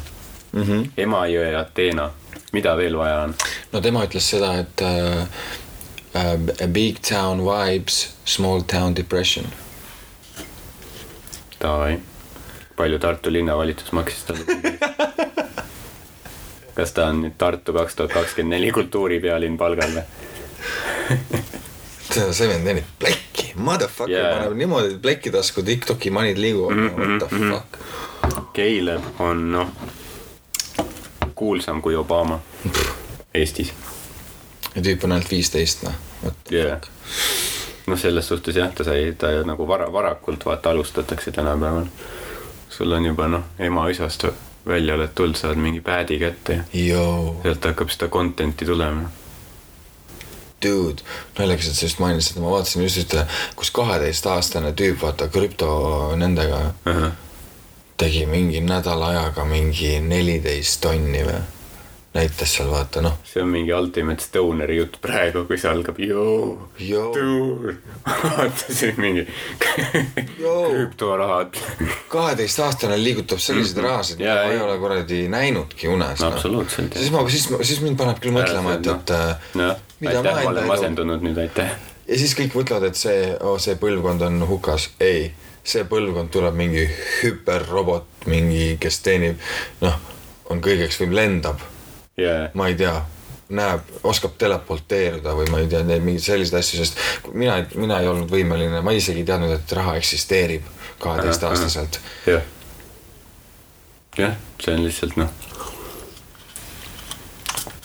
mm? 0.51 0.63
-hmm. 0.63 0.89
Emajõe 1.05 1.53
Ateena, 1.59 2.09
mida 2.55 2.75
veel 2.77 2.97
vaja 2.97 3.21
on? 3.27 3.35
no 3.71 3.81
tema 3.81 4.03
ütles 4.07 4.29
seda, 4.35 4.55
et 4.63 4.81
äh, 4.81 5.27
äh, 6.15 6.67
big 6.67 6.99
town 7.09 7.43
vibes, 7.45 8.09
small 8.25 8.61
town 8.67 8.95
depression. 8.95 9.47
Davai, 11.61 11.99
palju 12.75 12.99
Tartu 12.99 13.31
linnavalitsus 13.31 13.91
maksis 13.91 14.23
talle? 14.27 15.24
kas 16.75 16.91
ta 16.95 17.09
on 17.11 17.21
nüüd 17.25 17.37
Tartu 17.37 17.73
kaks 17.73 17.95
tuhat 17.95 18.13
kakskümmend 18.13 18.57
neli 18.57 18.71
kultuuripealinn 18.75 19.57
palgal 19.57 19.95
või? 19.95 20.03
see 22.11 22.47
vend 22.49 22.65
teenib 22.67 22.87
plekki, 22.99 23.51
motherfucker 23.55 24.15
yeah. 24.15 24.37
paneb 24.37 24.57
niimoodi 24.59 24.97
plekki 25.01 25.31
tasku, 25.31 25.63
Tiktoki 25.63 26.11
money'd 26.11 26.37
liiguvad 26.37 26.75
mm, 26.75 26.87
-hmm. 26.87 27.19
what 27.19 27.29
the 27.29 27.49
fuck. 27.51 27.79
Caleb 28.55 29.03
on 29.19 29.51
noh, 29.51 29.67
kuulsam 31.35 31.81
kui 31.81 31.95
Obama 31.95 32.39
Eestis. 33.33 33.73
ja 34.75 34.81
tüüp 34.81 35.03
on 35.03 35.11
ainult 35.11 35.31
viisteist, 35.31 35.83
noh, 35.83 35.93
vot. 36.23 36.51
Yeah. 36.51 36.81
noh, 37.87 37.99
selles 37.99 38.27
suhtes 38.27 38.55
jah, 38.55 38.73
ta 38.73 38.83
sai, 38.83 39.13
ta 39.17 39.27
nagu 39.45 39.67
vara, 39.67 39.91
varakult 39.93 40.45
vaata 40.45 40.69
alustatakse 40.69 41.31
tänapäeval. 41.31 41.85
sul 42.69 42.91
on 42.91 43.05
juba 43.05 43.27
noh, 43.27 43.43
ema-isast 43.59 44.27
välja 44.67 44.95
oled 44.95 45.13
tulnud, 45.15 45.37
saad 45.37 45.59
mingi 45.61 45.81
pad'i 45.81 46.19
kätte 46.19 46.63
ja 46.73 47.03
sealt 47.43 47.65
hakkab 47.69 47.93
seda 47.93 48.09
content'i 48.09 48.65
tulema. 48.65 49.09
dude, 50.65 51.03
naljakas, 51.37 51.67
et 51.67 51.77
sa 51.77 51.85
just 51.85 51.99
mainisid, 51.99 52.39
ma 52.41 52.49
vaatasin 52.49 52.81
just 52.81 52.97
ühte, 52.97 53.25
kus 53.55 53.69
kaheteistaastane 53.75 54.71
tüüp, 54.73 54.97
vaata 55.01 55.27
krüpto 55.29 56.15
nendega 56.17 56.61
tegi 57.97 58.25
mingi 58.25 58.61
nädala 58.65 59.11
ajaga 59.13 59.45
mingi 59.45 59.99
neliteist 60.01 60.81
tonni 60.81 61.21
või. 61.27 61.41
Näitas 62.15 62.53
seal 62.55 62.69
vaata 62.71 63.01
noh, 63.03 63.17
see 63.27 63.41
on 63.43 63.49
mingi 63.51 63.73
ultimate 63.75 64.23
stoner'i 64.23 64.77
jutt 64.77 64.97
praegu, 65.03 65.43
kui 65.49 65.57
see 65.59 65.71
algab, 65.71 65.97
joo, 65.99 66.69
Joo. 66.79 67.09
dude, 67.15 67.75
vaata 68.05 68.67
see 68.69 68.93
on 68.93 69.01
mingi 69.03 69.25
krüptorahad. 69.59 71.59
kaheteistaastane 72.11 72.97
liigutab 73.03 73.41
selliseid 73.43 73.81
rahasid, 73.83 74.23
mida 74.23 74.37
ma 74.45 74.53
ei 74.53 74.61
ole 74.63 74.77
kuradi 74.79 75.25
näinudki 75.31 75.91
unes 75.91 76.23
no.. 76.23 76.31
absoluutselt. 76.31 76.95
siis 76.95 77.11
ma, 77.11 77.25
siis, 77.29 77.49
siis 77.61 77.83
mind 77.83 77.99
paneb 77.99 78.23
küll 78.23 78.35
mõtlema, 78.35 78.77
et, 78.79 78.87
et 78.95 79.15
äh, 79.17 79.51
noh, 79.59 79.75
mida 79.99 80.21
aitäh, 80.21 80.39
ma 80.39 80.55
olen 80.55 80.71
masendunud 80.71 81.27
nüüd, 81.27 81.43
aitäh. 81.43 81.75
ja 82.07 82.23
siis 82.23 82.37
kõik 82.39 82.55
mõtlevad, 82.61 82.93
et 82.93 82.99
see 82.99 83.19
oh,, 83.35 83.59
see 83.59 83.75
põlvkond 83.81 84.23
on 84.29 84.39
hukas, 84.47 84.87
ei, 85.03 85.33
see 85.67 85.83
põlvkond 85.89 86.31
tuleb 86.31 86.55
mingi 86.55 86.87
hüperrobot, 87.19 88.07
mingi, 88.31 88.77
kes 88.79 89.03
teenib, 89.03 89.43
noh, 89.83 89.99
on 90.53 90.63
kõigeks 90.63 91.01
lendab, 91.11 91.59
jaa, 92.17 92.49
ma 92.53 92.67
ei 92.67 92.75
tea, 92.79 92.95
näeb, 93.55 93.93
oskab 94.03 94.37
teleporteeruda 94.41 95.35
või 95.37 95.49
ma 95.53 95.61
ei 95.61 95.69
tea, 95.71 95.83
neid 95.85 96.03
mingeid 96.05 96.25
selliseid 96.25 96.59
asju, 96.59 96.81
sest 96.81 97.33
mina, 97.33 97.59
mina 97.75 97.99
ei 98.01 98.09
olnud 98.09 98.31
võimeline, 98.31 98.81
ma 98.81 98.95
isegi 98.95 99.21
ei 99.21 99.27
teadnud, 99.27 99.53
et 99.55 99.75
raha 99.77 99.95
eksisteerib 99.99 100.65
kaheteistaastaselt. 101.03 101.99
jah. 102.25 102.41
jah, 104.17 104.37
see 104.63 104.73
on 104.77 104.85
lihtsalt 104.85 105.17
noh. 105.21 105.33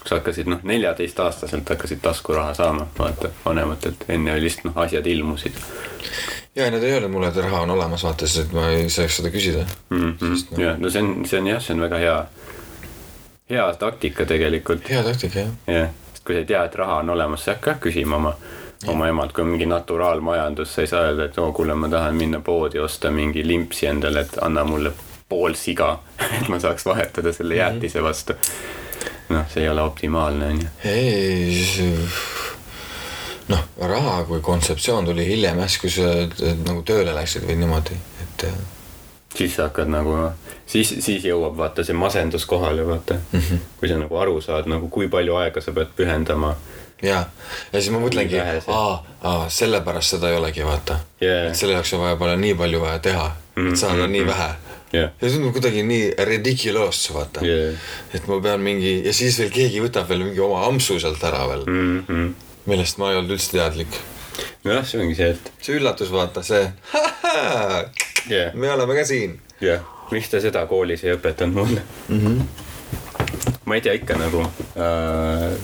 sa 0.07 0.17
hakkasid 0.17 0.49
noh, 0.51 0.63
neljateistaastaselt 0.67 1.69
hakkasid 1.69 2.03
taskuraha 2.03 2.55
saama, 2.55 2.89
vaata 2.99 3.33
vanematelt, 3.45 4.09
enne 4.09 4.33
oli 4.35 4.49
lihtsalt 4.49 4.71
noh, 4.71 4.83
asjad 4.87 5.07
ilmusid 5.07 5.59
ja 6.57 6.71
nad 6.71 6.83
ei 6.83 6.93
öelnud 6.93 7.11
mulle, 7.11 7.29
et 7.29 7.37
raha 7.37 7.61
on 7.61 7.71
olemas, 7.71 8.05
vaata, 8.05 8.27
sest 8.27 8.47
et 8.47 8.53
ma 8.57 8.69
ei 8.75 8.89
saaks 8.91 9.21
seda 9.21 9.31
küsida. 9.31 9.67
mm. 9.91 10.17
-hmm. 10.21 10.35
Sest, 10.35 10.51
noh. 10.51 10.61
ja 10.61 10.77
no 10.79 10.91
see 10.91 11.03
on, 11.03 11.27
see 11.27 11.39
on 11.39 11.47
jah, 11.47 11.63
see 11.63 11.75
on 11.75 11.81
väga 11.81 11.99
hea, 11.99 12.17
hea 13.51 13.75
taktika 13.75 14.27
tegelikult, 14.27 14.91
hea 14.91 15.03
taktika, 15.03 15.39
jah. 15.39 15.53
jah. 15.67 15.89
sest 16.13 16.25
kui 16.25 16.35
sa 16.35 16.41
ei 16.45 16.47
tea, 16.47 16.65
et 16.65 16.75
raha 16.75 17.01
on 17.03 17.11
olemas, 17.11 17.45
sa 17.45 17.53
ei 17.53 17.59
hakka 17.59 17.77
küsima 17.87 18.17
oma, 18.17 18.35
oma 18.87 19.09
emalt, 19.09 19.33
kui 19.33 19.45
on 19.45 19.53
mingi 19.53 19.67
naturaalmajandus, 19.67 20.75
sa 20.75 20.85
ei 20.85 20.91
saa 20.91 21.05
öelda, 21.09 21.27
et 21.27 21.39
oo, 21.39 21.53
kuule, 21.57 21.75
ma 21.75 21.89
tahan 21.89 22.17
minna 22.17 22.41
poodi 22.41 22.79
osta 22.79 23.11
mingi 23.11 23.47
limpsi 23.47 23.87
endale, 23.91 24.27
et 24.27 24.39
anna 24.43 24.65
mulle 24.65 24.93
pool 25.29 25.55
siga, 25.59 25.93
et 26.41 26.49
ma 26.49 26.61
saaks 26.63 26.87
vahetada 26.87 27.33
selle 27.33 27.59
jäätise 27.59 28.03
vastu. 28.03 28.39
noh, 29.31 29.47
see 29.51 29.63
ei 29.63 29.69
ole 29.71 29.83
optimaalne, 29.83 30.47
on 30.47 30.61
ju. 30.63 30.69
ei, 30.85 31.65
noh, 33.49 33.65
raha 33.79 34.25
kui 34.25 34.41
kontseptsioon 34.41 35.07
tuli 35.11 35.27
hiljem 35.27 35.59
järsku, 35.65 35.87
kui 35.87 35.97
sa 35.99 36.53
nagu 36.67 36.83
tööle 36.87 37.15
läksid 37.15 37.47
või 37.47 37.59
niimoodi, 37.63 37.99
et 38.25 38.47
siis 39.35 39.57
sa 39.57 39.69
hakkad 39.69 39.91
nagu, 39.91 40.17
siis, 40.67 40.95
siis 40.99 41.25
jõuab 41.25 41.57
vaata 41.57 41.85
see 41.87 41.97
masendus 41.97 42.47
kohale, 42.47 42.87
vaata 42.87 43.15
mm. 43.15 43.21
Mhm. 43.33 43.45
-hmm. 43.51 43.59
kui 43.81 43.89
sa 43.89 43.99
nagu 43.99 44.17
aru 44.17 44.41
saad 44.41 44.67
nagu, 44.67 44.89
kui 44.89 45.09
palju 45.09 45.37
aega 45.37 45.61
sa 45.61 45.73
pead 45.73 45.93
pühendama. 45.97 46.55
ja, 47.03 47.25
ja 47.73 47.81
siis 47.81 47.91
ma 47.91 48.01
mõtlengi, 48.01 48.41
aa, 48.69 49.05
aa, 49.23 49.49
sellepärast 49.49 50.17
seda 50.17 50.31
ei 50.31 50.37
olegi, 50.37 50.65
vaata 50.65 50.99
Jaa. 51.21 51.47
et 51.49 51.57
selle 51.57 51.73
jaoks 51.73 51.95
on 51.95 52.01
vaja 52.01 52.17
palju 52.17 52.37
nii 52.37 52.55
palju 52.55 52.81
vaja 52.81 52.99
teha, 52.99 53.31
et 53.57 53.77
saada 53.77 54.07
nii 54.07 54.27
vähe. 54.27 54.51
jah, 54.93 55.11
ja 55.23 55.29
see 55.29 55.37
tundub 55.37 55.53
kuidagi 55.53 55.83
nii 55.83 56.15
ridiculous, 56.19 57.11
vaata 57.15 57.47
Jaa. 57.47 57.73
et 58.15 58.29
ma 58.29 58.41
pean 58.41 58.61
mingi 58.61 59.03
ja 59.07 59.13
siis 59.13 59.39
veel 59.39 59.51
keegi 59.51 59.81
võtab 59.81 60.09
veel 60.09 60.25
mingi 60.25 60.41
oma 60.41 60.67
ampsu 60.67 61.01
sealt 61.01 61.25
ära 61.25 61.47
veel 61.49 61.65
mm., 61.67 61.93
mm 61.93 62.05
-hmm. 62.09 62.33
millest 62.67 62.99
ma 62.99 63.13
ei 63.13 63.17
olnud 63.17 63.39
üldse 63.39 63.51
teadlik. 63.57 64.01
nojah, 64.65 64.87
see 64.87 65.01
ongi 65.03 65.17
see, 65.19 65.31
et 65.35 65.53
see 65.61 65.79
üllatus, 65.79 66.13
vaata 66.13 66.43
see, 66.47 66.63
jah, 68.31 68.55
me 68.55 68.71
oleme 68.73 68.97
ka 68.99 69.05
siin. 69.09 69.39
jah, 69.65 69.85
miks 70.11 70.31
te 70.33 70.41
seda 70.43 70.65
koolis 70.71 71.05
ei 71.05 71.15
õpetanud 71.17 71.57
mulle 71.57 71.83
mm. 72.09 72.21
-hmm. 72.21 73.61
ma 73.65 73.79
ei 73.79 73.85
tea 73.85 73.97
ikka 73.99 74.19
nagu 74.21 74.45
äh,. 74.45 75.59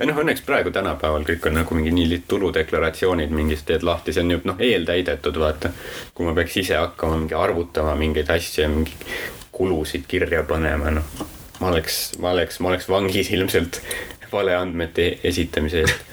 ei 0.00 0.08
noh, 0.08 0.22
õnneks 0.24 0.44
praegu 0.46 0.70
tänapäeval 0.74 1.26
kõik 1.28 1.50
on 1.50 1.60
nagu 1.60 1.78
mingi 1.78 1.92
nii 1.98 2.22
tuludeklaratsioonid 2.28 3.30
mingist 3.30 3.66
teed 3.66 3.86
lahti, 3.86 4.12
see 4.12 4.24
on 4.24 4.36
ju 4.36 4.40
noh, 4.44 4.58
eeltäidetud, 4.58 5.38
vaata. 5.38 5.70
kui 6.14 6.26
ma 6.26 6.34
peaks 6.34 6.56
ise 6.64 6.76
hakkama 6.76 7.20
mingi 7.24 7.38
arvutama 7.38 7.94
mingeid 7.96 8.30
asju 8.30 8.64
ja 8.64 8.72
mingi 8.72 8.96
kulusid 9.52 10.08
kirja 10.08 10.42
panema, 10.48 10.90
noh. 10.90 11.04
ma 11.60 11.68
oleks, 11.68 12.18
ma 12.18 12.30
oleks, 12.30 12.60
ma 12.60 12.72
oleks 12.72 12.88
vangis 12.88 13.30
ilmselt 13.30 13.80
valeandmete 14.32 15.18
esitamise 15.24 15.84
eest. 15.84 16.11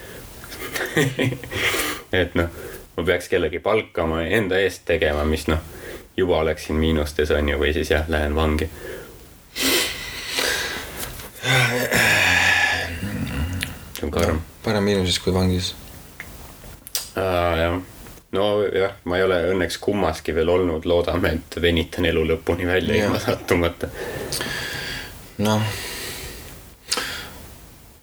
et 2.21 2.35
noh, 2.35 2.49
ma 2.97 3.03
peaks 3.05 3.29
kellegi 3.31 3.59
palkama 3.63 4.23
ja 4.23 4.37
enda 4.39 4.59
eest 4.59 4.85
tegema, 4.85 5.25
mis 5.25 5.47
noh, 5.47 5.59
juba 6.17 6.39
oleksin 6.43 6.75
miinustes 6.75 7.31
on 7.31 7.49
ju, 7.49 7.59
või 7.59 7.73
siis 7.73 7.91
jah, 7.91 8.07
lähen 8.07 8.35
vangi. 8.35 8.69
see 13.93 14.05
on 14.07 14.11
karm. 14.11 14.41
parem 14.63 14.83
miinuses 14.83 15.19
kui 15.19 15.33
vangis. 15.33 15.75
jah, 17.15 17.79
nojah, 18.31 18.91
ma 19.03 19.17
ei 19.17 19.23
ole 19.23 19.39
õnneks 19.53 19.79
kummaski 19.81 20.35
veel 20.35 20.49
olnud, 20.49 20.85
loodame, 20.85 21.33
et 21.39 21.61
venitan 21.61 22.05
elu 22.05 22.25
lõpuni 22.33 22.67
välja 22.67 22.95
Jah. 22.95 23.07
ilma 23.07 23.19
sattumata. 23.23 23.89
noh, 25.37 25.61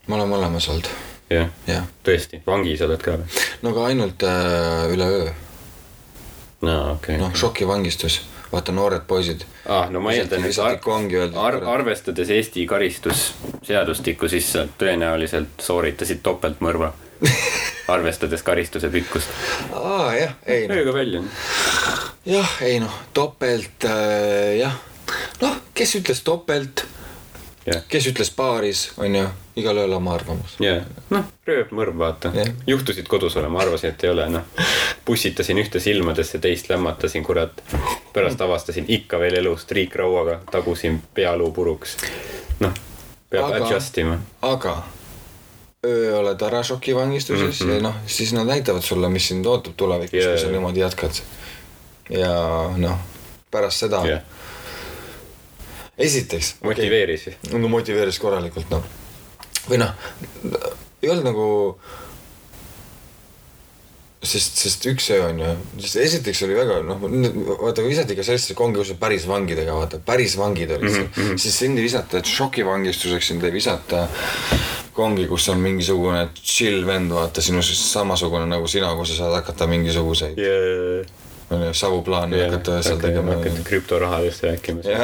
ma 0.07 0.17
olen 0.17 0.33
mõlemas 0.33 0.69
olnud, 0.73 0.91
jah, 1.31 1.51
jah. 1.67 1.91
tõesti, 2.07 2.41
vangis 2.47 2.83
oled 2.87 3.03
ka 3.03 3.19
või? 3.21 3.45
no 3.63 3.75
aga 3.75 3.91
ainult 3.91 4.25
äh, 4.27 4.87
üle 4.95 5.11
öö, 5.19 5.29
no 6.67 6.77
okei 6.95 7.19
noh, 7.21 7.35
šokivangistus, 7.35 8.21
vaata 8.53 8.75
noored 8.77 9.07
poisid. 9.09 9.45
ah,. 9.67 9.91
no 9.91 10.01
ma 10.05 10.15
eeldan, 10.15 10.45
et 10.47 10.59
öeldi 10.87 11.39
ar 11.41 11.61
arvestades 11.77 12.31
Eesti 12.31 12.67
karistusseadustikku, 12.67 14.29
siis 14.29 14.53
sa 14.53 14.67
tõenäoliselt 14.79 15.63
sooritasid 15.63 16.23
topeltmõrva. 16.27 16.93
arvestades 17.89 18.43
karistuse 18.43 18.91
pikkust. 18.93 19.31
aa 19.73 20.11
jah, 20.15 20.35
ei 20.47 20.67
noh, 20.69 20.77
ööga 20.77 20.95
välja. 20.95 21.23
jah, 22.27 22.59
ei 22.63 22.81
noh, 22.83 23.01
topelt 23.17 23.87
äh, 23.89 24.59
jah, 24.61 24.77
noh, 25.41 25.59
kes 25.75 25.97
ütles 26.01 26.23
topelt, 26.27 26.85
Jah. 27.67 27.83
kes 27.89 28.07
ütles 28.07 28.31
baaris, 28.37 28.93
onju, 28.97 29.25
igalühel 29.59 29.93
oma 29.97 30.15
arvamus. 30.15 30.55
jaa, 30.63 30.85
noh, 31.11 31.25
röövmõrv, 31.47 31.97
vaata 31.99 32.31
Jah.. 32.35 32.51
juhtusid 32.67 33.09
kodus 33.11 33.37
olema, 33.41 33.59
arvasin, 33.65 33.91
et 33.91 34.05
ei 34.05 34.11
ole, 34.11 34.29
noh. 34.31 34.67
pussitasin 35.05 35.59
ühte 35.59 35.83
silmadesse, 35.83 36.39
teist 36.39 36.71
lämmatasin, 36.71 37.25
kurat. 37.27 37.63
pärast 38.13 38.41
avastasin 38.41 38.87
ikka 38.89 39.19
veel 39.19 39.41
elus 39.43 39.67
triikrauaga, 39.67 40.41
tagusin 40.51 41.03
pealuu 41.15 41.51
puruks. 41.53 41.97
noh, 42.61 42.75
peab 43.31 43.49
Aga- 43.49 43.57
Aga... 43.57 43.67
adjust 43.67 43.99
ima. 43.99 44.21
aga 44.43 44.77
öö 45.87 46.15
oled 46.21 46.43
ära 46.43 46.63
šokivangistuses 46.63 47.61
mm 47.61 47.67
-hmm. 47.67 47.75
ja 47.75 47.81
noh, 47.81 47.95
siis 48.07 48.33
nad 48.33 48.47
näitavad 48.47 48.83
sulle, 48.83 49.09
mis 49.09 49.29
sind 49.29 49.47
ootab 49.47 49.75
tulevikus 49.77 50.15
yeah., 50.15 50.33
kui 50.35 50.45
sa 50.45 50.51
niimoodi 50.51 50.81
jätkad. 50.81 51.21
ja 52.11 52.33
noh, 52.77 52.99
pärast 53.51 53.79
seda 53.79 53.97
jah 53.97 54.07
yeah., 54.07 54.36
esiteks. 55.99 56.55
motiveeris. 56.63 57.29
no 57.53 57.69
motiveeris 57.69 58.19
korralikult 58.23 58.71
noh, 58.71 58.85
või 59.69 59.81
noh, 59.83 59.95
ei 61.03 61.11
olnud 61.11 61.27
nagu 61.27 61.47
sest, 64.27 64.59
sest 64.61 64.87
üks 64.91 65.09
öö 65.15 65.25
on 65.29 65.41
ju, 65.41 65.51
sest 65.81 66.01
esiteks 66.03 66.43
oli 66.47 66.57
väga 66.59 66.81
noh, 66.87 67.03
vaata 67.03 67.83
kui 67.83 67.93
visati 67.93 68.17
ka 68.19 68.25
sellesse 68.27 68.57
kongi, 68.59 68.81
kus 68.81 68.95
on 68.97 69.01
päris 69.03 69.27
vangidega, 69.29 69.77
vaata 69.77 70.01
päris 70.05 70.37
vangid 70.41 70.73
olid 70.77 70.91
seal 70.93 71.07
mm, 71.07 71.13
-hmm. 71.17 71.43
siis 71.43 71.59
sind 71.59 71.79
ei 71.79 71.87
visata, 71.87 72.23
šokivangistuseks 72.25 73.33
sind 73.33 73.45
ei 73.45 73.53
visata 73.55 74.07
kongi, 74.97 75.27
kus 75.29 75.49
on 75.53 75.61
mingisugune 75.61 76.29
chill 76.43 76.87
vend, 76.87 77.13
vaata 77.13 77.43
sinust 77.45 77.77
samasugune 77.93 78.47
nagu 78.49 78.67
sina, 78.69 78.95
kus 78.97 79.15
sa 79.15 79.25
saad 79.25 79.41
hakata 79.41 79.67
mingisuguseid 79.67 80.41
onju 81.51 81.75
savuplaane 81.75 82.45
hakata 82.45 82.83
seal 82.83 82.99
tegema. 82.99 83.37
hakata 83.37 83.63
krüptorahadest 83.65 84.43
rääkima. 84.43 84.81
ei, 84.85 84.97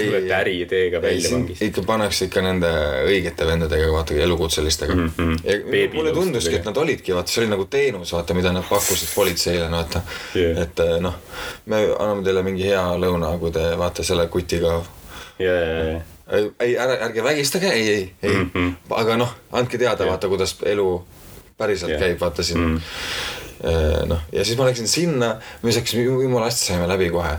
tulete 0.00 0.34
äriideega 0.34 1.02
välja 1.02 1.30
vangist. 1.30 1.62
ikka 1.62 1.82
pannakse 1.86 2.28
ikka 2.28 2.42
nende 2.44 2.70
õigete 3.06 3.46
vendadega, 3.46 3.90
vaata 3.92 4.14
elukutselistega 4.14 4.94
mm. 4.94 5.12
-hmm. 5.18 5.36
ja 5.44 5.88
mulle 5.94 6.12
tunduski, 6.12 6.54
et 6.56 6.64
nad 6.64 6.76
olidki, 6.76 7.14
vaata, 7.14 7.32
see 7.32 7.42
oli 7.44 7.50
nagu 7.50 7.64
teenus, 7.70 8.12
vaata, 8.12 8.34
mida 8.34 8.52
nad 8.52 8.64
pakkusid 8.68 9.14
politseile, 9.14 9.70
vaata 9.70 10.02
Jah. 10.34 10.62
et 10.62 10.80
eh, 10.80 10.96
noh, 11.00 11.14
me 11.66 11.82
anname 11.98 12.24
teile 12.24 12.42
mingi 12.42 12.66
hea 12.68 12.84
lõuna, 13.00 13.34
kui 13.38 13.52
te 13.54 13.64
vaata 13.78 14.04
selle 14.04 14.26
kutiga 14.32 14.80
ja, 15.38 15.52
ja, 15.52 15.84
ja, 15.92 16.00
ei, 16.60 16.76
ära, 16.78 16.98
ärge 17.08 17.24
vägistage, 17.24 17.72
ei, 17.72 17.88
ei, 17.88 18.12
ei 18.22 18.34
mm. 18.34 18.50
-hmm. 18.54 18.72
aga 18.90 19.16
noh, 19.16 19.34
andke 19.52 19.78
teada, 19.78 20.06
vaata, 20.06 20.28
kuidas 20.28 20.56
elu 20.62 20.88
päriselt 21.58 21.90
Jah. 21.94 22.00
käib, 22.00 22.20
vaata 22.20 22.42
siin 22.42 22.60
mm.. 22.60 22.80
noh, 24.10 24.26
ja 24.32 24.44
siis 24.44 24.58
ma 24.58 24.66
läksin 24.66 24.88
sinna, 24.88 25.36
me 25.62 25.74
läksime, 25.74 26.02
jumala 26.02 26.50
hästi 26.50 26.66
saime 26.66 26.88
läbi 26.88 27.10
kohe. 27.10 27.38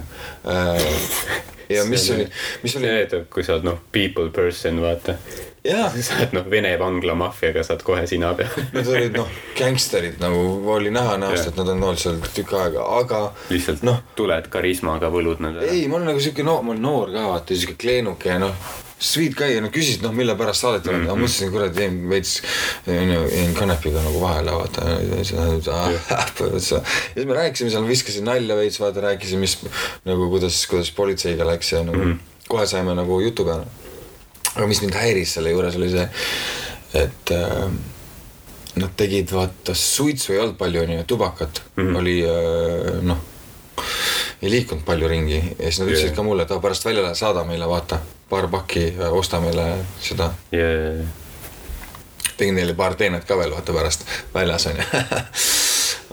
Ja 1.69 1.85
mis 1.89 2.05
oli, 2.13 2.29
mis 2.63 2.77
oli, 2.77 2.91
see, 2.91 3.01
et 3.07 3.17
kui 3.33 3.43
sa 3.43 3.57
oled 3.57 3.65
noh, 3.71 3.81
people 3.91 4.29
person, 4.35 4.81
vaata. 4.83 5.17
sa 6.05 6.19
oled 6.19 6.37
noh, 6.37 6.45
Vene 6.51 6.75
vangla 6.77 7.17
maffiaga 7.17 7.65
saad 7.65 7.81
kohe 7.85 8.05
sina 8.07 8.35
peal. 8.37 8.53
Nad 8.75 8.93
olid 8.93 9.17
noh, 9.17 9.33
gängsterid 9.57 10.21
nagu 10.21 10.45
oli 10.75 10.93
näha 10.93 11.17
näost, 11.21 11.49
et 11.49 11.57
nad 11.57 11.73
on 11.73 11.81
olnud 11.89 12.01
seal 12.01 12.21
tükk 12.21 12.53
aega, 12.59 12.85
aga 12.99 13.21
lihtsalt 13.49 13.81
noh 13.85 13.95
noh, 13.95 14.15
tuled 14.17 14.49
karismaga, 14.51 15.11
võlud 15.13 15.41
nad 15.43 15.59
ära. 15.61 15.71
ei, 15.71 15.85
ma 15.87 15.99
olen 15.99 16.11
nagu 16.11 16.23
siuke 16.23 16.43
noor, 16.45 16.63
ma 16.65 16.73
olen 16.73 16.83
noor 16.83 17.13
ka 17.13 17.27
vaata, 17.29 17.57
siuke 17.57 17.77
kleenuke 17.79 18.31
ja 18.31 18.39
noh, 18.41 18.67
sweet 18.99 19.35
guy 19.35 19.51
ja 19.51 19.61
nad 19.63 19.73
küsisid 19.75 20.03
noh, 20.05 20.13
mille 20.15 20.35
pärast 20.39 20.63
saadet 20.63 20.87
oled 20.87 21.01
mm, 21.01 21.07
-hmm. 21.07 21.19
ma 21.19 21.25
mõtlesin, 21.25 21.51
kuradi 21.51 21.81
jäin 21.83 21.97
veits, 22.09 22.35
jäin 22.87 23.55
kanepiga 23.57 24.03
nagu 24.03 24.21
vahele 24.21 24.51
vaata. 24.55 24.85
siis 26.67 27.25
me 27.25 27.33
rääkisime 27.33 27.73
seal, 27.73 27.87
viskasin 27.87 28.25
nalja 28.25 28.55
veits, 28.55 28.79
vaata 28.79 29.03
rääkisin, 29.09 29.39
mis 29.39 29.57
nagu 30.05 30.29
kuidas, 30.29 30.61
kuidas 30.71 30.91
politseiga 30.91 31.47
läks 31.47 31.71
ja 31.71 31.83
nagu 31.83 31.97
mm 31.97 32.13
-hmm. 32.13 32.47
kohe 32.47 32.67
saime 32.67 32.95
nagu 32.95 33.19
jutu 33.19 33.45
peale. 33.45 33.65
aga 34.55 34.67
mis 34.67 34.81
mind 34.81 34.93
häiris 34.95 35.33
selle 35.33 35.51
juures 35.51 35.75
oli 35.75 35.89
see, 35.91 36.09
et 36.93 37.31
äh, 37.31 37.71
nad 38.75 38.91
tegid 38.97 39.31
vaata 39.31 39.73
suitsu 39.75 40.33
ei 40.33 40.39
olnud 40.39 40.57
palju 40.57 40.81
onju, 40.81 41.03
tubakat 41.03 41.61
mm. 41.75 41.83
-hmm. 41.83 41.97
oli 41.97 42.23
äh, 42.23 43.01
noh 43.03 43.17
ei 44.45 44.51
liikunud 44.53 44.85
palju 44.85 45.09
ringi 45.09 45.37
ja 45.41 45.65
siis 45.65 45.81
nad 45.81 45.89
ütlesid 45.89 46.11
Jaa. 46.11 46.15
ka 46.15 46.23
mulle, 46.23 46.45
et 46.45 46.55
pärast 46.61 46.85
välja 46.85 47.13
saada 47.17 47.43
meile, 47.43 47.67
vaata, 47.69 47.99
paar 48.29 48.47
pakki, 48.51 48.87
osta 49.09 49.39
meile 49.41 49.67
seda. 50.01 50.31
ja, 50.53 50.69
tegin 52.37 52.55
neile 52.55 52.73
paar 52.77 52.95
teenet 52.95 53.25
ka 53.25 53.37
veel, 53.37 53.53
vaata 53.55 53.73
pärast 53.73 54.05
väljas 54.33 54.67
onju. 54.71 54.89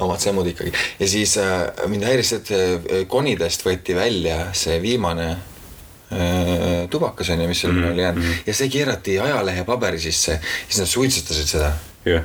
omad 0.03 0.21
semmud 0.21 0.47
ikkagi 0.47 0.73
ja 0.99 1.09
siis 1.09 1.37
äh, 1.37 1.67
mind 1.87 2.05
häiris 2.09 2.33
et 2.39 2.51
äh, 2.57 3.07
konidest 3.09 3.65
võeti 3.67 3.95
välja 3.97 4.47
see 4.57 4.79
viimane 4.83 5.27
äh, 5.33 6.87
tubakas 6.91 7.31
onju, 7.35 7.49
mis 7.49 7.61
seal 7.61 7.73
mm 7.73 7.79
Mhm, 7.79 7.89
-hmm. 7.89 7.93
oli 7.93 8.03
jäänud 8.03 8.47
ja 8.47 8.55
see 8.55 8.69
keerati 8.69 9.19
ajalehe 9.21 9.65
paberi 9.65 10.01
sisse, 10.01 10.41
siis 10.69 10.79
nad 10.79 10.87
suitsetasid 10.87 11.47
seda. 11.47 11.73
ja, 12.05 12.23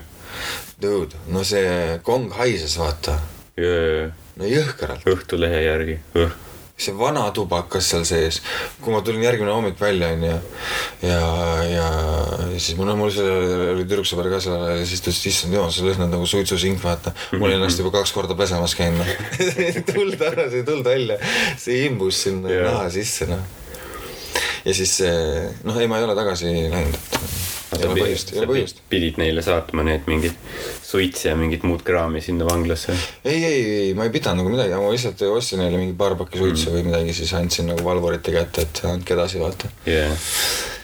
Dude, 0.82 1.16
no 1.28 1.44
see 1.44 2.00
kong 2.04 2.32
haises, 2.34 2.78
vaata, 2.80 3.20
ja, 3.58 4.12
no 4.38 4.50
jõhkralt. 4.50 5.08
Õhtulehe 5.10 5.64
järgi, 5.66 5.98
see 6.78 6.94
vana 6.94 7.24
tubakas 7.34 7.88
seal 7.90 8.04
sees, 8.06 8.38
kui 8.84 8.94
ma 8.94 9.02
tulin 9.06 9.24
järgmine 9.26 9.50
hommik 9.50 9.80
välja, 9.82 10.12
onju. 10.14 10.36
ja, 11.02 11.22
ja 11.66 11.88
siis 12.54 12.78
mul, 12.78 12.92
mul 13.00 13.10
seal 13.14 13.32
oli 13.74 13.86
tüdruksõber 13.88 14.30
ka 14.36 14.42
seal 14.44 14.62
ja 14.76 14.86
siis 14.86 15.02
ta 15.02 15.10
ütles, 15.10 15.24
issand 15.32 15.58
jumal, 15.58 15.74
sa 15.74 15.88
lõhnad 15.88 16.14
nagu 16.14 16.30
suitsusink, 16.30 16.82
vaata. 16.84 17.16
ma 17.34 17.50
olin 17.50 17.58
ennast 17.58 17.82
juba 17.82 17.96
kaks 17.98 18.14
korda 18.14 18.38
pesemas 18.38 18.78
käinud, 18.78 19.02
noh. 19.02 19.50
tuld 19.90 20.22
ära, 20.22 20.50
see 20.54 20.66
tuld 20.68 20.86
välja, 20.86 21.18
see 21.58 21.88
imbus 21.90 22.22
sinna 22.28 22.54
Jaa. 22.54 22.70
naha 22.70 22.94
sisse, 22.94 23.30
noh. 23.32 23.42
ja 24.68 24.78
siis, 24.78 25.00
noh, 25.66 25.82
ei, 25.82 25.90
ma 25.90 25.98
ei 25.98 26.06
ole 26.06 26.18
tagasi 26.20 26.54
läinud, 26.70 26.94
et 26.94 27.57
ei 27.84 27.90
ole 27.92 28.00
põhjust, 28.02 28.34
ei 28.34 28.42
ole 28.42 28.50
põhjust. 28.52 28.82
pidid 28.90 29.20
neile 29.22 29.44
saatma 29.46 29.86
need 29.88 30.08
mingid 30.10 30.38
suits 30.84 31.26
ja 31.28 31.36
mingit 31.40 31.66
muud 31.68 31.84
kraami 31.88 32.22
sinna 32.24 32.48
vanglasse. 32.48 32.96
ei, 33.26 33.44
ei, 33.44 33.62
ei, 33.82 33.94
ma 33.98 34.08
ei 34.08 34.14
pidanud 34.14 34.44
nagu 34.44 34.54
midagi, 34.54 34.76
ma 34.78 34.94
lihtsalt 34.94 35.24
ostsin 35.32 35.64
neile 35.64 35.80
mingi 35.82 35.98
paar 35.98 36.18
pakki 36.20 36.42
suitsu 36.42 36.74
või 36.76 36.88
midagi, 36.90 37.16
siis 37.18 37.34
andsin 37.38 37.72
nagu 37.74 37.86
valvurite 37.86 38.36
kätte, 38.36 38.68
et 38.68 38.84
andke 38.88 39.18
edasi, 39.18 39.42
vaata. 39.44 39.72
ja, 39.90 40.10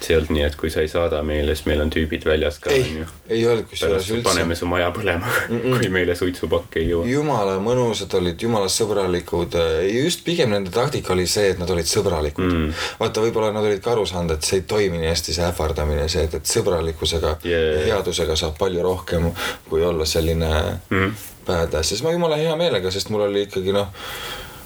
see 0.04 0.14
ei 0.14 0.20
olnud 0.20 0.34
nii, 0.38 0.48
et 0.50 0.60
kui 0.60 0.72
sa 0.74 0.84
ei 0.84 0.92
saada 0.92 1.24
meile, 1.26 1.56
siis 1.56 1.68
meil 1.70 1.84
on 1.86 1.94
tüübid 1.94 2.26
väljas 2.28 2.60
ka, 2.64 2.74
ei 2.74 3.04
ei 3.34 3.46
öelnud 3.48 3.68
kusjuures 3.70 4.10
üldse 4.12 4.28
paneme. 4.28 4.56
su 4.56 4.68
maja 4.70 4.90
põlema, 4.96 5.30
kui 5.78 5.90
meile 5.94 6.16
suitsupakki 6.18 6.82
ei 6.82 6.90
jõua. 6.92 7.08
jumala 7.10 7.56
mõnusad 7.64 8.14
olid, 8.20 8.42
jumala 8.44 8.70
sõbralikud, 8.72 9.58
just 9.94 10.24
pigem 10.28 10.52
nende 10.54 10.74
taktika 10.74 11.14
oli 11.16 11.26
see, 11.30 11.54
et 11.54 11.62
nad 11.62 11.70
olid 11.74 11.90
sõbralikud 11.90 12.50
mm.. 12.50 12.84
vaata, 13.00 13.24
võib-olla 13.24 13.54
nad 13.56 13.68
olid 13.68 13.82
ka 13.84 13.94
aru 13.96 14.06
saanud, 14.10 14.36
et 14.36 14.48
see 14.48 14.62
ei 14.62 14.68
toimi 14.74 15.00
nii 15.02 15.12
hästi, 15.12 15.38
see 15.38 15.48
ähvardamine, 15.48 16.08
see, 16.12 16.28
et, 16.28 16.38
et 16.40 16.54
sõbralikkusega 16.84 17.38
Yeah. 17.44 17.88
ja 17.88 17.96
headusega 17.98 18.36
saab 18.36 18.58
palju 18.60 18.84
rohkem, 18.84 19.32
kui 19.70 19.84
olla 19.84 20.06
selline 20.06 20.50
mm. 20.90 21.14
badass, 21.48 21.90
siis 21.90 22.04
ma 22.04 22.12
jumala 22.12 22.38
hea 22.38 22.56
meelega, 22.56 22.92
sest 22.92 23.10
mul 23.10 23.26
oli 23.28 23.46
ikkagi 23.48 23.74
noh, 23.74 23.90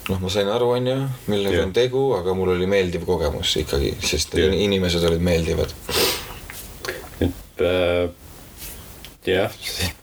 noh, 0.08 0.20
ma 0.20 0.30
sain 0.30 0.48
aru, 0.48 0.70
onju, 0.76 0.96
millega 1.26 1.56
Yeah. 1.56 1.66
on 1.66 1.72
tegu, 1.72 2.04
aga 2.16 2.34
mul 2.34 2.54
oli 2.56 2.66
meeldiv 2.66 3.06
kogemus 3.06 3.56
ikkagi, 3.62 3.94
sest 4.00 4.34
yeah. 4.38 4.54
inimesed 4.54 5.04
olid 5.04 5.20
meeldivad. 5.22 5.74
et 7.20 7.62
äh, 7.62 8.10
jah, 9.26 9.52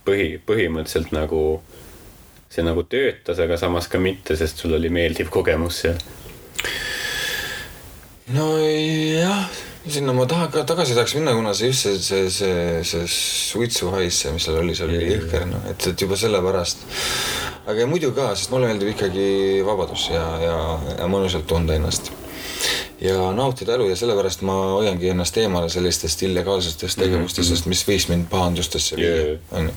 põhi, 0.05 0.35
põhimõtteliselt 0.45 1.11
nagu 1.15 1.61
see 2.49 2.63
nagu 2.63 2.85
töötas, 2.87 3.39
aga 3.39 3.57
samas 3.59 3.87
ka 3.91 3.99
mitte, 3.99 4.35
sest 4.39 4.61
sul 4.61 4.75
oli 4.77 4.89
meeldiv 4.89 5.29
kogemus 5.29 5.81
seal. 5.83 5.99
nojah, 8.31 9.49
sinna 9.87 10.13
ma 10.13 10.25
tahan 10.25 10.51
ka 10.51 10.63
tagasi 10.65 10.95
tahaks 10.97 11.15
minna, 11.15 11.33
kuna 11.33 11.53
see 11.53 11.67
just 11.67 11.83
see, 11.83 11.99
see, 11.99 12.29
see, 12.29 12.83
see 12.83 13.07
suitsuhais, 13.07 14.19
see, 14.21 14.33
mis 14.33 14.45
seal 14.47 14.57
oli, 14.61 14.75
see 14.75 14.87
oli 14.87 14.99
jõhker, 15.11 15.45
noh, 15.49 15.63
et, 15.69 15.87
et 15.91 16.01
juba 16.05 16.17
sellepärast. 16.17 16.85
aga 17.69 17.87
muidu 17.89 18.11
ka, 18.17 18.31
sest 18.35 18.53
mulle 18.53 18.71
meeldib 18.71 18.93
ikkagi 18.95 19.27
vabadus 19.65 20.09
ja, 20.13 20.25
ja, 20.41 20.57
ja 20.99 21.09
mõnusalt 21.11 21.47
tunda 21.49 21.77
ennast. 21.77 22.11
ja 23.01 23.31
nautida 23.35 23.75
elu 23.75 23.89
ja 23.91 23.95
sellepärast 23.99 24.41
ma 24.47 24.55
hoiangi 24.79 25.11
ennast 25.13 25.37
eemale 25.37 25.69
sellistest 25.69 26.23
illegaalsetest 26.23 26.99
tegevustest 26.99 27.51
mm, 27.51 27.57
-hmm. 27.61 27.69
mis 27.75 27.87
võis 27.87 28.09
mind 28.09 28.29
pahandustesse 28.31 29.01
Jaa., 29.01 29.37
onju 29.51 29.73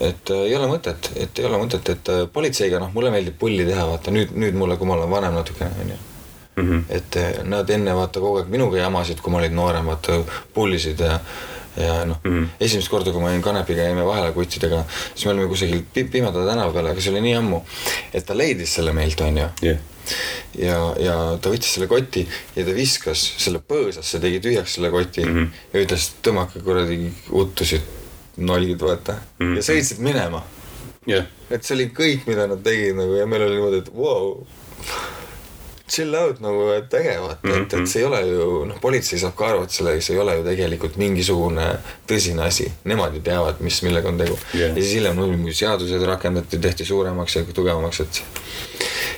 et 0.00 0.30
äh, 0.30 0.46
ei 0.48 0.56
ole 0.56 0.66
mõtet, 0.66 1.10
et 1.16 1.38
ei 1.38 1.44
ole 1.46 1.58
mõtet, 1.58 1.88
et 1.90 2.08
äh, 2.10 2.24
politseiga, 2.32 2.80
noh, 2.82 2.90
mulle 2.94 3.10
meeldib 3.14 3.38
pulli 3.38 3.66
teha, 3.66 3.86
vaata 3.86 4.10
nüüd, 4.10 4.34
nüüd 4.34 4.58
mulle, 4.58 4.76
kui 4.76 4.86
ma 4.90 4.98
olen 4.98 5.10
vanem 5.10 5.38
natukene, 5.38 5.70
onju 5.84 6.02
et 6.88 7.16
eh, 7.16 7.42
nad 7.44 7.70
enne 7.70 7.94
vaata 7.94 8.20
kogu 8.20 8.38
aeg 8.38 8.48
minuga 8.48 8.78
jamasid, 8.78 9.20
kui 9.20 9.32
ma 9.32 9.38
olin 9.38 9.56
noorem, 9.56 9.86
vaata 9.86 10.22
pullisid 10.54 11.00
ja 11.00 11.20
ja 11.76 12.04
noh 12.06 12.20
mm., 12.22 12.50
esimest 12.62 12.88
korda, 12.88 13.12
kui 13.12 13.22
ma 13.22 13.32
jäin 13.32 13.42
kanepiga, 13.42 13.82
jäime 13.88 14.04
vahele 14.06 14.32
kuttidega, 14.32 14.84
siis 15.14 15.26
me 15.26 15.32
olime 15.32 15.48
kusagil 15.50 15.82
pi 15.94 16.04
Pimeda 16.04 16.44
tänava 16.46 16.72
peal, 16.72 16.86
aga 16.92 17.02
see 17.02 17.10
oli 17.10 17.24
nii 17.24 17.34
ammu, 17.40 17.60
et 18.14 18.26
ta 18.26 18.36
leidis 18.38 18.76
selle 18.78 18.94
meilt, 18.94 19.20
onju. 19.26 19.48
jah, 19.64 19.80
ja, 20.58 20.78
ja 21.02 21.16
ta 21.42 21.50
võttis 21.50 21.74
selle 21.74 21.88
koti 21.90 22.24
ja 22.54 22.64
ta 22.66 22.76
viskas 22.76 23.24
selle 23.42 23.58
põõsasse, 23.58 24.20
tegi 24.22 24.40
tühjaks 24.44 24.76
selle 24.78 24.92
koti 24.94 25.24
mm 25.24 25.34
-hmm. 25.34 25.62
ja 25.72 25.86
ütles, 25.86 26.10
tõmmake 26.22 26.62
kuradi 26.62 27.10
uttusid 27.32 27.82
nolgid, 28.36 28.80
vaata 28.80 29.12
mm. 29.12 29.46
-hmm. 29.46 29.56
ja 29.56 29.62
sõitsid 29.62 29.98
minema. 29.98 30.44
jah, 31.06 31.26
et 31.50 31.64
see 31.64 31.74
oli 31.74 31.90
kõik, 31.90 32.26
mida 32.26 32.46
nad 32.46 32.62
tegid 32.62 32.96
nagu 32.96 33.18
ja 33.18 33.26
meil 33.26 33.42
oli 33.42 33.58
niimoodi, 33.58 33.82
et 33.82 33.94
vau 33.94 34.28
wow. 34.30 34.46
Chill 35.88 36.14
out 36.16 36.40
nagu, 36.40 36.68
et 36.72 36.94
äge 36.96 37.14
vaata, 37.20 37.54
et, 37.58 37.74
et 37.76 37.88
see 37.90 38.00
ei 38.00 38.06
ole 38.08 38.20
ju 38.24 38.46
noh, 38.70 38.78
politsei 38.80 39.18
saab 39.20 39.34
ka 39.36 39.50
aru, 39.50 39.66
et 39.66 39.74
selle, 39.74 39.94
see 40.00 40.16
ei 40.16 40.22
ole 40.22 40.38
ju 40.38 40.46
tegelikult 40.46 40.96
mingisugune 41.00 41.66
tõsine 42.08 42.46
asi, 42.46 42.70
nemad 42.88 43.16
ju 43.16 43.20
teavad, 43.24 43.60
mis, 43.64 43.82
millega 43.84 44.08
on 44.08 44.20
tegu. 44.20 44.38
Jah. 44.54 44.70
ja 44.70 44.74
siis 44.78 44.96
hiljem 44.98 45.20
muidugi 45.20 45.56
seadused 45.60 46.06
rakendati, 46.08 46.60
tehti 46.62 46.88
suuremaks 46.88 47.36
ja 47.36 47.44
tugevamaks, 47.52 48.00
et 48.06 48.22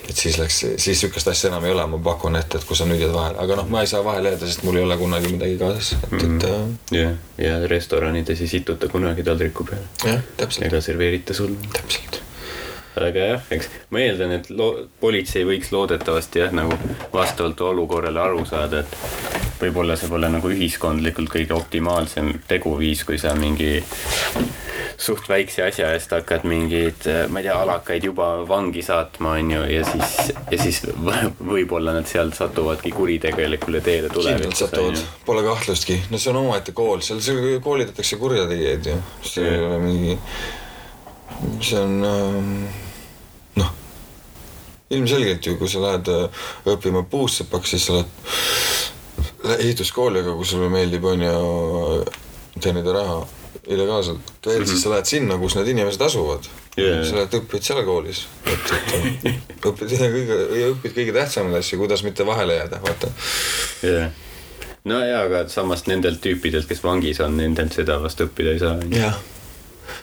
et 0.07 0.17
siis 0.17 0.37
läks, 0.39 0.59
siis 0.83 1.01
sihukest 1.01 1.29
asja 1.29 1.51
enam 1.51 1.65
ei 1.67 1.73
ole, 1.75 1.87
ma 1.91 1.99
pakun, 2.03 2.37
et, 2.39 2.59
et 2.59 2.67
kui 2.67 2.79
sa 2.79 2.87
nüüd 2.87 3.01
jääd 3.03 3.15
vahele, 3.15 3.41
aga 3.43 3.57
noh, 3.59 3.71
ma 3.71 3.83
ei 3.83 3.91
saa 3.91 4.05
vahele 4.07 4.35
jääda, 4.35 4.51
sest 4.51 4.63
mul 4.67 4.79
ei 4.79 4.87
ole 4.87 4.99
kunagi 5.01 5.33
midagi 5.33 5.59
kaasas, 5.63 5.97
et, 5.99 6.15
et 6.27 6.47
äh, 6.51 6.61
jah, 6.95 7.17
ja 7.43 7.57
restoranides 7.71 8.43
ei 8.43 8.51
situta 8.51 8.91
kunagi 8.93 9.27
taldriku 9.27 9.67
peale. 9.67 9.91
Jah, 10.05 10.23
täpselt, 10.39 10.69
ega 10.69 10.83
serveerita 10.85 11.35
sul. 11.35 11.59
täpselt. 11.75 12.23
Aga 13.05 13.27
jah, 13.33 13.47
eks 13.57 13.69
ma 13.91 14.01
eeldan, 14.05 14.37
et 14.39 14.51
loo-, 14.51 14.87
politsei 15.01 15.45
võiks 15.49 15.73
loodetavasti 15.75 16.45
jah, 16.45 16.55
nagu 16.57 16.77
vastavalt 17.13 17.61
olukorrale 17.61 18.21
aru 18.23 18.45
saada, 18.49 18.81
et 18.85 19.61
võib-olla 19.61 19.97
see 19.97 20.09
pole 20.13 20.29
nagu 20.33 20.53
ühiskondlikult 20.53 21.33
kõige 21.33 21.57
optimaalsem 21.57 22.33
teguviis, 22.49 23.05
kui 23.09 23.19
sa 23.21 23.35
mingi 23.37 23.81
suht 24.97 25.29
väikse 25.29 25.65
asja 25.67 25.91
eest 25.93 26.13
hakkad 26.15 26.47
mingeid, 26.49 27.05
ma 27.29 27.41
ei 27.43 27.47
tea, 27.49 27.57
alakaid 27.61 28.05
juba 28.09 28.29
vangi 28.49 28.81
saatma, 28.85 29.35
onju, 29.41 29.63
ja 29.69 29.83
siis, 29.85 30.15
ja 30.51 30.59
siis 30.61 30.81
võ- 30.89 31.33
võib-olla 31.41 31.93
nad 31.97 32.09
sealt 32.09 32.37
satuvadki 32.39 32.95
kuritegelikule 32.97 33.83
teele 33.85 34.09
kindlalt 34.09 34.39
tulevikus, 34.39 34.63
satuvad. 34.65 34.95
Onju., 34.95 35.05
pole 35.29 35.45
kahtlustki, 35.45 35.99
no 36.11 36.21
see 36.21 36.33
on 36.33 36.41
omaette 36.47 36.73
kool, 36.77 37.05
seal 37.05 37.21
koolitatakse 37.65 38.17
kurjategijaid 38.21 38.91
ju, 38.93 38.97
see 39.27 39.45
ei 39.51 39.63
ole 39.69 39.79
mingi, 39.85 40.19
see 41.61 41.81
on 41.83 41.99
ähm, 42.09 42.53
noh, 43.57 43.73
ilmselgelt 44.91 45.47
ju, 45.47 45.57
kui 45.61 45.71
sa 45.71 45.83
lähed 45.83 46.13
äh, 46.13 46.45
õppima 46.75 47.05
puussepaks, 47.11 47.75
siis 47.75 47.89
sa 47.89 47.99
lähed 47.99 49.65
ehituskooli, 49.65 50.23
aga 50.23 50.37
kui 50.37 50.47
sulle 50.49 50.69
meeldib, 50.73 51.05
on 51.09 51.25
ju, 51.27 52.05
teenida 52.61 52.95
raha 52.97 53.25
illegaalselt. 53.67 54.21
Veel 54.47 54.59
mm, 54.59 54.65
-hmm. 54.65 54.69
siis 54.69 54.83
sa 54.83 54.91
lähed 54.91 55.05
sinna, 55.05 55.39
kus 55.39 55.57
need 55.57 55.69
inimesed 55.69 56.01
asuvad. 56.01 56.47
Jaa. 56.77 57.05
sa 57.05 57.17
lähed 57.17 57.35
õpid 57.39 57.65
seal 57.65 57.85
koolis, 57.85 58.27
et, 58.45 58.73
et 59.25 59.65
õpid 59.65 59.93
kõige, 59.97 60.37
õpid 60.75 60.93
kõige 60.93 61.15
tähtsamaid 61.17 61.57
asju, 61.57 61.79
kuidas 61.81 62.03
mitte 62.05 62.27
vahele 62.27 62.59
jääda, 62.59 62.81
vaata. 62.83 63.09
Jah. 63.83 64.11
no 64.85 65.01
jaa, 65.05 65.23
aga 65.25 65.47
samas 65.49 65.87
nendelt 65.87 66.21
tüüpidelt, 66.21 66.69
kes 66.69 66.85
vangis 66.85 67.21
on, 67.25 67.37
nendelt 67.41 67.73
seda 67.73 67.97
vast 68.03 68.21
õppida 68.21 68.53
ei 68.53 68.61
saa, 68.61 68.77
jah, 68.93 69.17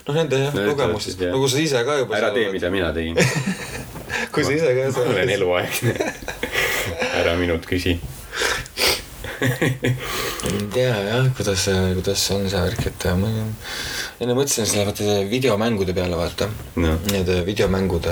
noh 0.08 0.18
nende 0.18 0.40
jah 0.40 0.54
No 0.54 0.66
no, 0.66 0.74
kogemustest 0.74 1.24
no 1.28 1.40
kui 1.42 1.52
sa 1.52 1.62
ise 1.64 1.84
ka 1.88 1.98
juba 2.02 2.18
ära 2.20 2.32
tee, 2.36 2.50
mida 2.54 2.72
mina 2.74 2.92
tegin. 2.96 3.18
kui 4.34 4.46
sa 4.46 4.56
ise 4.56 4.74
ka 4.78 4.90
ma 4.96 5.06
olen 5.14 5.34
eluaegne. 5.38 5.96
ära 7.22 7.36
minult 7.40 7.68
küsi. 7.70 7.98
ei 9.44 10.68
tea 10.72 10.94
jah, 10.94 11.28
kuidas, 11.36 11.66
kuidas 11.98 12.24
on 12.32 12.48
see 12.48 12.62
värk, 12.64 12.86
et 12.88 13.06
ma 13.20 13.32
enne 14.24 14.36
mõtlesin 14.38 14.70
selle 14.70 14.86
vaata 14.88 15.18
videomängude 15.28 15.96
peale 15.96 16.16
vaata 16.16 16.48
Noh. 16.80 17.02
Need 17.12 17.28
videomängud, 17.48 18.08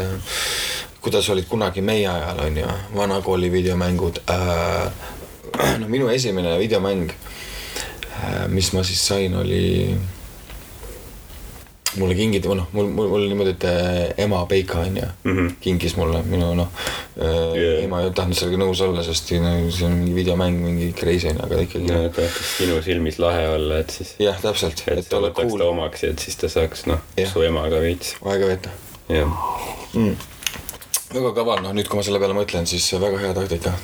kuidas 1.02 1.30
olid 1.32 1.48
kunagi 1.48 1.84
meie 1.86 2.10
ajal 2.12 2.44
on 2.48 2.60
ju, 2.64 2.76
vanakooli 2.98 3.52
videomängud 3.54 4.22
äh. 4.28 5.10
no 5.82 5.88
minu 5.88 6.10
esimene 6.12 6.56
videomäng, 6.60 7.12
mis 8.52 8.72
ma 8.74 8.84
siis 8.88 9.02
sain, 9.08 9.36
oli 9.36 9.96
mulle 12.00 12.16
kingiti, 12.16 12.48
või 12.48 12.60
noh, 12.62 12.68
mul, 12.76 12.88
mul, 12.88 13.08
mul 13.12 13.20
oli 13.20 13.30
niimoodi, 13.32 13.54
et 13.56 13.66
äh, 13.68 14.24
ema 14.26 14.46
Peika 14.50 14.80
onju 14.86 15.04
mm. 15.04 15.38
-hmm. 15.38 15.56
kinkis 15.64 15.96
mulle 16.00 16.24
minu 16.28 16.54
noh 16.56 16.70
Yeah. 17.22 17.56
yeah., 17.56 17.84
ema 17.84 18.00
ei 18.02 18.12
tahtnud 18.16 18.38
sellega 18.38 18.58
nõus 18.62 18.80
olla, 18.82 19.04
sest 19.04 19.34
no, 19.44 19.52
see 19.70 19.86
on 19.86 19.98
mingi 20.00 20.14
videomäng, 20.16 20.62
mingi 20.64 20.88
crazy 20.98 21.28
onju, 21.28 21.44
aga 21.46 21.60
ikkagi 21.66 21.90
no 21.92 21.98
ta 22.08 22.14
tahtis 22.22 22.54
sinu 22.58 22.78
silmis 22.82 23.20
lahe 23.20 23.44
olla, 23.52 23.82
et 23.84 23.92
siis, 23.98 24.14
jah, 24.24 24.40
täpselt, 24.42 24.84
et 24.88 25.04
et 25.04 25.14
olla 25.14 25.34
cool 25.36 25.66
omaks 25.68 26.06
ja 26.06 26.14
et 26.16 26.24
siis 26.24 26.40
ta 26.40 26.50
saaks, 26.50 26.86
noh 26.90 27.04
Jah., 27.20 27.30
su 27.34 27.44
emaga 27.46 27.82
veits. 27.84 28.16
aega 28.24 28.48
veeta 28.54 28.72
jah, 29.12 29.36
mm.. 29.94 30.16
väga 31.14 31.34
kaval, 31.42 31.62
noh 31.68 31.76
nüüd, 31.76 31.92
kui 31.92 32.00
ma 32.00 32.08
selle 32.08 32.24
peale 32.24 32.38
mõtlen, 32.38 32.70
siis 32.70 32.88
väga 32.96 33.20
hea 33.26 33.36
taktika. 33.38 33.76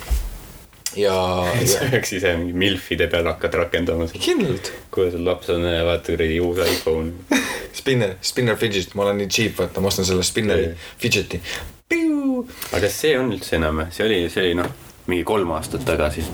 Ja, 0.96 1.14
ja 1.72 1.90
peaks 1.90 2.12
ise 2.16 2.34
mingi 2.38 2.56
milfide 2.56 3.08
peal 3.12 3.28
hakkad 3.28 3.56
rakendama 3.62 4.08
kindlalt, 4.14 4.72
kui 4.94 5.10
sul 5.12 5.26
laps 5.26 5.50
on, 5.54 5.66
vaata 5.88 6.14
kuradi 6.14 6.40
uus 6.44 6.62
iPhone. 6.64 7.12
spinner, 7.78 8.16
spinner 8.24 8.56
fidget, 8.56 8.94
ma 8.94 9.08
olen 9.08 9.22
nii 9.22 9.32
cheap, 9.32 9.58
vaata, 9.60 9.82
ma 9.84 9.92
ostan 9.92 10.08
selle 10.08 10.26
spinneri 10.26 10.72
fidget'i. 11.00 11.40
aga 11.92 12.84
kas 12.86 13.00
see 13.04 13.16
on 13.18 13.32
üldse 13.34 13.58
enam, 13.58 13.84
see 13.94 14.06
oli, 14.06 14.20
see 14.32 14.44
oli 14.44 14.58
noh, 14.58 14.70
mingi 15.08 15.24
kolm 15.28 15.52
aastat 15.56 15.86
tagasi. 15.88 16.24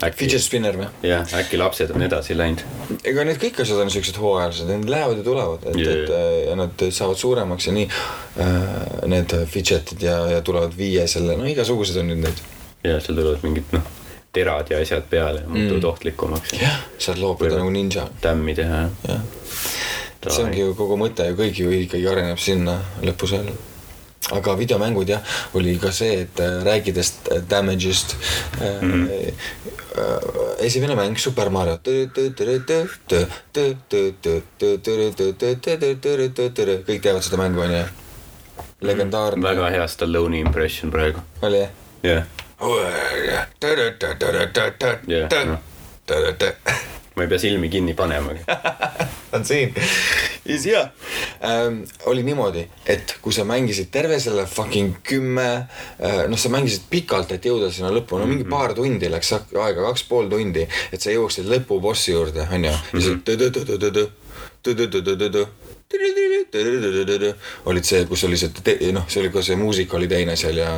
Fidget, 0.00 0.40
spinner 0.40 0.76
või? 0.80 0.86
jah, 1.04 1.26
äkki 1.36 1.58
lapsed 1.60 1.90
on 1.92 2.00
edasi 2.06 2.32
läinud. 2.32 2.62
ega 3.04 3.24
need 3.28 3.36
kõik 3.42 3.58
asjad 3.60 3.82
on 3.82 3.90
siuksed 3.92 4.16
hooajalised, 4.16 4.70
need 4.70 4.88
lähevad 4.88 5.20
ja 5.20 5.24
tulevad, 5.26 5.66
et 5.68 5.82
et 5.84 6.12
äh, 6.16 6.28
ja 6.46 6.54
nad 6.56 6.84
saavad 6.88 7.20
suuremaks 7.20 7.68
ja 7.68 7.76
nii 7.76 7.90
äh,. 7.90 8.70
Need 9.10 9.32
fidget'id 9.50 10.02
ja, 10.04 10.16
ja 10.30 10.40
tulevad 10.44 10.72
viie 10.76 11.06
selle, 11.10 11.34
no 11.36 11.46
igasugused 11.48 11.96
on 12.00 12.12
nüüd 12.12 12.20
neid. 12.22 12.40
Ja 12.84 13.00
seal 13.00 13.16
tulevad 13.16 13.42
mingid 13.42 13.72
noh, 13.72 13.88
terad 14.32 14.70
ja 14.70 14.78
asjad 14.78 15.02
peale 15.10 15.40
ja 15.40 15.48
muutuvad 15.48 15.82
mm. 15.82 15.88
ohtlikumaks. 15.88 16.52
jah, 16.52 16.78
saad 16.98 17.18
loopida 17.18 17.58
nagu 17.58 17.70
ninja, 17.70 18.06
tämmi 18.20 18.54
teha, 18.54 18.84
jah. 19.08 19.24
et 20.22 20.30
see 20.30 20.44
ongi 20.44 20.62
ju 20.62 20.74
kogu 20.78 20.98
mõte 21.00 21.26
ju, 21.30 21.36
kõik 21.38 21.58
ju 21.58 21.74
ikkagi 21.80 22.06
areneb 22.08 22.38
sinna 22.38 22.78
lõpus 23.02 23.34
välja. 23.34 23.56
aga 24.36 24.54
videomängud 24.58 25.08
jah, 25.10 25.22
oli 25.58 25.74
ka 25.82 25.90
see, 25.92 26.20
et 26.22 26.40
äh, 26.40 26.60
rääkides 26.64 27.12
äh, 27.32 27.42
damage'ist 27.50 28.14
äh, 28.14 28.82
mm. 28.82 29.08
-hmm. 29.08 29.32
esimene 30.58 30.94
mäng 30.94 31.18
Super 31.18 31.50
Mario. 31.50 31.80
kõik 36.86 37.02
teavad 37.02 37.22
seda 37.22 37.36
mängu 37.36 37.60
onju. 37.60 37.84
legendaarne 38.80 39.42
väga 39.42 39.70
hea 39.70 39.86
Stallone'i 39.86 40.40
impression 40.40 40.90
praegu. 40.90 41.18
oli 41.42 41.58
jah? 41.58 41.70
jah, 42.02 42.24
ma 47.16 47.24
ei 47.24 47.28
pea 47.28 47.38
silmi 47.38 47.68
kinni 47.68 47.94
panemagi. 47.94 48.44
on 49.34 49.44
siin. 49.44 49.74
ja 49.74 49.82
siis 50.44 50.66
jah 50.66 50.88
ähm,, 51.44 51.82
oli 52.06 52.22
niimoodi, 52.22 52.66
et 52.86 53.16
kui 53.22 53.32
sa 53.32 53.44
mängisid 53.44 53.90
terve 53.92 54.20
selle 54.20 54.46
fucking 54.46 54.96
kümme 55.06 55.46
äh,, 55.46 56.24
noh, 56.28 56.38
sa 56.38 56.50
mängisid 56.50 56.88
pikalt, 56.90 57.32
et 57.32 57.46
jõuda 57.46 57.70
sinna 57.72 57.92
lõppu, 57.94 58.18
no 58.18 58.26
mingi 58.26 58.46
paar 58.48 58.74
tundi 58.74 59.10
läks 59.10 59.32
aega, 59.36 59.84
kaks 59.86 60.04
pool 60.08 60.30
tundi, 60.32 60.66
et 60.92 61.00
sa 61.00 61.14
jõuaksid 61.14 61.46
lõpubossi 61.50 62.14
juurde, 62.14 62.46
onju. 62.50 62.72
ja 62.74 63.00
siis 63.00 63.22
tõ-tõ-tõ-tõ-tõ-tõ, 63.26 64.06
tõ-tõ-tõ-tõ-tõ-tõ, 64.66 65.46
tõ-tõ-tõ-tõ-tõ-tõ-tõ-tõ 65.90 67.32
oli 67.66 67.80
see, 67.82 68.04
kus 68.06 68.22
oli 68.24 68.36
see, 68.38 68.76
noh, 68.94 69.08
see 69.10 69.24
oli 69.24 69.30
ka 69.34 69.42
see 69.42 69.56
muusika 69.58 69.96
oli 69.98 70.06
teine 70.10 70.36
seal 70.38 70.60
ja 70.62 70.76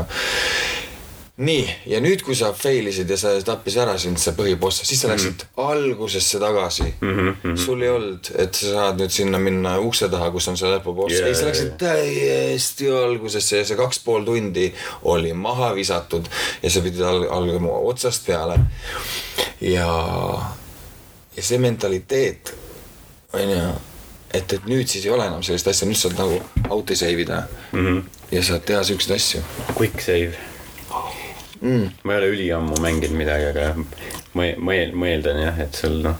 nii, 1.42 1.62
ja 1.90 1.98
nüüd, 2.02 2.22
kui 2.24 2.36
sa 2.38 2.52
fail 2.56 2.86
isid 2.90 3.10
ja 3.10 3.16
sa 3.18 3.32
tappis 3.44 3.76
ära 3.80 3.94
sind 4.00 4.20
see 4.22 4.34
põhiboss, 4.36 4.84
siis 4.86 5.00
sa 5.02 5.10
läksid 5.10 5.42
mm 5.42 5.48
-hmm. 5.56 5.70
algusesse 5.72 6.38
tagasi 6.38 6.94
mm. 7.00 7.36
-hmm. 7.42 7.56
sul 7.56 7.82
ei 7.82 7.90
olnud, 7.90 8.30
et 8.38 8.54
sa 8.54 8.72
saad 8.76 9.00
nüüd 9.00 9.10
sinna 9.10 9.38
minna 9.38 9.78
ukse 9.80 10.08
taha, 10.08 10.30
kus 10.30 10.48
on 10.48 10.56
see 10.56 10.70
lõpuboss 10.70 11.12
Jaa, 11.12 11.18
yeah,, 11.18 11.28
ei 11.28 11.34
sa 11.34 11.46
läksid 11.46 11.72
täiesti 11.78 12.90
algusesse 12.90 13.56
ja 13.56 13.64
see 13.64 13.76
kaks 13.76 13.98
pool 14.04 14.24
tundi 14.24 14.72
oli 15.02 15.32
maha 15.32 15.74
visatud 15.74 16.28
ja 16.62 16.70
sa 16.70 16.80
pidid 16.80 17.00
al 17.00 17.26
algama 17.30 17.68
otsast 17.68 18.26
peale. 18.26 18.58
ja, 19.60 19.88
ja 21.36 21.42
see 21.42 21.58
mentaliteet 21.58 22.54
on 23.32 23.50
ju, 23.50 23.74
et, 24.34 24.52
et 24.52 24.64
nüüd 24.66 24.86
siis 24.86 25.04
ei 25.04 25.10
ole 25.10 25.26
enam 25.26 25.42
sellist 25.42 25.68
asja, 25.68 25.88
nüüd 25.88 25.98
saad 25.98 26.18
nagu 26.18 26.40
out'i 26.70 26.96
save 26.96 27.20
ida 27.26 27.42
mm 27.72 27.86
-hmm. 27.86 28.02
ja 28.30 28.42
saad 28.42 28.64
teha 28.64 28.84
siukseid 28.84 29.16
asju 29.16 29.42
Quick 29.78 30.00
save 30.00 30.51
mm.. 31.62 31.88
ma 32.02 32.14
ei 32.14 32.18
ole 32.18 32.30
üliammu 32.36 32.80
mänginud 32.82 33.16
midagi, 33.16 33.50
aga 33.52 33.74
ma 34.34 35.08
eeldan 35.08 35.42
jah, 35.42 35.60
et 35.64 35.74
sul 35.74 36.00
noh, 36.04 36.18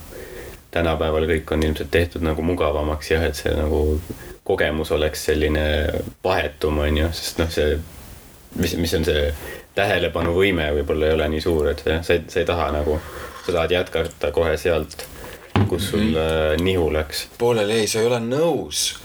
tänapäeval 0.72 1.28
kõik 1.28 1.54
on 1.54 1.64
ilmselt 1.68 1.90
tehtud 1.92 2.24
nagu 2.24 2.42
mugavamaks 2.46 3.10
jah, 3.12 3.24
et 3.28 3.38
see 3.38 3.52
nagu 3.56 3.82
kogemus 4.44 4.92
oleks 4.92 5.26
selline 5.30 5.64
vahetum, 6.24 6.80
on 6.86 7.02
ju, 7.04 7.10
sest 7.14 7.42
noh, 7.42 7.50
see, 7.52 7.76
mis, 8.58 8.76
mis 8.80 8.94
on 8.98 9.06
see 9.06 9.26
tähelepanuvõime 9.76 10.68
võib-olla 10.78 11.08
ei 11.08 11.16
ole 11.16 11.28
nii 11.34 11.44
suur, 11.44 11.70
et 11.72 11.82
sa, 11.84 12.00
sa 12.04 12.16
ei, 12.16 12.24
sa 12.28 12.42
ei 12.42 12.48
taha 12.48 12.70
nagu, 12.74 12.98
sa 13.44 13.54
tahad 13.54 13.76
jätkata 13.78 14.32
kohe 14.34 14.56
sealt, 14.60 15.06
kus 15.68 15.90
sul 15.90 16.00
mm 16.00 16.16
-hmm. 16.16 16.62
nihu 16.64 16.92
läks. 16.92 17.28
pooleli 17.38 17.80
ei, 17.80 17.86
sa 17.86 18.00
ei 18.00 18.06
ole 18.06 18.20
nõus. 18.20 19.01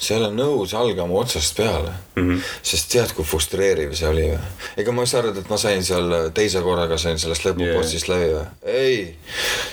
Sa 0.00 0.14
ei 0.14 0.20
ole 0.20 0.30
nõus 0.32 0.72
algama 0.76 1.18
otsast 1.20 1.56
peale 1.56 1.92
mm. 1.92 2.22
Mhm. 2.22 2.30
-hmm. 2.30 2.42
sest 2.62 2.90
tead, 2.92 3.12
kui 3.16 3.24
frustreeriv 3.24 3.92
see 3.96 4.08
oli 4.08 4.26
või? 4.30 4.38
ega 4.80 4.92
ma 4.96 5.04
ei 5.04 5.10
saa 5.10 5.20
arvata, 5.22 5.44
et 5.44 5.50
ma 5.52 5.58
sain 5.60 5.84
seal 5.84 6.14
teise 6.34 6.62
korraga 6.64 6.98
sain 6.98 7.18
sellest 7.18 7.44
lõpubossist 7.48 8.08
yeah. 8.08 8.16
läbi 8.16 8.32
või? 8.34 8.46
ei, 8.62 9.16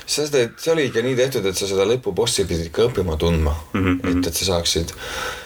see, 0.05 0.27
see 0.57 0.73
oli 0.73 0.87
ikka 0.91 1.03
nii 1.05 1.15
tehtud, 1.15 1.45
et 1.45 1.57
sa 1.57 1.69
seda 1.69 1.87
lõpubossi 1.87 2.47
pidid 2.49 2.69
ikka 2.71 2.89
õppima 2.89 3.17
tundma 3.17 3.55
mm. 3.73 3.79
Mhm, 3.79 3.99
-hmm. 3.99 4.19
et, 4.19 4.27
et 4.27 4.41
sa 4.41 4.51
saaksid 4.51 4.93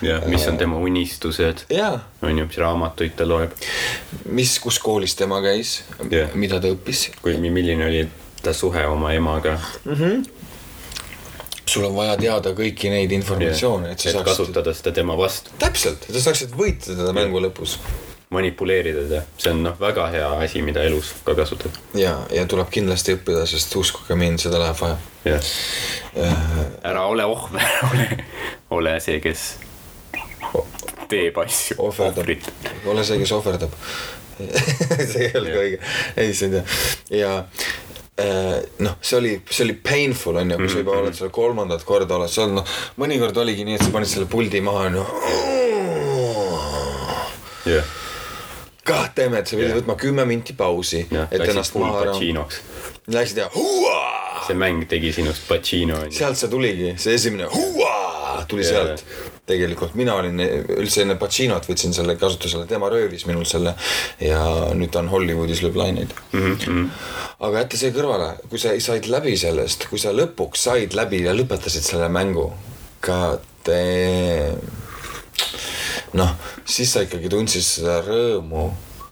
jah, 0.07 0.25
mis 0.27 0.47
on 0.47 0.57
tema 0.57 0.77
unistused, 0.77 1.65
jaa, 1.69 1.99
on 2.21 2.38
ju, 2.38 2.45
mis 2.45 2.57
raamatuid 2.57 3.15
ta 3.15 3.27
loeb, 3.27 3.53
mis, 4.25 4.57
kus 4.59 4.79
koolis 4.79 5.15
tema 5.15 5.41
käis 5.41 5.82
yeah., 6.11 6.34
mida 6.34 6.59
ta 6.59 6.73
õppis. 6.73 7.09
kui, 7.21 7.38
milline 7.38 7.86
oli 7.86 8.07
ta 8.41 8.53
suhe 8.53 8.86
oma 8.88 9.13
emaga. 9.13 9.59
Sul 11.66 11.86
on 11.86 11.95
vaja 11.95 12.16
teada 12.20 12.53
kõiki 12.57 12.91
neid 12.91 13.12
informatsioone, 13.16 13.93
et 13.93 13.99
sa 13.99 14.12
saaksid. 14.12 14.30
kasutada 14.32 14.74
seda 14.76 14.93
tema 14.95 15.18
vastu, 15.20 15.53
täpselt, 15.62 16.07
et 16.07 16.18
sa 16.18 16.24
saaksid 16.30 16.55
võita 16.57 16.95
teda 16.95 17.14
mängu 17.16 17.41
lõpus. 17.43 17.78
manipuleerida 18.32 19.03
teda, 19.09 19.24
see 19.38 19.51
on 19.51 19.64
noh, 19.66 19.76
väga 19.80 20.07
hea 20.14 20.30
asi, 20.45 20.62
mida 20.64 20.84
elus 20.88 21.14
ka 21.26 21.36
kasutada. 21.38 21.84
ja, 21.97 22.16
ja 22.34 22.45
tuleb 22.49 22.72
kindlasti 22.74 23.18
õppida, 23.18 23.45
sest 23.49 23.76
uskuge 23.76 24.16
mind, 24.20 24.41
seda 24.43 24.62
läheb 24.62 24.80
vaja. 24.82 24.97
jah, 25.26 25.51
ära 26.84 27.05
ole 27.12 27.28
ohver, 27.28 27.68
ole, 27.91 28.07
ole 28.78 28.97
see, 29.03 29.20
kes 29.24 29.51
teeb 31.12 31.38
asju, 31.43 31.76
ohverdab. 31.84 32.51
Ole 32.88 33.03
see, 33.03 33.20
kes 33.20 33.34
ohverdab. 33.36 33.74
see 35.12 35.28
ei 35.28 35.34
olnud 35.38 35.53
ka 35.53 35.62
õige, 35.62 35.80
ei 36.18 36.32
see 36.34 36.47
on 36.47 36.55
hea 36.55 37.20
ja 37.22 37.34
äh, 37.43 37.90
noh, 38.86 38.97
see 39.01 39.18
oli, 39.18 39.32
see 39.49 39.64
oli 39.66 39.74
painful 39.74 40.36
on 40.41 40.51
ju, 40.51 40.57
kui 40.59 40.70
sa 40.70 40.82
juba 40.84 40.97
oled 40.99 41.16
seal 41.18 41.32
kolmandat 41.34 41.84
korda 41.88 42.18
oled 42.20 42.30
seal, 42.32 42.51
noh 42.53 42.68
mõnikord 43.01 43.38
oligi 43.41 43.64
nii, 43.66 43.80
et 43.80 43.86
sa 43.86 43.93
panid 43.93 44.12
selle 44.12 44.28
puldi 44.30 44.62
maha 44.62 44.89
on 44.89 44.99
ju. 44.99 45.05
jah, 47.72 47.86
God 48.86 49.16
damn 49.16 49.38
it, 49.38 49.47
sa 49.47 49.55
pidid 49.57 49.72
Jah. 49.72 49.80
võtma 49.80 49.95
kümme 50.01 50.26
minti 50.30 50.53
pausi, 50.57 51.05
jah, 51.12 51.28
et 51.32 51.43
ennast 51.45 51.76
maha 51.78 52.01
ära. 52.07 52.45
Läksid 53.12 53.38
ja 53.41 53.47
huuaa, 53.53 54.43
see 54.47 54.57
mäng 54.57 54.86
tegi 54.89 55.12
sinust 55.16 55.47
Pacino 55.49 55.97
on 56.01 56.09
ju. 56.12 56.18
sealt 56.20 56.38
see 56.38 56.49
tuligi, 56.51 56.95
see 57.01 57.16
esimene 57.18 57.47
huuaa 57.53 58.43
tuli 58.49 58.66
Jah. 58.66 58.72
sealt. 58.91 59.05
Tegelikult 59.52 59.95
mina 59.99 60.16
olin 60.20 60.41
üldse 60.41 61.04
enne 61.06 61.18
Pacinot 61.22 61.68
võtsin 61.70 61.95
selle 61.95 62.16
kasutusele, 62.20 62.68
tema 62.70 62.89
röövis 62.91 63.28
minul 63.30 63.45
selle 63.49 63.76
ja 64.24 64.41
nüüd 64.78 64.93
ta 64.93 65.04
on 65.04 65.12
Hollywoodis 65.12 65.64
lööb 65.66 65.80
laineid 65.82 66.14
mm. 66.32 66.58
-hmm. 66.58 66.89
aga 67.47 67.66
jätta 67.66 67.82
see 67.82 67.95
kõrvale, 67.95 68.34
kui 68.49 68.62
sa 68.62 68.76
said 68.80 69.10
läbi 69.12 69.38
sellest, 69.38 69.88
kui 69.91 69.99
sa 70.02 70.14
lõpuks 70.16 70.68
said 70.68 70.95
läbi 70.97 71.24
ja 71.26 71.36
lõpetasid 71.38 71.86
selle 71.88 72.10
mängu, 72.10 72.52
God 73.02 73.43
damn. 73.66 74.62
noh, 76.18 76.38
siis 76.66 76.93
sa 76.93 77.04
ikkagi 77.06 77.30
tundsid 77.32 77.66
seda 77.66 77.99
rõõmu 78.06 78.72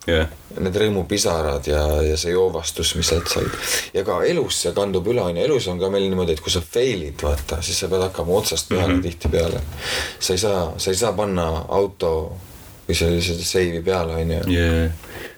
jah, 0.09 0.29
need 0.59 0.77
rõõmupisarad 0.81 1.69
ja, 1.69 1.81
ja 2.03 2.17
see 2.19 2.33
joovastus, 2.33 2.95
mis 2.97 3.09
sealt 3.11 3.31
said. 3.31 3.49
ja 3.93 4.03
ka 4.07 4.19
elus 4.27 4.61
see 4.63 4.73
kandub 4.75 5.07
üle, 5.11 5.23
onju, 5.23 5.43
elus 5.45 5.67
on 5.71 5.79
ka 5.81 5.91
meil 5.93 6.07
niimoodi, 6.09 6.35
et 6.37 6.43
kui 6.43 6.53
sa 6.53 6.61
fail'id, 6.63 7.19
vaata, 7.23 7.61
siis 7.65 7.79
sa 7.79 7.89
pead 7.91 8.05
hakkama 8.07 8.37
otsast 8.41 8.69
peale 8.69 8.93
mm 8.93 8.99
-hmm. 8.99 9.03
tihtipeale. 9.03 9.61
sa 10.19 10.33
ei 10.33 10.41
saa, 10.45 10.73
sa 10.77 10.91
ei 10.91 10.95
saa 10.95 11.13
panna 11.13 11.47
auto 11.67 12.37
või 12.87 12.95
sellise 12.95 13.37
seivi 13.43 13.81
peale, 13.85 14.15
onju. 14.15 14.41
jah. 14.49 14.91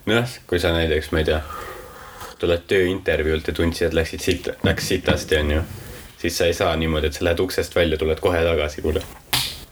noh, 0.06 0.38
kui 0.48 0.60
sa 0.60 0.72
näiteks, 0.72 1.12
ma 1.12 1.20
ei 1.20 1.26
tea, 1.26 1.42
tuled 2.40 2.64
tööintervjuult 2.68 3.48
ja 3.48 3.54
tundsid, 3.54 3.88
et 3.88 3.94
läksid 3.94 4.22
siit, 4.22 4.48
läks 4.64 4.88
sitasti, 4.88 5.38
onju. 5.38 5.62
siis 6.22 6.38
sa 6.38 6.46
ei 6.46 6.54
saa 6.54 6.76
niimoodi, 6.76 7.08
et 7.08 7.14
sa 7.14 7.26
lähed 7.26 7.40
uksest 7.40 7.76
välja, 7.76 7.98
tuled 7.98 8.20
kohe 8.20 8.44
tagasi, 8.44 8.82
kuule. 8.82 9.04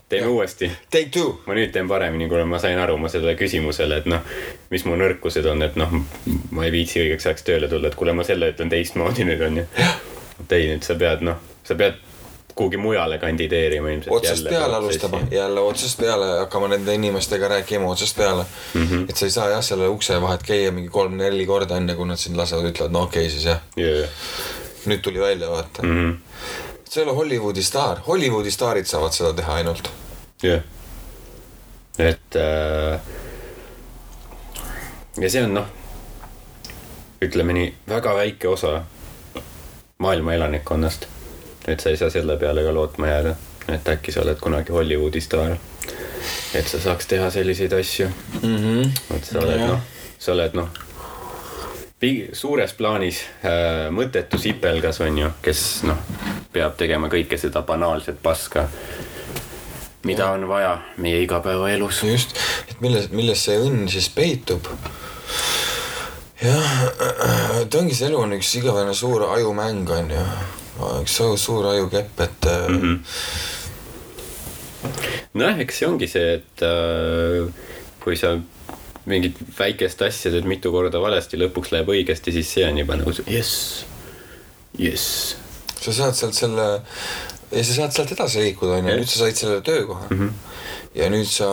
Teeme 0.10 0.26
Jah. 0.26 0.34
uuesti 0.34 0.72
Take 0.92 1.10
two. 1.14 1.40
ma 1.46 1.56
nüüd 1.58 1.72
teen 1.72 1.88
paremini, 1.88 2.30
kuna 2.30 2.46
ma 2.50 2.60
sain 2.60 2.80
aru, 2.80 2.98
ma 2.98 3.10
sellele 3.10 3.36
küsimusele, 3.40 4.02
et 4.02 4.10
noh, 4.10 4.26
mis 4.74 4.86
mu 4.86 4.98
nõrkused 5.00 5.46
on, 5.52 5.62
et 5.66 5.80
noh, 5.80 5.96
ma 6.52 6.68
ei 6.68 6.74
viitsi 6.76 7.04
õigeks 7.04 7.30
ajaks 7.30 7.48
tööle 7.48 7.72
tulla, 7.72 7.92
et 7.92 7.98
kuule, 8.00 8.14
ma 8.18 8.28
selle 8.28 8.52
ütlen 8.54 8.72
teistmoodi 8.74 9.28
nüüd 9.30 9.48
onju. 9.50 9.66
et 10.44 10.56
ei, 10.58 10.70
nüüd 10.74 10.86
sa 10.86 10.98
pead 11.00 11.26
noh, 11.26 11.42
sa 11.64 11.78
pead 11.80 12.00
kuhugi 12.60 12.78
mujale 12.78 13.18
kandideerima 13.18 13.90
ilmselt. 13.90 14.16
otsast 14.16 14.50
peale 14.50 14.76
alustama, 14.76 15.22
jälle 15.32 15.60
otsast 15.60 16.00
peale 16.00 16.26
hakkama 16.40 16.68
nende 16.68 16.94
inimestega 16.94 17.48
rääkima 17.48 17.88
otsast 17.88 18.18
peale 18.18 18.46
mm. 18.74 18.88
-hmm. 18.88 19.06
et 19.10 19.16
sa 19.16 19.26
ei 19.26 19.32
saa 19.32 19.50
jah, 19.50 19.64
selle 19.64 19.88
ukse 19.88 20.22
vahet 20.22 20.44
käia 20.44 20.72
mingi 20.72 20.90
kolm-neli 20.90 21.46
korda, 21.46 21.78
enne 21.78 21.96
kui 21.96 22.08
nad 22.08 22.20
sind 22.20 22.36
lasevad, 22.36 22.72
ütlevad 22.72 22.92
no 22.92 23.06
okei 23.08 23.22
okay, 23.22 23.32
siis 23.32 23.46
jah, 23.46 23.62
jah, 23.78 24.10
nüüd 24.86 25.02
tuli 25.02 25.20
välja, 25.20 25.52
vaata 25.52 25.84
mm. 25.84 25.96
-hmm. 25.96 26.18
See 26.90 27.04
ei 27.04 27.10
ole 27.10 27.16
Hollywoodi 27.16 27.64
staar, 27.64 28.00
Hollywoodi 28.08 28.52
staarid 28.52 28.86
saavad 28.86 29.14
seda 29.14 29.34
teha 29.34 29.54
ainult. 29.54 29.90
jah. 30.44 30.62
et 32.00 32.36
äh, 32.36 33.02
ja 35.22 35.30
see 35.30 35.44
on 35.44 35.54
noh, 35.54 35.68
ütleme 37.22 37.54
nii, 37.54 37.74
väga 37.90 38.16
väike 38.16 38.48
osa 38.48 38.82
maailma 40.00 40.34
elanikkonnast. 40.34 41.06
et 41.68 41.80
sa 41.80 41.90
ei 41.90 41.98
saa 41.98 42.10
selle 42.10 42.38
peale 42.38 42.64
ka 42.64 42.74
lootma 42.74 43.08
jääda, 43.08 43.36
et 43.68 43.94
äkki 43.94 44.12
sa 44.12 44.24
oled 44.26 44.42
kunagi 44.42 44.74
Hollywoodi 44.74 45.22
staar. 45.22 45.58
et 46.54 46.68
sa 46.68 46.82
saaks 46.82 47.08
teha 47.08 47.30
selliseid 47.30 47.74
asju, 47.74 48.08
mm. 48.42 48.58
-hmm. 48.58 49.16
et 49.16 49.26
sa 49.26 49.40
oled 49.40 49.60
Jah. 49.60 49.70
noh, 49.70 49.80
sa 50.20 50.32
oled 50.32 50.58
noh, 50.58 50.70
suures 52.34 52.74
plaanis 52.78 53.22
äh, 53.44 53.90
mõttetu 53.92 54.40
sipelgas 54.40 55.02
on 55.04 55.18
ju, 55.20 55.30
kes 55.44 55.84
noh, 55.88 55.98
peab 56.54 56.78
tegema 56.80 57.10
kõike 57.12 57.38
seda 57.38 57.62
banaalset 57.68 58.22
paska, 58.24 58.70
mida 60.08 60.30
on 60.32 60.48
vaja 60.48 60.78
meie 60.98 61.22
igapäevaelus. 61.26 62.04
just, 62.08 62.38
et 62.70 62.80
milles, 62.82 63.10
milles 63.12 63.44
see 63.44 63.58
õnn 63.60 63.90
siis 63.92 64.10
peitub. 64.16 64.68
jah, 66.42 66.88
ta 67.70 67.82
ongi 67.82 67.96
see 67.96 68.08
elu 68.08 68.18
on 68.22 68.38
üks 68.38 68.56
igavene 68.62 68.94
suur 68.96 69.28
ajumäng 69.34 69.90
on 69.92 70.12
ju, 70.16 70.26
üks 71.02 71.20
suur, 71.36 71.66
ajukepp, 71.74 72.20
et 72.20 72.46
mm. 72.48 72.76
Mhm. 72.76 72.94
-hmm. 72.94 73.00
nojah, 75.34 75.60
eks 75.60 75.78
see 75.80 75.88
ongi 75.88 76.08
see, 76.08 76.34
et 76.40 76.64
äh, 76.64 77.52
kui 78.00 78.16
sa 78.16 78.38
mingit 79.10 79.40
väikest 79.58 80.02
asja 80.06 80.32
teed 80.34 80.48
mitu 80.50 80.72
korda 80.74 81.02
valesti, 81.02 81.40
lõpuks 81.42 81.74
läheb 81.74 81.90
õigesti, 81.94 82.34
siis 82.36 82.52
see 82.56 82.66
on 82.68 82.78
juba 82.82 83.00
nagu 83.00 83.14
see 83.16 83.26
jess, 83.34 83.86
jess. 84.78 85.36
sa 85.80 85.96
saad 85.96 86.18
sealt 86.18 86.38
selle 86.38 86.68
ja 87.52 87.64
sa 87.64 87.80
saad 87.82 87.96
sealt 87.96 88.14
edasi 88.14 88.44
liikuda 88.44 88.78
onju, 88.78 89.00
nüüd 89.02 89.10
sa 89.10 89.24
said 89.24 89.40
selle 89.40 89.62
töökoha 89.66 90.10
mm. 90.10 90.20
-hmm. 90.20 90.70
ja 91.00 91.10
nüüd 91.14 91.30
sa 91.30 91.48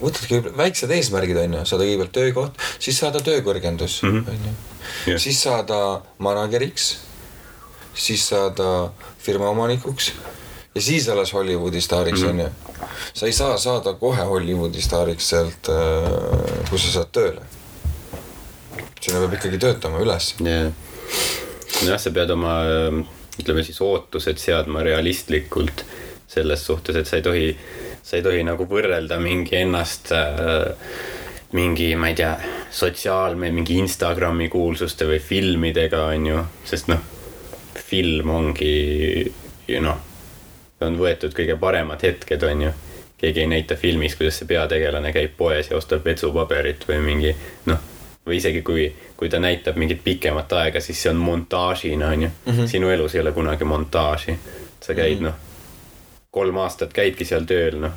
võtadki 0.00 0.40
väiksed 0.56 0.94
eesmärgid 0.96 1.42
onju, 1.44 1.66
saada 1.68 1.84
kõigepealt 1.84 2.14
töökoht, 2.16 2.64
siis 2.78 2.98
saada 2.98 3.20
töökõrgendus 3.24 4.00
onju 4.04 4.22
mm 4.22 4.26
-hmm. 4.26 4.64
Jah. 5.06 5.20
siis 5.20 5.42
saada 5.42 6.00
manageriks, 6.18 6.96
siis 7.94 8.28
saada 8.28 8.90
firma 9.18 9.50
omanikuks 9.52 10.12
ja 10.78 10.82
siis 10.86 11.08
alles 11.10 11.32
Hollywoodi 11.34 11.80
staariks 11.82 12.20
Mhm. 12.22 12.30
onju 12.30 12.46
mm 12.46 12.50
-hmm. 12.50 12.88
sa 13.14 13.26
ei 13.26 13.32
saa 13.32 13.58
saada 13.58 13.92
kohe 13.98 14.24
Hollywoodi 14.24 14.82
staariks 14.82 15.28
sealt, 15.34 15.70
kui 16.70 16.78
sa 16.78 16.92
saad 16.92 17.10
tööle. 17.12 17.42
sinna 19.00 19.20
peab 19.20 19.32
ikkagi 19.34 19.58
töötama 19.58 19.98
üles. 20.02 20.34
jah, 20.40 20.72
nojah, 21.82 22.00
sa 22.00 22.10
pead 22.10 22.30
oma 22.30 22.54
ütleme 23.40 23.62
siis 23.64 23.80
ootused 23.80 24.38
seadma 24.38 24.82
realistlikult 24.82 25.84
selles 26.28 26.66
suhtes, 26.66 26.96
et 26.96 27.06
sa 27.06 27.16
ei 27.16 27.22
tohi, 27.22 27.56
sa 28.02 28.16
ei 28.16 28.22
tohi 28.22 28.42
nagu 28.44 28.66
võrrelda 28.66 29.18
mingi 29.22 29.56
ennast 29.56 30.12
äh, 30.12 30.74
mingi, 31.52 31.94
ma 31.96 32.08
ei 32.08 32.14
tea, 32.14 32.34
sotsiaalme, 32.70 33.50
mingi 33.50 33.78
Instagrami 33.78 34.48
kuulsuste 34.52 35.06
või 35.08 35.18
filmidega, 35.18 36.02
on 36.12 36.26
ju, 36.26 36.42
sest 36.68 36.90
noh, 36.92 37.00
film 37.88 38.30
ongi 38.30 39.32
ju 39.68 39.80
noh, 39.80 39.96
on 40.80 40.98
võetud 40.98 41.34
kõige 41.34 41.56
paremad 41.56 42.02
hetked, 42.02 42.42
on 42.42 42.62
ju. 42.62 42.72
keegi 43.18 43.40
ei 43.40 43.46
näita 43.50 43.76
filmis, 43.76 44.16
kuidas 44.16 44.38
see 44.38 44.46
peategelane 44.46 45.12
käib 45.12 45.32
poes 45.36 45.70
ja 45.70 45.76
ostab 45.76 46.04
vetsupaberit 46.04 46.84
või 46.88 46.98
mingi 47.02 47.34
noh, 47.66 47.78
või 48.26 48.36
isegi 48.38 48.62
kui, 48.62 48.92
kui 49.16 49.28
ta 49.28 49.40
näitab 49.42 49.76
mingit 49.76 50.04
pikemat 50.04 50.52
aega, 50.52 50.80
siis 50.80 51.02
see 51.02 51.10
on 51.10 51.16
montaažina, 51.16 52.08
on 52.08 52.22
ju 52.22 52.28
mm. 52.28 52.52
-hmm. 52.52 52.66
sinu 52.66 52.90
elus 52.90 53.14
ei 53.14 53.20
ole 53.20 53.32
kunagi 53.32 53.64
montaaži. 53.64 54.38
sa 54.80 54.94
käid 54.94 55.18
mm 55.18 55.26
-hmm. 55.26 55.28
noh, 55.28 55.34
kolm 56.30 56.56
aastat 56.56 56.92
käidki 56.92 57.24
seal 57.24 57.44
tööl, 57.44 57.80
noh, 57.80 57.92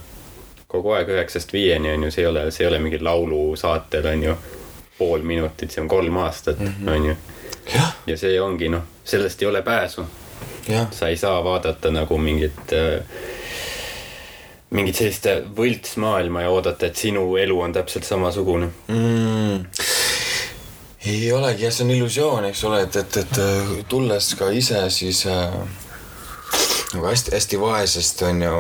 kogu 0.67 0.91
aeg 0.91 1.09
üheksast 1.09 1.53
viieni 1.53 1.93
on 1.93 2.03
ju, 2.03 2.11
see 2.11 2.23
ei 2.23 2.27
ole, 2.27 2.51
see 2.51 2.65
ei 2.65 2.69
ole 2.69 2.79
mingi 2.79 2.99
laulusaatel 2.99 4.05
on 4.05 4.23
ju 4.23 4.35
pool 4.97 5.21
minutit, 5.21 5.71
see 5.71 5.81
on 5.81 5.87
kolm 5.87 6.17
aastat 6.17 6.59
mm, 6.59 6.67
-hmm. 6.67 6.89
on 6.91 7.05
ju. 7.05 7.15
ja 8.07 8.17
see 8.17 8.41
ongi 8.41 8.69
noh, 8.69 8.81
sellest 9.03 9.41
ei 9.41 9.47
ole 9.47 9.61
pääsu 9.61 10.05
sa 10.91 11.09
ei 11.09 11.17
saa 11.17 11.43
vaadata 11.43 11.91
nagu 11.91 12.17
mingit 12.17 12.73
äh, 12.73 13.03
mingit 14.71 14.95
sellist 14.95 15.27
võltsmaailma 15.57 16.45
ja 16.45 16.51
oodata, 16.53 16.87
et 16.87 16.95
sinu 16.99 17.25
elu 17.39 17.59
on 17.59 17.73
täpselt 17.75 18.07
samasugune. 18.07 18.71
mm.. 18.87 19.65
ei 21.11 21.31
olegi 21.35 21.67
jah, 21.67 21.75
see 21.75 21.85
on 21.87 21.93
illusioon, 21.97 22.49
eks 22.51 22.63
ole, 22.69 22.81
et, 22.87 22.99
et, 23.03 23.21
et 23.25 23.41
äh, 23.43 23.77
tulles 23.91 24.33
ka 24.39 24.51
ise 24.55 24.85
siis 24.93 25.25
äh, 25.27 25.59
nagu 26.93 27.07
hästi-hästi 27.07 27.59
vaesest 27.59 28.21
on 28.27 28.41
ju 28.43 28.55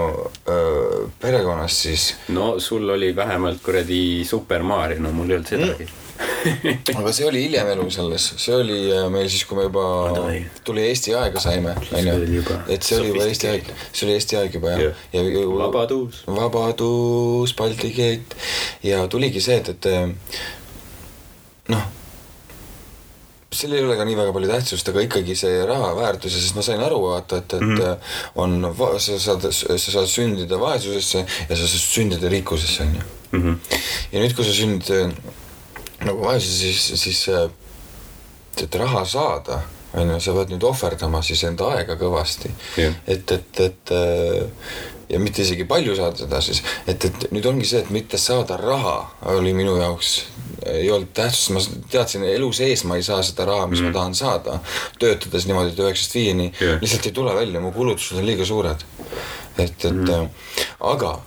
öö, 0.47 1.07
perekonnast 1.19 1.87
siis 1.87 2.05
no 2.31 2.59
sul 2.59 2.89
oli 2.89 3.15
vähemalt 3.15 3.59
kuradi 3.63 4.25
Super 4.25 4.63
Mario, 4.63 5.01
no 5.03 5.11
mul 5.11 5.29
ei 5.29 5.35
olnud 5.35 5.49
sedagi 5.51 5.83
mm. 5.83 6.00
aga 6.99 7.13
see 7.15 7.27
oli 7.27 7.43
hiljem 7.45 7.71
elus 7.75 7.99
alles, 8.01 8.27
see 8.41 8.55
oli 8.55 8.79
äh, 8.91 9.07
meil 9.13 9.29
siis, 9.29 9.45
kui 9.49 9.59
me 9.59 9.67
juba 9.67 9.85
tuli 10.67 10.87
Eesti 10.89 11.15
aega 11.17 11.43
saime, 11.43 11.75
onju 11.91 12.43
et 12.71 12.83
see 12.83 12.99
oli 12.99 13.13
juba 13.13 13.27
Eesti 13.29 13.51
aeg, 13.51 13.71
see 13.91 14.07
oli 14.07 14.17
Eesti 14.17 14.39
aeg 14.41 14.59
juba 14.59 14.75
jah 14.75 14.81
Jah. 14.81 14.95
ja, 15.13 15.21
ja 15.21 15.47
Vabadus. 15.47 16.23
Vabadus, 16.27 17.55
Balti 17.57 17.93
keelt 17.95 18.35
ja 18.83 19.05
tuligi 19.07 19.41
see, 19.43 19.61
et, 19.61 19.73
et 19.75 19.89
äh, 19.91 20.37
noh 21.71 21.89
seal 23.51 23.73
ei 23.75 23.83
ole 23.83 23.97
ka 23.99 24.05
nii 24.07 24.15
väga 24.15 24.31
palju 24.35 24.47
tähtsust, 24.47 24.89
aga 24.89 25.01
ikkagi 25.03 25.33
see 25.35 25.57
raha 25.67 25.89
väärtus 25.97 26.37
ja 26.37 26.39
sest 26.39 26.55
ma 26.55 26.63
sain 26.63 26.79
aru, 26.83 27.01
vaata, 27.03 27.41
et, 27.41 27.53
et 27.57 27.61
mm 27.61 27.75
-hmm. 27.75 27.97
on, 28.35 28.99
sa 28.99 29.19
saad, 29.19 29.49
sa 29.51 29.91
saad 29.91 30.07
sündida 30.07 30.59
vaesusesse 30.59 31.25
ja 31.49 31.55
sa 31.55 31.67
saad 31.67 31.83
sündida 31.83 32.29
rikkusesse, 32.31 32.83
onju. 32.83 33.01
Mhm. 33.31 33.53
ja 34.11 34.19
nüüd, 34.19 34.35
kui 34.35 34.45
sa 34.45 34.53
sünnid 34.55 34.87
äh, 36.01 36.07
nagu 36.09 36.25
vaesuses, 36.25 36.87
siis, 36.87 37.03
siis 37.03 37.27
et 38.61 38.75
raha 38.75 39.05
saada, 39.07 39.61
onju, 39.97 40.19
sa 40.23 40.33
pead 40.35 40.51
nüüd 40.53 40.65
ohverdama 40.67 41.21
siis 41.25 41.43
enda 41.47 41.71
aega 41.75 41.95
kõvasti 41.99 42.51
Jah. 42.79 42.97
et, 43.07 43.31
et, 43.31 43.61
et 43.65 43.93
ja 45.11 45.19
mitte 45.19 45.41
isegi 45.43 45.65
palju 45.67 45.95
saada 45.95 46.23
seda 46.23 46.39
siis, 46.43 46.61
et, 46.87 47.05
et 47.05 47.25
nüüd 47.35 47.45
ongi 47.49 47.67
see, 47.67 47.81
et 47.83 47.89
mitte 47.93 48.19
saada 48.21 48.57
raha 48.59 48.95
oli 49.33 49.53
minu 49.55 49.75
jaoks, 49.79 50.11
ei 50.71 50.87
olnud 50.93 51.11
tähtsust, 51.17 51.51
ma 51.55 51.63
teadsin, 51.91 52.23
elu 52.27 52.51
sees 52.55 52.85
ma 52.87 52.99
ei 52.99 53.05
saa 53.05 53.19
seda 53.25 53.47
raha, 53.49 53.67
mis 53.71 53.81
mm. 53.81 53.91
ma 53.91 53.97
tahan 53.97 54.15
saada. 54.15 54.59
töötades 55.01 55.47
niimoodi, 55.49 55.73
et 55.73 55.83
üheksast 55.83 56.15
viieni 56.15 56.51
Jah. 56.53 56.79
lihtsalt 56.83 57.09
ei 57.09 57.17
tule 57.17 57.35
välja, 57.35 57.63
mu 57.63 57.73
kulutused 57.75 58.21
on 58.21 58.27
liiga 58.27 58.47
suured. 58.47 58.85
et, 59.57 59.85
et 59.85 59.91
mm. 59.91 60.29
aga 60.93 61.17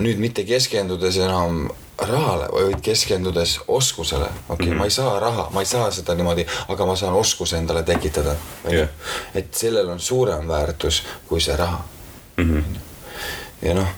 nüüd 0.00 0.20
mitte 0.22 0.44
keskendudes 0.48 1.18
enam 1.20 1.66
rahale, 1.98 2.48
vaid 2.52 2.80
keskendudes 2.82 3.60
oskusele, 3.68 4.24
okei 4.24 4.34
okay, 4.48 4.66
mm, 4.66 4.72
-hmm. 4.72 4.78
ma 4.78 4.84
ei 4.84 4.90
saa 4.90 5.20
raha, 5.20 5.50
ma 5.50 5.60
ei 5.60 5.66
saa 5.66 5.90
seda 5.90 6.14
niimoodi, 6.14 6.46
aga 6.68 6.86
ma 6.86 6.96
saan 6.96 7.14
oskuse 7.14 7.58
endale 7.58 7.82
tekitada. 7.82 8.34
Jah. 8.70 8.88
et 9.34 9.54
sellel 9.54 9.88
on 9.88 10.00
suurem 10.00 10.48
väärtus 10.48 11.02
kui 11.28 11.40
see 11.40 11.56
raha 11.56 11.84
Mhm. 12.36 12.64
ja 13.62 13.74
noh, 13.74 13.88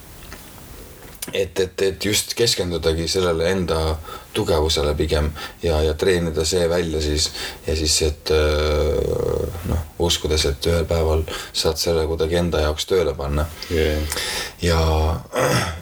et, 1.33 1.61
et, 1.61 1.83
et 1.83 2.05
just 2.05 2.35
keskendudagi 2.35 3.09
sellele 3.09 3.51
enda 3.51 3.97
tugevusele 4.35 4.95
pigem 4.99 5.31
ja, 5.63 5.81
ja 5.83 5.95
treenida 5.95 6.45
see 6.45 6.69
välja 6.71 7.01
siis 7.01 7.31
ja 7.67 7.77
siis, 7.77 7.97
et 8.03 8.31
öö, 8.31 9.47
noh, 9.69 9.85
uskudes, 9.99 10.47
et 10.51 10.67
ühel 10.71 10.87
päeval 10.89 11.25
saad 11.53 11.79
selle 11.81 12.07
kuidagi 12.11 12.39
enda 12.41 12.61
jaoks 12.65 12.87
tööle 12.91 13.15
panna 13.17 13.47
yeah. 13.71 14.03
ja 14.63 14.81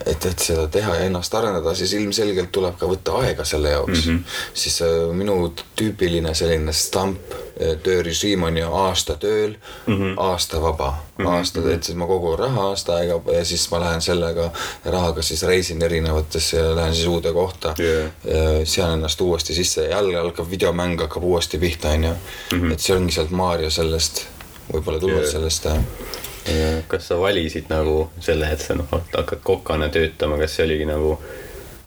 et, 0.07 0.27
et 0.27 0.39
seda 0.39 0.67
teha 0.73 0.97
ja 0.99 1.09
ennast 1.09 1.35
arendada, 1.35 1.75
siis 1.79 1.95
ilmselgelt 1.99 2.53
tuleb 2.53 2.77
ka 2.81 2.89
võtta 2.91 3.17
aega 3.23 3.45
selle 3.49 3.75
jaoks 3.75 4.07
mm. 4.07 4.19
-hmm. 4.19 4.37
siis 4.55 4.83
äh, 4.83 4.99
minu 5.17 5.55
tüüpiline 5.79 6.35
selline 6.35 6.73
stamp 6.73 7.33
äh, 7.33 7.77
töörežiim 7.83 8.43
on 8.49 8.57
ju 8.57 8.75
aasta 8.85 9.17
tööl 9.17 9.57
mm, 9.87 9.95
-hmm. 9.95 10.15
aasta 10.17 10.63
vaba. 10.63 10.95
Aasta, 11.29 11.61
et 11.71 11.85
siis 11.85 11.97
ma 11.97 12.07
kogun 12.07 12.39
raha 12.39 12.69
aasta 12.71 12.95
aega 12.97 13.21
ja 13.35 13.45
siis 13.45 13.67
ma 13.71 13.81
lähen 13.81 14.01
sellega 14.03 14.51
rahaga 14.85 15.23
siis 15.23 15.43
reisin 15.43 15.83
erinevatesse 15.83 16.57
ja 16.57 16.75
lähen 16.77 16.95
siis 16.95 17.07
uude 17.07 17.33
kohta 17.33 17.75
Yeah. 17.79 18.11
sean 18.65 18.93
ennast 18.93 19.21
uuesti 19.21 19.55
sisse 19.55 19.85
ja 19.85 19.97
jälle 19.97 20.19
algab 20.19 20.51
videomäng 20.51 21.01
hakkab 21.01 21.23
uuesti 21.25 21.59
pihta, 21.59 21.89
onju. 21.89 22.15
et 22.73 22.81
see 22.81 22.97
ongi 22.97 23.13
sealt 23.13 23.31
Maarja 23.31 23.71
sellest, 23.71 24.27
võib-olla 24.73 25.01
tulnud 25.01 25.19
Yeah. 25.21 25.33
sellest 25.33 25.67
äh, 25.67 25.79
Ja 26.49 26.83
kas 26.89 27.07
sa 27.09 27.21
valisid 27.21 27.69
nagu 27.71 28.11
selle, 28.21 28.49
et 28.51 28.61
sa 28.61 28.75
noh, 28.75 28.89
hakkad 28.91 29.39
kokana 29.47 29.89
töötama, 29.89 30.39
kas 30.41 30.57
see 30.57 30.65
oligi 30.67 30.85
nagu 30.89 31.19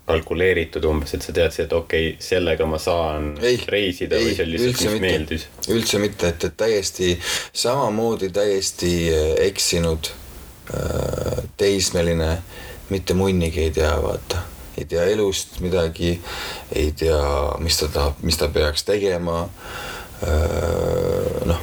kalkuleeritud 0.05 0.85
umbes, 0.85 1.15
et 1.17 1.25
sa 1.25 1.33
teadsid, 1.33 1.65
et 1.65 1.73
okei 1.73 2.09
okay,, 2.11 2.21
sellega 2.21 2.67
ma 2.69 2.77
saan 2.81 3.31
Ei, 3.41 3.57
reisida 3.67 4.19
või 4.21 4.31
ei, 4.31 4.37
see 4.37 4.45
oli 4.45 4.59
lihtsalt, 4.59 4.81
mis 4.81 4.93
mitte. 4.93 5.05
meeldis? 5.07 5.47
üldse 5.73 6.01
mitte, 6.03 6.29
et, 6.33 6.47
et 6.49 6.57
täiesti 6.57 7.15
samamoodi 7.63 8.29
täiesti 8.35 8.93
äh, 9.09 9.31
eksinud 9.47 10.11
äh, 10.73 11.41
teismeline, 11.57 12.31
mitte 12.93 13.17
munnigi 13.17 13.65
ei 13.65 13.73
tea, 13.73 13.95
vaata. 14.01 14.43
ei 14.77 14.85
tea 14.85 15.05
elust 15.09 15.59
midagi, 15.65 16.19
ei 16.75 16.91
tea, 16.91 17.21
mis 17.63 17.79
ta 17.81 17.89
tahab, 17.89 18.21
mis 18.21 18.37
ta 18.37 18.49
peaks 18.53 18.83
tegema. 18.85 19.47
noh, 21.45 21.59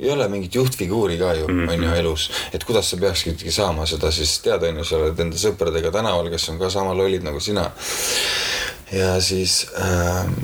ei 0.00 0.10
ole 0.10 0.28
mingit 0.32 0.54
juhtfiguuri 0.54 1.18
ka 1.20 1.34
ju, 1.36 1.44
on 1.44 1.84
ju 1.84 1.92
elus, 1.94 2.30
et 2.54 2.64
kuidas 2.64 2.90
sa 2.90 2.96
peaksidki 3.00 3.52
saama 3.52 3.86
seda 3.86 4.10
siis 4.14 4.38
teada, 4.44 4.70
on 4.70 4.80
ju, 4.80 4.86
sa 4.88 4.96
oled 4.96 5.20
enda 5.26 5.40
sõpradega 5.40 5.92
tänaval, 5.92 6.30
kes 6.32 6.48
on 6.52 6.60
ka 6.60 6.70
sama 6.72 6.94
lollid 6.96 7.26
nagu 7.26 7.40
sina. 7.40 7.70
ja 8.92 9.20
siis 9.20 9.66
ähm, 9.78 10.34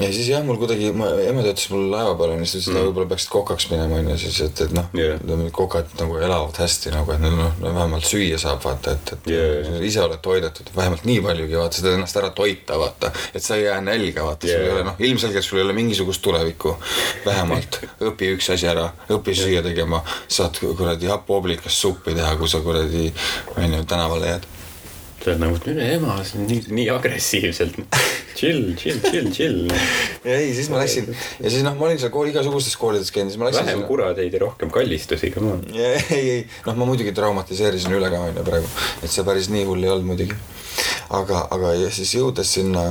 ja 0.00 0.10
siis 0.12 0.28
jah, 0.30 0.42
mul 0.44 0.58
kuidagi, 0.60 0.90
ma, 0.96 1.08
ema 1.24 1.42
töötas 1.44 1.66
mul 1.72 1.86
laeva 1.92 2.14
peal 2.18 2.34
onju, 2.34 2.48
siis 2.48 2.64
ütles, 2.64 2.70
et 2.70 2.76
mm. 2.76 2.88
võib-olla 2.88 3.10
peaksid 3.12 3.32
kokaks 3.32 3.66
minema 3.70 3.98
onju, 4.00 4.16
siis 4.22 4.38
et, 4.46 4.62
et 4.66 4.74
noh 4.76 4.88
yeah. 4.96 5.46
kokad 5.56 5.94
nagu 6.00 6.18
elavad 6.20 6.60
hästi 6.62 6.92
nagu, 6.94 7.14
et 7.14 7.24
noh, 7.24 7.40
no 7.60 7.72
vähemalt 7.76 8.06
süüa 8.08 8.38
saab 8.40 8.62
vaata, 8.64 8.94
et, 8.96 9.14
et 9.16 9.30
yeah. 9.32 9.80
ise 9.86 10.02
oled 10.04 10.22
toidetud, 10.24 10.70
vähemalt 10.76 11.06
nii 11.08 11.18
paljugi 11.24 11.58
vaata, 11.60 11.78
sa 11.78 11.86
teed 11.86 11.98
ennast 11.98 12.20
ära 12.20 12.30
toita 12.36 12.78
vaata, 12.80 13.12
et 13.34 13.44
sa 13.44 13.58
ei 13.58 13.66
jää 13.66 13.80
nälga 13.84 14.28
vaata 14.28 14.48
yeah., 14.48 14.60
sul 14.60 14.68
ei 14.68 14.76
ole 14.76 14.86
noh, 14.90 15.02
ilmselgelt 15.10 15.46
sul 15.46 15.60
ei 15.60 15.66
ole 15.66 15.76
mingisugust 15.76 16.24
tulevikku. 16.24 16.76
vähemalt 17.26 17.80
õpi 18.10 18.32
üks 18.36 18.52
asi 18.54 18.70
ära, 18.70 18.88
õpi 19.10 19.36
süüa 19.36 19.64
tegema, 19.66 20.02
saad 20.28 20.60
kuradi 20.60 21.10
happooblikast 21.10 21.76
suppi 21.76 22.16
teha, 22.16 22.36
kui 22.40 22.48
sa 22.48 22.62
kuradi 22.64 23.10
onju 23.56 23.84
tänavale 23.90 24.34
jääd 24.34 24.50
sa 25.20 25.30
oled 25.30 25.40
nagu, 25.42 25.58
mine 25.66 25.86
ema, 25.96 26.14
nii, 26.46 26.62
nii 26.72 26.86
agressiivselt. 26.94 27.76
chill, 28.38 28.70
chill, 28.80 29.00
chill, 29.04 29.28
chill. 29.34 29.58
ei, 30.24 30.54
siis 30.56 30.70
ma 30.72 30.80
läksin 30.80 31.10
ja 31.10 31.50
siis 31.50 31.60
noh, 31.66 31.74
ma 31.76 31.88
olin 31.90 32.00
seal 32.00 32.12
kooli 32.14 32.32
igasugustes 32.32 32.78
koolides 32.80 33.12
käinud, 33.12 33.34
siis 33.34 33.40
ma 33.40 33.50
läksin 33.50 33.68
vähem 33.68 33.82
kurateid 33.88 34.32
ja 34.32 34.40
rohkem 34.46 34.72
kallistusi, 34.72 35.32
come 35.34 35.52
on. 35.58 35.66
Ei, 35.74 36.00
ei, 36.20 36.38
noh, 36.64 36.78
ma 36.80 36.88
muidugi 36.88 37.12
traumatiseerisin 37.16 37.92
üle 37.98 38.08
ka 38.12 38.22
onju 38.30 38.46
praegu, 38.46 38.70
et 39.04 39.12
see 39.12 39.26
päris 39.26 39.50
nii 39.52 39.66
hull 39.68 39.84
ei 39.84 39.92
olnud 39.92 40.08
muidugi. 40.14 40.38
aga, 41.20 41.44
aga 41.52 41.74
ja 41.82 41.92
siis 41.92 42.14
jõudes 42.16 42.56
sinna 42.56 42.88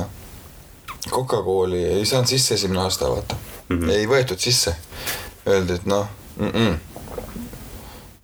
Coca 1.10 1.40
kooli 1.42 1.80
ei 1.96 2.06
saanud 2.06 2.28
sisse 2.28 2.54
esimene 2.54 2.82
aasta, 2.84 3.08
vaata 3.10 3.34
mm. 3.34 3.78
-hmm. 3.78 3.90
ei 3.96 4.06
võetud 4.06 4.38
sisse. 4.38 4.76
Öeldi, 5.48 5.80
et 5.80 5.86
noh 5.88 6.06
mm 6.36 6.50
-mm., 6.50 6.74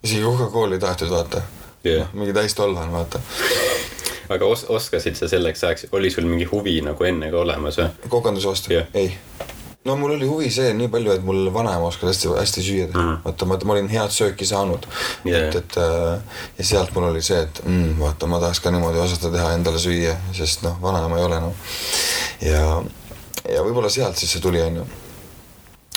isegi 0.03 0.21
Coca 0.21 0.51
kooli 0.53 0.77
ei 0.77 0.79
tahetud 0.79 1.09
vaata 1.09 1.41
Jah. 1.83 2.13
mingi 2.13 2.33
täistollane, 2.33 2.91
vaata. 2.91 3.19
Aga 4.29 4.45
os-, 4.47 4.65
oskasid 4.69 5.17
sa 5.19 5.29
selleks 5.31 5.63
ajaks, 5.63 5.87
oli 5.91 6.11
sul 6.13 6.27
mingi 6.29 6.47
huvi 6.49 6.79
nagu 6.85 7.07
enne 7.07 7.31
ka 7.33 7.39
olemas 7.43 7.79
või? 7.79 8.09
kokanduse 8.09 8.49
vastu 8.49 8.73
Jah. 8.73 8.89
ei. 8.97 9.13
no 9.87 9.95
mul 9.99 10.15
oli 10.17 10.27
huvi 10.29 10.51
see 10.53 10.73
nii 10.77 10.91
palju, 10.93 11.15
et 11.15 11.25
mul 11.27 11.49
vanaema 11.53 11.89
oskas 11.89 12.11
hästi, 12.11 12.33
hästi 12.35 12.65
süüa 12.65 12.91
teha 12.91 13.05
mm.. 13.05 13.23
vaata, 13.25 13.49
ma, 13.49 13.59
ma 13.63 13.77
olin 13.77 13.89
head 13.91 14.13
sööki 14.13 14.47
saanud 14.49 14.87
Jaa. 15.25 15.47
et, 15.47 15.59
et 15.61 15.79
äh, 15.83 16.43
ja 16.59 16.69
sealt 16.73 16.93
mul 16.95 17.09
oli 17.11 17.23
see, 17.25 17.41
et 17.47 17.63
mm, 17.65 17.97
vaata, 18.01 18.29
ma 18.29 18.41
tahaks 18.43 18.63
ka 18.63 18.73
niimoodi 18.75 19.03
osata 19.03 19.33
teha 19.33 19.55
endale 19.57 19.81
süüa, 19.81 20.15
sest 20.37 20.65
noh, 20.67 20.79
vanaema 20.83 21.19
ei 21.19 21.27
ole 21.31 21.41
noh. 21.47 21.67
ja, 22.45 22.63
ja 23.47 23.65
võib-olla 23.65 23.91
sealt 23.93 24.19
siis 24.19 24.35
see 24.35 24.43
tuli, 24.43 24.63
onju 24.63 24.87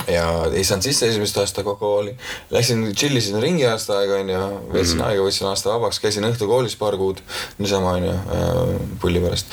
ja 0.08 0.26
ei 0.52 0.64
saanud 0.64 0.86
sisse 0.86 1.08
esimest 1.08 1.36
aasta 1.40 1.64
kooli, 1.64 2.14
läksin 2.50 2.86
chill 2.94 3.16
isin 3.16 3.40
ringi 3.42 3.66
aasta 3.66 3.98
aega 3.98 4.20
onju, 4.20 4.38
veetsin 4.72 4.96
mm 4.96 5.02
-hmm. 5.02 5.08
aega, 5.08 5.26
võtsin 5.26 5.50
aasta 5.50 5.74
vabaks, 5.74 6.00
käisin 6.00 6.24
õhtukoolis 6.28 6.78
paar 6.78 6.96
kuud 6.96 7.20
niisama 7.58 7.92
onju 7.98 8.14
äh, 8.14 8.80
pulli 9.00 9.20
pärast. 9.20 9.46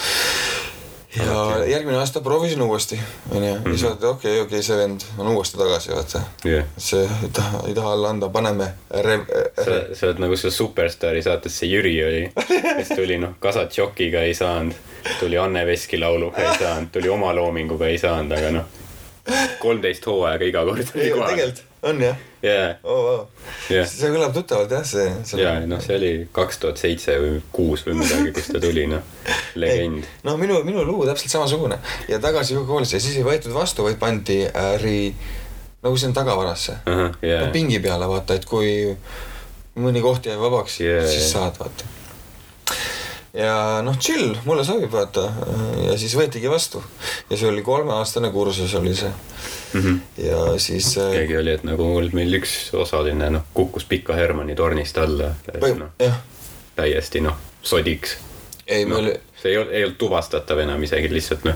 ja 1.18 1.44
okay. 1.44 1.72
järgmine 1.72 1.98
aasta 1.98 2.22
proovisin 2.22 2.62
uuesti 2.62 3.00
onju 3.32 3.54
ja 3.54 3.62
siis 3.64 3.84
vaata 3.84 4.10
okei, 4.10 4.42
okei, 4.42 4.64
see 4.64 4.78
vend 4.78 5.02
on 5.18 5.28
uuesti 5.28 5.58
tagasi 5.58 5.92
vaata. 5.92 6.22
jah. 6.44 6.66
see 6.78 7.04
ei 7.24 7.30
taha, 7.34 7.64
ei 7.68 7.74
taha 7.74 7.94
alla 7.94 8.10
anda, 8.10 8.30
paneme 8.30 8.74
rev-, 8.92 9.28
sa, 9.66 9.80
sa 9.94 10.08
oled 10.08 10.20
nagu 10.20 10.38
see 10.38 10.52
Superstaari 10.52 11.24
saates 11.24 11.60
see 11.60 11.70
Jüri 11.70 11.96
oli, 12.08 12.24
kes 12.78 12.96
tuli 12.96 13.18
noh, 13.18 13.38
Kasatšokiga 13.40 14.22
ei 14.22 14.34
saanud, 14.34 14.74
tuli 15.20 15.38
Anne 15.38 15.66
Veski 15.66 16.00
lauluga 16.00 16.38
ei 16.42 16.58
saanud, 16.60 16.92
tuli 16.92 17.10
oma 17.10 17.36
loominguga 17.36 17.88
ei 17.88 17.98
saanud, 17.98 18.38
aga 18.38 18.52
noh, 18.52 18.77
kolmteist 19.64 20.06
hooaega 20.08 20.48
iga 20.48 20.64
kord 20.68 20.94
tegelikult 20.94 21.64
on 21.88 22.02
jah 22.02 22.18
jaa, 22.42 22.76
oh,. 22.84 23.04
Wow. 23.04 23.24
jah, 23.72 23.88
see 23.90 24.12
kõlab 24.14 24.36
tuttavalt 24.36 24.72
jah, 24.72 24.86
see, 24.88 25.08
see. 25.28 25.42
ja 25.42 25.56
noh, 25.66 25.82
see 25.84 25.98
oli 25.98 26.12
kaks 26.34 26.62
tuhat 26.62 26.82
seitse 26.82 27.18
või 27.22 27.42
kuus 27.54 27.84
või 27.88 27.98
midagi, 28.02 28.34
kus 28.36 28.52
ta 28.52 28.62
tuli, 28.64 28.86
noh, 28.92 29.04
legend. 29.62 30.06
no 30.28 30.38
minu, 30.42 30.60
minu 30.68 30.86
lugu 30.88 31.08
täpselt 31.10 31.34
samasugune 31.34 31.80
ja 32.12 32.22
tagasi 32.24 32.58
koolisse 32.68 33.00
ja 33.00 33.04
siis 33.04 33.20
ei 33.20 33.26
võetud 33.28 33.56
vastu, 33.56 33.86
vaid 33.88 34.00
pandi 34.02 34.44
äri 34.48 35.02
nagu 35.84 35.98
sinna 35.98 36.18
tagavarasse. 36.18 36.80
no 36.86 37.12
jaa, 37.26 37.50
pingi 37.54 37.82
peale 37.84 38.10
vaata, 38.10 38.38
et 38.38 38.48
kui 38.50 38.72
mõni 39.78 40.02
koht 40.06 40.30
jäi 40.30 40.38
vabaks 40.40 40.82
yeah,, 40.86 41.06
siis 41.06 41.28
jaa. 41.28 41.34
saad 41.38 41.62
vaata. 41.62 41.97
Ja 43.38 43.82
noh, 43.86 43.98
chill, 44.02 44.36
mulle 44.46 44.66
sobib 44.66 44.92
vaata 44.92 45.28
ja 45.86 45.98
siis 46.00 46.16
võetigi 46.18 46.50
vastu 46.50 46.82
ja 47.30 47.38
see 47.38 47.50
oli 47.50 47.62
kolmeaastane 47.66 48.32
kursus 48.34 48.74
oli 48.80 48.96
see 48.98 49.12
mm. 49.12 49.82
-hmm. 49.82 50.00
ja 50.26 50.60
siis 50.60 50.98
äh, 50.98 51.12
keegi 51.12 51.38
oli, 51.38 51.54
et 51.54 51.64
nagu 51.68 51.90
meil 52.14 52.40
üks 52.40 52.56
osaline 52.74 53.30
noh, 53.30 53.46
kukkus 53.54 53.86
Pika 53.86 54.16
Hermanni 54.16 54.56
tornist 54.56 54.98
alla. 54.98 55.36
jah, 56.00 56.18
täiesti 56.76 57.22
noh, 57.22 57.38
sodiks. 57.62 58.18
ei 58.68 58.86
noh 58.86 59.02
meil, 59.02 59.18
see 59.42 59.52
ei 59.52 59.58
olnud, 59.58 59.74
ei 59.74 59.84
olnud 59.84 59.98
tuvastatav 59.98 60.60
enam 60.66 60.84
isegi 60.84 61.14
lihtsalt 61.14 61.46
noh, 61.46 61.56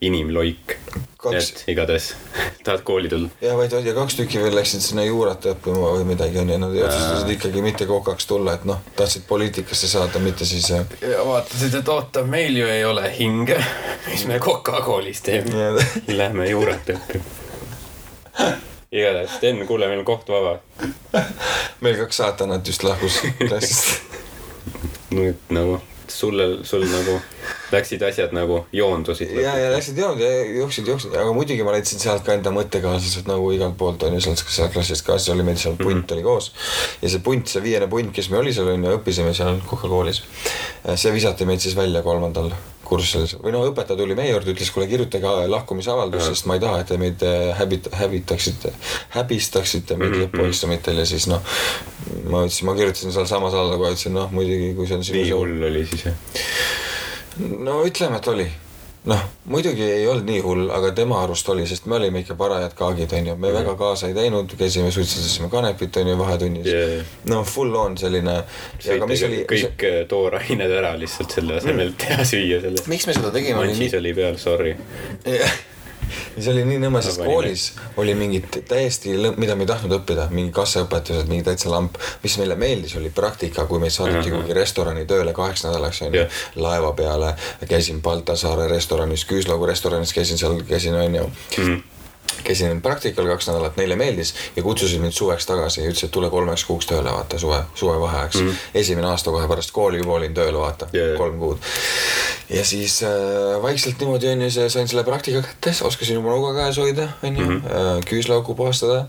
inimloik. 0.00 0.76
Kaks- 1.18 1.48
et 1.50 1.64
igatahes 1.72 2.12
tahad 2.64 2.84
kooli 2.86 3.08
tulla. 3.10 3.28
jah, 3.42 3.56
vaid 3.58 3.72
ja 3.82 3.94
kaks 3.96 4.14
tükki 4.20 4.38
veel 4.42 4.54
läksid 4.54 4.84
sinna 4.84 5.02
juurat 5.02 5.48
õppima 5.50 5.88
või 5.96 6.04
midagi 6.12 6.38
onju, 6.38 6.58
nad 6.62 6.76
otsustasid 6.78 7.32
ikkagi 7.34 7.62
mitte 7.64 7.88
kokaks 7.90 8.26
tulla, 8.30 8.54
et 8.54 8.64
noh, 8.68 8.78
tahtsid 8.96 9.24
poliitikasse 9.26 9.90
saada, 9.90 10.22
mitte 10.22 10.46
siis 10.46 10.68
ja 10.70 10.84
vaatasid, 11.26 11.74
et 11.80 11.88
oota, 11.90 12.22
meil 12.22 12.56
ju 12.60 12.70
ei 12.70 12.84
ole 12.86 13.10
hinge, 13.18 13.58
mis 14.12 14.24
me 14.30 14.38
Koka 14.38 14.78
koolis 14.86 15.20
teeme. 15.26 15.66
Lähme 16.20 16.46
juurat 16.52 16.94
õppima. 16.94 18.54
igatahes, 18.92 19.34
Sten, 19.36 19.64
kuule, 19.66 19.90
meil 19.90 20.04
on 20.04 20.06
koht 20.08 20.30
vaba. 20.30 20.58
meil 21.80 21.98
kaks 22.04 22.22
saatanat 22.22 22.66
just 22.70 22.86
lahkus 22.86 23.18
klassist. 23.42 23.98
nüüd 25.10 25.40
nagu 25.50 25.80
sulle, 26.14 26.48
sul 26.68 26.84
nagu 26.88 27.18
läksid 27.72 28.02
asjad 28.02 28.32
nagu 28.36 28.62
joondusid. 28.72 29.32
ja, 29.42 29.56
ja 29.58 29.72
läksid 29.72 29.98
joonud 29.98 30.22
ja 30.22 30.30
jooksid, 30.60 30.88
jooksid, 30.88 31.14
aga 31.14 31.34
muidugi 31.36 31.66
ma 31.66 31.74
leidsin 31.76 32.00
sealt 32.02 32.24
ka 32.26 32.36
enda 32.36 32.52
mõttekaaslased 32.54 33.28
nagu 33.30 33.50
igalt 33.54 33.76
poolt 33.80 34.06
on 34.08 34.16
ju, 34.16 34.24
sealt, 34.24 34.44
sealt 34.46 34.74
klassist 34.74 35.06
ka, 35.06 35.18
siis 35.18 35.34
oli 35.34 35.46
meil 35.46 35.60
seal 35.60 35.76
punt 35.80 36.16
oli 36.16 36.24
koos. 36.24 36.52
ja 37.02 37.12
see 37.12 37.24
punt, 37.24 37.50
see 37.50 37.64
viiene 37.64 37.90
punt, 37.90 38.12
kes 38.14 38.30
me 38.32 38.40
oli 38.40 38.54
seal 38.56 38.72
on 38.72 38.88
ju, 38.88 38.96
õppisime 39.00 39.34
seal 39.36 39.60
Koka 39.68 39.90
koolis. 39.90 40.22
see 40.94 41.14
visati 41.14 41.48
meid 41.48 41.64
siis 41.64 41.76
välja 41.76 42.02
kolmandal 42.06 42.52
kursusel 42.88 43.26
või 43.42 43.52
no 43.54 43.62
õpetaja 43.68 43.98
tuli 44.00 44.16
meie 44.18 44.32
juurde, 44.32 44.54
ütles, 44.54 44.70
kuule 44.74 44.86
kirjutage 44.90 45.32
lahkumisavaldus, 45.52 46.26
sest 46.30 46.48
ma 46.48 46.56
ei 46.58 46.62
taha, 46.64 46.80
et 46.82 46.88
te 46.92 46.98
meid 47.00 47.22
äh, 47.26 47.52
häbit-, 47.60 47.90
häbitaksite, 48.00 48.72
häbistaksite 49.16 49.96
meid 50.00 50.14
Mhm, 50.16 50.22
lõpueksamitel 50.26 50.98
ja 51.02 51.06
siis 51.08 51.26
noh. 51.30 51.42
ma 52.30 52.44
ütlesin, 52.46 52.66
ma 52.68 52.74
kirjutasin 52.78 53.12
sealsamas 53.14 53.54
alla 53.54 53.76
kohe, 53.76 53.92
ütlesin 53.94 54.16
noh, 54.16 54.30
muidugi, 54.32 54.72
kui 54.78 54.88
see 54.88 54.96
on 55.00 55.04
nii 55.18 55.30
hull 55.36 55.68
oli 55.68 55.84
siis 55.90 56.06
jah? 56.08 56.16
no 57.68 57.82
ütleme, 57.86 58.18
et 58.18 58.28
oli. 58.32 58.48
noh, 59.04 59.20
muidugi 59.44 59.82
ei 59.82 60.06
olnud 60.08 60.26
nii 60.28 60.40
hull, 60.44 60.66
aga 60.74 60.90
tema 60.96 61.22
arust 61.22 61.48
oli, 61.48 61.66
sest 61.68 61.86
me 61.86 61.96
olime 61.98 62.22
ikka 62.24 62.34
parajad 62.38 62.74
kaagid, 62.78 63.12
onju, 63.20 63.36
me 63.40 63.52
väga 63.54 63.74
kaasa 63.78 64.10
ei 64.10 64.16
teinud, 64.16 64.52
käisime, 64.58 64.90
suitsetasime 64.94 65.48
kanepit, 65.52 65.96
onju, 66.02 66.18
vahetunnis 66.18 66.66
Yeah. 66.68 67.06
no 67.30 67.42
full 67.44 67.74
on 67.78 67.96
selline. 67.98 68.42
oli, 68.90 69.44
kõik 69.48 69.84
äh, 69.86 69.98
toorained 70.08 70.74
ära 70.80 70.92
lihtsalt 70.98 71.32
selle 71.38 71.56
asemel, 71.62 71.94
et 71.94 71.98
teha 72.02 72.26
süüa 72.28 72.60
selle. 72.64 72.84
miks 72.90 73.06
me 73.08 73.16
seda 73.16 73.32
tegime, 73.34 73.64
nii, 73.72 73.90
oli 73.98 74.14
peal, 74.18 74.36
sorry. 74.42 74.76
See 76.38 76.52
oli 76.52 76.64
nii 76.68 76.78
nõme, 76.84 77.02
sest 77.04 77.22
koolis 77.22 77.66
oli 77.96 78.14
mingid 78.18 78.60
täiesti, 78.68 79.16
mida 79.36 79.56
me 79.56 79.66
ei 79.66 79.70
tahtnud 79.70 79.98
õppida, 80.00 80.28
mingi 80.30 80.52
kassaõpetused, 80.54 81.28
mingi 81.30 81.46
täitsa 81.46 81.70
lamp. 81.72 81.98
mis 82.22 82.38
meile 82.38 82.56
meeldis, 82.56 82.96
oli 82.96 83.10
praktika, 83.14 83.66
kui 83.66 83.82
meid 83.82 83.94
saadeti 83.94 84.30
kuhugi 84.30 84.56
restorani 84.56 85.06
tööle 85.06 85.32
kaheks 85.36 85.64
nädalaks 85.66 86.02
onju 86.06 86.24
Jah. 86.24 86.40
laeva 86.56 86.92
peale. 86.92 87.34
käisin 87.68 88.02
Baltasaare 88.02 88.68
restoranis, 88.68 89.26
Küüslaugu 89.28 89.66
restoranis 89.66 90.12
käisin 90.12 90.38
seal, 90.38 90.60
käisin 90.68 90.94
onju 90.94 91.30
käisin 92.44 92.82
praktikal 92.82 93.26
kaks 93.26 93.48
nädalat, 93.48 93.76
neile 93.76 93.96
meeldis 93.96 94.34
ja 94.56 94.62
kutsusid 94.62 95.00
mind 95.00 95.12
suveks 95.12 95.46
tagasi 95.46 95.80
ja 95.80 95.90
ütlesid, 95.90 96.08
et 96.08 96.14
tule 96.14 96.30
kolmeks 96.30 96.64
kuuks 96.64 96.86
tööle, 96.86 97.10
vaata 97.12 97.38
suve, 97.38 97.60
suvevaheajaks 97.74 98.40
mm. 98.40 98.48
-hmm. 98.48 98.78
esimene 98.82 99.06
aasta 99.06 99.30
kohe 99.30 99.48
pärast 99.48 99.70
kooli 99.70 99.98
juba 99.98 100.12
olin 100.12 100.34
tööl, 100.34 100.58
vaata 100.58 100.88
Jaa, 100.92 101.06
jaa. 101.06 101.18
kolm 101.18 101.38
kuud. 101.38 101.58
Ja 102.50 102.64
siis 102.64 103.02
äh, 103.02 103.62
vaikselt 103.62 104.00
niimoodi 104.00 104.30
onju, 104.32 104.50
sain 104.50 104.88
selle 104.88 105.04
praktika 105.04 105.42
kätte, 105.44 105.74
oskasin 105.84 106.20
juba 106.20 106.32
nuga 106.32 106.54
käes 106.56 106.78
hoida, 106.80 107.10
onju, 107.22 107.60
küüslauku 108.08 108.56
puhastada. 108.56 109.04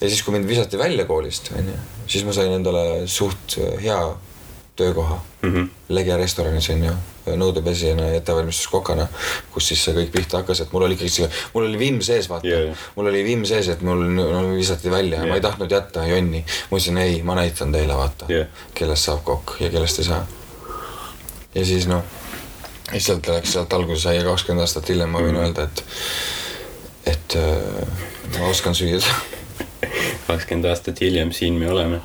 ja 0.00 0.08
siis, 0.08 0.22
kui 0.22 0.36
mind 0.36 0.48
visati 0.48 0.78
välja 0.78 1.06
koolist, 1.08 1.52
onju, 1.56 1.78
siis 2.06 2.26
ma 2.28 2.36
sain 2.36 2.52
endale 2.52 3.06
suht 3.08 3.58
äh, 3.58 3.80
hea 3.82 4.02
töökoha 4.76 5.22
mm. 5.42 5.54
-hmm. 5.54 5.68
Legia 5.88 6.16
restoranis 6.16 6.70
onju, 6.70 6.92
nõudepesijana 7.26 8.06
ja 8.08 8.20
ettevalmistuskokana, 8.20 9.06
kus 9.52 9.68
siis 9.68 9.84
see 9.84 9.94
kõik 9.94 10.12
pihta 10.12 10.40
hakkas, 10.40 10.60
et 10.60 10.72
mul 10.72 10.86
oli 10.86 10.96
ikkagi 10.96 11.10
see, 11.16 11.28
mul 11.54 11.66
oli 11.68 11.78
vimm 11.78 12.00
sees, 12.00 12.28
vaata 12.28 12.48
yeah. 12.48 12.64
jaa.. 12.66 12.76
mul 12.96 13.10
oli 13.12 13.24
vimm 13.24 13.44
sees, 13.44 13.68
et 13.68 13.82
mul 13.82 14.04
no, 14.16 14.40
visati 14.56 14.90
välja 14.90 15.20
ja 15.20 15.28
ma 15.28 15.36
ei 15.36 15.44
tahtnud 15.44 15.70
jätta 15.70 16.06
jonni. 16.06 16.44
ma 16.70 16.78
ütlesin 16.78 16.98
ei, 16.98 17.22
ma 17.22 17.34
näitan 17.34 17.72
teile, 17.72 17.96
vaata 17.96 18.26
Jah. 18.32 18.46
kellest 18.74 19.10
saab 19.10 19.24
kokk 19.24 19.60
ja 19.60 19.70
kellest 19.70 19.98
ei 19.98 20.08
saa. 20.08 20.26
ja 21.54 21.64
siis 21.64 21.86
noh, 21.86 22.02
lihtsalt 22.90 23.28
läks 23.30 23.54
sealt 23.54 23.72
alguse 23.76 24.02
sai 24.02 24.16
ja 24.18 24.24
kakskümmend 24.26 24.64
aastat 24.64 24.88
hiljem 24.90 25.12
ma 25.14 25.22
võin 25.22 25.38
öelda, 25.38 25.68
et, 25.68 25.84
et 27.14 27.36
äh, 27.38 28.00
ma 28.38 28.50
oskan 28.50 28.74
süüa. 28.76 29.00
kakskümmend 30.28 30.70
aastat 30.72 31.00
hiljem 31.04 31.32
siin 31.36 31.60
me 31.60 31.70
oleme 31.70 32.02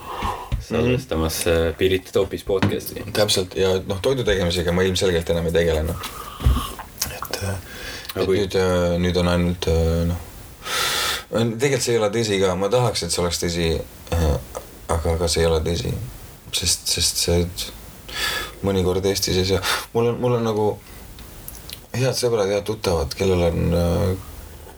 salvestamas 0.67 1.41
mm. 1.45 1.75
Pirita 1.79 2.11
Topis 2.13 2.43
podcast'i. 2.43 3.05
täpselt 3.15 3.55
ja 3.55 3.77
noh, 3.87 3.99
toidu 4.03 4.25
tegemisega 4.27 4.73
ma 4.75 4.83
ilmselgelt 4.83 5.29
enam 5.31 5.47
ei 5.47 5.55
tegele 5.55 5.83
noh. 5.87 6.07
et, 7.07 7.43
et 7.43 8.25
kui- 8.25 8.41
nüüd, 8.41 8.57
nüüd 9.03 9.21
on 9.21 9.31
ainult 9.31 9.69
äh, 9.71 10.09
noh, 10.09 10.23
tegelikult 11.31 11.83
see 11.85 11.95
ei 11.95 12.01
ole 12.01 12.09
tõsi 12.13 12.39
ka, 12.41 12.53
ma 12.59 12.69
tahaks, 12.71 13.03
et 13.03 13.13
see 13.13 13.23
oleks 13.23 13.41
tõsi. 13.43 13.71
aga, 14.13 15.15
aga 15.15 15.27
see 15.27 15.43
ei 15.43 15.49
ole 15.49 15.59
tõsi, 15.65 15.91
sest, 16.55 16.87
sest 16.87 17.23
see 17.25 17.41
mõnikord 18.67 19.05
Eestis 19.09 19.39
ei 19.41 19.49
saa, 19.49 19.61
mul 19.93 20.11
on, 20.11 20.21
mul 20.21 20.37
on 20.39 20.47
nagu 20.47 20.67
head 21.97 22.17
sõbrad, 22.17 22.49
head 22.51 22.65
tuttavad, 22.67 23.13
kellel 23.17 23.47
on 23.49 23.77
äh, 23.77 24.27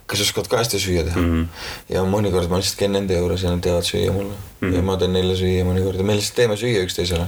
kes 0.09 0.23
oskavad 0.25 0.49
ka 0.49 0.61
hästi 0.61 0.79
süüa 0.81 1.03
teha 1.05 1.21
mm. 1.21 1.33
-hmm. 1.33 1.93
ja 1.93 2.03
mõnikord 2.07 2.49
ma 2.49 2.57
lihtsalt 2.61 2.79
käin 2.79 2.93
nende 2.95 3.17
juures 3.17 3.43
ja 3.43 3.53
nad 3.53 3.61
teevad 3.61 3.85
süüa 3.85 4.13
mulle 4.13 4.33
mm. 4.33 4.69
-hmm. 4.69 4.75
ja 4.75 4.81
ma 4.81 4.97
teen 4.97 5.13
neile 5.13 5.35
süüa 5.37 5.65
mõnikord 5.67 6.01
ja 6.01 6.03
me 6.03 6.15
lihtsalt 6.17 6.35
teeme 6.35 6.57
süüa 6.57 6.83
üksteisele. 6.87 7.27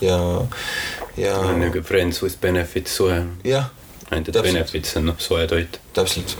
ja, 0.00 0.18
ja 1.16 1.38
on 1.38 1.60
niuke 1.60 1.82
friends 1.82 2.22
with 2.22 2.40
benefits 2.40 2.96
suhe. 2.96 3.22
jah, 3.44 3.70
ainult, 4.10 4.28
et 4.28 4.42
benefits 4.42 4.96
on 4.96 5.06
noh, 5.12 5.18
soe 5.18 5.46
toit. 5.46 5.80
täpselt. 5.92 6.36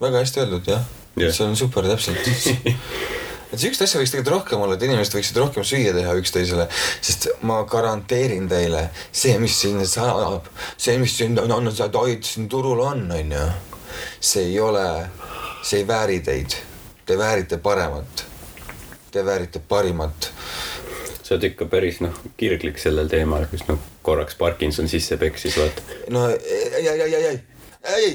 väga 0.00 0.18
hästi 0.18 0.40
öeldud 0.40 0.66
jah 0.66 0.82
Jah. 1.16 1.34
see 1.34 1.46
on 1.46 1.56
super 1.56 1.86
täpselt 1.86 2.18
et 3.54 3.62
siukest 3.62 3.86
asja 3.86 4.00
võiks 4.00 4.12
tegelikult 4.12 4.34
rohkem 4.34 4.64
olla, 4.64 4.76
et 4.76 4.84
inimesed 4.86 5.16
võiksid 5.18 5.38
rohkem 5.40 5.66
süüa 5.66 5.94
teha 5.96 6.14
üksteisele, 6.18 6.66
sest 6.98 7.28
ma 7.46 7.60
garanteerin 7.70 8.48
teile, 8.50 8.88
see, 9.14 9.36
mis 9.42 9.56
siin 9.62 9.80
saab, 9.88 10.50
see, 10.76 10.98
mis 11.02 11.14
siin 11.18 11.38
on, 11.40 11.54
on, 11.58 11.72
see 11.74 11.88
toit 11.94 12.26
siin 12.26 12.50
turul 12.50 12.82
on, 12.84 13.06
onju, 13.14 13.46
see 14.20 14.50
ei 14.50 14.60
ole, 14.60 14.86
see 15.62 15.82
ei 15.82 15.88
vääri 15.88 16.20
teid. 16.26 16.58
Te 17.04 17.18
väärite 17.20 17.58
paremat. 17.60 18.24
Te 19.12 19.24
väärite 19.24 19.60
parimat. 19.68 20.30
sa 21.24 21.34
oled 21.34 21.44
ikka 21.48 21.66
päris 21.72 22.02
noh, 22.04 22.16
kirglik 22.36 22.76
sellel 22.80 23.08
teemal, 23.08 23.46
kus 23.48 23.62
noh, 23.68 23.80
korraks 24.04 24.36
Parkinson 24.36 24.88
sisse 24.92 25.16
peksis, 25.16 25.56
vaata. 25.56 25.82
no 26.12 26.26
ei, 26.28 26.64
ei, 26.80 26.88
ei, 26.88 27.00
ei, 27.00 27.14
ei, 27.14 27.38
ei, 27.94 28.10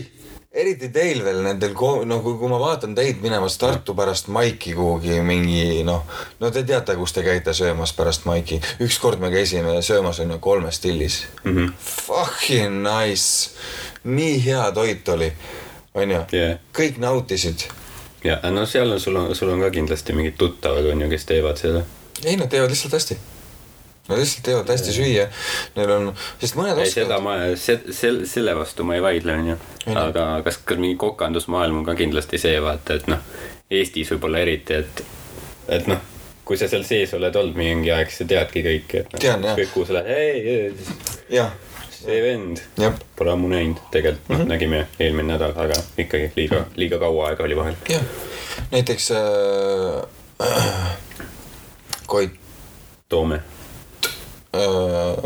eriti 0.52 0.90
teil 0.90 1.22
veel 1.24 1.44
nendel, 1.46 1.76
no 2.10 2.20
kui, 2.26 2.34
kui 2.40 2.50
ma 2.50 2.58
vaatan 2.62 2.96
teid 2.98 3.22
minemas 3.22 3.58
Tartu 3.62 3.94
pärast 3.98 4.32
Maiki 4.34 4.74
kuhugi 4.74 5.20
mingi 5.26 5.84
noh, 5.86 6.06
no 6.40 6.52
te 6.52 6.64
teate, 6.66 6.96
kus 6.98 7.14
te 7.14 7.24
käite 7.26 7.54
söömas 7.54 7.94
pärast 7.94 8.26
Maiki. 8.26 8.62
ükskord 8.82 9.22
me 9.22 9.30
käisime 9.32 9.78
söömas 9.86 10.20
on 10.20 10.32
ju 10.32 10.40
kolmes 10.40 10.82
stillis 10.82 11.26
mm. 11.44 11.56
-hmm. 11.56 11.72
Fucking 11.80 12.82
nice, 12.82 13.50
nii 14.04 14.46
hea 14.46 14.72
toit 14.72 15.10
oli, 15.10 15.34
onju 15.94 16.26
Jah. 16.32 16.58
kõik 16.74 16.98
nautisid. 16.98 17.70
ja 18.24 18.40
no 18.52 18.66
seal 18.66 18.92
on, 18.92 19.00
sul 19.00 19.16
on, 19.16 19.36
sul 19.36 19.50
on 19.50 19.62
ka 19.62 19.70
kindlasti 19.70 20.14
mingid 20.14 20.38
tuttavad 20.38 20.86
on 20.86 21.02
ju, 21.02 21.10
kes 21.10 21.26
teevad 21.26 21.58
seda. 21.58 21.84
ei, 22.26 22.38
nad 22.38 22.50
teevad 22.50 22.70
lihtsalt 22.70 22.94
hästi. 22.94 23.18
Nad 24.10 24.18
lihtsalt 24.18 24.46
teevad 24.48 24.70
hästi 24.74 24.94
süüa, 24.96 25.28
neil 25.76 25.92
on, 25.94 26.08
sest 26.42 26.56
mõned 26.58 26.80
ei, 26.82 26.90
seda 26.90 27.20
ma, 27.22 27.36
see, 27.62 27.78
selle 28.26 28.56
vastu 28.58 28.86
ma 28.88 28.98
ei 28.98 29.04
vaidle, 29.06 29.36
onju. 29.38 29.58
Aga 29.94 30.28
kas, 30.46 30.58
kas 30.66 30.82
mingi 30.82 30.98
kokandusmaailm 31.02 31.82
on 31.82 31.86
ka 31.86 31.94
kindlasti 32.00 32.42
see, 32.42 32.58
vaata, 32.64 32.98
et 32.98 33.10
noh, 33.12 33.22
Eestis 33.70 34.10
võib-olla 34.16 34.42
eriti, 34.42 34.80
et, 34.82 35.04
et 35.78 35.90
noh, 35.92 36.02
kui 36.42 36.58
sa 36.58 36.66
seal 36.72 36.82
sees 36.88 37.14
oled 37.14 37.36
olnud 37.38 37.58
mingi 37.60 37.92
aeg, 37.94 38.10
sa 38.10 38.26
teadki 38.26 38.66
kõike, 38.66 39.04
noh, 39.12 39.22
Tean, 39.22 39.46
jah. 39.46 39.58
kõik, 39.60 39.74
kuhu 39.76 39.86
sa 39.86 40.00
lähed, 40.00 40.10
ei, 40.18 40.74
jah, 41.38 41.54
see 41.94 42.18
vend 42.26 42.64
pole 43.20 43.36
ammu 43.36 43.52
näinud, 43.54 43.84
tegelikult. 43.94 44.32
Noh, 44.34 44.46
nägime 44.50 44.88
eelmine 44.98 45.36
nädal, 45.36 45.54
aga 45.54 45.78
ikkagi 46.02 46.32
liiga, 46.40 46.64
liiga 46.82 46.98
kaua 47.02 47.30
aega 47.30 47.46
oli 47.46 47.60
vahel. 47.60 47.78
jah, 47.94 48.02
näiteks 48.74 49.12
äh, 49.20 50.02
Koit 52.10 52.32
toome. 53.10 53.42
Äh, 54.58 55.20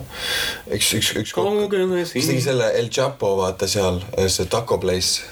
üks, 0.75 0.93
üks, 0.99 1.13
üks 1.21 1.35
kokk, 1.35 1.71
kes 1.71 2.13
tegi 2.13 2.43
selle 2.43 2.73
El 2.79 2.91
Chapo, 2.93 3.35
vaata 3.39 3.69
seal, 3.69 4.01
see 4.27 4.49
Taco 4.51 4.79
Place 4.83 5.23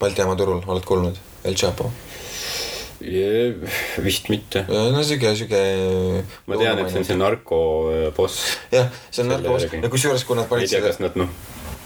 Balti 0.00 0.22
jaama 0.22 0.36
turul, 0.38 0.62
oled 0.66 0.84
kuulnud? 0.88 1.18
El 1.46 1.54
Chapo, 1.54 1.90
vist 4.02 4.30
mitte. 4.32 4.64
no 4.68 5.02
siuke, 5.04 5.34
siuke. 5.36 5.60
ma 6.48 6.56
tean, 6.56 6.80
et 6.80 6.90
see 6.90 7.02
on 7.02 7.04
see 7.04 7.18
narkoboss. 7.20 8.40
jah, 8.72 8.88
see 9.10 9.22
on 9.22 9.34
narkoboss 9.34 9.68
ja 9.68 9.92
kusjuures, 9.92 10.24
kui 10.24 10.38
nad 10.38 10.48
ma 10.48 10.56
ei 10.58 10.64
panid 10.64 10.72
tea, 10.72 10.82
kas 10.84 10.98
nad 11.04 11.18
noh, 11.20 11.30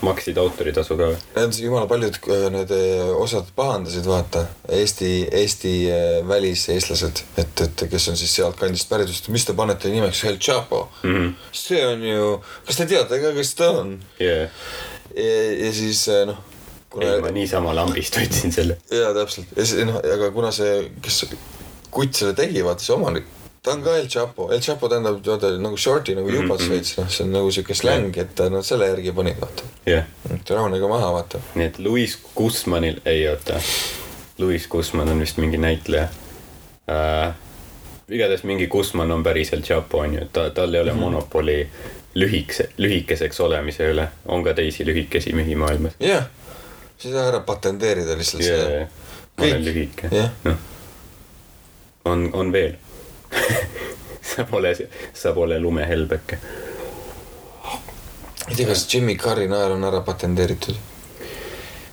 maksid 0.06 0.38
autoritasu 0.40 0.96
ka 0.98 1.10
või? 1.12 1.46
Jumala 1.60 1.88
paljud 1.90 2.16
äh, 2.20 2.44
need 2.54 2.72
äh, 2.74 3.10
osad 3.20 3.48
pahandasid, 3.56 4.06
vaata, 4.08 4.44
Eesti, 4.76 5.10
Eesti 5.40 5.72
äh, 5.92 6.28
väliseestlased, 6.28 7.24
et, 7.40 7.64
et 7.66 7.84
kes 7.90 8.08
on 8.12 8.20
siis 8.20 8.34
sealtkandist 8.38 8.90
pärit, 8.90 9.10
ütlesid, 9.10 9.30
mis 9.34 9.46
te 9.48 9.56
panete 9.56 9.92
nimeks 9.92 10.22
El 10.30 10.38
Chapo 10.38 10.88
mm. 11.02 11.16
-hmm. 11.16 11.34
see 11.52 11.82
on 11.86 12.04
ju, 12.04 12.30
kas 12.66 12.80
te 12.80 12.86
teate 12.86 13.20
ka, 13.22 13.34
kes 13.36 13.54
ta 13.54 13.70
on? 13.82 13.98
jaa, 14.20 14.46
ja, 15.16 15.34
ja 15.66 15.72
siis 15.72 16.06
noh, 16.26 16.38
kuna 16.90 17.14
ei 17.14 17.24
ma 17.24 17.34
niisama 17.34 17.74
lambist 17.74 18.16
võtsin 18.18 18.52
selle. 18.54 18.78
jaa, 18.90 19.14
täpselt, 19.14 19.52
ja 19.56 19.66
siis 19.66 19.86
noh, 19.88 20.00
aga 20.00 20.30
kuna 20.34 20.52
see, 20.54 20.90
kes 21.02 21.24
kutt 21.90 22.14
selle 22.14 22.34
tegi, 22.38 22.64
vaata 22.64 22.84
see 22.84 22.94
omanik, 22.94 23.28
ta 23.62 23.72
on 23.72 23.82
ka 23.82 23.96
El 23.96 24.08
Chapo, 24.08 24.48
El 24.52 24.60
Chapo 24.60 24.88
tähendab 24.88 25.20
vaata 25.26 25.50
nagu 25.60 25.76
short'i 25.76 26.14
nagu 26.16 26.32
jubas 26.32 26.64
veits, 26.68 26.94
noh, 26.98 27.08
see 27.12 27.26
on 27.26 27.34
nagu 27.34 27.50
siuke 27.52 27.76
släng, 27.76 28.16
et 28.22 28.42
nad 28.52 28.64
selle 28.66 28.88
järgi 28.88 29.12
panid, 29.16 29.36
vaata. 29.40 29.68
jah, 29.86 30.08
et 30.32 30.54
rahunege 30.56 30.88
maha, 30.88 31.12
vaata. 31.18 31.42
nii 31.54 31.68
et 31.68 31.78
Louis 31.84 32.16
Guzmanil, 32.36 33.02
ei 33.04 33.26
oota, 33.28 33.60
Louis 34.40 34.66
Guzman 34.68 35.12
on 35.12 35.20
vist 35.20 35.36
mingi 35.42 35.60
näitleja 35.60 36.08
äh,. 36.88 37.34
igatahes 38.08 38.44
mingi 38.48 38.66
Guzman 38.66 39.12
on 39.12 39.22
päriselt 39.22 39.64
Chapo 39.68 40.00
on 40.06 40.14
ju, 40.14 40.26
ta, 40.32 40.48
tal 40.50 40.74
ei 40.74 40.80
ole 40.80 40.92
mm 40.92 40.96
-hmm. 40.96 41.00
monopoli 41.00 41.68
lühikese, 42.14 42.70
lühikeseks 42.76 43.40
olemise 43.40 43.92
üle, 43.92 44.08
on 44.26 44.44
ka 44.44 44.54
teisi 44.54 44.86
lühikesi 44.86 45.32
mehi 45.32 45.54
maailmas. 45.54 45.92
jah, 46.00 46.24
siis 46.98 47.14
ära 47.14 47.40
patenteerida 47.40 48.16
lihtsalt 48.16 48.44
jaa, 48.44 48.66
see. 48.66 48.88
ma 49.36 49.44
olen 49.44 49.64
lühike 49.64 50.08
jah, 50.12 50.30
noh, 50.44 50.56
on, 52.04 52.30
on 52.32 52.52
veel 52.52 52.78
sa 54.30 54.44
pole, 54.50 54.74
sa 55.12 55.32
pole 55.32 55.58
lumehelbeke. 55.60 56.38
ei 58.48 58.54
tea, 58.56 58.66
kas 58.66 58.86
Jimmy 58.94 59.16
Carrey 59.16 59.48
naer 59.48 59.76
on 59.76 59.84
ära 59.84 60.00
patenteeritud? 60.06 60.78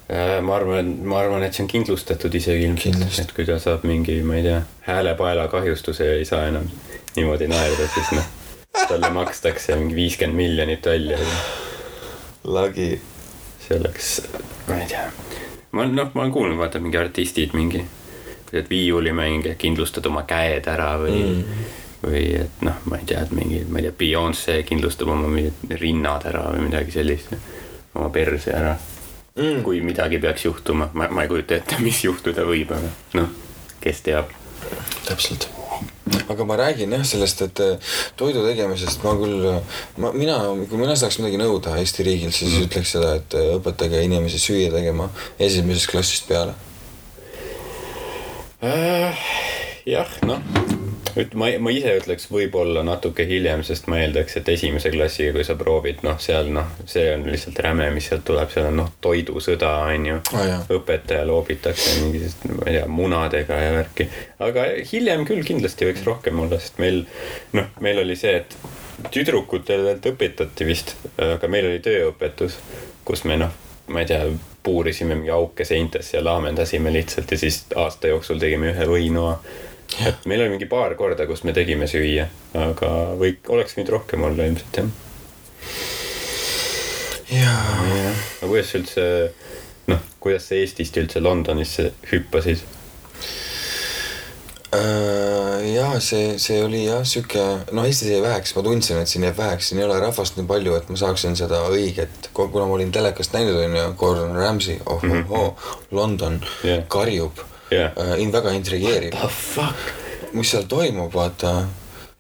Äh, 0.10 0.42
ma 0.42 0.56
arvan, 0.56 0.94
ma 1.04 1.20
arvan, 1.20 1.44
et 1.44 1.54
see 1.54 1.66
on 1.66 1.68
kindlustatud 1.68 2.36
isegi 2.40 2.70
ilmselt, 2.70 3.20
et 3.20 3.34
kui 3.36 3.46
ta 3.46 3.58
saab 3.60 3.84
mingi, 3.84 4.22
ma 4.24 4.38
ei 4.40 4.46
tea, 4.46 4.62
häälepaela 4.88 5.50
kahjustuse 5.52 6.08
ja 6.08 6.14
ei 6.16 6.26
saa 6.26 6.46
enam 6.48 6.70
niimoodi 7.18 7.50
naerda, 7.52 7.90
siis 7.92 8.14
noh, 8.16 8.30
talle 8.88 9.10
makstakse 9.12 9.76
mingi 9.76 9.98
viiskümmend 9.98 10.40
miljonit 10.40 10.86
välja 10.86 11.20
ja 11.20 11.36
lagi. 12.48 13.02
see 13.68 13.80
oleks, 13.80 14.22
ma 14.70 14.80
ei 14.80 14.88
tea. 14.88 15.10
ma 15.76 15.86
noh, 15.92 16.12
ma 16.14 16.24
olen 16.24 16.32
kuulnud, 16.32 16.58
vaata 16.62 16.80
mingi 16.80 16.98
artistid 16.98 17.52
mingi, 17.58 17.84
et 18.54 18.70
viiulimängija 18.70 19.56
kindlustad 19.60 20.06
oma 20.08 20.24
käed 20.30 20.68
ära 20.72 20.94
või 21.02 21.20
mm., 21.24 21.68
või 22.08 22.26
et 22.38 22.62
noh, 22.62 22.76
ma 22.86 23.00
ei 23.00 23.08
tea, 23.10 23.24
et 23.26 23.32
mingi, 23.34 23.64
ma 23.68 23.82
ei 23.82 23.88
tea, 23.88 23.96
Beyonce 23.98 24.60
kindlustab 24.68 25.10
oma 25.12 25.32
rinnad 25.82 26.28
ära 26.30 26.44
või 26.54 26.68
midagi 26.68 26.94
sellist, 26.94 27.34
oma 27.96 28.12
perse 28.14 28.54
ära 28.54 28.76
Mm. 29.38 29.62
kui 29.62 29.84
midagi 29.86 30.18
peaks 30.20 30.48
juhtuma, 30.48 30.90
ma, 30.98 31.08
ma 31.14 31.24
ei 31.24 31.30
kujuta 31.30 31.60
ette, 31.60 31.78
mis 31.86 32.00
juhtuda 32.02 32.42
võib, 32.48 32.72
aga 32.74 32.90
noh, 33.20 33.30
kes 33.84 34.02
teab. 34.08 34.34
täpselt. 35.06 35.46
aga 36.28 36.46
ma 36.46 36.56
räägin 36.58 36.92
jah 36.92 37.04
sellest, 37.06 37.42
et 37.46 37.60
eh, 37.62 37.92
toidu 38.18 38.42
tegemisest 38.44 39.04
ma 39.06 39.14
küll, 39.20 39.46
ma, 40.02 40.10
mina, 40.12 40.40
kui 40.68 40.80
mina 40.82 40.96
saaks 40.98 41.20
midagi 41.22 41.38
nõuda 41.38 41.76
Eesti 41.78 42.04
riigilt, 42.08 42.34
siis 42.34 42.56
mm. 42.56 42.66
ütleks 42.66 42.96
seda, 42.96 43.14
et 43.22 43.38
eh, 43.38 43.52
õpetage 43.60 44.02
inimesi 44.08 44.42
süüa 44.42 44.72
tegema 44.74 45.12
esimesest 45.38 45.92
klassist 45.92 46.26
peale. 46.28 46.58
jah, 49.86 50.08
noh, 50.26 50.40
ma, 51.38 51.50
ma 51.62 51.74
ise 51.74 51.92
ütleks 52.00 52.26
võib-olla 52.32 52.82
natuke 52.86 53.26
hiljem, 53.30 53.62
sest 53.66 53.86
ma 53.92 54.00
eeldaks, 54.02 54.40
et 54.40 54.50
esimese 54.50 54.90
klassiga, 54.94 55.36
kui 55.36 55.46
sa 55.46 55.54
proovid, 55.60 56.02
noh, 56.08 56.18
seal 56.22 56.50
noh, 56.56 56.72
see 56.90 57.06
on 57.14 57.28
lihtsalt 57.30 57.62
räme, 57.62 57.92
mis 57.94 58.10
sealt 58.10 58.26
tuleb, 58.26 58.50
seal 58.54 58.72
on 58.72 58.82
noh, 58.82 58.90
toidusõda 59.04 59.76
on 59.92 60.10
ju 60.10 60.18
jah. 60.34 60.66
õpetaja 60.74 61.28
loobitakse 61.30 62.00
mingisugust, 62.02 62.50
ma 62.50 62.66
ei 62.66 62.80
tea, 62.80 62.90
munadega 62.90 63.62
ja 63.62 63.78
värki. 63.78 64.10
aga 64.50 64.66
hiljem 64.90 65.28
küll 65.30 65.46
kindlasti 65.46 65.92
võiks 65.92 66.10
rohkem 66.10 66.42
olla, 66.42 66.58
sest 66.64 66.82
meil 66.82 67.04
noh, 67.54 67.70
meil 67.86 68.02
oli 68.02 68.18
see, 68.18 68.42
et 68.42 68.58
tüdrukutele 69.14 70.00
õpetati 70.02 70.66
vist, 70.66 70.98
aga 71.22 71.46
meil 71.52 71.70
oli 71.70 71.86
tööõpetus, 71.86 72.58
kus 73.06 73.28
me 73.30 73.38
noh, 73.46 73.54
ma 73.94 74.02
ei 74.02 74.10
tea, 74.10 74.26
puurisime 74.68 75.16
mingi 75.16 75.32
auke 75.32 75.66
seintesse 75.66 76.18
ja 76.18 76.24
laamendasime 76.28 76.92
lihtsalt 76.94 77.32
ja 77.32 77.40
siis 77.40 77.64
aasta 77.76 78.12
jooksul 78.12 78.40
tegime 78.44 78.74
ühe 78.74 78.88
võinoa. 78.92 79.38
et 80.08 80.26
meil 80.28 80.44
oli 80.44 80.58
mingi 80.58 80.68
paar 80.68 80.96
korda, 81.00 81.26
kus 81.28 81.46
me 81.48 81.56
tegime 81.56 81.88
süüa, 81.88 82.28
aga 82.68 82.90
või 83.20 83.38
oleks 83.56 83.78
võinud 83.78 83.94
rohkem 83.96 84.26
olla 84.28 84.48
ilmselt 84.50 84.82
jah. 84.82 84.90
jaa. 87.32 88.16
aga 88.42 88.50
kuidas 88.50 88.74
üldse, 88.82 89.06
noh, 89.88 90.10
kuidas 90.20 90.50
sa 90.50 90.60
Eestist 90.60 91.00
üldse 91.00 91.24
Londonisse 91.24 91.94
hüppasid? 92.12 92.66
Äh, 94.76 95.76
jaa, 95.76 96.00
see, 96.04 96.34
see 96.44 96.58
oli 96.64 96.82
jah, 96.86 97.06
sihuke, 97.08 97.44
noh, 97.72 97.86
Eestis 97.88 98.10
jäi 98.12 98.20
väheks, 98.24 98.52
ma 98.58 98.64
tundsin, 98.66 99.00
et 99.00 99.08
siin 99.08 99.24
jääb 99.24 99.38
väheks, 99.40 99.70
siin 99.70 99.80
ei 99.80 99.86
ole 99.88 100.00
rahvast 100.04 100.36
nii 100.36 100.48
palju, 100.50 100.76
et 100.76 100.90
ma 100.92 101.00
saaksin 101.00 101.38
seda 101.40 101.62
õiget, 101.72 102.28
kuna 102.36 102.66
ma 102.66 102.76
olin 102.76 102.92
telekast 102.92 103.36
näinud, 103.38 103.56
on 103.64 103.78
ju, 103.80 103.86
Gordon 104.02 104.36
Ramsay, 104.36 104.82
oh 104.86 105.04
mm 105.04 105.24
-hmm. 105.24 105.72
London 105.92 106.42
yeah. 106.66 106.84
karjub 106.88 107.40
yeah. 107.72 107.96
äh,, 107.96 108.32
väga 108.32 108.52
intrigeerib, 108.52 109.16
The 109.16 109.32
fuck? 109.32 109.96
mis 110.34 110.52
seal 110.52 110.68
toimub, 110.68 111.14
vaata, 111.14 111.64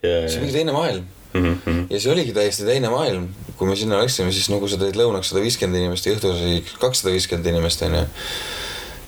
see 0.01 0.37
on 0.37 0.41
mingi 0.41 0.53
teine 0.53 0.71
maailm 0.71 1.05
Mhm, 1.33 1.85
ja 1.89 1.99
see 1.99 2.11
oligi 2.11 2.33
täiesti 2.33 2.65
teine 2.65 2.89
maailm, 2.89 3.27
kui 3.57 3.67
me 3.69 3.75
sinna 3.75 3.99
läksime, 4.01 4.31
siis 4.31 4.49
nagu 4.49 4.67
sa 4.69 4.79
teed 4.81 4.97
lõunaks 4.97 5.31
sada 5.31 5.43
viiskümmend 5.43 5.81
inimest 5.81 6.07
ja 6.07 6.15
õhtusel 6.15 6.61
kakssada 6.81 7.13
viiskümmend 7.13 7.49
inimest 7.51 7.83
onju. 7.85 8.05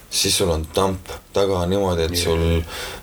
Siis 0.09 0.37
sul 0.37 0.49
on 0.49 0.65
tamp 0.73 1.09
taga 1.33 1.65
niimoodi, 1.65 2.07
et 2.09 2.17
sul 2.17 2.61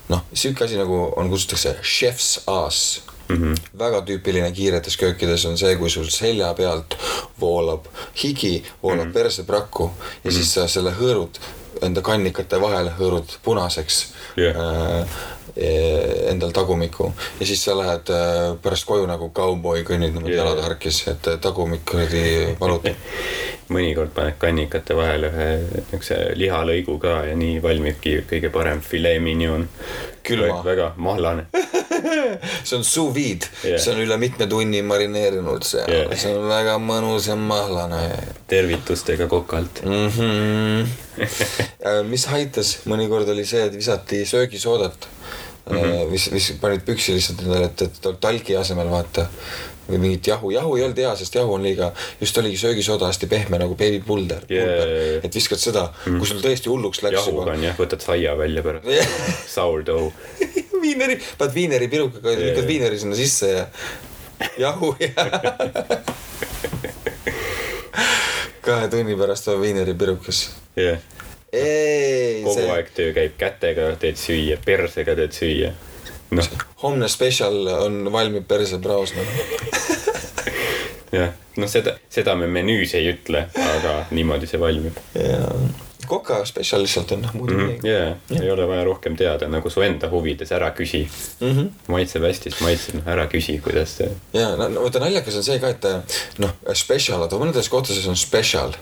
noh, 0.08 0.24
sihuke 0.32 0.64
asi 0.64 0.78
nagu 0.78 1.12
on, 1.16 1.30
kutsutakse 1.30 1.76
chef's 1.82 2.40
ass 2.46 3.02
mm. 3.28 3.36
-hmm. 3.36 3.60
väga 3.78 4.00
tüüpiline 4.00 4.52
kiiretes 4.52 4.96
köökides 4.96 5.46
on 5.46 5.58
see, 5.58 5.76
kui 5.76 5.90
sul 5.90 6.08
selja 6.10 6.54
pealt 6.54 6.98
voolab 7.40 7.86
higi, 8.22 8.64
voolab 8.82 9.04
mm 9.04 9.10
-hmm. 9.10 9.14
perseprakku 9.14 9.84
ja 9.84 9.90
mm 9.90 10.30
-hmm. 10.30 10.34
siis 10.34 10.54
sa 10.54 10.68
selle 10.68 10.90
hõõrud 10.90 11.40
enda 11.82 12.02
kannikate 12.02 12.60
vahele 12.60 12.92
hõõrud 12.98 13.38
punaseks 13.42 14.06
Jah. 14.36 14.56
äh, 14.56 15.08
endal 15.56 16.52
tagumikku 16.52 17.12
ja 17.40 17.46
siis 17.46 17.64
sa 17.64 17.76
lähed 17.78 18.10
äh, 18.12 18.56
pärast 18.62 18.84
koju 18.88 19.06
nagu 19.08 19.30
kauboi, 19.32 19.84
kõnnid 19.88 20.12
niimoodi 20.12 20.36
jalad 20.36 20.60
harkis, 20.64 21.02
et 21.08 21.28
äh, 21.32 21.38
tagumik 21.40 21.86
kuradi 21.88 22.56
valutab. 22.60 22.96
mõnikord 23.72 24.12
paned 24.14 24.36
kannikate 24.38 24.94
vahele 24.94 25.26
ühe 25.32 25.46
niisuguse 25.64 26.18
lihalõigu 26.38 27.00
ka 27.02 27.16
ja 27.26 27.34
nii 27.34 27.56
valmibki 27.64 28.20
kõige 28.30 28.52
parem 28.54 28.80
filee 28.84 29.18
mignon. 29.18 29.66
Külma. 30.26 30.58
väga 30.66 30.92
mahlane. 30.98 31.46
see 32.66 32.76
on 32.76 32.84
sous 32.84 33.14
vide 33.14 33.46
yeah., 33.64 33.78
see 33.78 33.92
on 33.94 34.00
üle 34.02 34.16
mitme 34.18 34.46
tunni 34.50 34.82
marineerinud 34.82 35.62
seal 35.66 35.90
yeah., 35.90 36.10
see 36.18 36.34
on 36.34 36.48
väga 36.50 36.76
mõnus 36.82 37.28
ja 37.30 37.36
mahlane 37.38 38.02
tervitustega 38.50 39.26
kokalt. 39.30 39.82
mm. 39.86 40.08
-hmm. 40.18 40.86
mis 42.10 42.26
aitas 42.34 42.78
mõnikord 42.90 43.30
oli 43.32 43.46
see, 43.46 43.62
et 43.66 43.76
visati 43.78 44.26
söögisoodat 44.26 45.08
mm. 45.70 45.76
-hmm. 45.76 46.10
vis-, 46.12 46.32
vis-, 46.32 46.52
panid 46.60 46.84
püksi 46.86 47.16
lihtsalt 47.16 47.42
endale, 47.46 47.70
et, 47.70 47.82
et 47.82 48.20
talgi 48.20 48.56
asemel 48.56 48.90
vaata 48.90 49.28
või 49.86 50.00
mingit 50.02 50.26
jahu, 50.26 50.50
jahu 50.50 50.76
ei 50.76 50.82
olnud 50.82 50.98
hea, 50.98 51.12
sest 51.16 51.34
jahu 51.38 51.52
on 51.54 51.62
liiga, 51.62 51.92
just 52.20 52.38
oligi 52.38 52.58
söögisooda 52.58 53.06
hästi 53.06 53.26
pehme 53.30 53.58
nagu 53.62 53.76
beebipulder 53.78 54.46
Yeah. 54.50 55.24
et 55.24 55.34
viskad 55.34 55.58
seda 55.58 55.88
mm, 56.06 56.18
kui 56.18 56.26
sul 56.28 56.42
tõesti 56.42 56.70
hulluks 56.70 57.02
läks 57.02 57.18
jahuga 57.20 57.52
on 57.54 57.62
jah, 57.64 57.76
võtad 57.78 58.02
saia 58.02 58.34
välja 58.38 58.62
pärast 58.62 58.86
Jah. 58.90 59.08
Sourdough. 59.50 60.12
viineri, 60.82 61.18
paned 61.38 61.54
viineri 61.54 61.88
pirukaga 61.88 62.34
yeah., 62.34 62.44
lükkad 62.50 62.66
viineri 62.68 62.98
sinna 62.98 63.18
sisse 63.18 63.50
ja 63.52 63.66
jahu 64.58 64.94
ja 65.00 65.10
kahe 68.66 68.88
tunni 68.90 69.16
pärast 69.18 69.48
on 69.48 69.60
viineri 69.62 69.94
pirukas. 69.94 70.50
jah, 70.76 70.98
ei, 70.98 71.15
kogu 72.44 72.54
see 72.58 72.70
aeg 72.76 72.90
töö 72.96 73.12
käib 73.16 73.36
kätega, 73.40 73.90
teed 74.00 74.18
süüa, 74.20 74.58
persega 74.64 75.14
teed 75.18 75.32
süüa. 75.36 75.72
noh, 76.36 76.48
homne 76.82 77.08
spetsial 77.08 77.56
on, 77.80 78.00
valmib 78.12 78.46
persepraos 78.50 79.12
noh. 79.16 79.34
jah, 81.16 81.32
noh 81.56 81.70
seda, 81.70 81.96
seda 82.12 82.34
me 82.38 82.48
menüüs 82.50 82.94
ei 82.98 83.10
ütle, 83.14 83.46
aga 83.76 83.98
niimoodi 84.14 84.48
see 84.50 84.60
valmib. 84.60 84.96
ja 85.14 85.42
koka 86.06 86.40
spetsial 86.46 86.84
lihtsalt 86.84 87.10
on 87.16 87.22
noh, 87.24 87.32
muidu 87.34 87.54
Mhm. 87.56 87.62
midagi. 87.66 87.88
jaa, 87.90 88.42
ei 88.42 88.50
ole 88.50 88.66
vaja 88.68 88.84
rohkem 88.86 89.16
teada, 89.18 89.48
nagu 89.50 89.70
su 89.70 89.82
enda 89.82 90.06
huvides 90.10 90.52
ära 90.54 90.68
küsi. 90.76 91.00
Mhm. 91.40 91.66
maitseb 91.90 92.22
hästi, 92.22 92.50
siis 92.52 92.60
maitseb, 92.62 92.94
noh 93.00 93.08
ära 93.14 93.24
küsi, 93.32 93.56
kuidas 93.62 93.96
see. 93.98 94.10
ja 94.34 94.52
no, 94.56 94.68
no 94.68 94.82
vaata 94.84 95.00
naljakas 95.02 95.36
on 95.40 95.42
see 95.46 95.58
ka, 95.62 95.68
et 95.74 96.38
noh, 96.38 96.52
spetsial, 96.74 97.18
vaata 97.24 97.38
mõnedes 97.40 97.68
kohtades 97.72 98.06
on 98.06 98.16
spetsial, 98.16 98.74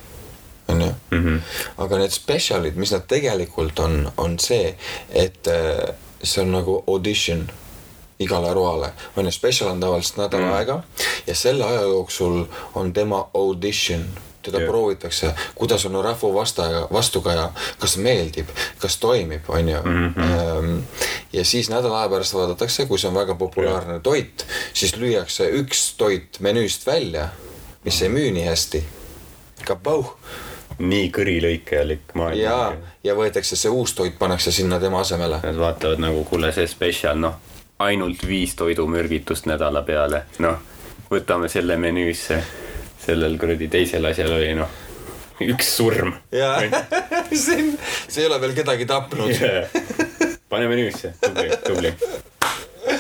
onju. 0.69 0.93
Mhm. 1.11 1.37
aga 1.79 1.99
need 1.99 2.11
spetsialid, 2.11 2.77
mis 2.77 2.93
nad 2.93 3.07
tegelikult 3.09 3.79
on, 3.79 4.13
on 4.17 4.39
see, 4.39 4.75
et 5.11 5.49
äh, 5.49 5.95
see 6.23 6.43
on 6.43 6.53
nagu 6.53 6.83
audition 6.87 7.49
igale 8.19 8.53
roale, 8.55 8.93
onju, 9.17 9.33
spetsial 9.33 9.71
on 9.71 9.81
tavaliselt 9.81 10.23
nädal 10.23 10.45
mm. 10.45 10.53
aega 10.53 10.83
ja 11.27 11.35
selle 11.35 11.65
aja 11.65 11.81
jooksul 11.81 12.45
on 12.75 12.93
tema 12.93 13.27
audition 13.35 14.07
teda 14.45 14.61
Jah. 14.61 14.69
proovitakse, 14.69 15.35
kuidas 15.55 15.87
on 15.87 16.05
rahva 16.05 16.35
vastaja, 16.35 16.89
vastukaja, 16.93 17.47
kas 17.79 17.97
meeldib, 17.97 18.49
kas 18.79 18.99
toimib, 19.01 19.49
on 19.49 19.69
ju. 19.69 19.79
ja 21.33 21.45
siis 21.45 21.71
nädala 21.73 22.03
aja 22.03 22.13
pärast 22.13 22.37
vaadatakse, 22.37 22.87
kui 22.87 23.01
see 23.01 23.09
on 23.09 23.17
väga 23.17 23.39
populaarne 23.41 24.01
toit, 24.05 24.45
siis 24.77 24.97
lüüakse 25.01 25.49
üks 25.63 25.87
toit 25.97 26.41
menüüst 26.45 26.87
välja, 26.87 27.31
mis 27.85 28.03
ei 28.03 28.13
müü 28.13 28.31
nii 28.37 28.45
hästi. 28.51 28.85
kabauh 29.65 30.13
nii 30.79 31.09
kõrilõikajalik 31.15 32.15
maailm. 32.19 32.41
ja, 32.41 32.77
ja 33.05 33.15
võetakse 33.15 33.57
see 33.57 33.71
uus 33.71 33.95
toit, 33.95 34.19
pannakse 34.19 34.53
sinna 34.53 34.81
tema 34.81 35.01
asemele. 35.05 35.41
Nad 35.45 35.59
vaatavad 35.59 36.03
nagu, 36.03 36.25
kuule, 36.29 36.53
see 36.53 36.67
spetsial, 36.71 37.19
noh, 37.21 37.39
ainult 37.85 38.27
viis 38.27 38.55
toidumürgitust 38.59 39.47
nädala 39.51 39.83
peale, 39.87 40.25
noh, 40.45 40.59
võtame 41.11 41.49
selle 41.49 41.77
menüüsse. 41.77 42.43
sellel 43.05 43.35
kuradi 43.39 43.69
teisel 43.69 44.05
asjal 44.09 44.33
oli 44.33 44.55
noh, 44.57 44.71
üks 45.45 45.75
surm. 45.77 46.15
ja 46.33 46.57
see, 47.45 47.75
see 48.09 48.23
ei 48.23 48.29
ole 48.31 48.41
veel 48.41 48.55
kedagi 48.55 48.87
tapnud. 48.87 49.35
pane 50.49 50.69
menüüsse, 50.71 51.15
tubli, 51.21 51.51
tubli. 51.67 51.95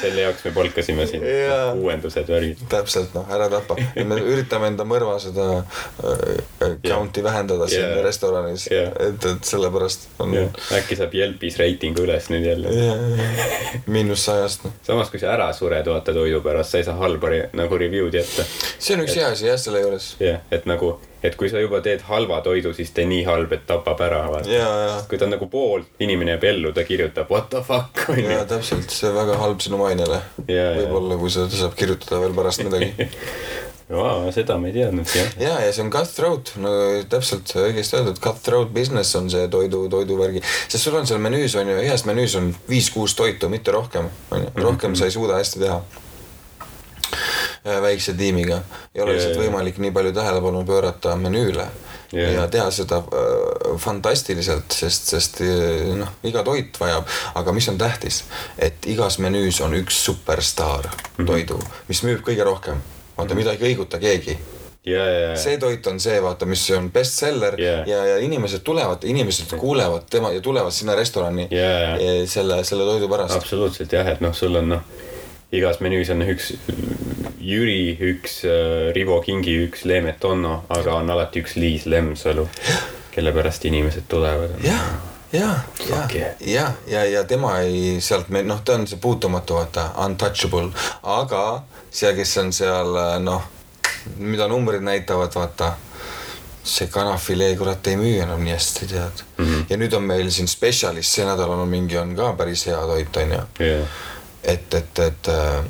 Selle 0.04 0.26
jaoks 0.26 0.44
me 0.44 0.52
palkasime 0.54 1.06
sind 1.10 1.26
Jaa., 1.28 1.72
uuendused, 1.72 2.28
värgid. 2.28 2.64
täpselt 2.72 3.14
noh, 3.16 3.28
ära 3.32 3.48
tapa. 3.52 3.76
me 3.96 4.18
üritame 4.20 4.70
enda 4.72 4.86
mõrva 4.88 5.16
seda 5.22 5.46
äh, 5.60 6.74
count'i 6.84 7.24
vähendada 7.24 7.68
siin 7.70 7.86
Jaa. 7.86 8.02
restoranis, 8.04 8.66
et, 8.72 9.28
et 9.30 9.48
sellepärast 9.48 10.08
on 10.24 10.36
äkki 10.78 10.98
saab 11.00 11.16
Yelpis 11.16 11.58
reitingu 11.60 12.04
üles 12.04 12.30
nüüd 12.32 12.48
jälle. 12.48 12.74
miinus 13.86 14.26
sajast 14.28 14.66
noh. 14.66 14.74
no.. 14.74 14.84
samas, 14.90 15.12
kui 15.12 15.22
sa 15.22 15.32
ära 15.34 15.50
sured, 15.56 15.88
vaata 15.90 16.14
toidu 16.16 16.42
pärast, 16.44 16.74
sa 16.74 16.82
ei 16.82 16.88
saa 16.88 16.98
halba 17.00 17.32
nagu 17.56 17.80
review'd 17.80 18.14
jätta. 18.14 18.46
see 18.78 18.96
on 18.96 19.04
üks 19.06 19.18
hea 19.18 19.32
asi 19.32 19.50
jah, 19.50 19.60
selle 19.60 19.82
juures. 19.84 20.14
jah, 20.22 20.42
et 20.54 20.68
nagu, 20.70 20.96
et 21.24 21.36
kui 21.40 21.48
sa 21.48 21.62
juba 21.62 21.80
teed 21.84 22.04
halva 22.08 22.40
toidu, 22.44 22.74
siis 22.76 22.92
tee 22.96 23.06
nii 23.08 23.24
halb, 23.28 23.52
et 23.56 23.64
tapab 23.68 24.00
ära, 24.04 24.24
vaata. 24.32 25.00
kui 25.08 25.20
ta 25.20 25.28
on 25.28 25.34
nagu 25.36 25.48
pool, 25.52 25.86
inimene 26.04 26.34
jääb 26.34 26.48
ellu, 26.52 26.72
ta 26.76 26.84
kirjutab 26.86 27.32
what 27.32 27.50
the 27.52 27.62
fuck 27.64 28.04
onju 28.12 28.30
ja. 28.30 28.44
täpselt, 28.48 28.92
see 28.92 29.08
on 29.10 29.16
väga 29.22 29.38
halb 29.40 29.64
sinu 29.64 29.80
mainele. 29.80 30.20
Jaa, 30.44 30.56
jaa. 30.58 30.74
võib-olla, 30.82 31.18
kui 31.20 31.32
sa, 31.32 31.48
ta 31.48 31.64
saab 31.64 31.78
kirjutada 31.78 32.20
veel 32.24 32.36
pärast 32.36 32.64
midagi. 32.66 32.92
Vaa, 33.84 34.30
seda 34.32 34.56
me 34.56 34.70
ei 34.70 34.78
teadnud 34.78 35.10
jah. 35.12 35.34
ja, 35.36 35.56
ja 35.60 35.72
see 35.76 35.84
on 35.84 35.90
cutthroat, 35.92 36.54
no 36.56 36.70
täpselt 37.12 37.50
õigesti 37.60 37.98
öeldud, 37.98 38.20
cutthroat 38.24 38.70
business 38.72 39.12
on 39.18 39.28
see 39.32 39.44
toidu, 39.52 39.82
toiduvärgi, 39.92 40.40
sest 40.72 40.86
sul 40.86 40.96
on 40.96 41.08
seal 41.08 41.20
menüüs 41.20 41.52
on 41.60 41.68
ju, 41.68 41.76
heas 41.84 42.06
menüüs 42.08 42.38
on 42.40 42.48
viis-kuus 42.70 43.12
toitu, 43.18 43.52
mitte 43.52 43.74
rohkem, 43.76 44.08
on 44.32 44.46
ju, 44.46 44.54
rohkem 44.64 44.96
sa 44.96 45.04
ei 45.04 45.12
suuda 45.12 45.36
hästi 45.36 45.60
teha. 45.66 45.82
Väikse 47.64 48.12
tiimiga 48.14 48.60
ei 48.94 49.02
ole 49.02 49.12
lihtsalt 49.16 49.34
jaa. 49.38 49.44
võimalik 49.44 49.78
nii 49.80 49.90
palju 49.90 50.12
tähelepanu 50.12 50.64
pöörata 50.68 51.16
menüüle 51.16 51.66
Jaa. 52.12 52.30
ja 52.30 52.46
teha 52.48 52.70
seda 52.70 52.96
äh, 53.00 53.76
fantastiliselt, 53.80 54.70
sest, 54.72 55.08
sest 55.14 55.40
äh, 55.40 55.94
noh, 55.98 56.08
iga 56.24 56.42
toit 56.46 56.76
vajab, 56.80 57.06
aga 57.34 57.52
mis 57.56 57.68
on 57.72 57.78
tähtis, 57.80 58.22
et 58.58 58.86
igas 58.86 59.18
menüüs 59.18 59.60
on 59.64 59.74
üks 59.74 60.02
superstaar 60.04 60.90
Mhm. 61.18 61.26
toidu, 61.26 61.58
mis 61.88 62.02
müüb 62.04 62.20
kõige 62.26 62.44
rohkem. 62.44 62.82
vaata, 63.16 63.34
mida 63.34 63.52
ei 63.54 63.58
kõiguta 63.58 63.98
keegi 64.02 64.36
ja, 64.84 65.04
ja, 65.04 65.18
ja, 65.30 65.36
see 65.38 65.56
toit 65.58 65.86
on 65.86 66.00
see, 66.00 66.20
vaata, 66.22 66.46
mis 66.46 66.64
on 66.76 66.90
bestseller 66.92 67.54
Yeah. 67.60 67.88
ja, 67.88 68.04
ja 68.04 68.16
inimesed 68.18 68.60
tulevad, 68.66 69.04
inimesed 69.04 69.56
kuulevad 69.58 70.02
tema 70.10 70.32
ja 70.32 70.40
tulevad 70.40 70.72
sinna 70.72 70.94
restorani 70.94 71.48
Yeah. 71.50 71.94
eh, 72.00 72.28
selle, 72.28 72.64
selle 72.64 72.84
toidu 72.84 73.08
pärast. 73.08 73.34
absoluutselt 73.36 73.92
jah, 73.92 74.06
et 74.08 74.20
noh, 74.20 74.34
sul 74.34 74.54
on 74.56 74.68
noh, 74.68 74.80
igas 75.54 75.80
menüüs 75.84 76.10
on 76.14 76.24
üks 76.26 76.52
Jüri, 77.44 77.96
üks 78.00 78.38
äh, 78.48 78.92
Rivo 78.96 79.20
Kingi, 79.20 79.56
üks 79.66 79.84
Leemet 79.84 80.24
Onno, 80.24 80.62
aga 80.72 80.94
on 81.00 81.10
alati 81.12 81.42
üks 81.44 81.58
Liis 81.60 81.84
Lemsalu, 81.86 82.46
kelle 83.12 83.34
pärast 83.36 83.64
inimesed 83.68 84.08
tulevad. 84.08 84.56
jah, 84.64 84.86
ja, 85.32 85.50
ja 85.88 86.00
yeah., 86.14 86.36
ja, 86.40 86.66
ja, 86.88 87.04
ja 87.04 87.24
tema 87.28 87.58
ei 87.60 87.98
sealt 88.00 88.30
me 88.32 88.42
noh, 88.42 88.62
ta 88.64 88.78
on 88.78 88.86
see 88.88 89.00
puutumatu, 89.00 89.58
vaata, 89.60 89.90
untouchable, 90.06 90.70
aga 91.02 91.42
see, 91.90 92.14
kes 92.16 92.36
on 92.40 92.52
seal 92.56 92.96
noh, 93.24 93.50
mida 94.18 94.48
numbrid 94.48 94.84
näitavad, 94.84 95.34
vaata 95.36 95.74
see 96.64 96.88
kanafilee, 96.88 97.52
kurat, 97.60 97.86
ei 97.92 98.00
müü 98.00 98.16
enam 98.24 98.40
nii 98.40 98.54
hästi, 98.56 98.86
tead 98.88 99.22
mm. 99.36 99.44
-hmm. 99.44 99.64
ja 99.68 99.76
nüüd 99.76 99.92
on 99.92 100.08
meil 100.08 100.30
siin 100.32 100.48
spetsialist, 100.48 101.12
see 101.12 101.28
nädal 101.28 101.52
on 101.52 101.68
mingi, 101.68 101.98
on 102.00 102.16
ka 102.16 102.32
päris 102.38 102.64
hea 102.66 102.80
toit, 102.88 103.16
on 103.20 103.36
ju 103.36 103.68
jah, 103.68 103.98
et, 104.44 104.74
et, 104.74 104.98
et 104.98 105.28
äh, 105.28 105.64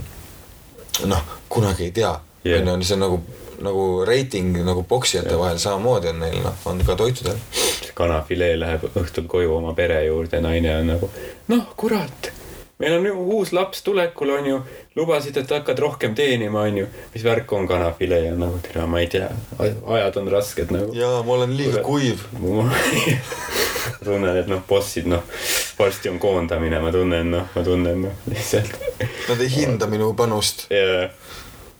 noh, 1.06 1.22
kunagi 1.48 1.88
ei 1.88 1.92
tea 1.92 2.12
Jah. 2.44 2.60
on 2.60 2.80
ju, 2.80 2.86
see 2.86 2.94
on 2.94 3.04
nagu, 3.06 3.20
nagu 3.64 3.84
reiting 4.06 4.56
nagu 4.66 4.82
poksijate 4.88 5.38
vahel 5.38 5.58
samamoodi 5.58 6.12
on 6.12 6.20
neil 6.20 6.40
noh, 6.44 6.56
on 6.70 6.82
ka 6.86 6.96
toitudel. 6.96 7.38
kanafilee 7.94 8.56
läheb 8.58 8.88
õhtul 8.90 9.28
koju 9.30 9.54
oma 9.56 9.74
pere 9.74 10.00
juurde, 10.06 10.40
naine 10.42 10.76
on 10.80 10.90
nagu 10.94 11.10
noh, 11.48 11.68
kurat, 11.76 12.32
meil 12.78 12.96
on 12.98 13.06
uus 13.36 13.52
laps 13.52 13.82
tulekul, 13.86 14.30
on 14.34 14.46
ju, 14.46 14.60
lubasid, 14.96 15.36
et 15.36 15.50
hakkad 15.50 15.78
rohkem 15.78 16.14
teenima, 16.14 16.66
on 16.68 16.78
ju, 16.82 16.86
mis 17.14 17.24
värk 17.24 17.52
on 17.52 17.68
kanafilee 17.70 18.24
ja 18.26 18.34
nagu 18.38 18.58
tere, 18.64 18.86
ma 18.90 19.02
ei 19.02 19.10
tea, 19.12 19.30
ajad 19.58 20.20
on 20.22 20.30
rasked 20.34 20.74
nagu. 20.74 20.94
jaa, 20.96 21.22
ma 21.22 21.38
olen 21.38 21.56
liiga 21.56 21.84
kuiv. 21.86 22.24
tunnen, 24.04 24.36
et 24.36 24.48
noh, 24.50 24.62
bossid, 24.68 25.06
noh, 25.10 25.22
varsti 25.78 26.10
on 26.12 26.18
koondamine, 26.22 26.80
ma 26.82 26.92
tunnen, 26.94 27.30
noh, 27.34 27.46
ma 27.54 27.64
tunnen, 27.66 28.06
noh, 28.08 28.24
lihtsalt. 28.30 28.74
Nad 29.28 29.40
ei 29.40 29.50
hinda 29.54 29.88
minu 29.90 30.12
panust. 30.18 30.66
ja, 30.72 31.08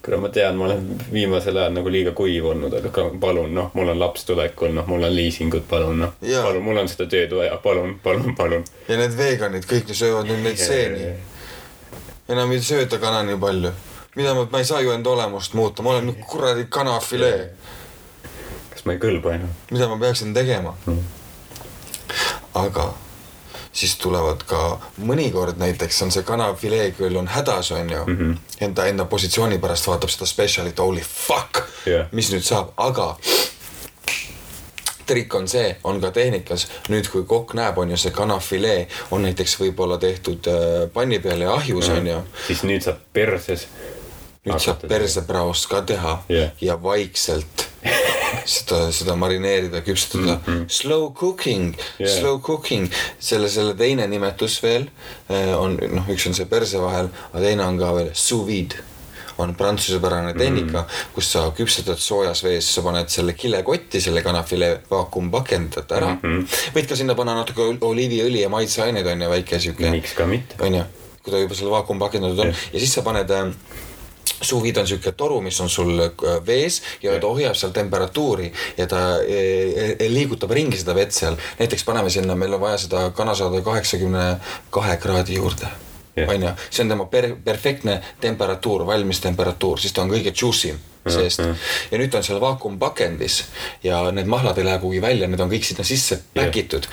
kuule, 0.04 0.20
ma 0.20 0.28
tean, 0.28 0.56
ma 0.56 0.64
olen 0.68 1.00
viimasel 1.12 1.56
ajal 1.56 1.72
nagu 1.72 1.90
liiga 1.92 2.12
kuiv 2.16 2.44
olnud, 2.52 2.74
aga 2.78 3.04
palun, 3.20 3.54
noh, 3.56 3.70
mul 3.74 3.88
on 3.92 3.98
laps 4.00 4.24
tulekul, 4.28 4.72
noh, 4.76 4.86
mul 4.90 5.06
on 5.08 5.14
liisingud, 5.16 5.64
palun, 5.70 5.98
noh, 6.04 6.12
palun, 6.20 6.62
mul 6.64 6.80
on 6.82 6.90
seda 6.92 7.06
tööd 7.10 7.32
vaja, 7.38 7.56
palun, 7.64 7.96
palun, 8.04 8.34
palun. 8.36 8.66
ja 8.88 8.98
need 9.00 9.16
veganid 9.18 9.66
kõik 9.70 9.94
söövad 9.96 10.28
nüüd 10.28 10.44
neid 10.44 10.60
seeni. 10.60 11.14
enam 12.28 12.52
ei 12.52 12.60
sööda 12.64 12.98
kana 13.00 13.22
nii 13.28 13.40
palju. 13.40 13.72
mida 14.16 14.34
ma, 14.34 14.46
ma 14.52 14.60
ei 14.60 14.68
saa 14.68 14.80
ju 14.84 14.92
enda 14.94 15.10
olemust 15.10 15.54
muuta, 15.54 15.82
ma 15.82 15.96
olen 15.96 16.14
kuradi 16.28 16.66
kanafilee. 16.68 17.48
kas 18.74 18.84
ma 18.84 18.92
ei 18.96 19.00
kõlba 19.02 19.34
enam? 19.38 19.56
mida 19.70 19.88
ma 19.88 19.98
peaksin 20.00 20.34
tegema 20.34 20.76
Mm. 20.86 21.00
aga 22.54 22.92
siis 23.74 23.96
tulevad 23.98 24.44
ka 24.46 24.78
mõnikord 25.02 25.58
näiteks 25.58 26.02
on 26.06 26.10
see 26.14 26.22
kanafilee 26.22 26.90
küll 26.94 27.16
on 27.18 27.26
hädas, 27.28 27.72
onju 27.74 28.04
mm. 28.06 28.16
-hmm. 28.18 28.36
Enda, 28.60 28.86
enda 28.86 29.04
positsiooni 29.04 29.58
pärast 29.58 29.86
vaatab 29.86 30.10
seda 30.10 30.26
spetsialit, 30.26 30.78
holy 30.78 31.00
fuck 31.00 31.64
Jah. 31.86 32.06
mis 32.12 32.30
nüüd 32.32 32.42
saab, 32.46 32.70
aga 32.76 33.16
trikk 35.06 35.34
on 35.34 35.48
see, 35.48 35.76
on 35.84 36.00
ka 36.00 36.10
tehnikas, 36.10 36.66
nüüd 36.88 37.08
kui 37.12 37.24
kokk 37.28 37.52
näeb, 37.58 37.76
on 37.78 37.90
ju 37.92 37.96
see 38.00 38.10
kanafilee 38.14 38.86
on 39.10 39.22
näiteks 39.26 39.58
võib-olla 39.60 39.98
tehtud 40.00 40.46
äh, 40.48 40.88
panni 40.92 41.18
peal 41.18 41.40
ja 41.44 41.52
ahjus 41.54 41.88
Mhm. 41.88 41.98
on 41.98 42.06
ju. 42.06 42.22
siis 42.46 42.62
nüüd 42.64 42.80
saab 42.80 42.96
perses. 43.12 43.66
Nüüd 44.44 44.60
saab. 44.60 44.86
persepraost 44.88 45.68
ka 45.70 45.82
teha 45.82 46.16
Jah. 46.28 46.50
ja 46.60 46.76
vaikselt 46.82 47.68
seda, 48.44 48.92
seda 48.92 49.16
marineerida, 49.16 49.80
küpsetada 49.84 50.36
mm. 50.36 50.42
-hmm. 50.46 50.64
Slow 50.68 51.12
cooking 51.14 51.74
yeah., 52.00 52.18
slow 52.20 52.40
cooking, 52.40 52.90
selle, 53.18 53.48
selle 53.48 53.74
teine 53.74 54.06
nimetus 54.06 54.62
veel 54.62 54.88
eh, 55.28 55.54
on 55.58 55.78
noh, 55.92 56.08
üks 56.08 56.26
on 56.28 56.34
see 56.34 56.48
perse 56.48 56.80
vahel, 56.80 57.08
aga 57.32 57.44
teine 57.44 57.64
on 57.64 57.78
ka 57.78 57.94
veel 57.94 58.10
sous 58.12 58.46
vide 58.46 58.82
on 59.38 59.54
prantsusepärane 59.54 60.34
tehnika 60.34 60.80
mm, 60.80 60.86
-hmm. 60.86 61.14
kus 61.14 61.32
sa 61.32 61.52
küpsetad 61.56 61.98
soojas 61.98 62.44
vees, 62.44 62.74
sa 62.74 62.82
paned 62.82 63.08
selle 63.08 63.32
kilekotti, 63.32 64.00
selle 64.00 64.22
kanafilee 64.22 64.80
vaakumpakendad 64.90 65.90
ära 65.90 66.12
mm. 66.14 66.20
-hmm. 66.22 66.46
võid 66.74 66.88
ka 66.88 66.96
sinna 66.96 67.14
panna 67.14 67.34
natuke 67.34 67.62
oliiviõli 67.80 68.40
ja 68.40 68.48
maitseaineid 68.48 69.06
on 69.06 69.22
ju, 69.22 69.30
väike 69.30 69.58
siuke 69.58 69.90
miks 69.90 70.14
ka 70.14 70.26
mitte. 70.26 70.54
onju, 70.58 70.84
kui 71.22 71.32
ta 71.32 71.38
juba 71.38 71.54
seal 71.54 71.70
vaakumpakendatud 71.70 72.38
on 72.38 72.46
Jah. 72.46 72.68
ja 72.72 72.78
siis 72.78 72.94
sa 72.94 73.02
paned 73.02 73.30
äh, 73.30 73.50
suvid 74.40 74.76
on 74.76 74.86
siuke 74.86 75.12
toru, 75.12 75.40
mis 75.40 75.60
on 75.60 75.70
sul 75.70 76.00
äh, 76.00 76.34
vees 76.46 76.80
ja 77.02 77.14
ta 77.20 77.30
hoiab 77.30 77.56
seal 77.58 77.72
temperatuuri 77.74 78.50
ja 78.78 78.86
ta 78.90 79.02
eh, 79.22 79.94
eh, 79.98 80.10
liigutab 80.10 80.50
ringi 80.50 80.78
seda 80.80 80.94
vett 80.94 81.14
seal. 81.14 81.36
näiteks 81.58 81.84
paneme 81.84 82.10
sinna, 82.10 82.34
meil 82.34 82.54
on 82.54 82.60
vaja 82.60 82.78
seda 82.86 83.08
kana 83.16 83.34
saada 83.34 83.60
kaheksakümne 83.64 84.26
kahe 84.70 84.96
kraadi 84.96 85.40
juurde. 85.40 85.70
Onju, 86.14 86.50
see 86.70 86.84
on 86.84 86.92
tema 86.92 87.04
per-, 87.10 87.32
perfektne 87.44 87.96
temperatuur, 88.22 88.84
valmis 88.86 89.18
temperatuur, 89.20 89.80
siis 89.82 89.92
ta 89.92 90.04
on 90.04 90.12
kõige 90.12 90.30
juicy 90.30 90.70
im 90.70 90.78
seest 91.10 91.42
ja 91.42 91.98
nüüd 91.98 92.12
ta 92.12 92.20
on 92.20 92.24
seal 92.24 92.38
vaakumpakendis 92.40 93.40
ja 93.82 93.98
need 94.14 94.30
mahlad 94.30 94.56
ei 94.58 94.64
lähe 94.68 94.78
kuhugi 94.78 95.02
välja, 95.02 95.26
need 95.28 95.42
on 95.42 95.50
kõik 95.50 95.66
sinna 95.66 95.84
sisse 95.84 96.20
päkitud. 96.34 96.86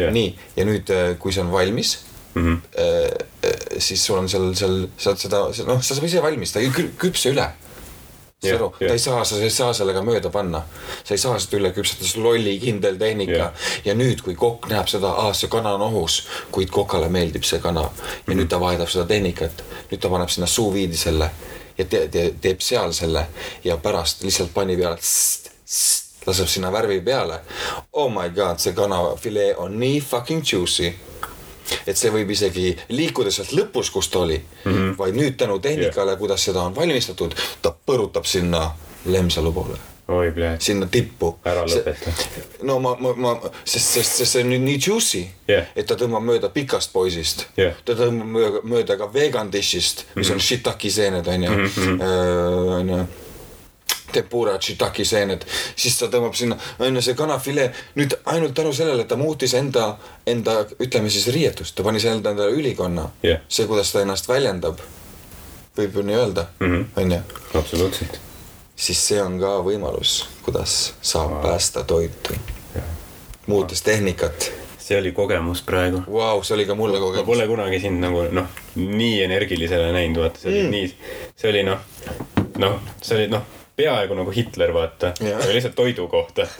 Nii, 0.00 0.32
ja 0.56 0.64
nüüd, 0.64 0.90
kui 1.20 1.32
see 1.36 1.44
on 1.44 1.52
valmis 1.52 1.98
Mhm. 2.34 2.62
äh, 2.78 3.04
äh, 3.42 3.50
siis 3.78 4.04
sul 4.06 4.18
on 4.18 4.28
seal, 4.28 4.50
seal 4.54 4.86
saad 4.98 5.18
seda, 5.18 5.44
noh, 5.66 5.82
sa 5.82 5.94
saad 5.94 6.04
ise 6.08 6.22
valmis, 6.22 6.52
ta 6.52 6.60
ei 6.60 6.68
kü- 6.74 6.90
küpse 7.00 7.30
üle. 7.32 7.46
saad 8.44 8.54
aru, 8.58 8.68
ta 8.78 8.92
ei 8.92 8.98
saa, 9.00 9.24
sa 9.24 9.36
ei 9.40 9.50
saa 9.50 9.72
sellega 9.72 10.02
mööda 10.04 10.30
panna. 10.30 10.62
sa 11.04 11.14
ei 11.14 11.18
saa 11.18 11.38
seda 11.40 11.56
üle 11.56 11.70
küpsetada, 11.72 12.08
see 12.08 12.18
on 12.20 12.24
lolli 12.26 12.58
kindel 12.60 12.96
tehnika 13.00 13.32
Jah. 13.38 13.52
ja 13.84 13.94
nüüd, 13.94 14.20
kui 14.22 14.34
kokk 14.34 14.68
näeb 14.68 14.88
seda, 14.88 15.14
see 15.34 15.48
kana 15.48 15.72
on 15.74 15.82
ohus, 15.86 16.18
kuid 16.52 16.68
kokale 16.70 17.08
meeldib 17.08 17.44
see 17.44 17.58
kana 17.58 17.80
ja 17.80 17.90
Mhm. 18.26 18.38
nüüd 18.38 18.48
ta 18.48 18.60
vahetab 18.60 18.88
seda 18.92 19.06
tehnikat, 19.06 19.62
nüüd 19.90 20.00
ta 20.00 20.08
paneb 20.12 20.28
sinna 20.28 20.46
sous 20.46 20.74
vide'i 20.74 20.96
selle 20.96 21.30
ja 21.78 21.84
te, 21.84 22.08
te, 22.08 22.34
teeb 22.40 22.60
seal 22.60 22.92
selle 22.92 23.26
ja 23.64 23.76
pärast 23.76 24.22
lihtsalt 24.22 24.52
panni 24.54 24.76
peale 24.76 24.96
tss, 24.96 25.40
tss, 25.64 26.04
laseb 26.26 26.46
sinna 26.48 26.70
värvi 26.72 27.00
peale. 27.00 27.40
Oh 27.92 28.10
my 28.12 28.28
god, 28.30 28.58
see 28.58 28.72
kanafilee 28.72 29.54
on 29.56 29.78
nii 29.80 30.00
fucking 30.00 30.42
juicy 30.52 30.92
et 31.86 31.96
see 31.96 32.12
võib 32.12 32.30
isegi 32.30 32.76
liikuda 32.88 33.30
sealt 33.30 33.52
lõpus, 33.52 33.90
kus 33.90 34.08
ta 34.08 34.24
oli 34.24 34.38
mm, 34.38 34.72
-hmm. 34.72 34.94
vaid 34.98 35.14
nüüd 35.14 35.36
tänu 35.36 35.58
tehnikale 35.58 36.14
yeah., 36.14 36.18
kuidas 36.18 36.44
seda 36.44 36.62
on 36.62 36.76
valmistatud, 36.76 37.34
ta 37.62 37.74
põrutab 37.86 38.24
sinna 38.24 38.70
Lemsalu 39.04 39.52
poole 39.52 39.78
oi, 40.08 40.32
sinna 40.58 40.86
tippu. 40.86 41.38
ära 41.44 41.64
lõpeta. 41.68 42.12
no 42.62 42.78
ma, 42.80 42.94
ma, 43.00 43.12
ma, 43.16 43.34
sest, 43.64 43.94
sest, 43.96 44.18
sest 44.20 44.36
see 44.36 44.44
on 44.44 44.50
nüüd 44.52 44.64
nii 44.64 44.78
juicy 44.86 45.22
yeah., 45.48 45.70
et 45.76 45.88
ta 45.88 45.96
tõmbab 46.00 46.24
mööda 46.24 46.50
pikast 46.52 46.92
poisist 46.92 47.46
yeah.. 47.58 47.76
ta 47.84 47.96
tõmbab 47.98 48.32
mööda, 48.36 48.62
mööda 48.68 48.98
ka 49.00 49.08
vegan 49.12 49.52
dish'ist, 49.52 50.04
mis 50.14 50.28
mm 50.28 50.30
-hmm. 50.30 50.34
on 50.34 50.40
shiitake 50.40 50.90
seened, 50.90 51.26
onju. 51.26 51.52
Äh, 51.94 53.06
onju 54.14 54.22
tempura 54.22 54.60
shiitake 54.60 55.04
seened, 55.04 55.44
siis 55.76 55.98
ta 55.98 56.06
tõmbab 56.06 56.34
sinna, 56.34 56.56
on 56.78 56.96
ju 56.96 57.02
see 57.02 57.14
kanafilee, 57.14 57.72
nüüd 57.94 58.14
ainult 58.24 58.54
tänu 58.54 58.72
sellele, 58.72 59.02
et 59.02 59.08
ta 59.08 59.16
muutis 59.16 59.54
enda, 59.54 59.96
enda, 60.26 60.64
ütleme 60.80 61.10
siis 61.10 61.26
riietust, 61.34 61.74
ta 61.74 61.82
pani 61.82 62.00
selle 62.00 62.20
endale 62.22 62.52
ülikonna 62.54 63.10
yeah.. 63.24 63.40
see, 63.48 63.66
kuidas 63.66 63.92
ta 63.92 64.02
ennast 64.02 64.28
väljendab, 64.28 64.78
võib 65.76 65.96
ju 65.96 66.02
nii 66.06 66.18
öelda, 66.18 66.48
on 66.60 67.12
ju. 67.12 67.20
absoluutselt. 67.54 68.20
siis 68.76 69.06
see 69.08 69.22
on 69.22 69.38
ka 69.40 69.58
võimalus, 69.66 70.24
kuidas 70.42 70.94
saab 71.02 71.38
wow. 71.38 71.42
päästa 71.42 71.84
toitu, 71.84 72.36
muutes 73.46 73.82
tehnikat 73.82 74.50
see 74.84 74.98
oli 75.00 75.14
kogemus 75.16 75.62
praegu. 75.64 76.02
Vau, 76.12 76.42
see 76.44 76.54
oli 76.58 76.66
ka 76.68 76.74
mulle 76.76 76.98
kogemus. 77.00 77.24
ma 77.24 77.26
pole 77.26 77.46
kunagi 77.48 77.78
sind 77.80 78.04
nagu 78.04 78.26
noh, 78.36 78.50
nii 78.76 79.22
energilisena 79.24 79.94
näinud, 79.96 80.20
vaata, 80.20 80.42
see 80.42 80.50
oli 80.52 80.62
mm. 80.62 80.70
nii, 80.70 81.30
see 81.40 81.52
oli 81.54 81.62
noh, 81.64 81.86
noh, 82.60 82.80
see 83.00 83.16
oli 83.16 83.30
noh 83.32 83.63
peaaegu 83.76 84.14
nagu 84.14 84.30
Hitler, 84.30 84.72
vaata, 84.74 85.12
aga 85.34 85.52
lihtsalt 85.52 85.74
toidu 85.74 86.08
kohta. 86.08 86.46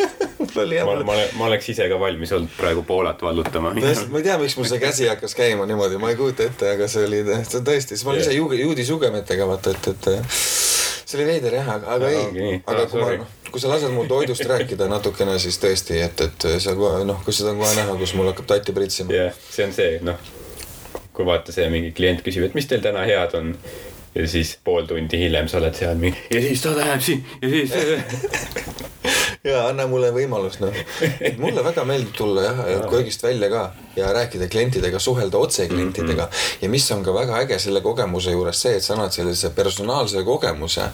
Ma, 0.55 0.95
ma, 1.07 1.15
ma 1.39 1.47
oleks 1.49 1.69
ise 1.73 1.87
ka 1.91 1.97
valmis 1.99 2.31
olnud 2.37 2.51
praegu 2.55 2.83
Poolat 2.87 3.23
vallutama. 3.23 3.73
ma 3.75 4.19
ei 4.19 4.23
tea, 4.27 4.35
miks 4.39 4.55
mul 4.59 4.67
see 4.69 4.79
käsi 4.83 5.07
hakkas 5.09 5.33
käima 5.35 5.65
niimoodi, 5.67 5.97
ma 5.99 6.11
ei 6.13 6.19
kujuta 6.19 6.45
ette, 6.47 6.69
aga 6.77 6.87
see 6.91 7.07
oli 7.09 7.23
see 7.25 7.63
tõesti, 7.65 7.97
siis 7.97 8.05
ma 8.07 8.13
olen 8.13 8.23
ise 8.23 8.35
juudi, 8.37 8.61
juudi 8.61 8.85
sugemetega 8.87 9.49
vaata, 9.49 9.73
et, 9.75 9.89
et 9.95 10.29
see 11.15 11.19
oli 11.19 11.27
veider 11.31 11.57
jah, 11.59 11.71
aga, 11.77 11.97
aga 11.97 12.11
ja, 12.13 12.27
ei, 12.29 12.61
aga 12.61 12.85
kui 12.91 13.01
sorry. 13.01 13.19
ma, 13.23 13.49
kui 13.49 13.63
sa 13.63 13.73
lased 13.73 13.95
mul 13.95 14.11
toidust 14.11 14.47
rääkida 14.51 14.91
natukene, 14.91 15.39
siis 15.43 15.59
tõesti, 15.63 15.99
et, 16.05 16.23
et 16.29 16.47
seal 16.53 16.79
kohe 16.79 17.03
noh, 17.09 17.25
kus 17.27 17.41
seda 17.41 17.55
on 17.55 17.65
kohe 17.65 17.73
näha, 17.79 17.97
kus 18.03 18.15
mul 18.19 18.31
hakkab 18.31 18.51
tatti 18.51 18.77
pritsima. 18.77 19.15
jah, 19.15 19.43
see 19.49 19.67
on 19.67 19.75
see, 19.75 19.99
noh, 20.07 20.21
kui 21.15 21.27
vaata 21.27 21.55
see 21.57 21.67
mingi 21.73 21.95
klient 21.97 22.23
küsib, 22.27 22.47
et 22.47 22.59
mis 22.59 22.69
teil 22.71 22.85
täna 22.85 23.07
head 23.09 23.39
on 23.39 23.55
ja 24.15 24.29
siis 24.29 24.59
pool 24.65 24.87
tundi 24.87 25.19
hiljem 25.19 25.49
sa 25.49 25.59
oled 25.63 25.75
seal 25.75 25.99
mingi 26.01 26.29
ja 26.31 26.41
siis 26.41 26.63
ta 26.63 26.77
läheb 26.77 27.03
siin 27.03 27.25
ja 27.43 27.51
siis 27.51 27.73
ja 29.45 29.67
anna 29.69 29.85
mulle 29.89 30.09
võimalus 30.15 30.57
noh, 30.63 30.73
mulle 31.43 31.65
väga 31.67 31.85
meeldib 31.89 32.15
tulla 32.17 32.47
jah, 32.47 32.63
köögist 32.89 33.25
välja 33.25 33.51
ka 33.53 33.65
ja 33.97 34.09
rääkida 34.17 34.49
klientidega, 34.49 34.99
suhelda 34.99 35.39
otse 35.39 35.67
klientidega 35.69 36.25
mm. 36.25 36.31
-hmm. 36.31 36.65
ja 36.65 36.69
mis 36.73 36.91
on 36.97 37.05
ka 37.05 37.15
väga 37.15 37.43
äge 37.43 37.59
selle 37.59 37.81
kogemuse 37.85 38.33
juures 38.33 38.63
see, 38.63 38.77
et 38.77 38.85
sa 38.85 38.95
annad 38.95 39.13
sellise 39.13 39.51
personaalse 39.51 40.25
kogemuse 40.25 40.89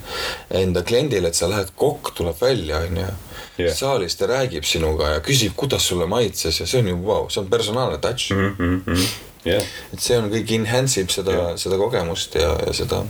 enda 0.51 0.83
kliendile, 0.83 1.29
et 1.29 1.35
sa 1.35 1.51
lähed, 1.51 1.71
kokk 1.77 2.15
tuleb 2.15 2.43
välja, 2.43 2.83
onju 2.89 3.07
yeah. 3.07 3.75
saalist 3.75 4.21
ja 4.21 4.27
räägib 4.27 4.65
sinuga 4.65 5.15
ja 5.15 5.21
küsib, 5.21 5.55
kuidas 5.57 5.89
sulle 5.89 6.07
maitses 6.07 6.61
ja 6.61 6.67
see 6.67 6.83
on 6.83 6.89
ju 6.89 6.97
vau 6.97 7.21
wow,, 7.23 7.31
see 7.31 7.43
on 7.45 7.51
personaalne 7.51 7.99
touch 7.99 8.33
mm. 8.33 8.55
-hmm 8.87 9.30
yeah.. 9.45 9.63
et 9.93 10.01
see 10.01 10.19
on 10.19 10.31
kõik 10.33 10.55
enhance 10.59 11.01
ib 11.01 11.13
seda 11.15 11.35
yeah., 11.37 11.51
seda 11.61 11.79
kogemust 11.81 12.35
ja, 12.41 12.53
ja 12.67 12.75
seda. 12.77 13.03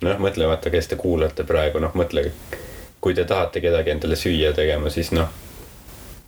noh, 0.00 0.20
mõtle 0.22 0.48
vaata, 0.48 0.72
kes 0.72 0.90
te 0.92 0.98
kuulate 1.00 1.44
praegu, 1.48 1.82
noh, 1.82 1.94
mõtle, 1.98 2.30
kui 3.00 3.16
te 3.16 3.24
tahate 3.28 3.60
kedagi 3.64 3.94
endale 3.94 4.16
süüa 4.16 4.52
tegema, 4.56 4.92
siis 4.92 5.12
noh, 5.16 5.28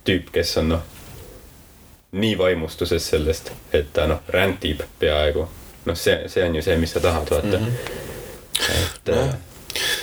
tüüp, 0.05 0.29
kes 0.33 0.57
on 0.61 0.73
noh, 0.75 0.83
nii 2.13 2.35
vaimustuses 2.37 3.09
sellest, 3.15 3.51
et 3.73 3.89
ta 3.93 4.05
noh, 4.09 4.21
rändib 4.29 4.83
peaaegu. 4.99 5.47
noh, 5.85 5.97
see, 5.97 6.29
see 6.29 6.45
on 6.45 6.55
ju 6.55 6.61
see, 6.61 6.77
mis 6.77 6.93
sa 6.93 7.01
tahad, 7.03 7.29
vaata 7.31 7.57
mm. 7.57 7.65
-hmm. 7.65 8.77
et 8.77 9.15
no 9.15 9.52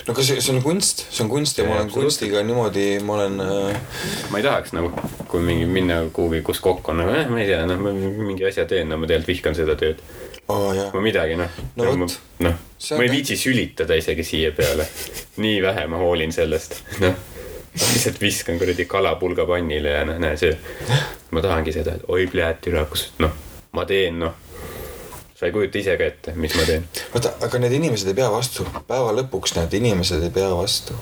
no 0.07 0.15
aga 0.15 0.25
see, 0.25 0.41
see 0.41 0.55
on 0.55 0.63
kunst, 0.65 1.05
see 1.09 1.25
on 1.25 1.31
kunst 1.33 1.61
ja, 1.61 1.65
ja 1.65 1.71
ma 1.71 1.79
olen 1.81 1.93
kunstiga 1.93 2.43
niimoodi, 2.47 2.87
ma 3.05 3.19
olen 3.19 3.45
äh.... 3.45 4.01
ma 4.33 4.41
ei 4.41 4.47
tahaks 4.47 4.75
nagu, 4.77 4.93
kui 5.31 5.45
mingi 5.45 5.69
minna 5.71 6.01
kuhugi, 6.15 6.43
kus 6.47 6.63
kokk 6.65 6.93
on, 6.93 7.03
nagu 7.03 7.15
eh, 7.17 7.29
ma 7.31 7.41
ei 7.43 7.49
tea, 7.51 7.63
noh, 7.69 7.81
ma 7.81 7.95
mingi 7.95 8.47
asja 8.49 8.67
teen, 8.71 8.91
no 8.91 9.01
ma 9.01 9.11
tegelikult 9.11 9.35
vihkan 9.35 9.59
seda 9.59 9.77
tööd 9.81 10.03
oh,. 10.51 10.71
ma 10.95 11.05
midagi 11.05 11.39
noh 11.41 11.59
no, 11.81 11.95
no, 12.05 12.11
noh, 12.47 12.63
ma 12.97 13.07
ei 13.07 13.13
viitsi 13.13 13.39
sülitada 13.41 13.99
isegi 13.99 14.27
siia 14.27 14.55
peale. 14.57 14.89
nii 15.41 15.61
vähe 15.65 15.87
ma 15.91 16.01
hoolin 16.03 16.33
sellest, 16.35 16.81
noh 17.05 17.27
lihtsalt 17.71 18.21
viskan 18.21 18.59
kuradi 18.59 18.85
kala 18.91 19.15
pulgapannile 19.15 19.93
ja 19.95 20.05
noh, 20.05 20.19
näe 20.19 20.37
see. 20.37 20.57
ma 21.31 21.43
tahangi 21.45 21.73
seda, 21.75 21.95
et 21.99 22.09
oi, 22.11 22.27
pljääd, 22.31 22.59
türa, 22.65 22.83
kus 22.91 23.13
noh, 23.23 23.35
ma 23.77 23.85
teen 23.87 24.19
noh 24.25 24.50
sa 25.41 25.49
ei 25.49 25.53
kujuta 25.57 25.81
ise 25.81 25.97
ka 25.97 26.05
ette, 26.05 26.35
mis 26.37 26.53
ma 26.53 26.67
teen. 26.69 26.85
vaata, 27.15 27.33
aga 27.47 27.63
need 27.63 27.73
inimesed 27.79 28.11
ei 28.13 28.17
pea 28.19 28.29
vastu, 28.29 28.67
päeva 28.89 29.15
lõpuks 29.17 29.55
need 29.57 29.73
inimesed 29.79 30.27
ei 30.27 30.33
pea 30.35 30.51
vastu. 30.53 30.97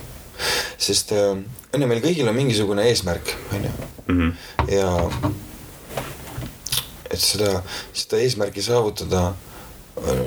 sest 0.79 1.11
äh, 1.17 1.33
on 1.75 1.83
ju, 1.83 1.89
meil 1.91 2.03
kõigil 2.05 2.31
on 2.31 2.39
mingisugune 2.39 2.85
eesmärk, 2.87 3.35
on 3.57 3.67
ju. 3.67 3.73
Mhm. 4.07 4.31
ja 4.71 4.93
et 7.11 7.19
seda, 7.19 7.65
seda 7.91 8.23
eesmärki 8.23 8.63
saavutada 8.63 9.33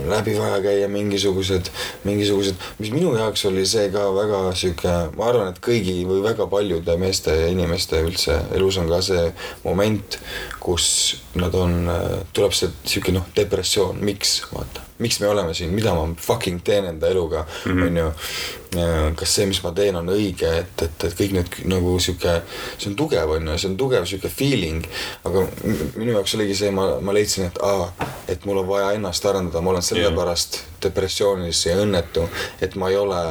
läbi 0.10 0.36
vaja 0.40 0.60
käia 0.64 0.90
mingisugused, 0.92 1.72
mingisugused, 2.08 2.60
mis 2.80 2.92
minu 2.94 3.16
jaoks 3.18 3.46
oli 3.50 3.66
see 3.70 3.90
ka 3.94 4.08
väga 4.16 4.44
sihuke, 4.58 4.94
ma 5.18 5.32
arvan, 5.32 5.54
et 5.54 5.64
kõigi 5.64 5.98
või 6.10 6.22
väga 6.26 6.48
paljude 6.52 6.98
meeste 7.02 7.36
ja 7.38 7.50
inimeste 7.54 8.04
üldse 8.06 8.38
elus 8.58 8.78
on 8.82 8.92
ka 8.92 9.02
see 9.06 9.26
moment, 9.66 10.20
kus 10.62 10.86
nad 11.36 11.56
on, 11.58 11.84
tuleb 12.34 12.56
see 12.56 12.72
sihuke 12.84 13.16
noh, 13.16 13.28
depressioon, 13.38 14.02
miks, 14.06 14.40
vaata 14.54 14.91
miks 15.02 15.20
me 15.20 15.28
oleme 15.28 15.54
siin, 15.58 15.74
mida 15.74 15.94
ma 15.98 16.06
fucking 16.18 16.62
teen 16.64 16.86
enda 16.86 17.10
eluga 17.10 17.46
mm, 17.66 17.72
-hmm. 17.72 17.88
on 17.88 17.98
ju. 17.98 18.12
kas 19.16 19.36
see, 19.36 19.46
mis 19.46 19.64
ma 19.64 19.72
teen, 19.76 19.96
on 19.96 20.10
õige, 20.10 20.48
et, 20.60 20.82
et, 20.86 21.04
et 21.04 21.16
kõik 21.20 21.34
need 21.36 21.56
nagu 21.68 21.98
sihuke, 22.00 22.38
see 22.78 22.92
on 22.92 22.96
tugev, 22.96 23.34
on 23.36 23.48
ju, 23.48 23.58
see 23.58 23.70
on 23.72 23.78
tugev 23.78 24.06
sihuke 24.06 24.30
feeling. 24.30 24.86
aga 25.28 25.46
minu 25.96 26.12
jaoks 26.12 26.36
oligi 26.36 26.56
see, 26.56 26.72
ma, 26.72 26.88
ma 27.02 27.14
leidsin, 27.14 27.50
et 27.50 27.60
aa, 27.68 27.90
et 28.32 28.46
mul 28.46 28.62
on 28.64 28.68
vaja 28.68 28.94
ennast 28.96 29.26
arendada, 29.26 29.62
ma 29.62 29.74
olen 29.74 29.84
sellepärast 29.90 30.56
yeah. 30.56 30.70
depressioonis 30.88 31.66
ja 31.66 31.76
õnnetu, 31.84 32.30
et 32.62 32.76
ma 32.76 32.90
ei 32.90 32.98
ole 32.98 33.22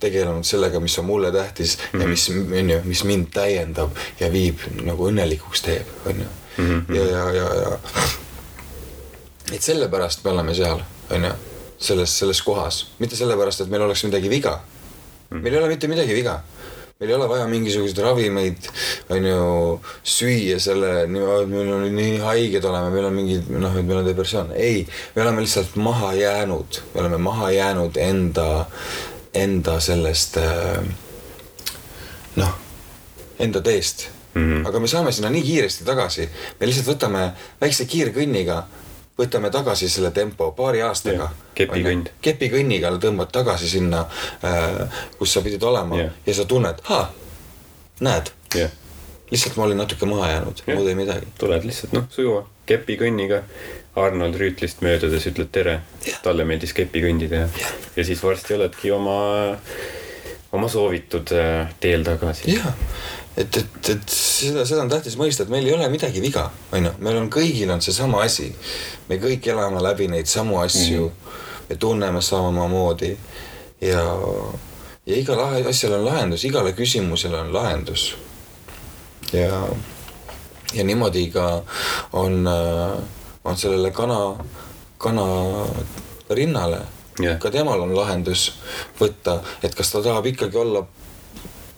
tegelenud 0.00 0.44
sellega, 0.44 0.80
mis 0.80 0.98
on 0.98 1.04
mulle 1.04 1.32
tähtis 1.32 1.76
mm 1.78 1.82
-hmm. 1.82 2.00
ja 2.00 2.06
mhm. 2.06 2.10
mis, 2.10 2.28
on 2.60 2.70
ju, 2.70 2.80
mis 2.84 3.04
mind 3.04 3.26
täiendab 3.32 3.90
ja 4.20 4.32
viib 4.32 4.58
nagu 4.82 5.08
õnnelikuks 5.10 5.64
teeb, 5.64 5.86
on 6.06 6.20
ju. 6.20 6.28
Mhm, 6.56 6.94
ja, 6.94 7.04
ja, 7.04 7.32
ja, 7.32 7.48
ja 7.54 7.78
et 9.52 9.62
sellepärast 9.62 10.24
me 10.24 10.30
oleme 10.30 10.54
seal, 10.54 10.80
on 11.10 11.24
ju, 11.24 11.32
selles, 11.78 12.18
selles 12.18 12.40
kohas, 12.42 12.84
mitte 12.98 13.16
sellepärast, 13.16 13.64
et 13.64 13.72
meil 13.72 13.84
oleks 13.84 14.04
midagi 14.06 14.30
viga. 14.30 14.60
meil 15.30 15.54
ei 15.54 15.58
ole 15.58 15.68
mitte 15.68 15.88
midagi 15.88 16.14
viga. 16.14 16.40
meil 17.00 17.10
ei 17.10 17.16
ole 17.16 17.28
vaja 17.28 17.46
mingisuguseid 17.50 17.98
ravimeid, 18.04 18.68
on 19.10 19.26
ju, 19.26 19.46
süüa 20.02 20.58
selle, 20.62 21.06
meil 21.10 21.72
on 21.74 21.86
nii 21.96 22.18
haiged 22.22 22.64
oleme, 22.64 22.90
meil 22.94 23.08
on 23.10 23.16
mingi 23.16 23.40
noh, 23.50 23.76
et 23.76 23.86
meil 23.86 24.00
on 24.00 24.08
depressioon, 24.08 24.54
ei, 24.56 24.86
me 25.16 25.22
oleme 25.22 25.44
lihtsalt 25.44 25.76
maha 25.76 26.14
jäänud, 26.14 26.80
me 26.94 27.00
oleme 27.04 27.18
maha 27.18 27.50
jäänud 27.50 27.98
enda, 28.00 28.48
enda 29.34 29.80
sellest 29.80 30.38
äh, 30.40 30.78
noh, 32.36 32.54
enda 33.38 33.60
teest. 33.60 34.08
Mm 34.34 34.42
-hmm. 34.42 34.68
aga 34.68 34.80
me 34.80 34.88
saame 34.88 35.12
sinna 35.12 35.30
nii 35.30 35.42
kiiresti 35.42 35.84
tagasi, 35.84 36.28
me 36.60 36.66
lihtsalt 36.66 36.88
võtame 36.88 37.28
väikse 37.60 37.84
kiirkõnniga 37.84 38.64
võtame 39.18 39.50
tagasi 39.50 39.88
selle 39.88 40.10
tempo 40.10 40.50
paari 40.52 40.82
aastaga. 40.82 41.30
kepikõnd. 41.54 42.10
kepikõnniga 42.22 42.90
tõmbad 43.02 43.30
tagasi 43.32 43.68
sinna, 43.68 44.06
äh, 44.44 45.02
kus 45.18 45.32
sa 45.32 45.42
pidid 45.42 45.62
olema 45.62 45.98
yeah. 45.98 46.16
ja 46.26 46.34
sa 46.34 46.44
tunned, 46.44 46.82
näed 48.00 48.32
lihtsalt 49.30 49.56
ma 49.56 49.64
olin 49.64 49.80
natuke 49.82 50.06
maha 50.06 50.30
jäänud 50.30 50.60
muud 50.66 50.88
ei 50.88 50.94
midagi. 50.94 51.26
tuled 51.38 51.64
lihtsalt 51.64 51.96
noh, 51.96 52.04
sujuva 52.10 52.44
kepikõnniga. 52.66 53.42
Arnold 53.94 54.34
Rüütlist 54.34 54.80
möödudes 54.82 55.22
ütled 55.30 55.52
tere 55.54 55.76
talle 56.24 56.42
meeldis 56.48 56.72
kepikõndida 56.74 57.44
ja 57.44 57.48
yeah., 57.60 57.74
ja 57.96 58.04
siis 58.04 58.22
varsti 58.22 58.56
oledki 58.56 58.90
oma, 58.90 59.18
oma 60.52 60.68
soovitud 60.68 61.30
äh, 61.38 61.70
teel 61.80 62.02
tagasi. 62.06 62.56
jah 62.56 62.74
et, 63.36 63.56
et, 63.56 63.88
et 63.90 64.10
seda, 64.10 64.64
seda 64.66 64.84
on 64.84 64.90
tähtis 64.92 65.16
mõista, 65.18 65.44
et 65.44 65.52
meil 65.52 65.66
ei 65.66 65.74
ole 65.74 65.88
midagi 65.90 66.22
viga, 66.22 66.46
on 66.72 66.86
ju, 66.86 66.92
meil 67.02 67.18
on 67.18 67.30
kõigil 67.32 67.70
on 67.74 67.82
seesama 67.82 68.22
asi. 68.24 68.52
me 69.08 69.18
kõik 69.22 69.48
elame 69.50 69.82
läbi 69.82 70.08
neid 70.08 70.30
samu 70.30 70.60
asju 70.62 71.08
mm, 71.08 71.10
-hmm. 71.10 71.68
me 71.68 71.76
tunneme 71.76 72.22
samamoodi 72.22 73.16
ja, 73.80 74.04
ja 75.06 75.16
igal 75.16 75.40
asjal 75.68 75.98
on 75.98 76.04
lahendus, 76.04 76.44
igale 76.44 76.72
küsimusele 76.72 77.40
on 77.40 77.52
lahendus. 77.52 78.14
ja, 79.32 79.68
ja 80.74 80.84
niimoodi 80.84 81.30
ka 81.30 81.62
on, 82.12 82.48
on 83.44 83.56
sellele 83.56 83.90
kana, 83.90 84.36
kana 84.98 85.26
rinnale 86.30 86.80
yeah. 87.20 87.38
ka 87.38 87.50
temal 87.50 87.80
on 87.80 87.96
lahendus 87.96 88.52
võtta, 89.00 89.40
et 89.62 89.74
kas 89.74 89.90
ta 89.92 90.02
tahab 90.02 90.26
ikkagi 90.26 90.56
olla 90.56 90.86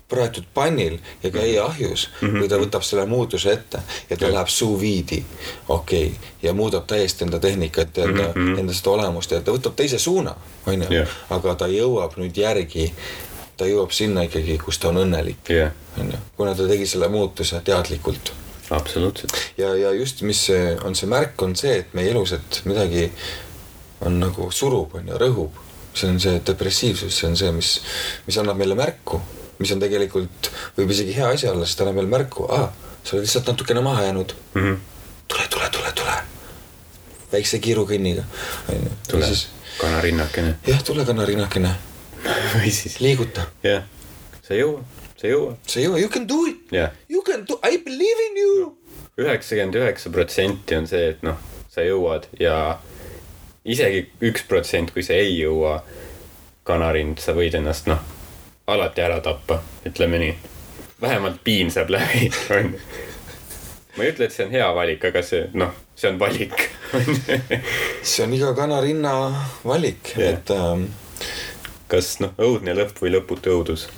praetud 0.08 0.44
pannil 0.54 0.98
ja 1.22 1.30
käia 1.30 1.64
ahjus 1.64 2.08
mm, 2.20 2.28
-hmm. 2.28 2.38
kui 2.38 2.48
ta 2.48 2.58
võtab 2.58 2.82
selle 2.82 3.06
muutuse 3.06 3.52
ette 3.52 3.78
ja 4.10 4.16
ta 4.16 4.24
Jah. 4.24 4.34
läheb 4.34 4.48
sous 4.48 4.80
vide'i, 4.80 5.24
okei 5.68 6.06
okay,, 6.06 6.28
ja 6.42 6.54
muudab 6.54 6.86
täiesti 6.86 7.24
enda 7.24 7.38
tehnikat 7.38 7.96
ja 7.96 8.04
enda 8.04 8.22
mm, 8.22 8.32
-hmm. 8.32 8.58
enda 8.60 8.74
seda 8.74 8.90
olemust 8.90 9.30
ja 9.30 9.40
ta 9.40 9.52
võtab 9.52 9.74
teise 9.76 9.98
suuna, 9.98 10.34
onju 10.66 10.86
Jah., 10.90 11.08
aga 11.30 11.54
ta 11.54 11.66
jõuab 11.66 12.16
nüüd 12.16 12.36
järgi, 12.36 12.92
ta 13.56 13.66
jõuab 13.66 13.90
sinna 13.90 14.22
ikkagi, 14.22 14.58
kus 14.58 14.78
ta 14.78 14.88
on 14.88 15.02
õnnelik, 15.02 15.48
jah, 15.48 15.72
onju, 16.00 16.18
kuna 16.36 16.54
ta 16.54 16.68
tegi 16.68 16.86
selle 16.86 17.08
muutuse 17.08 17.60
teadlikult 17.64 18.32
absoluutselt. 18.70 19.32
ja, 19.58 19.74
ja 19.76 19.92
just, 19.92 20.22
mis 20.22 20.46
on 20.84 20.94
see 20.94 21.08
märk, 21.08 21.42
on 21.42 21.56
see, 21.56 21.78
et 21.78 21.94
meie 21.94 22.10
elus, 22.10 22.32
et 22.32 22.60
midagi 22.64 23.10
on 24.06 24.20
nagu 24.20 24.50
surub, 24.50 24.94
on 24.94 25.08
ju, 25.08 25.18
rõhub. 25.18 25.62
see 25.96 26.10
on 26.12 26.20
see 26.20 26.40
depressiivsus, 26.46 27.18
see 27.18 27.28
on 27.28 27.36
see, 27.36 27.50
mis, 27.56 27.80
mis 28.26 28.36
annab 28.38 28.58
meile 28.60 28.74
märku, 28.76 29.20
mis 29.58 29.72
on 29.72 29.80
tegelikult, 29.82 30.50
võib 30.76 30.90
isegi 30.92 31.14
hea 31.16 31.28
asi 31.34 31.48
olla, 31.50 31.66
sest 31.66 31.78
ta 31.80 31.86
annab 31.86 32.00
meile 32.00 32.12
märku, 32.12 32.46
aa, 32.52 32.68
sa 33.02 33.16
oled 33.16 33.26
lihtsalt 33.26 33.48
natukene 33.52 33.82
maha 33.84 34.04
jäänud. 34.08 34.34
Mhm. 34.54 34.74
tule, 35.28 35.46
tule, 35.50 35.68
tule, 35.74 35.92
tule. 35.92 36.16
väikse 37.32 37.58
kiirukõnniga, 37.58 38.22
tule, 39.10 39.28
kanarinnakene 39.80 40.54
jah, 40.66 40.82
tule 40.86 41.04
kanarinnakene, 41.04 41.72
või 42.54 42.70
siis, 42.70 43.00
liiguta. 43.00 43.46
jah, 43.66 43.82
sa 44.42 44.54
ei 44.54 44.60
jõua, 44.62 44.82
sa 45.16 45.26
ei 45.26 45.32
jõua, 45.34 45.56
sa 45.66 45.80
ei 45.80 45.86
jõua, 45.88 46.00
you 46.00 46.08
can 46.12 46.28
do 46.28 46.44
it, 46.46 46.62
jah. 46.72 46.92
you 47.08 47.22
can 47.26 47.44
do, 47.48 47.58
I 47.66 47.78
believe 47.84 48.28
in 48.30 48.42
you. 48.42 48.72
üheksakümmend 49.18 49.74
üheksa 49.80 50.10
protsenti 50.12 50.76
on 50.76 50.86
see, 50.86 51.10
et 51.14 51.22
noh, 51.26 51.38
sa 51.72 51.84
jõuad 51.84 52.28
ja 52.40 52.78
isegi 53.66 54.06
üks 54.24 54.44
protsent, 54.48 54.92
kui 54.94 55.02
sa 55.02 55.16
ei 55.18 55.34
jõua 55.40 55.80
kanarind, 56.66 57.18
sa 57.22 57.34
võid 57.36 57.54
ennast 57.58 57.88
noh, 57.90 58.00
alati 58.66 59.00
ära 59.00 59.20
tappa, 59.20 59.60
ütleme 59.86 60.18
nii. 60.18 60.36
vähemalt 61.00 61.42
piin 61.44 61.70
saab 61.70 61.90
läbi, 61.90 62.30
onju. 62.50 62.80
ma 63.96 64.04
ei 64.04 64.12
ütle, 64.12 64.26
et 64.26 64.34
see 64.34 64.46
on 64.46 64.54
hea 64.54 64.68
valik, 64.74 65.04
aga 65.04 65.22
see 65.22 65.44
noh, 65.54 65.74
see 65.96 66.10
on 66.10 66.18
valik, 66.20 66.56
see 68.02 68.24
on 68.24 68.34
iga 68.36 68.54
kanarinna 68.56 69.12
valik 69.64 70.14
Jah. 70.16 70.32
et 70.34 70.50
ähm, 70.54 70.88
kas 71.88 72.16
noh, 72.24 72.34
õudne 72.42 72.74
lõpp 72.76 73.02
või 73.02 73.14
lõputu 73.14 73.54
õudus. 73.54 73.88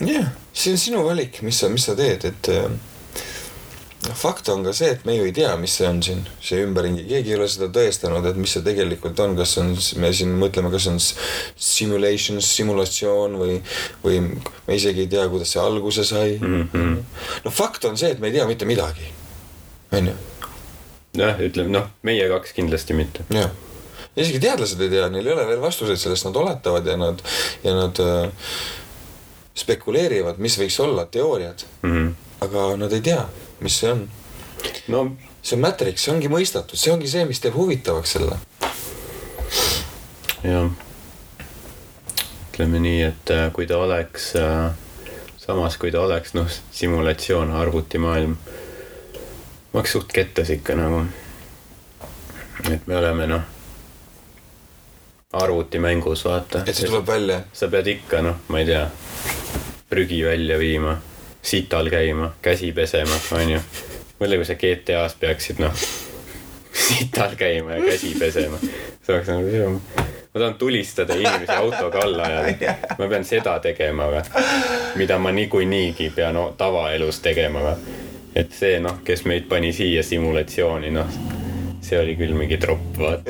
jah, 0.00 0.32
see 0.52 0.74
on 0.74 0.82
sinu 0.84 1.04
valik, 1.06 1.40
mis 1.46 1.62
sa, 1.62 1.72
mis 1.72 1.86
sa 1.88 1.96
teed, 1.98 2.28
et 2.28 2.52
äh, 2.52 2.68
noh, 4.08 4.16
fakt 4.18 4.48
on 4.52 4.64
ka 4.66 4.72
see, 4.76 4.90
et 4.94 5.04
me 5.08 5.16
ju 5.16 5.24
ei 5.28 5.32
tea, 5.34 5.52
mis 5.60 5.74
see 5.78 5.86
on 5.88 6.00
siin, 6.04 6.22
see 6.42 6.62
ümberringi, 6.64 7.04
keegi 7.08 7.32
ei 7.32 7.38
ole 7.38 7.48
seda 7.50 7.70
tõestanud, 7.74 8.26
et 8.28 8.38
mis 8.40 8.52
see 8.56 8.64
tegelikult 8.66 9.20
on, 9.24 9.36
kas 9.38 9.56
on, 9.62 9.72
me 10.02 10.10
siin 10.16 10.34
mõtleme, 10.40 10.70
kas 10.74 10.88
on 10.90 11.00
simulation, 11.00 12.40
simulatsioon 12.44 13.38
või, 13.40 13.58
või 14.04 14.20
me 14.28 14.78
isegi 14.78 15.06
ei 15.06 15.10
tea, 15.16 15.26
kuidas 15.32 15.54
see 15.54 15.62
alguse 15.62 16.06
sai 16.08 16.38
mm. 16.38 16.68
-hmm. 16.72 16.96
no 17.46 17.54
fakt 17.54 17.86
on 17.88 17.98
see, 18.00 18.12
et 18.14 18.22
me 18.22 18.30
ei 18.30 18.38
tea 18.38 18.46
mitte 18.50 18.68
midagi, 18.68 19.10
on 19.92 20.12
ju, 20.12 20.16
jah, 21.24 21.44
ütleme 21.48 21.72
noh, 21.78 21.90
meie 22.02 22.28
kaks 22.32 22.56
kindlasti 22.56 22.96
mitte. 22.98 23.26
jah. 23.34 23.52
isegi 24.16 24.42
teadlased 24.42 24.80
ei 24.80 24.92
tea, 24.92 25.08
neil 25.12 25.26
ei 25.26 25.36
ole 25.36 25.46
veel 25.48 25.62
vastuseid 25.64 26.00
sellest, 26.00 26.28
nad 26.28 26.42
oletavad 26.42 26.86
ja 26.86 26.98
nad, 27.00 27.22
ja 27.64 27.76
nad 27.78 28.02
äh, 28.04 28.50
spekuleerivad, 29.54 30.38
mis 30.42 30.58
võiks 30.58 30.76
olla 30.82 31.06
teooriad, 31.06 31.62
aga 32.44 32.68
nad 32.76 32.92
ei 32.92 33.00
tea, 33.06 33.22
mis 33.64 33.80
see 33.80 33.90
on 33.90 34.04
no 34.88 35.06
see 35.44 35.56
on 35.56 35.60
matrix, 35.60 36.04
see 36.04 36.12
ongi 36.14 36.30
mõistatud, 36.32 36.78
see 36.80 36.92
ongi 36.92 37.10
see, 37.10 37.26
mis 37.28 37.40
teeb 37.42 37.56
huvitavaks 37.58 38.16
selle. 38.16 38.38
jah, 40.44 40.70
ütleme 42.52 42.80
nii, 42.80 43.02
et 43.10 43.32
äh, 43.34 43.46
kui 43.52 43.68
ta 43.68 43.78
oleks 43.84 44.32
äh,, 44.40 44.72
samas 45.36 45.76
kui 45.80 45.92
ta 45.92 46.00
oleks 46.04 46.32
noh, 46.36 46.48
simulatsioon, 46.48 47.52
arvutimaailm, 47.60 48.36
ma 48.36 49.80
oleks 49.80 49.96
suht 49.98 50.12
kettas 50.16 50.52
ikka 50.54 50.78
nagu. 50.80 51.04
et 52.70 52.86
me 52.86 52.96
oleme 52.96 53.26
noh, 53.28 53.48
arvutimängus 55.32 56.24
vaata. 56.24 56.64
et 56.66 56.76
see 56.76 56.88
tuleb 56.88 57.06
välja. 57.06 57.42
sa 57.52 57.68
pead 57.68 57.92
ikka 57.98 58.22
noh, 58.24 58.40
ma 58.48 58.64
ei 58.64 58.70
tea, 58.72 58.86
prügi 59.92 60.24
välja 60.24 60.58
viima, 60.58 60.96
sital 61.44 61.90
käima, 61.92 62.30
käsi 62.42 62.72
pesema, 62.72 63.18
onju. 63.36 63.60
mõtle, 64.20 64.38
kui 64.40 64.48
sa 64.48 64.54
GTA-s 64.56 65.16
peaksid 65.20 65.60
noh, 65.60 65.74
sital 66.72 67.34
käima 67.38 67.76
ja 67.78 67.84
käsi 67.84 68.14
pesema. 68.18 68.58
see 69.04 69.12
oleks 69.14 69.28
nagu, 69.28 69.80
ma 70.34 70.40
tahan 70.40 70.54
tulistada 70.58 71.14
inimesi 71.14 71.52
autoga 71.52 72.00
alla 72.06 72.28
ja 72.32 72.74
ma 72.98 73.08
pean 73.10 73.24
seda 73.28 73.58
tegema, 73.62 74.08
aga 74.08 74.22
mida 74.96 75.18
ma 75.18 75.32
niikuinii 75.32 76.10
pean 76.16 76.36
o- 76.40 76.54
tavaelus 76.58 77.20
tegema, 77.20 77.60
aga 77.60 77.76
et 78.34 78.52
see 78.56 78.80
noh, 78.82 79.02
kes 79.04 79.24
meid 79.30 79.44
pani 79.48 79.72
siia 79.72 80.02
simulatsiooni, 80.02 80.90
noh, 80.90 81.12
see 81.84 82.00
oli 82.00 82.16
küll 82.16 82.32
mingi 82.34 82.56
tropp, 82.58 82.96
vaata. 82.98 83.22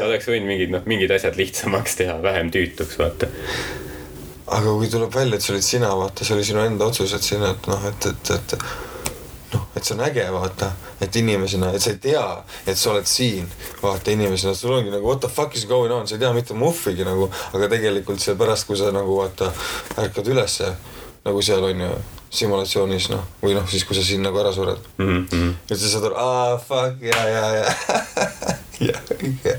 Ta 0.00 0.08
oleks 0.08 0.26
võinud 0.28 0.50
mingid 0.50 0.74
noh, 0.74 0.82
mingid 0.90 1.14
asjad 1.14 1.38
lihtsamaks 1.38 1.96
teha, 2.02 2.18
vähem 2.22 2.50
tüütuks, 2.52 2.98
vaata 2.98 3.30
aga 4.50 4.76
kui 4.76 4.90
tuleb 4.90 5.14
välja, 5.14 5.38
et 5.38 5.44
see 5.44 5.54
olid 5.54 5.66
sina, 5.66 5.90
vaata, 5.96 6.26
see 6.26 6.36
oli 6.36 6.46
sinu 6.46 6.62
enda 6.64 6.88
otsus, 6.90 7.12
et 7.16 7.26
sina, 7.26 7.52
et 7.54 7.68
noh, 7.70 7.84
et, 7.88 8.06
et, 8.10 8.30
et 8.36 8.54
noh, 9.54 9.66
et 9.76 9.86
see 9.86 9.96
on 9.96 10.04
äge, 10.06 10.26
vaata, 10.34 10.70
et 11.02 11.18
inimesena, 11.22 11.72
et 11.74 11.84
sa 11.84 11.94
ei 11.94 12.00
tea, 12.02 12.24
et 12.66 12.78
sa 12.78 12.94
oled 12.94 13.08
siin, 13.10 13.50
vaata 13.82 14.14
inimesena, 14.14 14.54
sul 14.58 14.76
ongi 14.78 14.92
nagu 14.92 15.06
what 15.06 15.22
the 15.22 15.30
fuck 15.30 15.56
is 15.56 15.66
going 15.70 15.92
on, 15.94 16.08
sa 16.08 16.18
ei 16.18 16.24
tea 16.24 16.32
mitte 16.36 16.56
muhvigi 16.58 17.06
nagu, 17.06 17.30
aga 17.54 17.70
tegelikult 17.76 18.22
see 18.22 18.38
pärast, 18.38 18.66
kui 18.68 18.78
sa 18.80 18.92
nagu 18.94 19.20
vaata, 19.22 19.52
ärkad 20.02 20.32
ülesse 20.34 20.74
nagu 21.24 21.42
seal 21.44 21.64
on 21.68 21.80
ju 21.84 21.90
simulatsioonis 22.30 23.10
noh, 23.12 23.24
või 23.42 23.56
noh, 23.56 23.66
siis 23.68 23.84
kui 23.84 23.96
sa 23.98 24.04
siin 24.06 24.22
nagu 24.24 24.38
ära 24.40 24.52
sured 24.54 24.78
mm. 24.96 25.26
-hmm. 25.26 25.54
ja 25.68 25.76
siis 25.76 25.92
saad 25.92 26.06
aru, 26.08 26.16
aa 26.16 26.58
fuck 26.58 27.02
ja, 27.02 27.18
ja, 27.28 27.46
ja 27.58 27.66
ja, 28.80 28.94
ja. 29.44 29.56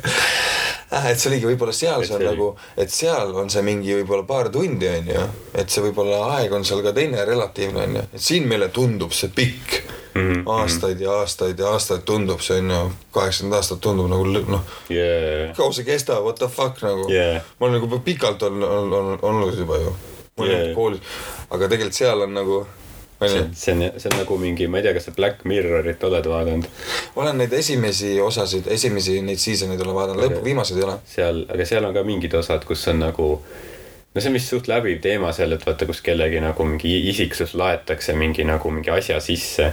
Et 0.92 1.20
see 1.20 1.30
oligi 1.32 1.48
võib-olla 1.48 1.74
seal, 1.76 2.04
see 2.08 2.18
on 2.18 2.26
nagu, 2.26 2.50
et 2.80 2.92
seal 2.92 3.32
on 3.40 3.50
see 3.52 3.64
mingi 3.64 3.96
võib-olla 4.02 4.26
paar 4.28 4.50
tundi 4.52 4.90
on 4.92 5.08
ju, 5.14 5.24
et 5.56 5.72
see 5.72 5.84
võib-olla 5.86 6.20
aeg 6.36 6.54
on 6.56 6.68
seal 6.68 6.84
ka 6.84 6.94
teine 6.96 7.24
relatiivne 7.28 7.86
on 7.86 7.98
ju, 8.00 8.04
et 8.12 8.26
siin 8.30 8.48
meile 8.50 8.68
tundub 8.76 9.16
see 9.16 9.32
pikk 9.36 9.78
mm. 10.14 10.22
-hmm. 10.22 10.44
aastaid 10.58 11.00
ja 11.00 11.12
aastaid 11.22 11.60
ja 11.60 11.72
aastaid 11.72 12.04
tundub 12.06 12.44
see 12.44 12.60
on 12.60 12.72
ju, 12.72 12.82
kaheksakümmend 13.12 13.56
aastat 13.56 13.82
tundub 13.82 14.10
nagu 14.12 14.26
noh, 14.26 14.64
yeah. 14.90 15.56
kaua 15.56 15.74
see 15.74 15.88
kestab, 15.88 16.24
what 16.24 16.36
the 16.36 16.48
fuck 16.48 16.84
nagu 16.84 17.08
Yeah. 17.12 17.42
ma 17.60 17.68
olen 17.68 17.82
nagu 17.82 18.00
pikalt 18.00 18.44
on, 18.44 18.64
on, 18.64 18.94
on, 18.94 19.20
olnud 19.22 19.58
juba 19.58 19.78
ju, 19.78 19.96
ma 20.38 20.44
olen 20.44 20.58
Yeah. 20.58 20.76
koolis, 20.76 21.00
aga 21.50 21.68
tegelikult 21.68 21.96
seal 21.96 22.22
on 22.22 22.34
nagu 22.34 22.66
see 23.30 23.48
see 23.54 23.74
on, 23.74 23.84
see 23.98 24.10
on 24.12 24.18
nagu 24.18 24.38
mingi, 24.42 24.68
ma 24.68 24.80
ei 24.80 24.88
tea, 24.88 24.94
kas 24.98 25.10
sa 25.10 25.16
Black 25.18 25.44
Mirrorit 25.46 26.04
oled 26.04 26.30
vaadanud 26.32 26.70
olen 27.22 27.42
neid 27.42 27.54
esimesi 27.54 28.16
osasid, 28.22 28.70
esimesi 28.74 29.20
neid 29.26 29.42
season'id 29.42 29.82
olen 29.86 29.98
vaadanud, 29.98 30.24
lõpp, 30.26 30.40
viimased 30.46 30.80
ei 30.80 30.88
ole. 30.88 30.98
seal, 31.06 31.44
aga 31.52 31.68
seal 31.68 31.86
on 31.86 31.98
ka 31.98 32.06
mingid 32.08 32.34
osad, 32.40 32.66
kus 32.68 32.88
on 32.92 33.04
nagu 33.06 33.28
no 34.14 34.22
see 34.22 34.30
on 34.30 34.38
vist 34.38 34.52
suht 34.52 34.68
läbiv 34.72 35.00
teema 35.04 35.32
seal, 35.36 35.56
et 35.56 35.66
vaata, 35.66 35.88
kus 35.90 36.02
kellegi 36.06 36.42
nagu 36.44 36.68
mingi 36.68 36.98
isiksus 37.12 37.56
laetakse 37.56 38.16
mingi 38.18 38.46
nagu 38.48 38.72
mingi 38.74 38.92
asja 38.92 39.20
sisse. 39.24 39.72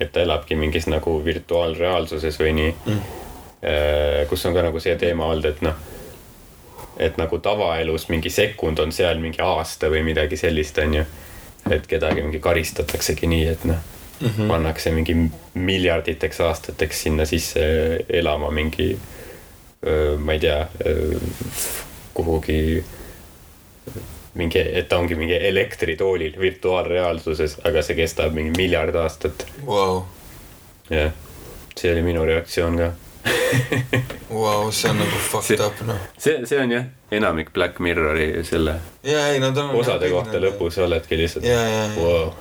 et 0.00 0.12
ta 0.12 0.22
elabki 0.24 0.56
mingis 0.56 0.86
nagu 0.88 1.18
virtuaalreaalsuses 1.24 2.38
või 2.40 2.52
nii 2.56 2.68
mm.. 2.72 3.00
kus 4.28 4.46
on 4.48 4.54
ka 4.56 4.62
nagu 4.64 4.80
see 4.80 4.94
teema 4.96 5.26
olnud, 5.28 5.44
et 5.50 5.60
noh, 5.66 5.74
et 7.00 7.18
nagu 7.20 7.38
tavaelus 7.38 8.08
mingi 8.08 8.30
sekund 8.30 8.78
on 8.78 8.92
seal 8.92 9.20
mingi 9.20 9.42
aasta 9.44 9.90
või 9.92 10.04
midagi 10.06 10.36
sellist, 10.40 10.78
onju. 10.78 11.04
Et 11.70 11.86
kedagi 11.86 12.22
mingi 12.22 12.40
karistataksegi 12.40 13.26
nii, 13.26 13.46
et 13.48 13.64
noh 13.64 13.80
mm 14.20 14.28
-hmm. 14.28 14.48
pannakse 14.48 14.90
mingi 14.90 15.16
miljarditeks 15.54 16.40
aastateks 16.40 17.02
sinna 17.02 17.24
sisse 17.24 17.60
elama 18.08 18.50
mingi 18.50 18.98
ma 20.18 20.32
ei 20.32 20.40
tea, 20.40 20.68
kuhugi 22.14 22.84
mingi, 24.34 24.58
et 24.58 24.88
ta 24.88 24.98
ongi 24.98 25.14
mingi 25.14 25.36
elektritoolil 25.46 26.38
virtuaalreaalsuses, 26.40 27.58
aga 27.64 27.82
see 27.82 27.96
kestab 27.98 28.36
mingi 28.36 28.52
miljard 28.56 28.94
aastat. 28.94 29.46
Vau, 29.66 30.04
jah, 30.90 31.12
see 31.76 31.92
oli 31.92 32.04
minu 32.06 32.24
reaktsioon 32.28 32.78
ka. 32.78 32.90
vau, 34.42 34.70
see 34.72 34.90
on 34.90 35.02
nagu 35.02 35.22
fucked 35.30 35.64
up 35.64 35.82
noh. 35.86 35.98
see, 36.18 36.40
see 36.48 36.60
on 36.62 36.72
jah, 36.72 36.86
enamik 37.12 37.52
Black 37.56 37.80
Mirrori 37.82 38.30
selle 38.48 38.78
ja 39.06 39.26
ei, 39.32 39.42
on. 39.42 39.74
osade 39.80 40.10
kohta. 40.12 40.40
lõpus 40.42 40.78
oledki 40.80 41.18
lihtsalt 41.20 41.46
ja, 41.48 41.60
ja, 41.68 41.84
wow.. 41.98 42.32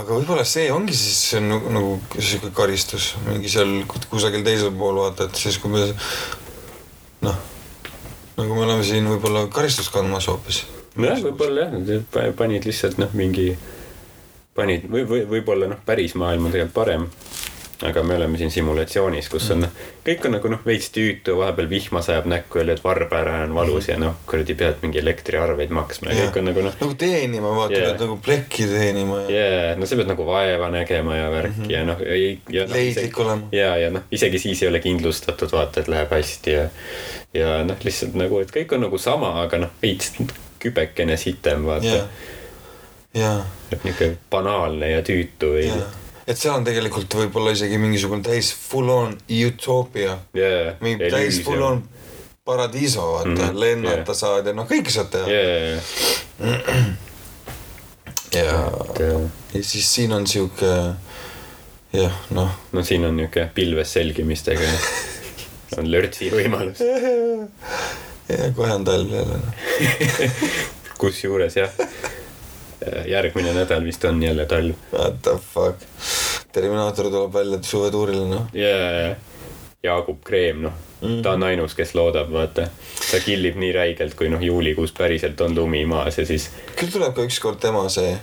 aga 0.00 0.18
võib-olla 0.18 0.46
see 0.48 0.68
ongi 0.74 0.96
siis 0.96 1.22
see 1.30 1.42
nagu, 1.44 1.72
nagu 1.72 1.96
sihuke 2.18 2.52
karistus 2.56 3.12
mingi 3.28 3.52
seal 3.52 3.82
kusagil 4.10 4.46
teisel 4.46 4.74
pool 4.74 5.02
vaata, 5.04 5.30
et 5.30 5.42
siis 5.46 5.60
kui 5.62 5.74
me 5.74 5.86
noh, 7.22 7.38
nagu 8.36 8.54
me 8.54 8.64
oleme 8.66 8.84
siin 8.86 9.06
võib-olla 9.10 9.46
karistust 9.52 9.92
kandmas 9.94 10.28
hoopis. 10.30 10.64
nojah, 10.96 11.22
võib-olla 11.28 11.68
jah, 11.68 12.34
panid 12.38 12.66
lihtsalt 12.68 12.98
noh, 13.00 13.12
mingi, 13.16 13.52
panid 14.56 14.88
või, 14.90 15.06
või 15.08 15.24
võib-olla 15.36 15.70
noh, 15.72 15.82
päris 15.86 16.16
maailm 16.18 16.48
on 16.48 16.54
tegelikult 16.54 16.76
parem. 16.76 17.08
Aga 17.82 18.02
me 18.02 18.14
oleme 18.14 18.38
siin 18.38 18.50
simulatsioonis, 18.50 19.28
kus 19.32 19.48
on, 19.54 19.66
kõik 20.06 20.26
on 20.26 20.36
nagu 20.36 20.50
noh, 20.52 20.60
veits 20.66 20.90
tüütu, 20.94 21.34
vahepeal 21.38 21.68
vihma 21.70 22.02
sajab 22.04 22.28
näkku 22.30 22.60
ja 22.60 22.66
lööd 22.68 22.82
varba 22.84 23.20
ära 23.22 23.36
ja 23.40 23.46
on 23.48 23.54
valus 23.56 23.88
ja 23.90 23.96
noh, 24.00 24.18
kuradi 24.28 24.54
pead 24.58 24.82
mingi 24.84 25.00
elektriarveid 25.02 25.72
maksma 25.74 26.12
ja 26.12 26.26
kõik 26.26 26.40
on 26.40 26.48
nagu 26.50 26.64
noh, 26.66 26.76
nagu 26.80 26.96
teenima, 26.98 27.54
vaata 27.56 27.78
yeah., 27.78 27.96
nagu 28.00 28.18
plekki 28.24 28.68
teenima 28.70 29.22
ja 29.24 29.30
yeah. 29.30 29.54
jaa, 29.68 29.78
no 29.80 29.88
sa 29.88 29.98
pead 30.00 30.12
nagu 30.12 30.26
vaeva 30.28 30.70
nägema 30.74 31.16
ja 31.16 31.30
värki 31.32 31.54
mm 31.56 31.64
-hmm. 31.64 31.72
ja 31.72 31.84
noh, 31.88 32.04
ei. 32.06 32.68
leidlik 32.74 33.18
olema. 33.24 33.48
ja, 33.52 33.72
ja 33.76 33.90
noh, 33.94 34.06
isegi 34.10 34.38
siis 34.38 34.62
ei 34.62 34.68
ole 34.68 34.80
kindlustatud, 34.80 35.52
vaata, 35.52 35.80
et 35.80 35.88
läheb 35.88 36.10
hästi 36.10 36.52
ja, 36.52 36.68
ja 37.34 37.64
noh, 37.64 37.76
lihtsalt 37.84 38.14
nagu, 38.18 38.38
et 38.40 38.54
kõik 38.54 38.74
on 38.76 38.86
nagu 38.86 38.98
sama, 38.98 39.34
aga 39.42 39.64
noh, 39.66 39.74
veits 39.82 40.14
kübekene 40.62 41.16
sitem, 41.16 41.66
vaata 41.66 41.96
jaa, 41.96 42.06
jaa, 43.14 43.40
et 43.72 43.84
niisugune 43.84 44.16
banaalne 44.30 44.90
ja 44.94 45.02
tüütu 45.02 45.56
või 45.56 45.66
jaa. 45.66 45.90
Et 46.26 46.38
seal 46.38 46.54
on 46.54 46.64
tegelikult 46.66 47.14
võib-olla 47.18 47.54
isegi 47.56 47.78
mingisugune 47.82 48.22
täis 48.26 48.52
full 48.54 48.90
on 48.92 49.16
utoopia, 49.46 50.18
yeah, 50.36 50.74
mingi 50.84 51.10
täis 51.10 51.40
full 51.44 51.62
on 51.66 51.82
paradiiso, 52.44 53.12
vaata 53.12 53.28
mm, 53.28 53.36
-hmm. 53.36 53.60
lennata 53.60 54.12
jaa. 54.12 54.14
saad 54.14 54.46
ja 54.46 54.52
noh, 54.52 54.66
kõike 54.66 54.90
saad 54.90 55.10
teha 55.10 55.26
yeah,. 55.30 55.82
ja, 58.34 58.58
et 58.90 59.00
äh, 59.00 59.30
ja 59.54 59.64
siis 59.64 59.94
siin 59.94 60.12
on 60.12 60.26
sihuke 60.26 60.72
jah, 61.92 62.20
noh, 62.30 62.50
no 62.72 62.84
siin 62.84 63.04
on 63.04 63.16
niisugune 63.16 63.50
pilves 63.54 63.92
selgimistega 63.92 64.70
on 65.78 65.90
lörtsi 65.90 66.30
võimalus, 66.32 66.80
ja 68.32 68.50
kohe 68.56 68.74
on 68.74 68.84
talv 68.84 69.12
jälle 69.12 69.38
noh. 69.38 69.54
kusjuures 71.02 71.56
jah, 71.56 71.78
järgmine 73.06 73.54
nädal 73.54 73.84
vist 73.84 74.04
on 74.04 74.22
jälle 74.22 74.46
talv 74.46 74.74
What 74.92 75.22
the 75.22 75.36
fuck, 75.54 75.82
Terminaator 76.52 77.10
tuleb 77.10 77.32
välja 77.32 77.58
suvetuurile 77.62 78.24
noh. 78.28 78.48
ja 78.52 79.14
Jaagup 79.82 80.24
Kreem, 80.24 80.62
noh 80.62 80.72
mm, 81.00 81.08
-hmm. 81.08 81.22
ta 81.22 81.30
on 81.30 81.42
ainus, 81.42 81.74
kes 81.74 81.94
loodab, 81.94 82.32
vaata. 82.32 82.68
ta 83.10 83.20
killib 83.24 83.56
nii 83.56 83.72
räigelt, 83.72 84.14
kui 84.14 84.28
noh, 84.28 84.42
juulikuus 84.42 84.92
päriselt 84.92 85.40
on 85.40 85.54
lumi 85.54 85.84
maas 85.86 86.18
ja 86.18 86.26
siis 86.26 86.50
küll 86.76 86.92
tuleb 86.92 87.14
ka 87.14 87.22
ükskord 87.22 87.58
tema 87.60 87.88
see 87.88 88.18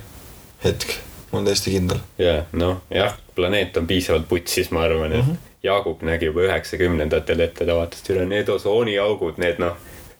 hetk, 0.64 0.96
ma 1.32 1.38
olen 1.38 1.44
täiesti 1.44 1.70
kindel. 1.70 2.00
ja 2.18 2.44
noh, 2.52 2.80
jah, 2.90 3.16
planeet 3.34 3.76
on 3.76 3.86
piisavalt 3.86 4.28
putsis, 4.28 4.70
ma 4.70 4.82
arvan, 4.82 5.12
et 5.12 5.26
mm 5.26 5.32
-hmm. 5.32 5.46
Jaagup 5.62 6.02
nägi 6.02 6.24
juba 6.24 6.40
üheksakümnendatel 6.40 7.40
ette, 7.40 7.66
ta 7.66 7.74
vaatas, 7.76 8.00
üle 8.10 8.24
need 8.24 8.48
osooniaugud, 8.48 9.36
need 9.36 9.58
noh, 9.60 9.76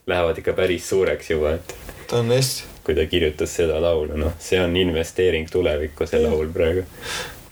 lähevad 0.06 0.38
ikka 0.38 0.52
päris 0.52 0.88
suureks 0.88 1.30
juba, 1.30 1.54
et 1.56 1.74
ta 2.06 2.18
on 2.18 2.32
Eesti, 2.32 2.64
kui 2.84 2.94
ta 2.94 3.06
kirjutas 3.06 3.54
seda 3.60 3.80
laulu, 3.82 4.16
noh, 4.16 4.32
see 4.38 4.60
on 4.60 4.76
investeering 4.76 5.48
tulevikku, 5.50 6.06
see 6.06 6.22
laul 6.22 6.48
praegu. 6.54 6.86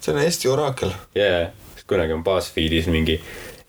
see 0.00 0.14
on 0.14 0.20
Eesti 0.22 0.48
oraakel. 0.48 0.92
jaa, 1.14 1.48
kunagi 1.86 2.12
on 2.12 2.24
BuzzFeedis 2.24 2.90
mingi 2.92 3.20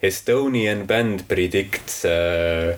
Estonian 0.04 0.86
band 0.88 1.26
predicts 1.28 2.06
uh, 2.08 2.76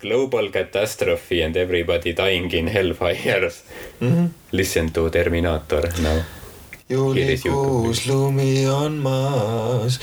global 0.00 0.50
catastrophe 0.50 1.42
and 1.42 1.56
everybody 1.56 2.12
dying 2.12 2.50
in 2.52 2.68
hellfires 2.68 3.62
mm. 4.00 4.12
-hmm. 4.12 4.28
Listen 4.52 4.90
to 4.92 5.10
Terminator 5.10 5.88
now. 6.02 6.22
juulikuus 6.88 8.06
lumi 8.06 8.68
on 8.68 8.92
maas, 8.92 10.00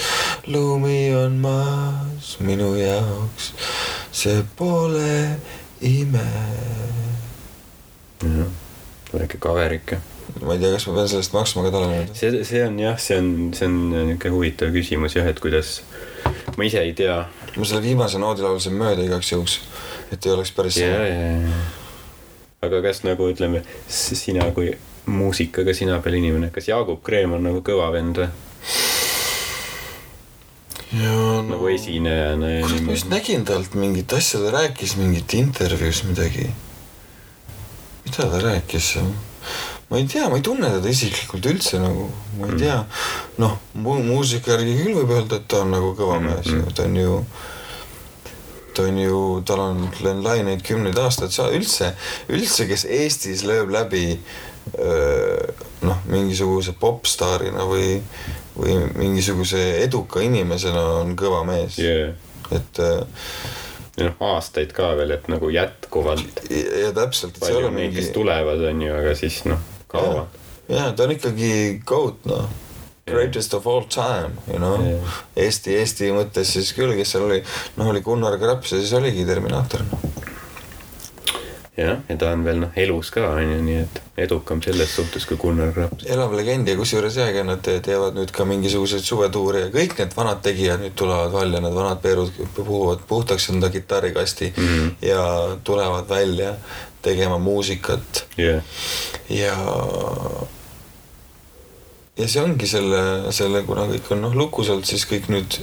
lumi 0.47 1.15
on 1.15 1.31
maas 1.31 2.39
minu 2.39 2.75
jaoks, 2.75 3.53
see 4.11 4.43
pole 4.55 5.37
ime. 5.81 6.25
Väike 9.13 9.39
cover 9.41 9.73
ikka. 9.73 9.99
ma 10.41 10.55
ei 10.55 10.61
tea, 10.61 10.71
kas 10.75 10.87
ma 10.87 10.95
pean 10.95 11.09
sellest 11.11 11.33
maksma 11.35 11.65
ka 11.65 11.73
talle 11.73 11.89
nüüd. 11.91 12.13
see, 12.17 12.43
see 12.47 12.61
on 12.65 12.77
jah, 12.79 12.99
see 12.99 13.17
on, 13.19 13.31
see 13.57 13.67
on 13.67 13.79
niisugune 13.91 14.35
huvitav 14.35 14.71
küsimus 14.75 15.17
jah, 15.17 15.27
et 15.27 15.41
kuidas, 15.43 15.81
ma 16.57 16.67
ise 16.67 16.83
ei 16.85 16.93
tea. 16.97 17.17
ma 17.55 17.67
selle 17.67 17.83
viimase 17.83 18.21
noodi 18.21 18.45
laulsin 18.45 18.77
mööda 18.79 19.03
igaks 19.07 19.33
juhuks, 19.33 19.59
et 20.11 20.25
ei 20.25 20.35
oleks 20.35 20.53
päris 20.55 20.79
ja, 20.79 20.93
ja, 21.07 21.33
ja. 21.41 21.59
aga 22.67 22.81
kas 22.87 23.03
nagu 23.07 23.27
ütleme, 23.33 23.65
sina 23.89 24.47
kui 24.55 24.71
muusikaga 25.11 25.73
sina 25.75 25.99
peal 26.03 26.19
inimene, 26.21 26.51
kas 26.53 26.69
Jaagup 26.69 27.03
Kreem 27.03 27.35
on 27.35 27.45
nagu 27.49 27.63
kõva 27.65 27.89
vend 27.93 28.21
või? 28.21 28.31
ja 30.91 31.11
no 31.11 31.41
nagu 31.47 31.69
esinejana 31.71 32.49
ja 32.51 32.65
kurat, 32.65 32.81
ma 32.83 32.95
just 32.95 33.07
niimoodi. 33.07 33.15
nägin 33.15 33.45
talt 33.47 33.75
mingit 33.79 34.13
asja, 34.13 34.41
ta 34.43 34.51
rääkis 34.57 34.97
mingit 34.99 35.33
intervjuus 35.33 36.03
midagi. 36.07 36.49
Mida 38.11 38.27
ta 38.29 38.41
rääkis 38.43 38.97
ma 39.89 39.97
ei 39.97 40.05
tea, 40.05 40.29
ma 40.29 40.35
ei 40.35 40.43
tunne 40.43 40.69
teda 40.71 40.89
isiklikult 40.91 41.47
üldse 41.51 41.79
nagu, 41.79 42.09
ma 42.39 42.51
ei 42.51 42.59
tea. 42.59 42.77
noh 43.39 43.57
mu,, 43.73 43.97
muusika 44.03 44.55
järgi 44.55 44.77
küll 44.83 44.99
võib 44.99 45.15
öelda, 45.17 45.39
et 45.39 45.47
ta 45.51 45.63
on 45.65 45.73
nagu 45.75 45.95
kõva 45.95 46.19
mees 46.23 46.47
ju, 46.47 46.63
ta 46.75 46.87
on 46.87 46.95
ju 46.99 47.17
ta 48.75 48.85
on 48.87 48.99
ju, 49.01 49.17
tal 49.47 49.59
on 49.59 49.89
laineid 50.23 50.63
kümneid 50.63 50.95
aastaid, 50.99 51.33
sa 51.35 51.49
üldse, 51.51 51.91
üldse, 52.31 52.67
kes 52.69 52.85
Eestis 52.87 53.43
lööb 53.43 53.71
läbi 53.73 54.05
noh, 55.83 56.03
mingisuguse 56.07 56.71
popstaarina 56.79 57.65
või, 57.67 57.97
või 58.55 58.77
mingisuguse 58.95 59.81
eduka 59.81 60.23
inimesena 60.23 60.85
on 61.01 61.17
kõva 61.19 61.43
mees. 61.47 61.75
Jaa, 61.81 62.13
et 62.51 62.79
äh, 62.83 63.03
ja 63.97 64.07
noh, 64.07 64.17
aastaid 64.33 64.73
ka 64.75 64.93
veel, 64.99 65.15
et 65.17 65.27
nagu 65.31 65.49
jätkuvalt 65.51 66.43
ja, 66.49 66.91
täpselt, 66.95 67.37
et 67.37 67.49
ole 67.51 67.69
on 67.69 67.77
mingi 67.77 67.99
kes, 67.99 68.11
tulevad, 68.15 68.63
on 68.71 68.83
ju, 68.85 68.93
aga 68.95 69.15
siis 69.19 69.41
noh, 69.49 69.61
kaovad. 69.91 70.39
jaa, 70.71 70.91
ta 70.95 71.07
on 71.07 71.15
ikkagi 71.17 71.51
GOAT 71.87 72.29
noh, 72.31 72.47
greatest 73.11 73.53
of 73.57 73.67
all 73.67 73.83
time, 73.91 74.37
you 74.47 74.59
know. 74.61 74.79
Eesti, 75.35 75.75
Eesti 75.81 76.11
mõttes 76.15 76.53
siis 76.55 76.71
küll, 76.77 76.95
kes 76.95 77.15
seal 77.15 77.27
oli, 77.27 77.41
noh, 77.79 77.91
oli 77.91 78.03
Gunnar 78.05 78.37
Graps 78.41 78.75
ja 78.75 78.79
siis 78.79 78.95
oligi 78.97 79.27
Terminaator 79.27 79.83
noh. 79.89 80.10
jah, 81.77 81.99
ja 82.09 82.17
ta 82.19 82.31
on 82.35 82.43
veel 82.43 82.59
noh, 82.65 82.71
elus 82.75 83.09
ka 83.15 83.23
on 83.31 83.51
ju, 83.53 83.57
nii 83.63 83.77
et 83.85 83.99
edukam 84.25 84.61
selles 84.63 84.91
suhtes 84.95 85.25
kui 85.29 85.37
Gunnar 85.39 85.71
Graps. 85.75 86.05
elav 86.11 86.33
legend 86.35 86.67
ja 86.67 86.75
kusjuures 86.77 87.17
jäägi, 87.17 87.43
nad 87.47 87.61
te- 87.63 87.79
teevad 87.83 88.17
nüüd 88.19 88.33
ka 88.35 88.45
mingisuguseid 88.45 89.05
suvetuure 89.07 89.65
ja 89.65 89.73
kõik 89.73 89.95
need 89.99 90.15
vanad 90.17 90.41
tegijad 90.43 90.83
nüüd 90.83 90.95
tulevad 90.99 91.31
välja, 91.35 91.61
need 91.63 91.75
vanad 91.77 92.01
Peerud 92.03 92.41
puhuvad 92.55 93.05
puhtaks 93.07 93.49
enda 93.53 93.69
kitarrikasti 93.69 94.53
mm. 94.57 94.63
-hmm. 94.67 94.95
ja 95.07 95.57
tulevad 95.63 96.09
välja 96.09 96.55
tegema 97.01 97.37
muusikat 97.37 98.25
jah, 98.37 98.63
ja 99.29 99.55
ja 102.17 102.27
see 102.27 102.41
ongi 102.43 102.67
selle, 102.67 103.31
selle, 103.31 103.63
kuna 103.63 103.87
kõik 103.89 104.11
on 104.11 104.21
noh 104.21 104.35
lukus 104.35 104.69
olnud, 104.69 104.85
siis 104.85 105.07
kõik 105.09 105.31
nüüd 105.31 105.61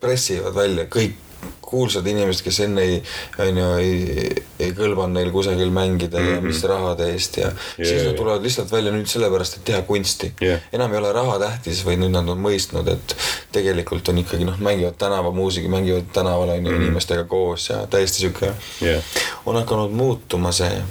pressivad 0.00 0.54
välja 0.54 0.84
kõik 0.90 1.22
kuulsad 1.66 2.06
inimesed, 2.06 2.44
kes 2.46 2.60
enne 2.64 2.82
ei, 2.86 2.98
on 3.42 3.58
ju, 3.58 3.70
ei, 3.82 4.44
ei 4.62 4.72
kõlvanud 4.76 5.18
neil 5.18 5.30
kusagil 5.34 5.70
mängida 5.74 6.18
mm 6.20 6.26
-hmm. 6.26 6.34
ja 6.34 6.40
mis 6.40 6.62
rahade 6.64 7.08
eest 7.12 7.36
ja 7.36 7.46
Jaa, 7.50 7.86
siis 7.88 8.04
nad 8.06 8.14
tulevad 8.16 8.42
lihtsalt 8.42 8.72
välja 8.72 8.92
nüüd 8.94 9.06
sellepärast, 9.10 9.56
et 9.56 9.64
teha 9.64 9.82
kunsti 9.82 10.32
Jah. 10.40 10.60
enam 10.72 10.92
ei 10.92 10.98
ole 10.98 11.12
raha 11.12 11.38
tähtis, 11.38 11.84
vaid 11.86 11.98
nüüd 11.98 12.14
nad 12.14 12.28
on 12.28 12.38
mõistnud, 12.38 12.88
et 12.92 13.16
tegelikult 13.52 14.08
on 14.08 14.18
ikkagi 14.18 14.44
noh, 14.44 14.58
mängivad 14.58 14.94
tänavamuusika, 14.98 15.68
mängivad 15.68 16.12
tänaval 16.12 16.48
on 16.48 16.66
ju 16.66 16.72
Mhm. 16.72 16.82
inimestega 16.82 17.24
koos 17.24 17.68
ja 17.68 17.86
täiesti 17.86 18.18
sihuke 18.18 18.52
jah, 18.80 19.02
on 19.46 19.56
hakanud 19.56 19.90
muutuma 19.90 20.52
see 20.52 20.82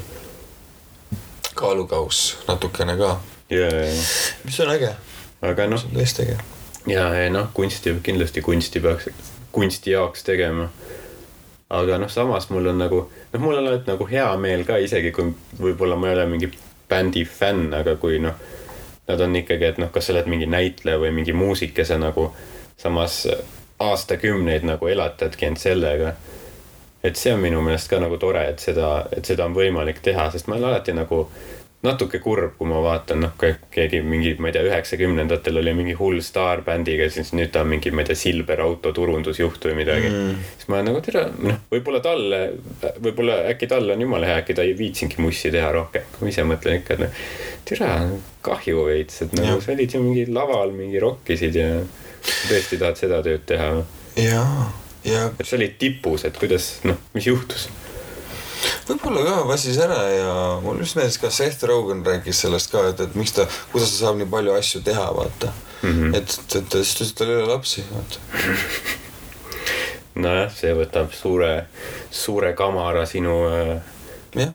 kaalukauss 1.56 2.38
natukene 2.48 2.98
ka, 2.98 3.20
ja, 3.50 3.66
ja, 3.66 4.02
mis 4.44 4.60
on 4.60 4.70
äge, 4.72 4.92
aga 5.42 5.68
noh 5.68 5.80
see, 5.80 5.90
on 5.92 6.02
tõesti 6.02 6.26
äge. 6.28 6.38
ja, 6.88 7.08
ja 7.14 7.30
noh, 7.30 7.48
kunsti 7.54 7.96
kindlasti 8.04 8.42
kunsti 8.42 8.80
peaks 8.80 9.08
kunsti 9.56 9.96
jaoks 9.96 10.24
tegema. 10.28 10.70
aga 11.70 11.98
noh, 11.98 12.10
samas 12.12 12.50
mul 12.54 12.68
on 12.70 12.78
nagu, 12.78 13.00
noh, 13.34 13.42
mul 13.42 13.58
on 13.58 13.68
alati 13.68 13.90
nagu 13.90 14.06
hea 14.08 14.28
meel 14.38 14.64
ka 14.68 14.78
isegi 14.78 15.12
kui 15.16 15.32
võib-olla 15.60 15.98
ma 15.98 16.12
ei 16.12 16.18
ole 16.20 16.26
mingi 16.30 16.52
bändi 16.90 17.24
fänn, 17.26 17.74
aga 17.74 17.96
kui 18.02 18.20
noh, 18.22 18.36
nad 19.08 19.22
on 19.22 19.36
ikkagi, 19.36 19.72
et 19.72 19.82
noh, 19.82 19.90
kas 19.94 20.08
sa 20.08 20.14
oled 20.14 20.30
mingi 20.30 20.46
näitleja 20.50 21.02
või 21.02 21.12
mingi 21.16 21.34
muusik 21.34 21.78
ja 21.78 21.86
sa 21.90 21.98
nagu 22.02 22.30
samas 22.78 23.24
aastakümneid 23.80 24.68
nagu 24.68 24.88
elatadki 24.88 25.50
end 25.50 25.62
sellega. 25.62 26.14
et 27.04 27.16
see 27.16 27.34
on 27.34 27.40
minu 27.40 27.60
meelest 27.62 27.90
ka 27.90 28.00
nagu 28.02 28.18
tore, 28.18 28.48
et 28.50 28.60
seda, 28.60 29.06
et 29.14 29.26
seda 29.26 29.46
on 29.46 29.54
võimalik 29.54 30.00
teha, 30.02 30.30
sest 30.34 30.48
ma 30.48 30.56
olen 30.56 30.72
alati 30.72 30.94
nagu 30.98 31.20
natuke 31.86 32.20
kurb, 32.24 32.56
kui 32.58 32.68
ma 32.70 32.82
vaatan, 32.84 33.24
noh, 33.26 33.34
keegi 33.72 34.02
mingi, 34.06 34.34
ma 34.42 34.50
ei 34.50 34.56
tea, 34.56 34.66
üheksakümnendatel 34.68 35.62
oli 35.62 35.74
mingi 35.78 35.96
hull 36.00 36.22
staarbändiga, 36.26 37.08
siis 37.14 37.32
nüüd 37.38 37.52
ta 37.54 37.64
on 37.66 37.72
mingi, 37.74 37.94
ma 37.96 38.04
ei 38.04 38.10
tea, 38.10 38.20
Silver 38.20 38.64
auto 38.66 38.92
turundusjuht 38.96 39.68
või 39.70 39.78
midagi 39.82 40.10
mm.. 40.10 40.46
siis 40.56 40.70
ma 40.74 40.82
nagu 40.86 41.02
tere, 41.06 41.28
noh, 41.46 41.62
võib-olla 41.72 42.02
talle, 42.06 42.42
võib-olla 43.00 43.42
äkki 43.52 43.70
talle 43.72 43.96
on 43.96 44.06
jumala 44.06 44.32
hea, 44.32 44.40
äkki 44.44 44.58
ta 44.58 44.66
ei 44.66 44.74
viitsingi 44.78 45.22
mussi 45.24 45.54
teha 45.54 45.72
rohkem. 45.76 46.08
ma 46.20 46.32
ise 46.32 46.48
mõtlen 46.48 46.82
ikka, 46.82 46.98
et 46.98 47.06
noh, 47.06 47.22
tere, 47.70 47.92
kahju 48.46 48.88
veits, 48.90 49.22
et 49.26 49.38
nagu 49.40 49.62
sa 49.64 49.74
olid 49.76 49.98
ju 49.98 50.04
mingi 50.04 50.26
laval 50.32 50.74
mingi 50.76 51.02
rokkisid 51.02 51.62
ja 51.62 51.70
tõesti 52.26 52.82
tahad 52.82 53.00
seda 53.00 53.22
tööd 53.26 53.46
teha. 53.50 53.72
ja, 54.22 54.44
ja 55.06 55.26
et 55.34 55.48
sa 55.48 55.58
olid 55.60 55.78
tipus, 55.82 56.26
et 56.28 56.38
kuidas, 56.42 56.78
noh, 56.88 57.00
mis 57.18 57.30
juhtus? 57.30 57.70
Võib-olla 58.90 59.24
ka 59.28 59.36
vassis 59.50 59.80
ära 59.82 60.02
ja 60.12 60.36
mulle 60.64 60.86
just 60.86 60.98
meeldis 61.00 61.20
ka 61.22 61.32
Seth 61.34 61.66
Rogen 61.70 62.04
rääkis 62.06 62.44
sellest 62.46 62.72
ka, 62.74 62.84
et, 62.92 63.02
et 63.02 63.16
miks 63.20 63.36
ta, 63.38 63.48
kuidas 63.72 63.94
ta 63.94 64.06
saab 64.06 64.20
nii 64.20 64.30
palju 64.32 64.56
asju 64.58 64.84
teha, 64.86 65.08
vaata 65.16 65.52
mm. 65.82 65.90
-hmm. 65.90 66.16
et, 66.16 66.38
et, 66.38 66.56
et 66.62 66.70
ta 66.70 66.84
siis 66.84 66.96
ütles, 66.96 67.12
et 67.12 67.18
tal 67.20 67.34
ei 67.34 67.42
ole 67.42 67.50
lapsi, 67.54 67.84
vaata 67.92 68.18
nojah, 70.26 70.48
see 70.56 70.72
võtab 70.76 71.12
suure, 71.14 71.52
suure 72.12 72.54
kamara 72.56 73.06
sinu 73.10 73.42
äh. 73.50 73.95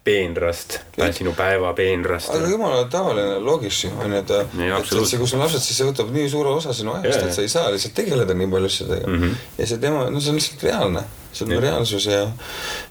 peenrast, 0.04 0.78
sinu 1.16 1.32
päeva 1.36 1.72
peenrast. 1.76 2.30
aga 2.34 2.48
jumala 2.50 2.84
tavaline 2.92 3.38
loogis 3.44 3.84
ju 3.84 3.90
on 3.96 4.12
ju, 4.12 4.18
et, 4.18 4.30
et, 4.30 4.58
et 4.76 4.90
see, 4.90 5.18
kui 5.18 5.28
sul 5.28 5.38
on 5.38 5.46
lapsed, 5.46 5.62
siis 5.64 5.80
see 5.80 5.88
võtab 5.88 6.10
nii 6.14 6.28
suure 6.32 6.52
osa 6.52 6.74
sinu 6.76 6.92
ajast 6.98 7.24
et 7.24 7.34
sa 7.36 7.44
ei 7.44 7.52
saa 7.52 7.70
lihtsalt 7.72 7.96
tegeleda 7.96 8.36
nii 8.36 8.50
palju 8.52 8.70
asjadega 8.70 9.08
mm. 9.08 9.22
-hmm. 9.22 9.48
ja 9.58 9.70
see 9.70 9.80
tema, 9.82 10.04
no 10.10 10.20
see 10.20 10.34
on 10.34 10.38
lihtsalt 10.40 10.66
reaalne, 10.68 11.04
see 11.32 11.46
on 11.46 11.54
Jah. 11.54 11.62
reaalsus 11.62 12.06
ja, 12.06 12.20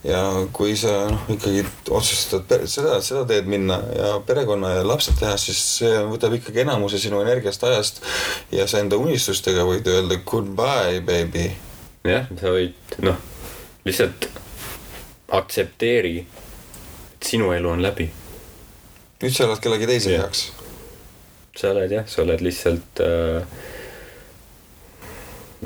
ja 0.03 0.23
kui 0.53 0.75
sa 0.77 0.95
noh, 1.11 1.29
ikkagi 1.35 1.65
otsustad 1.89 2.57
seda, 2.65 3.01
seda 3.05 3.25
teed 3.29 3.49
minna 3.51 3.79
ja 3.95 4.11
perekonna 4.25 4.73
ja 4.79 4.87
lapsed 4.87 5.19
teha, 5.19 5.37
siis 5.37 5.61
see 5.77 6.03
võtab 6.09 6.35
ikkagi 6.39 6.65
enamuse 6.65 6.99
sinu 6.99 7.21
energiast, 7.21 7.63
ajast 7.63 8.03
ja 8.51 8.67
sa 8.67 8.81
enda 8.81 8.97
unistustega 8.97 9.67
võid 9.67 9.87
öelda 9.87 10.21
goodbye 10.25 11.01
baby. 11.05 11.51
jah, 12.03 12.27
sa 12.41 12.57
võid, 12.57 12.99
noh, 13.05 13.17
lihtsalt 13.85 14.29
aktsepteeri, 15.31 16.25
sinu 17.23 17.51
elu 17.53 17.69
on 17.69 17.81
läbi. 17.83 18.09
nüüd 19.21 19.35
sa 19.35 19.43
elad 19.43 19.59
kellegi 19.59 19.87
teise 19.87 20.11
Jah. 20.11 20.23
heaks. 20.23 20.51
sa 21.57 21.71
oled 21.73 21.91
jah, 21.91 22.07
sa 22.07 22.21
oled 22.21 22.41
lihtsalt 22.41 23.01
äh,, 23.03 23.43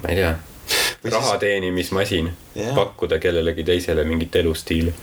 ma 0.02 0.10
ei 0.10 0.16
tea, 0.16 0.32
raha 1.04 1.30
siis- 1.30 1.40
teenimismasin 1.40 2.32
Jah., 2.56 2.76
pakkuda 2.76 3.20
kellelegi 3.20 3.64
teisele 3.64 4.04
mingit 4.04 4.36
elustiili. 4.36 4.94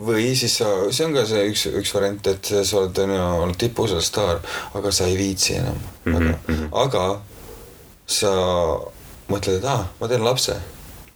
või 0.00 0.34
siis 0.36 0.58
sa, 0.58 0.68
see 0.90 1.06
on 1.06 1.14
ka 1.14 1.26
see 1.26 1.48
üks, 1.50 1.66
üks 1.82 1.94
variant, 1.94 2.26
et 2.26 2.52
sa 2.62 2.78
oled 2.78 2.98
on 2.98 3.14
ju 3.16 3.26
olnud 3.42 3.58
tipus, 3.58 3.92
oled 3.92 4.06
staar, 4.06 4.40
aga 4.74 4.92
sa 4.92 5.06
ei 5.10 5.18
viitsi 5.18 5.58
enam 5.58 5.78
mm. 6.04 6.14
-hmm. 6.14 6.34
mhm. 6.46 6.68
aga 6.72 7.20
sa 8.06 8.30
mõtled, 9.30 9.58
et 9.58 9.64
aa, 9.64 9.86
ma 10.00 10.08
teen 10.08 10.24
lapse 10.24 10.56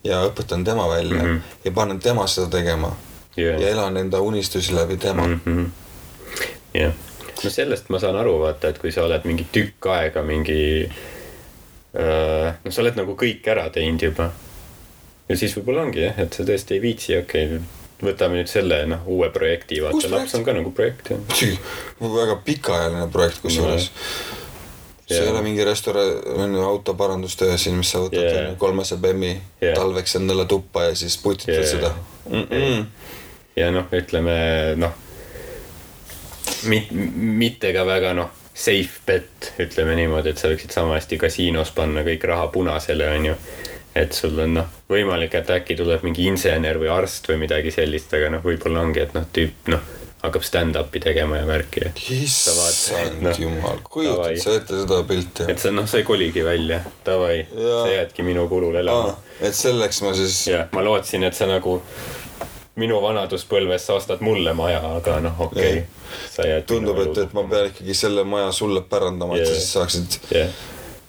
ja 0.04 0.20
õpetan 0.26 0.64
tema 0.64 0.88
välja 0.88 1.22
mm. 1.22 1.28
-hmm. 1.28 1.40
ja 1.64 1.72
panen 1.72 2.00
tema 2.00 2.26
seda 2.26 2.46
tegema 2.46 2.92
Jah. 3.36 3.60
ja 3.60 3.68
elan 3.68 3.96
enda 3.96 4.20
unistusi 4.20 4.74
läbi 4.74 4.96
tema. 4.96 5.26
Mhm. 5.26 5.64
jah, 6.74 6.92
no 7.44 7.50
sellest 7.50 7.88
ma 7.88 7.98
saan 7.98 8.16
aru, 8.16 8.38
vaata, 8.42 8.70
et 8.70 8.78
kui 8.78 8.92
sa 8.92 9.04
oled 9.04 9.26
mingi 9.28 9.46
tükk 9.52 9.90
aega 9.94 10.22
mingi 10.22 10.58
äh,. 10.84 12.54
no 12.64 12.70
sa 12.70 12.82
oled 12.82 12.98
nagu 12.98 13.16
kõik 13.18 13.46
ära 13.50 13.68
teinud 13.74 14.02
juba. 14.02 14.30
ja 15.28 15.36
siis 15.36 15.56
võib-olla 15.58 15.86
ongi 15.88 16.06
jah, 16.06 16.20
et 16.26 16.32
sa 16.32 16.46
tõesti 16.46 16.78
ei 16.78 16.84
viitsi, 16.84 17.18
okei 17.18 17.48
okay,, 17.48 17.60
võtame 18.04 18.40
nüüd 18.40 18.50
selle 18.50 18.84
noh, 18.90 19.04
uue 19.06 19.30
projekti, 19.34 19.82
vaata, 19.82 20.08
laps 20.12 20.34
on 20.38 20.46
ka 20.46 20.54
nagu 20.56 20.72
projekt 20.76 21.12
väga 22.00 22.40
pikaajaline 22.44 23.10
projekt 23.12 23.42
kusjuures 23.42 23.90
see 25.08 25.18
ei 25.18 25.26
Jaa. 25.26 25.32
ole 25.32 25.42
mingi 25.42 25.64
restoran, 25.64 26.54
autoparandustöö 26.64 27.58
siin, 27.58 27.76
mis 27.76 27.90
sa 27.92 28.00
võtad 28.00 28.24
yeah. 28.24 28.54
kolmese 28.58 28.96
bemmi 28.96 29.34
Jaa. 29.60 29.74
talveks 29.76 30.16
endale 30.16 30.46
tuppa 30.48 30.88
ja 30.88 30.94
siis 30.96 31.18
putitad 31.20 31.60
yeah. 31.60 31.68
seda 31.68 31.90
mm. 32.30 32.46
-mm. 32.50 32.86
Ja 33.56 33.70
noh, 33.74 33.90
ütleme 33.94 34.36
noh, 34.80 34.94
mit-, 36.70 36.92
mitte 37.14 37.72
ka 37.74 37.84
väga 37.86 38.14
noh, 38.18 38.32
safe 38.54 39.02
bet, 39.06 39.52
ütleme 39.62 39.96
niimoodi, 39.98 40.34
et 40.34 40.40
sa 40.40 40.50
võiksid 40.52 40.74
sama 40.74 40.98
hästi 40.98 41.18
kasiinos 41.20 41.74
panna 41.74 42.04
kõik 42.06 42.26
raha 42.30 42.48
punasele, 42.54 43.08
onju. 43.18 43.34
et 43.94 44.14
sul 44.14 44.38
on 44.42 44.56
noh, 44.60 44.70
võimalik, 44.90 45.34
et 45.38 45.50
äkki 45.54 45.76
tuleb 45.78 46.02
mingi 46.06 46.26
insener 46.30 46.78
või 46.82 46.90
arst 46.90 47.28
või 47.30 47.44
midagi 47.44 47.74
sellist, 47.74 48.14
aga 48.14 48.32
noh, 48.36 48.42
võib-olla 48.42 48.82
ongi, 48.82 49.04
et 49.04 49.14
noh, 49.14 49.26
tüüp 49.34 49.70
noh, 49.70 49.92
hakkab 50.24 50.46
stand-up'i 50.46 51.02
tegema 51.04 51.36
ja 51.36 51.46
värki, 51.46 51.90
issand 52.16 53.20
noh, 53.22 53.38
jumal, 53.38 53.82
kujutad 53.90 54.38
sa 54.40 54.56
ette 54.56 54.80
seda 54.80 55.02
pilti? 55.06 55.46
et 55.52 55.60
sa 55.60 55.70
noh, 55.74 55.86
sa 55.90 56.00
ei 56.00 56.06
koligi 56.08 56.42
välja, 56.46 56.80
davai, 57.06 57.44
sa 57.52 57.86
jäädki 57.92 58.26
minu 58.26 58.48
kulul 58.50 58.80
elama 58.80 59.14
et 59.42 59.56
selleks 59.56 60.00
ma 60.04 60.14
siis, 60.16 60.36
jah, 60.48 60.68
ma 60.74 60.84
lootsin, 60.86 61.26
et 61.28 61.36
sa 61.36 61.48
nagu 61.50 61.80
minu 62.80 63.00
vanaduspõlves 63.02 63.86
sa 63.86 63.98
ostad 64.00 64.22
mulle 64.24 64.54
maja, 64.56 64.80
aga 64.98 65.20
noh, 65.22 65.40
okei 65.46 65.82
okay.. 65.84 66.48
jääd. 66.50 66.66
tundub, 66.70 66.98
et, 67.04 67.18
et 67.26 67.34
ma 67.36 67.46
pean 67.50 67.70
ikkagi 67.70 67.94
selle 67.96 68.24
maja 68.26 68.50
sulle 68.54 68.82
pärandama, 68.90 69.38
et 69.38 69.44
Jaa. 69.44 69.52
sa 69.52 69.60
siis 69.60 69.74
saaksid, 69.76 70.16
jah, 70.34 70.56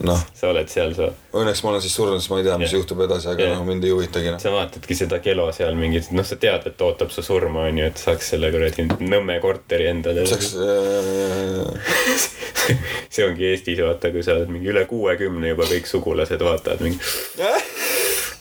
noh, 0.06 0.22
sa 0.38 0.52
oled 0.52 0.70
seal, 0.70 0.94
sa, 0.98 1.10
õnneks 1.34 1.64
ma 1.66 1.72
olen 1.72 1.82
siis 1.82 1.96
surnud, 1.98 2.22
siis 2.22 2.30
ma 2.30 2.40
ei 2.42 2.46
tea, 2.46 2.58
mis 2.62 2.70
Jah. 2.70 2.78
juhtub 2.82 3.02
edasi, 3.08 3.32
aga 3.32 3.48
Jah. 3.48 3.56
noh, 3.58 3.66
mind 3.66 3.88
ei 3.88 3.96
huvitagi 3.96 4.34
noh. 4.36 4.42
sa 4.44 4.54
vaatadki 4.54 4.98
seda 4.98 5.20
Kelo 5.26 5.48
seal 5.58 5.78
mingit, 5.80 6.12
noh, 6.14 6.28
sa 6.28 6.38
tead, 6.42 6.70
et 6.70 6.86
ootab 6.86 7.14
su 7.16 7.26
surma, 7.26 7.66
onju, 7.72 7.90
et 7.90 8.06
saaks 8.06 8.34
selle 8.36 8.54
kuradi 8.54 8.86
Nõmme 9.02 9.40
korteri 9.42 9.90
endale. 9.90 10.28
saaks 10.30 10.54
äh, 10.62 12.30
see 13.14 13.26
ongi 13.26 13.50
Eestis, 13.50 13.82
vaata, 13.82 14.14
kui 14.14 14.22
sa 14.26 14.38
oled 14.38 14.54
mingi 14.54 14.70
üle 14.74 14.86
kuuekümne 14.90 15.56
juba 15.56 15.66
kõik 15.70 15.90
sugulased 15.90 16.46
vaatavad 16.46 16.86
mingi 16.86 17.02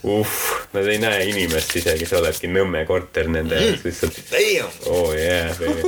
uh, 0.04 0.38
nad 0.72 0.86
ei 0.86 0.98
näe 1.02 1.28
inimest 1.32 1.76
isegi, 1.80 2.06
sa 2.08 2.20
oledki 2.20 2.50
Nõmme 2.52 2.84
korter 2.88 3.28
nende 3.32 3.60
jaoks 3.60 3.84
lihtsalt 3.88 4.18
damn, 4.32 4.80
oh 4.92 5.12
yeah, 5.16 5.52
baby. 5.58 5.84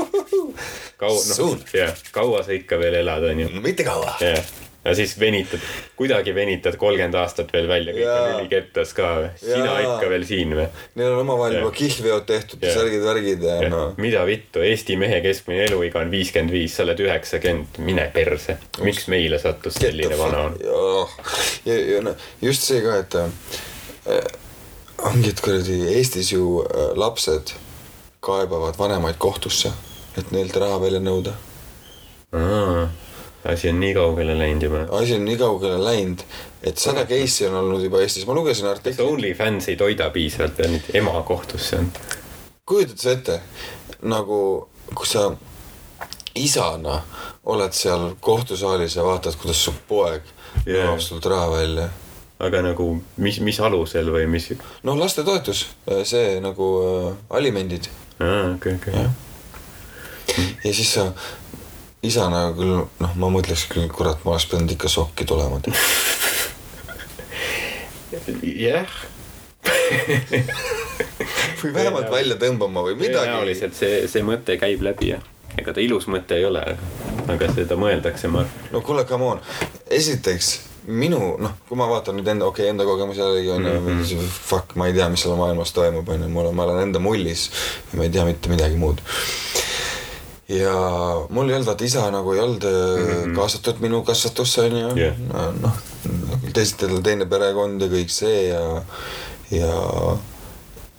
kaua, 1.01 1.19
noh, 1.39 1.59
jah, 1.75 2.07
kaua 2.13 2.45
sa 2.47 2.57
ikka 2.57 2.79
veel 2.81 3.01
elad, 3.03 3.27
onju. 3.31 3.51
mitte 3.65 3.85
kaua. 3.87 4.17
jah, 4.23 4.41
ja 4.87 4.95
siis 4.95 5.15
venitad, 5.21 5.61
kuidagi 5.99 6.35
venitad 6.35 6.79
kolmkümmend 6.81 7.19
aastat 7.19 7.53
veel 7.53 7.69
välja, 7.69 7.95
kõik 7.97 8.07
Jaa. 8.07 8.23
on 8.23 8.41
ülikettas 8.41 8.95
ka 8.97 9.13
sina 9.41 9.67
Jaa. 9.67 9.85
ikka 9.85 10.11
veel 10.13 10.27
siin 10.29 10.57
või? 10.59 10.67
Neil 10.99 11.13
on 11.13 11.23
omavahel 11.25 11.59
juba 11.61 11.73
kihlveod 11.77 12.27
tehtud 12.29 12.63
ja 12.63 12.73
Jah. 12.73 12.81
särgid-värgid 12.81 13.47
ja 13.47 13.71
no 13.73 13.85
mida 14.01 14.25
vittu, 14.29 14.63
Eesti 14.65 14.99
mehe 15.01 15.21
keskmine 15.25 15.67
eluiga 15.67 16.03
on 16.05 16.13
viiskümmend 16.15 16.55
viis, 16.55 16.77
sa 16.77 16.87
oled 16.87 17.03
üheksakümmend, 17.07 17.81
mine 17.87 18.09
perse. 18.15 18.59
miks 18.87 19.09
meile 19.13 19.41
sattus 19.43 19.81
selline 19.83 20.19
vana 20.19 20.49
on? 20.51 20.61
ja, 21.69 21.81
ja 21.97 22.05
no 22.05 22.15
just 22.43 22.69
see 22.69 22.85
ka, 22.85 23.01
et 23.03 23.19
äh, 23.19 23.65
ongi, 25.03 25.31
et 25.31 25.41
kuradi 25.41 25.81
Eestis 25.97 26.33
ju 26.33 26.63
äh, 26.63 26.93
lapsed 26.99 27.55
kaebavad 28.25 28.79
vanemaid 28.79 29.19
kohtusse, 29.19 29.73
et 30.19 30.31
neilt 30.35 30.57
raha 30.57 30.81
välja 30.83 31.01
nõuda. 31.01 31.35
asi 33.47 33.69
on 33.71 33.81
nii 33.81 33.95
kaugele 33.95 34.35
läinud 34.39 34.63
juba. 34.63 34.87
asi 34.99 35.15
on 35.15 35.25
nii 35.25 35.37
kaugele 35.39 35.79
läinud, 35.85 36.23
et 36.63 36.79
sada 36.79 37.07
case'i 37.07 37.49
on 37.49 37.59
olnud 37.61 37.83
juba 37.83 38.01
Eestis, 38.03 38.27
ma 38.27 38.35
lugesin 38.35 38.67
kas 38.67 38.79
artiklit, 38.79 39.07
OnlyFans 39.07 39.69
ei 39.69 39.77
toida 39.77 40.11
piisavalt 40.11 40.59
veel 40.59 40.73
nüüd 40.77 40.91
ema 40.95 41.23
kohtusse 41.23 41.79
on? 41.79 41.91
kujutad 42.67 42.99
sa 42.99 43.13
ette, 43.15 43.41
nagu 44.03 44.41
kui 44.95 45.07
sa 45.07 45.29
isana 46.35 46.99
oled 47.47 47.73
seal 47.73 48.17
kohtusaalis 48.21 48.97
ja 48.97 49.05
vaatad, 49.07 49.39
kuidas 49.39 49.63
su 49.65 49.75
poeg 49.89 50.27
Jaa. 50.67 50.89
nõuab 50.89 51.01
sult 51.05 51.27
raha 51.31 51.51
välja 51.53 51.89
aga 52.39 52.63
nagu 52.63 52.89
mis, 53.17 53.41
mis 53.41 53.61
alusel 53.61 54.11
või 54.13 54.27
mis? 54.31 54.51
noh, 54.85 54.99
lastetoetus, 54.99 55.67
see 56.05 56.41
nagu 56.45 56.73
äh, 56.83 57.13
alimendid 57.39 57.89
aa, 58.21 58.55
okei, 58.57 58.77
okei 58.81 59.07
ja 60.65 60.75
siis 60.75 60.95
sa 60.95 61.11
isana 62.07 62.51
küll, 62.57 62.85
noh, 63.01 63.17
ma 63.19 63.31
mõtleks 63.33 63.67
küll, 63.73 63.89
kurat, 63.93 64.23
ma 64.25 64.35
oleks 64.35 64.47
pidanud 64.51 64.75
ikka 64.77 64.89
sokki 64.91 65.25
tulema. 65.27 65.59
jah, 68.67 68.91
või 71.63 71.73
vähemalt 71.75 72.11
välja 72.13 72.37
tõmbama 72.41 72.85
või 72.87 72.95
midagi. 72.99 73.17
tõenäoliselt 73.19 73.75
see, 73.79 74.05
see 74.11 74.23
mõte 74.27 74.59
käib 74.61 74.85
läbi 74.87 75.13
jah. 75.15 75.25
ega 75.59 75.73
ta 75.73 75.81
ilus 75.81 76.07
mõte 76.13 76.37
ei 76.37 76.45
ole, 76.45 76.63
aga 77.33 77.53
seda 77.57 77.79
mõeldakse, 77.81 78.29
ma 78.31 78.45
arvan. 78.45 78.71
no 78.73 78.83
kuule, 78.87 79.05
come 79.09 79.25
on, 79.35 79.43
esiteks 79.91 80.55
minu, 80.87 81.21
noh, 81.43 81.55
kui 81.69 81.79
ma 81.79 81.89
vaatan 81.91 82.17
nüüd 82.19 82.29
enda, 82.31 82.47
okei 82.47 82.67
okay,, 82.67 82.73
enda 82.73 82.85
kogemusi 82.87 83.21
jällegi 83.21 83.51
on 83.51 83.67
ju 83.67 83.81
mm 83.81 84.03
-hmm., 84.03 84.29
fuck, 84.49 84.77
ma 84.77 84.87
ei 84.87 84.95
tea, 84.95 85.09
mis 85.09 85.23
seal 85.23 85.37
maailmas 85.37 85.73
toimub, 85.73 86.09
on 86.09 86.23
ju, 86.23 86.29
mul 86.29 86.47
on, 86.47 86.55
ma 86.55 86.65
olen 86.65 86.83
enda 86.83 86.99
mullis 86.99 87.51
ja 87.93 87.99
ma 87.99 88.05
ei 88.05 88.11
tea 88.11 88.25
mitte 88.25 88.49
midagi 88.49 88.77
muud. 88.77 89.03
ja 90.49 90.75
mul 91.29 91.49
ei 91.49 91.55
olnud, 91.55 91.67
vaata 91.67 91.85
isa 91.85 92.11
nagu 92.11 92.33
ei 92.33 92.41
olnud 92.41 92.65
mm 92.65 93.25
-hmm. 93.25 93.37
kaasatud 93.37 93.81
minu 93.81 94.03
kasvatusse, 94.03 94.61
on 94.61 94.77
ju 94.77 94.97
Jah. 94.97 95.15
noh, 95.63 95.77
teistel 96.53 97.03
teine 97.03 97.27
perekond 97.27 97.83
ja 97.83 97.89
kõik 97.89 98.09
see 98.09 98.49
ja, 98.49 98.83
ja 99.51 99.73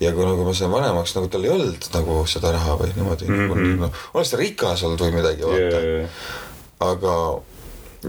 ja 0.00 0.12
kui 0.12 0.24
nagu 0.24 0.44
ma 0.44 0.54
sain 0.54 0.70
vanemaks, 0.70 1.14
nagu 1.14 1.28
tal 1.28 1.44
ei 1.44 1.50
olnud 1.50 1.88
nagu 1.94 2.26
seda 2.26 2.52
raha 2.52 2.76
või 2.76 2.92
niimoodi 2.96 3.24
mm, 3.24 3.34
Mhm. 3.34 3.52
-hmm. 3.52 3.80
noh, 3.80 3.90
oleks 4.14 4.30
ta 4.30 4.36
rikas 4.36 4.82
olnud 4.82 5.00
või 5.00 5.12
midagi, 5.12 5.42
vaata 5.42 5.80
aga 6.80 7.14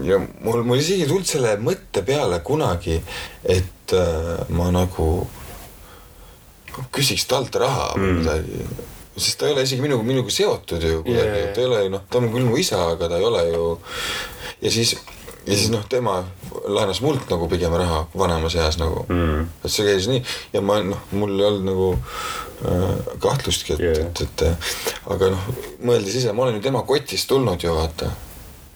ja 0.04 0.18
mul, 0.44 0.62
mul 0.64 0.78
isegi 0.78 1.02
ei 1.02 1.08
tulnud 1.10 1.26
selle 1.26 1.56
mõtte 1.58 2.02
peale 2.06 2.38
kunagi, 2.46 3.00
et 3.44 3.94
äh, 3.96 4.46
ma 4.54 4.70
nagu 4.74 5.26
küsiks 6.94 7.26
talt 7.30 7.56
raha 7.58 7.92
või 7.96 8.10
Mm. 8.12 8.18
midagi. 8.20 8.66
sest 9.20 9.38
ta 9.38 9.46
ei 9.46 9.52
ole 9.52 9.62
isegi 9.66 9.82
minuga, 9.82 10.02
minuga 10.06 10.30
seotud 10.32 10.82
ju 10.82 11.02
kuidagi 11.04 11.40
yeah., 11.40 11.54
ta 11.54 11.60
ei 11.60 11.66
ole 11.66 11.80
ju 11.84 11.90
noh, 11.92 12.02
ta 12.08 12.18
on 12.18 12.30
küll 12.32 12.46
mu 12.46 12.56
isa, 12.56 12.78
aga 12.94 13.08
ta 13.10 13.18
ei 13.18 13.24
ole 13.26 13.42
ju. 13.50 13.64
ja 14.62 14.70
siis 14.70 14.94
ja 15.46 15.56
siis 15.56 15.70
noh, 15.72 15.82
tema 15.88 16.14
laenas 16.68 17.00
mult 17.04 17.26
nagu 17.30 17.48
pigem 17.50 17.74
raha 17.76 18.06
vanemas 18.14 18.54
eas 18.54 18.78
nagu 18.80 19.04
Mm. 19.08 19.48
et 19.64 19.70
see 19.70 19.84
käis 19.88 20.06
nii 20.08 20.22
ja 20.54 20.60
ma 20.64 20.78
noh, 20.86 21.02
mul 21.12 21.34
ei 21.36 21.46
olnud 21.50 21.66
nagu 21.68 21.90
äh, 22.64 22.96
kahtlustki, 23.20 23.72
et 23.76 23.80
yeah., 23.80 24.06
et, 24.06 24.20
et 24.24 24.42
äh, 24.46 24.72
aga 25.10 25.30
noh, 25.34 25.44
mõeldes 25.84 26.16
ise, 26.16 26.32
ma 26.32 26.46
olen 26.46 26.56
ju 26.60 26.64
tema 26.70 26.82
kotist 26.86 27.28
tulnud 27.28 27.60
ju 27.62 27.74
vaata. 27.76 28.12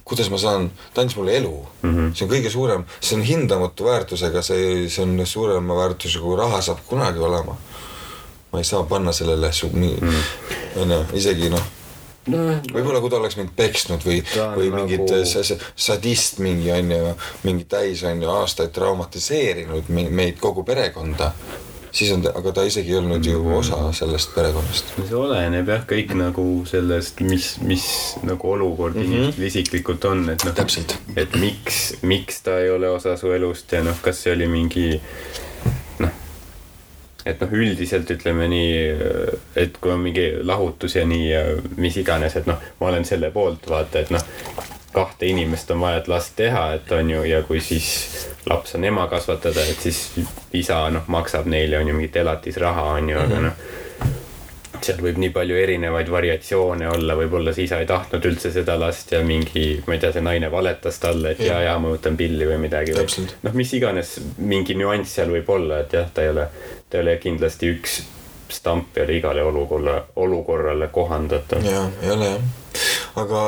Kuidas 0.04 0.30
ma 0.30 0.38
saan, 0.38 0.70
ta 0.94 1.00
andis 1.00 1.16
mulle 1.16 1.36
elu 1.36 1.54
mm, 1.82 1.88
Mhm. 1.90 1.98
-hmm. 1.98 2.14
see 2.14 2.24
on 2.26 2.30
kõige 2.34 2.50
suurem, 2.50 2.84
see 3.00 3.16
on 3.18 3.22
hindamatu 3.24 3.84
väärtusega, 3.84 4.42
see, 4.42 4.88
see 4.88 5.02
on 5.04 5.26
suurema 5.26 5.76
väärtusega, 5.76 6.24
kui 6.24 6.36
raha 6.36 6.60
saab 6.60 6.78
kunagi 6.86 7.18
olema. 7.18 7.56
ma 8.52 8.58
ei 8.60 8.64
saa 8.64 8.82
panna 8.82 9.12
sellele 9.12 9.52
su-, 9.52 9.70
nii, 9.72 9.96
onju, 10.76 11.04
isegi 11.12 11.48
noh 11.50 11.62
noh, 12.26 12.60
võib-olla 12.72 13.00
kui 13.00 13.10
ta 13.10 13.16
oleks 13.16 13.36
mind 13.36 13.50
peksnud 13.56 14.00
või 14.06 14.22
või 14.56 14.70
nagu- 14.70 14.86
mingit 14.86 15.58
sadist 15.76 16.38
mingi 16.38 16.70
onju, 16.72 17.14
mingi 17.42 17.64
täis 17.64 18.02
onju 18.04 18.30
aastaid 18.30 18.70
traumatiseerinud 18.72 19.84
me- 19.88 20.08
meid 20.10 20.38
kogu 20.40 20.62
perekonda, 20.64 21.32
siis 21.94 22.12
on 22.12 22.22
ta, 22.22 22.32
aga 22.34 22.52
ta 22.52 22.64
isegi 22.66 22.92
ei 22.92 22.98
olnud 22.98 23.26
ju 23.26 23.40
osa 23.56 23.78
sellest 23.92 24.34
perekonnast. 24.34 24.94
see 24.98 25.18
oleneb 25.18 25.70
jah, 25.70 25.84
kõik 25.88 26.14
nagu 26.18 26.46
sellest, 26.68 27.22
mis, 27.26 27.54
mis 27.62 27.86
nagu 28.26 28.50
olukord 28.56 28.96
mm 28.96 29.02
-hmm. 29.02 29.14
inimestel 29.14 29.46
isiklikult 29.50 30.04
on, 30.10 30.28
et 30.30 30.44
noh, 30.44 30.54
et 31.16 31.38
miks, 31.40 31.80
miks 32.02 32.42
ta 32.42 32.58
ei 32.58 32.70
ole 32.70 32.90
osa 32.90 33.16
su 33.16 33.32
elust 33.32 33.72
ja 33.72 33.82
noh, 33.84 34.00
kas 34.02 34.22
see 34.22 34.34
oli 34.34 34.48
mingi 34.50 35.00
noh, 35.98 36.10
et 37.26 37.40
noh, 37.40 37.52
üldiselt 37.52 38.10
ütleme 38.10 38.48
nii, 38.48 38.78
et 39.56 39.78
kui 39.78 39.92
on 39.92 40.00
mingi 40.00 40.30
lahutus 40.42 40.96
ja 40.96 41.06
nii 41.06 41.30
ja 41.30 41.44
mis 41.76 41.96
iganes, 41.96 42.36
et 42.36 42.46
noh, 42.46 42.58
ma 42.80 42.90
olen 42.90 43.04
selle 43.04 43.30
poolt, 43.30 43.70
vaata, 43.70 44.00
et 44.00 44.10
noh, 44.10 44.26
kahte 44.94 45.26
inimest 45.26 45.70
on 45.74 45.82
vaja, 45.84 46.02
et 46.02 46.08
last 46.08 46.34
teha, 46.38 46.64
et 46.78 46.92
on 46.94 47.10
ju, 47.10 47.22
ja 47.28 47.42
kui 47.46 47.60
siis 47.60 47.88
laps 48.48 48.76
on 48.78 48.84
ema 48.84 49.06
kasvatada, 49.10 49.64
et 49.70 49.80
siis 49.80 50.04
isa 50.54 50.84
noh, 50.94 51.08
maksab 51.12 51.48
neile 51.50 51.80
on 51.80 51.90
ju 51.90 51.96
mingit 51.96 52.16
elatisraha 52.22 52.92
on 52.98 53.10
ju, 53.14 53.18
aga 53.24 53.40
noh 53.48 53.64
seal 54.84 55.00
võib 55.00 55.18
nii 55.20 55.30
palju 55.32 55.56
erinevaid 55.56 56.10
variatsioone 56.12 56.88
olla, 56.90 57.16
võib-olla 57.16 57.54
see 57.56 57.64
isa 57.68 57.78
ei 57.80 57.88
tahtnud 57.88 58.26
üldse 58.28 58.50
seda 58.52 58.76
last 58.80 59.12
ja 59.14 59.22
mingi, 59.24 59.78
ma 59.86 59.96
ei 59.96 60.02
tea, 60.02 60.12
see 60.12 60.24
naine 60.24 60.50
valetas 60.52 60.98
talle, 61.02 61.34
et 61.34 61.44
ja, 61.44 61.60
ja 61.64 61.76
ma 61.80 61.94
võtan 61.94 62.18
pilli 62.20 62.48
või 62.48 62.58
midagi. 62.66 62.96
Noh, 62.96 63.56
mis 63.56 63.72
iganes 63.78 64.18
mingi 64.38 64.76
nüanss 64.78 65.16
seal 65.18 65.32
võib 65.32 65.48
olla, 65.56 65.80
et 65.84 65.96
jah, 65.96 66.10
ta 66.12 66.26
ei 66.26 66.34
ole, 66.34 66.48
ta 66.90 67.00
ei 67.00 67.06
ole 67.06 67.16
kindlasti 67.22 67.72
üks 67.74 68.02
stamp 68.54 68.96
ei 68.98 69.06
ole 69.06 69.16
igale 69.18 69.42
olukorra, 69.42 69.96
olukorrale 70.20 70.90
kohandatav. 70.92 71.64
ja 71.64 71.86
ei 72.02 72.10
ole 72.12 72.28
jah, 72.28 72.44
aga 73.24 73.40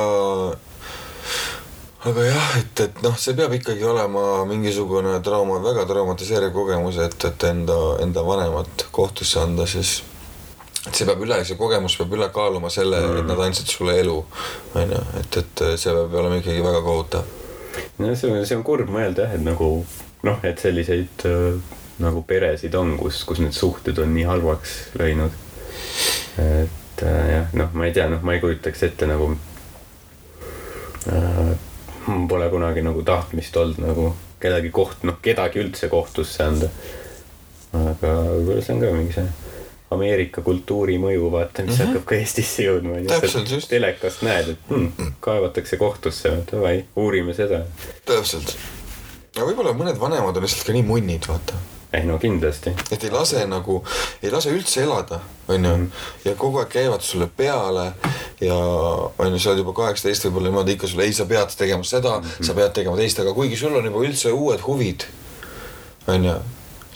aga 2.04 2.26
jah, 2.26 2.50
et, 2.60 2.80
et 2.84 3.00
noh, 3.02 3.16
see 3.18 3.34
peab 3.38 3.54
ikkagi 3.56 3.84
olema 3.88 4.44
mingisugune 4.48 5.14
trauma, 5.24 5.60
väga 5.64 5.86
traumatiseeriv 5.88 6.52
kogemus, 6.54 6.98
et, 7.02 7.16
et 7.24 7.48
enda, 7.48 7.78
enda 8.04 8.24
vanemat 8.26 8.86
kohtusse 8.94 9.40
anda, 9.40 9.66
siis 9.70 10.02
et 10.86 10.94
see 10.94 11.06
peab 11.08 11.22
üle, 11.24 11.38
see 11.44 11.58
kogemus 11.58 11.96
peab 11.98 12.12
üle 12.14 12.28
kaaluma 12.34 12.70
selle 12.70 13.00
mm., 13.00 13.22
et 13.22 13.30
nad 13.30 13.42
andsid 13.48 13.72
sulle 13.72 13.96
elu, 14.02 14.18
onju, 14.82 15.00
et, 15.22 15.40
et 15.42 15.64
see 15.80 15.94
peab 15.94 16.14
olema 16.20 16.38
ikkagi 16.42 16.62
väga 16.66 16.82
kohutav. 16.84 17.32
no 17.98 18.12
see 18.14 18.30
on, 18.30 18.44
see 18.46 18.58
on 18.58 18.66
kurb 18.66 18.92
mõelda 18.92 19.26
jah, 19.26 19.34
et 19.38 19.44
nagu 19.46 19.70
noh, 20.26 20.46
et 20.46 20.62
selliseid 20.62 21.26
äh, 21.28 21.76
nagu 22.02 22.22
peresid 22.28 22.74
on, 22.78 22.94
kus, 23.00 23.22
kus 23.28 23.40
need 23.42 23.56
suhted 23.56 23.98
on 24.02 24.12
nii 24.14 24.26
halvaks 24.28 24.76
läinud. 25.00 25.34
et 26.38 27.02
äh, 27.02 27.22
jah, 27.32 27.54
noh, 27.56 27.72
ma 27.72 27.88
ei 27.88 27.96
tea, 27.96 28.08
noh, 28.12 28.22
ma 28.22 28.36
ei 28.36 28.42
kujutaks 28.44 28.86
ette 28.90 29.08
nagu 29.10 29.32
äh,. 31.10 31.56
Pole 32.28 32.50
kunagi 32.50 32.84
nagu 32.86 33.02
tahtmist 33.06 33.56
olnud 33.56 33.82
nagu 33.82 34.12
kedagi 34.40 34.70
koht-, 34.74 35.02
noh, 35.08 35.18
kedagi 35.22 35.62
üldse 35.64 35.90
kohtusse 35.92 36.44
anda. 36.44 36.70
aga 37.76 38.12
võib-olla 38.30 38.62
see 38.62 38.74
on 38.76 38.80
ka 38.84 38.94
mingi 38.94 39.18
see 39.18 39.26
Ameerika 39.96 40.42
kultuuri 40.42 40.96
mõju, 40.98 41.28
vaata, 41.30 41.62
mis 41.62 41.76
mm 41.76 41.78
-hmm. 41.78 41.92
hakkab 41.92 42.04
ka 42.10 42.14
Eestisse 42.16 42.64
jõudma. 42.64 42.96
Täpselt, 43.06 43.50
just. 43.50 43.68
telekast 43.70 44.24
näed, 44.26 44.48
et 44.56 44.64
hmm, 44.68 45.12
kaevatakse 45.20 45.76
kohtusse, 45.78 46.32
davai, 46.50 46.84
uurime 46.96 47.34
seda 47.34 47.62
täpselt. 48.04 48.56
aga 49.36 49.46
võib-olla 49.46 49.76
mõned 49.78 50.00
vanemad 50.00 50.36
on 50.36 50.42
lihtsalt 50.42 50.66
ka 50.66 50.74
nii 50.74 50.82
munnid, 50.82 51.30
vaata 51.30 51.62
ei 51.96 52.04
no 52.06 52.18
kindlasti. 52.18 52.72
et 52.90 53.04
ei 53.04 53.10
lase 53.10 53.44
nagu, 53.48 53.80
ei 54.22 54.30
lase 54.32 54.52
üldse 54.54 54.82
elada, 54.84 55.20
onju. 55.48 55.74
ja 56.24 56.34
kogu 56.38 56.60
aeg 56.62 56.72
käivad 56.72 57.04
sulle 57.04 57.28
peale 57.36 57.86
ja 58.40 58.56
onju, 58.56 59.38
sa 59.38 59.52
oled 59.52 59.62
juba 59.64 59.76
kaheksateist 59.80 60.28
võib-olla 60.28 60.52
niimoodi 60.52 60.76
ikka 60.76 60.90
sulle, 60.90 61.06
ei, 61.08 61.16
sa 61.16 61.28
pead 61.30 61.56
tegema 61.56 61.84
seda 61.84 62.18
mm, 62.18 62.28
-hmm. 62.28 62.50
sa 62.50 62.58
pead 62.58 62.76
tegema 62.80 62.96
teist, 62.96 63.22
aga 63.22 63.32
kuigi 63.34 63.56
sul 63.56 63.76
on 63.76 63.88
juba 63.90 64.04
üldse 64.04 64.32
uued 64.32 64.62
huvid, 64.66 65.08
onju 66.06 66.36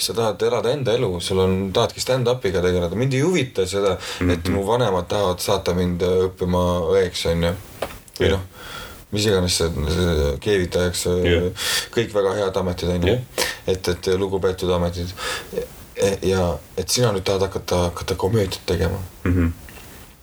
sa 0.00 0.14
tahad 0.16 0.42
elada 0.42 0.70
enda 0.72 0.92
elu, 0.96 1.20
sul 1.20 1.38
on, 1.38 1.56
tahadki 1.76 2.00
stand-up'iga 2.00 2.62
tegeleda, 2.64 2.96
mind 2.96 3.12
ei 3.14 3.20
huvita 3.20 3.66
seda 3.66 3.96
mm, 3.96 4.28
-hmm. 4.28 4.32
et 4.32 4.48
mu 4.48 4.66
vanemad 4.66 5.08
tahavad 5.08 5.38
saata 5.38 5.74
mind 5.74 6.02
õppima 6.02 6.62
õeks, 6.94 7.26
onju. 7.32 7.52
või 8.20 8.30
noh, 8.32 8.40
mis 9.10 9.26
iganes 9.26 9.56
see, 9.58 9.70
keevitajaks 10.44 11.06
Jah. 11.24 11.48
kõik 11.94 12.14
väga 12.14 12.36
head 12.38 12.60
ametid 12.62 12.94
onju 12.96 13.14
Jah. 13.14 13.48
et, 13.66 13.88
et 13.94 14.12
lugupeetud 14.18 14.70
ametid. 14.76 15.14
ja 16.22 16.44
et 16.76 16.88
sina 16.88 17.10
nüüd 17.12 17.26
tahad 17.26 17.48
hakata, 17.48 17.88
hakata 17.90 18.14
komöödiat 18.14 18.62
tegema 18.66 19.00
Mm 19.24 19.34
-hmm. 19.34 19.50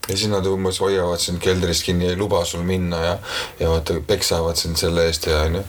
ja 0.09 0.17
siis 0.17 0.29
nad 0.29 0.45
umbes 0.45 0.79
hoiavad 0.79 1.19
sind 1.19 1.39
keldris 1.39 1.83
kinni, 1.83 2.07
ei 2.07 2.15
luba 2.15 2.45
sul 2.45 2.63
minna 2.63 2.97
ja, 3.05 3.17
ja 3.59 3.69
vaata 3.69 3.93
peksavad 4.07 4.55
sind 4.55 4.75
selle 4.75 5.05
eest 5.05 5.27
ja 5.27 5.41
onju. 5.41 5.63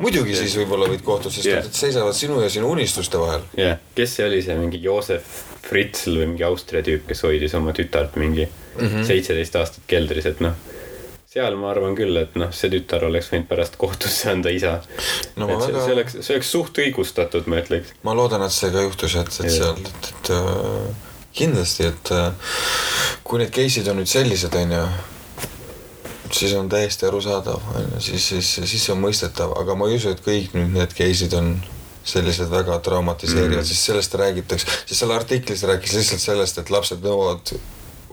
muidugi 0.00 0.36
siis 0.36 0.56
võib-olla 0.56 0.88
võid 0.88 1.02
kohtusse, 1.02 1.42
sest 1.42 1.46
yeah. 1.54 1.66
seisavad 1.70 2.14
sinu 2.14 2.42
ja 2.42 2.50
sinu 2.50 2.70
unistuste 2.70 3.18
vahel. 3.18 3.40
jah 3.56 3.66
yeah., 3.66 3.78
kes 3.94 4.16
see 4.16 4.26
oli 4.26 4.42
see 4.42 4.56
mingi 4.58 4.82
Joosef 4.82 5.22
Fritzl 5.64 6.18
või 6.18 6.26
mingi 6.34 6.44
Austria 6.44 6.82
tüüp, 6.84 7.06
kes 7.08 7.22
hoidis 7.24 7.54
oma 7.56 7.72
tütart 7.72 8.16
mingi 8.20 8.48
seitseteist 9.06 9.56
aastat 9.56 9.86
keldris, 9.86 10.26
et 10.26 10.40
noh. 10.44 10.56
Seal 11.34 11.56
ma 11.58 11.72
arvan 11.72 11.96
küll, 11.98 12.14
et 12.20 12.36
noh, 12.38 12.52
see 12.54 12.70
tütar 12.70 13.02
oleks 13.08 13.32
võinud 13.32 13.48
pärast 13.50 13.74
kohtusse 13.80 14.28
anda 14.30 14.52
isa. 14.54 14.76
No 15.34 15.48
et 15.50 15.64
see, 15.64 15.72
väga- 15.72 15.80
see 15.82 15.94
oleks, 15.96 16.16
see 16.20 16.34
oleks 16.36 16.50
suht 16.54 16.78
õigustatud, 16.78 17.48
ma 17.50 17.58
ütleks. 17.58 17.90
ma 18.06 18.14
loodan, 18.14 18.44
et 18.46 18.54
see 18.54 18.70
ka 18.70 18.84
juhtus, 18.84 19.16
et, 19.18 19.32
et 19.42 19.50
seal, 19.50 19.80
et, 19.82 20.10
et 20.12 20.30
äh, 20.36 21.08
kindlasti, 21.34 21.88
et 21.90 22.12
äh, 22.14 22.52
kui 23.26 23.42
need 23.42 23.50
case'id 23.56 23.90
on 23.90 23.98
nüüd 23.98 24.10
sellised, 24.12 24.54
onju 24.60 24.84
siis 26.34 26.54
on 26.58 26.68
täiesti 26.70 27.08
arusaadav, 27.08 27.66
onju, 27.80 28.02
siis, 28.02 28.28
siis, 28.30 28.52
siis 28.70 28.84
see 28.86 28.94
on 28.94 29.02
mõistetav, 29.02 29.56
aga 29.58 29.74
ma 29.78 29.88
ei 29.90 29.98
usu, 29.98 30.12
et 30.14 30.22
kõik 30.22 30.54
nüüd 30.54 30.70
need 30.76 30.94
case'id 30.94 31.34
on 31.38 31.56
sellised 32.04 32.50
väga 32.52 32.78
traumatiseerivad. 32.84 33.64
Mm., 33.64 33.66
siis 33.72 33.82
sellest 33.88 34.14
räägitakse, 34.20 34.70
siis 34.86 35.02
seal 35.02 35.14
artiklis 35.16 35.66
rääkis 35.66 35.96
lihtsalt 35.98 36.22
sellest, 36.28 36.62
et 36.62 36.70
lapsed 36.70 37.02
nõuavad 37.02 37.56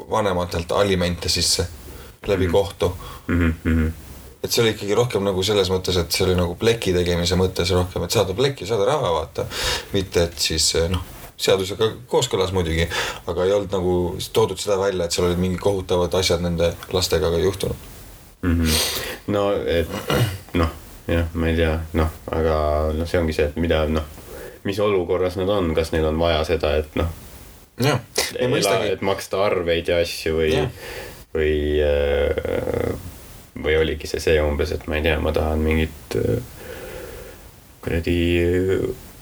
vanematelt 0.09 0.73
alimente 0.73 1.29
sisse 1.29 1.67
läbi 2.27 2.47
mm. 2.47 2.51
kohtu. 2.51 2.97
Mm 3.27 3.53
-hmm. 3.65 3.91
et 4.43 4.51
see 4.51 4.63
oli 4.63 4.71
ikkagi 4.73 4.95
rohkem 4.95 5.23
nagu 5.23 5.43
selles 5.43 5.69
mõttes, 5.69 5.97
et 5.99 6.11
see 6.11 6.25
oli 6.25 6.35
nagu 6.35 6.55
pleki 6.55 6.93
tegemise 6.93 7.35
mõttes 7.35 7.73
rohkem, 7.73 8.03
et 8.03 8.11
saada 8.11 8.33
plekki, 8.33 8.65
saada 8.65 8.85
raha, 8.85 9.13
vaata. 9.13 9.45
mitte, 9.93 10.23
et 10.23 10.39
siis 10.39 10.73
noh, 10.89 11.01
seadusega 11.37 11.91
kooskõlas 12.07 12.51
muidugi, 12.51 12.87
aga 13.27 13.45
ei 13.45 13.53
olnud 13.53 13.73
nagu 13.73 13.95
toodud 14.33 14.59
seda 14.61 14.77
välja, 14.79 15.05
et 15.05 15.11
seal 15.11 15.27
olid 15.27 15.41
mingid 15.41 15.59
kohutavad 15.59 16.13
asjad 16.13 16.41
nende 16.41 16.73
lastega 16.93 17.31
ka 17.31 17.37
juhtunud. 17.37 17.75
Mm 18.41 18.61
-hmm. 18.61 18.73
no 19.27 19.51
et 19.53 19.89
noh, 20.53 20.69
jah, 21.07 21.25
ma 21.33 21.47
ei 21.47 21.55
tea, 21.55 21.79
noh, 21.93 22.09
aga 22.31 22.55
noh, 22.93 23.07
see 23.07 23.19
ongi 23.19 23.33
see, 23.37 23.45
et 23.45 23.55
mida 23.55 23.85
noh, 23.85 24.05
mis 24.63 24.79
olukorras 24.79 25.37
nad 25.37 25.49
on, 25.49 25.73
kas 25.75 25.91
neil 25.91 26.05
on 26.05 26.19
vaja 26.19 26.43
seda, 26.43 26.75
et 26.77 26.95
noh, 26.95 27.09
jah, 27.81 27.99
ei 28.39 28.47
mõistagi 28.47 28.93
et, 28.95 29.01
maksta 29.01 29.45
arveid 29.45 29.87
ja 29.87 30.01
asju 30.01 30.37
või 30.37 30.51
või, 31.33 31.79
või 33.63 33.77
oligi 33.79 34.09
see 34.09 34.23
see 34.23 34.41
umbes, 34.43 34.73
et 34.75 34.87
ma 34.87 34.97
ei 34.99 35.05
tea, 35.05 35.19
ma 35.23 35.31
tahan 35.35 35.63
mingit 35.63 36.17
äh, 36.19 36.41
kuradi 37.81 38.17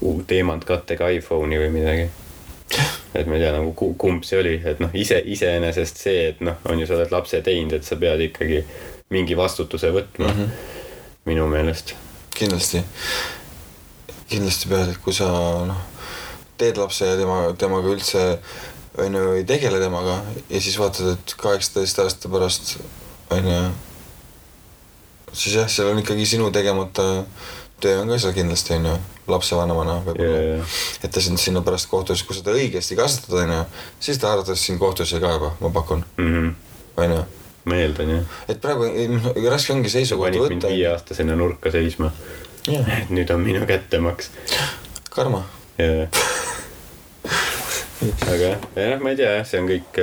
uut 0.01 0.25
teemantkattega 0.27 1.09
iPhone'i 1.19 1.59
või 1.59 1.69
midagi. 1.73 2.09
et 3.17 3.25
ma 3.25 3.35
ei 3.35 3.41
tea 3.41 3.53
nagu 3.55 3.73
ku- 3.73 3.95
kumb 3.97 4.23
see 4.23 4.39
oli, 4.39 4.55
et 4.65 4.79
noh, 4.79 4.91
ise 4.93 5.17
iseenesest 5.25 5.97
see, 5.97 6.27
et 6.29 6.41
noh, 6.45 6.59
on 6.69 6.79
ju, 6.79 6.85
sa 6.85 6.99
oled 6.99 7.11
lapse 7.11 7.41
teinud, 7.41 7.73
et 7.73 7.87
sa 7.87 7.97
pead 7.99 8.21
ikkagi 8.27 8.61
mingi 9.09 9.37
vastutuse 9.37 9.89
võtma 9.91 10.27
mm. 10.27 10.37
-hmm. 10.37 10.49
minu 11.25 11.47
meelest. 11.49 11.95
kindlasti, 12.35 12.83
kindlasti 14.29 14.69
pead, 14.69 14.89
et 14.93 15.01
kui 15.03 15.13
sa 15.13 15.29
noh, 15.65 15.81
teed 16.57 16.77
lapse 16.77 17.05
ja 17.05 17.17
tema, 17.17 17.39
temaga 17.57 17.89
üldse 17.89 18.39
on 19.05 19.15
ju 19.19 19.31
ei 19.39 19.43
tegele 19.47 19.79
temaga 19.81 20.19
ja 20.49 20.61
siis 20.61 20.77
vaatad, 20.79 21.13
et 21.15 21.35
kaheksateist 21.41 21.99
aasta 22.03 22.29
pärast 22.31 22.77
on 23.35 23.47
ju, 23.47 23.61
siis 25.33 25.55
jah, 25.55 25.67
seal 25.69 25.91
on 25.93 25.99
ikkagi 26.01 26.25
sinu 26.25 26.51
tegemata 26.51 27.05
töö 27.79 28.01
on 28.01 28.09
ka 28.11 28.17
seal 28.19 28.33
kindlasti 28.35 28.73
on 28.75 28.85
ju, 28.89 28.93
lapsevanemana 29.29 29.99
võib-olla 30.07 30.39
yeah.. 30.43 30.77
et 31.03 31.11
ta 31.15 31.21
sind 31.23 31.39
sinna 31.39 31.61
pärast 31.65 31.87
kohtusse, 31.91 32.25
kui 32.27 32.35
seda 32.35 32.51
õigesti 32.57 32.97
kasvatad, 32.99 33.43
onju, 33.45 33.59
siis 34.03 34.17
ta 34.19 34.33
arvates 34.33 34.63
sind 34.65 34.81
kohtusse 34.81 35.19
ka 35.21 35.35
juba, 35.37 35.53
ma 35.61 35.69
pakun, 35.75 36.03
Mhm. 36.17 36.49
onju. 36.97 37.21
ma 37.69 37.75
eeldan 37.77 38.09
jah. 38.15 38.37
et 38.49 38.59
praegu 38.63 38.89
noh, 39.13 39.29
raske 39.51 39.73
ongi 39.75 39.89
seisukohta 39.93 40.31
panid 40.31 40.49
mind 40.49 40.63
võtta. 40.63 40.73
viieaastasena 40.73 41.35
nurka 41.39 41.71
seisma. 41.71 42.11
et 42.67 43.09
nüüd 43.15 43.29
on 43.35 43.45
minu 43.45 43.65
kättemaks. 43.69 44.29
karma. 45.13 45.45
jaa. 45.77 46.07
aga 48.01 48.55
jah, 48.75 48.99
ma 49.01 49.13
ei 49.13 49.19
tea 49.19 49.43
see 49.47 49.61
on 49.61 49.69
kõik. 49.69 50.01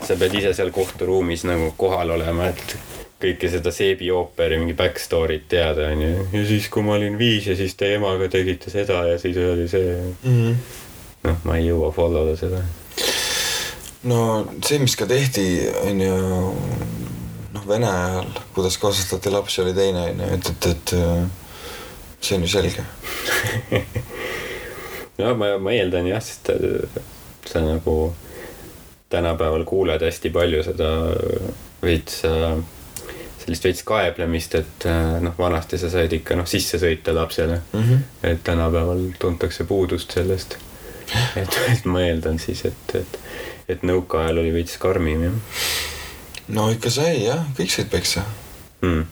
sa 0.00 0.16
pead 0.16 0.34
ise 0.40 0.54
seal 0.56 0.70
kohturuumis 0.74 1.44
nagu 1.48 1.74
kohal 1.78 2.10
olema, 2.16 2.48
et 2.50 2.76
kõike 3.20 3.50
seda 3.52 3.72
Seebi 3.74 4.08
ooperi 4.14 4.58
mingi 4.60 4.74
back 4.76 5.00
story't 5.00 5.48
teada 5.48 5.90
onju. 5.92 6.28
ja 6.32 6.44
siis, 6.48 6.68
kui 6.72 6.84
ma 6.84 6.96
olin 6.96 7.18
viis 7.20 7.46
ja 7.50 7.56
siis 7.56 7.76
teie 7.78 7.98
emaga 7.98 8.28
tegite 8.32 8.72
seda 8.72 9.02
ja 9.10 9.18
siis 9.20 9.36
oli 9.36 9.68
see. 9.68 9.96
Mhm. 10.24 10.54
noh, 11.28 11.42
ma 11.44 11.58
ei 11.58 11.68
jõua 11.68 11.92
follow 11.96 12.30
da 12.30 12.36
seda. 12.40 12.62
no 14.08 14.20
see, 14.64 14.80
mis 14.82 14.96
ka 14.96 15.08
tehti, 15.10 15.46
on 15.84 16.00
ju 16.06 16.16
noh, 17.52 17.66
Vene 17.68 17.86
ajal, 17.86 18.30
kuidas 18.54 18.78
kasvatati 18.80 19.30
lapsi, 19.30 19.60
oli 19.62 19.74
teine 19.76 20.06
on 20.08 20.24
ju, 20.24 20.30
et, 20.38 20.48
et, 20.54 20.66
et 20.72 20.94
äh, 20.96 21.26
see 22.20 22.38
on 22.38 22.48
ju 22.48 22.52
selge. 22.56 22.84
no 25.20 25.34
ma, 25.38 25.54
ma 25.62 25.74
eeldan 25.76 26.08
jah, 26.10 26.22
sest 26.24 26.52
äh, 26.54 27.00
sa 27.46 27.62
nagu 27.64 28.12
tänapäeval 29.10 29.64
kuuled 29.66 30.02
hästi 30.06 30.30
palju 30.34 30.62
seda 30.66 30.90
veits 31.82 32.22
äh, 32.28 32.56
sellist 33.40 33.64
veits 33.64 33.84
kaeblemist, 33.88 34.54
et 34.60 34.88
äh, 34.88 35.20
noh, 35.24 35.36
vanasti 35.38 35.78
sa 35.80 35.90
said 35.92 36.12
ikka 36.20 36.38
noh 36.38 36.48
sisse 36.48 36.78
sõita 36.82 37.14
lapsele 37.16 37.60
mm. 37.60 37.86
-hmm. 37.86 38.02
et 38.32 38.44
tänapäeval 38.44 39.06
tuntakse 39.18 39.64
puudust 39.64 40.12
sellest. 40.18 40.58
et, 41.36 41.60
et 41.68 41.84
ma 41.84 42.04
eeldan 42.06 42.38
siis, 42.38 42.64
et, 42.64 42.94
et, 42.94 43.18
et 43.68 43.82
nõukaajal 43.82 44.38
oli 44.44 44.52
veits 44.54 44.76
karmim 44.78 45.24
jah 45.24 45.40
no 46.54 46.70
ikka 46.72 46.90
sai 46.92 47.22
jah, 47.24 47.44
kõik 47.58 47.72
said 47.72 47.90
peksa, 47.92 48.24
hmm.. 48.82 49.06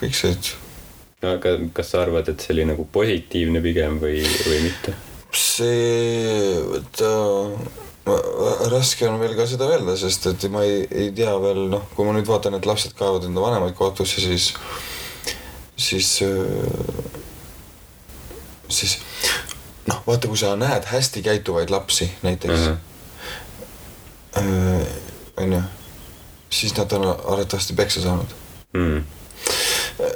kõik 0.00 0.16
said. 0.16 0.52
aga 1.26 1.56
kas 1.74 1.90
sa 1.92 2.02
arvad, 2.04 2.28
et 2.30 2.42
see 2.42 2.54
oli 2.54 2.66
nagu 2.68 2.86
positiivne 2.92 3.62
pigem 3.64 3.98
või, 4.02 4.22
või 4.46 4.62
mitte? 4.68 4.94
see, 5.36 6.56
et 6.78 7.02
äh, 7.04 7.56
raske 8.70 9.08
on 9.08 9.18
veel 9.20 9.34
ka 9.38 9.46
seda 9.48 9.68
öelda, 9.70 9.96
sest 9.98 10.28
et 10.30 10.46
ma 10.52 10.62
ei, 10.66 10.84
ei 10.90 11.10
tea 11.16 11.34
veel 11.42 11.66
noh, 11.72 11.86
kui 11.96 12.06
ma 12.06 12.14
nüüd 12.16 12.28
vaatan, 12.28 12.56
et 12.58 12.68
lapsed 12.68 12.94
kaevavad 12.98 13.26
enda 13.28 13.42
vanemaid 13.42 13.74
kohtusse, 13.78 14.22
siis, 14.22 14.52
siis, 15.76 16.12
siis 18.68 18.98
noh, 19.90 20.02
vaata, 20.06 20.30
kui 20.30 20.38
sa 20.38 20.54
näed 20.58 20.86
hästi 20.90 21.24
käituvaid 21.26 21.72
lapsi 21.74 22.08
näiteks 22.26 22.68
äh, 24.38 24.86
onju, 25.42 25.62
siis 26.50 26.76
nad 26.78 26.92
on 26.96 27.10
arvatavasti 27.10 27.74
peksa 27.74 28.06
saanud. 28.06 28.32
Hmm. 28.76 29.04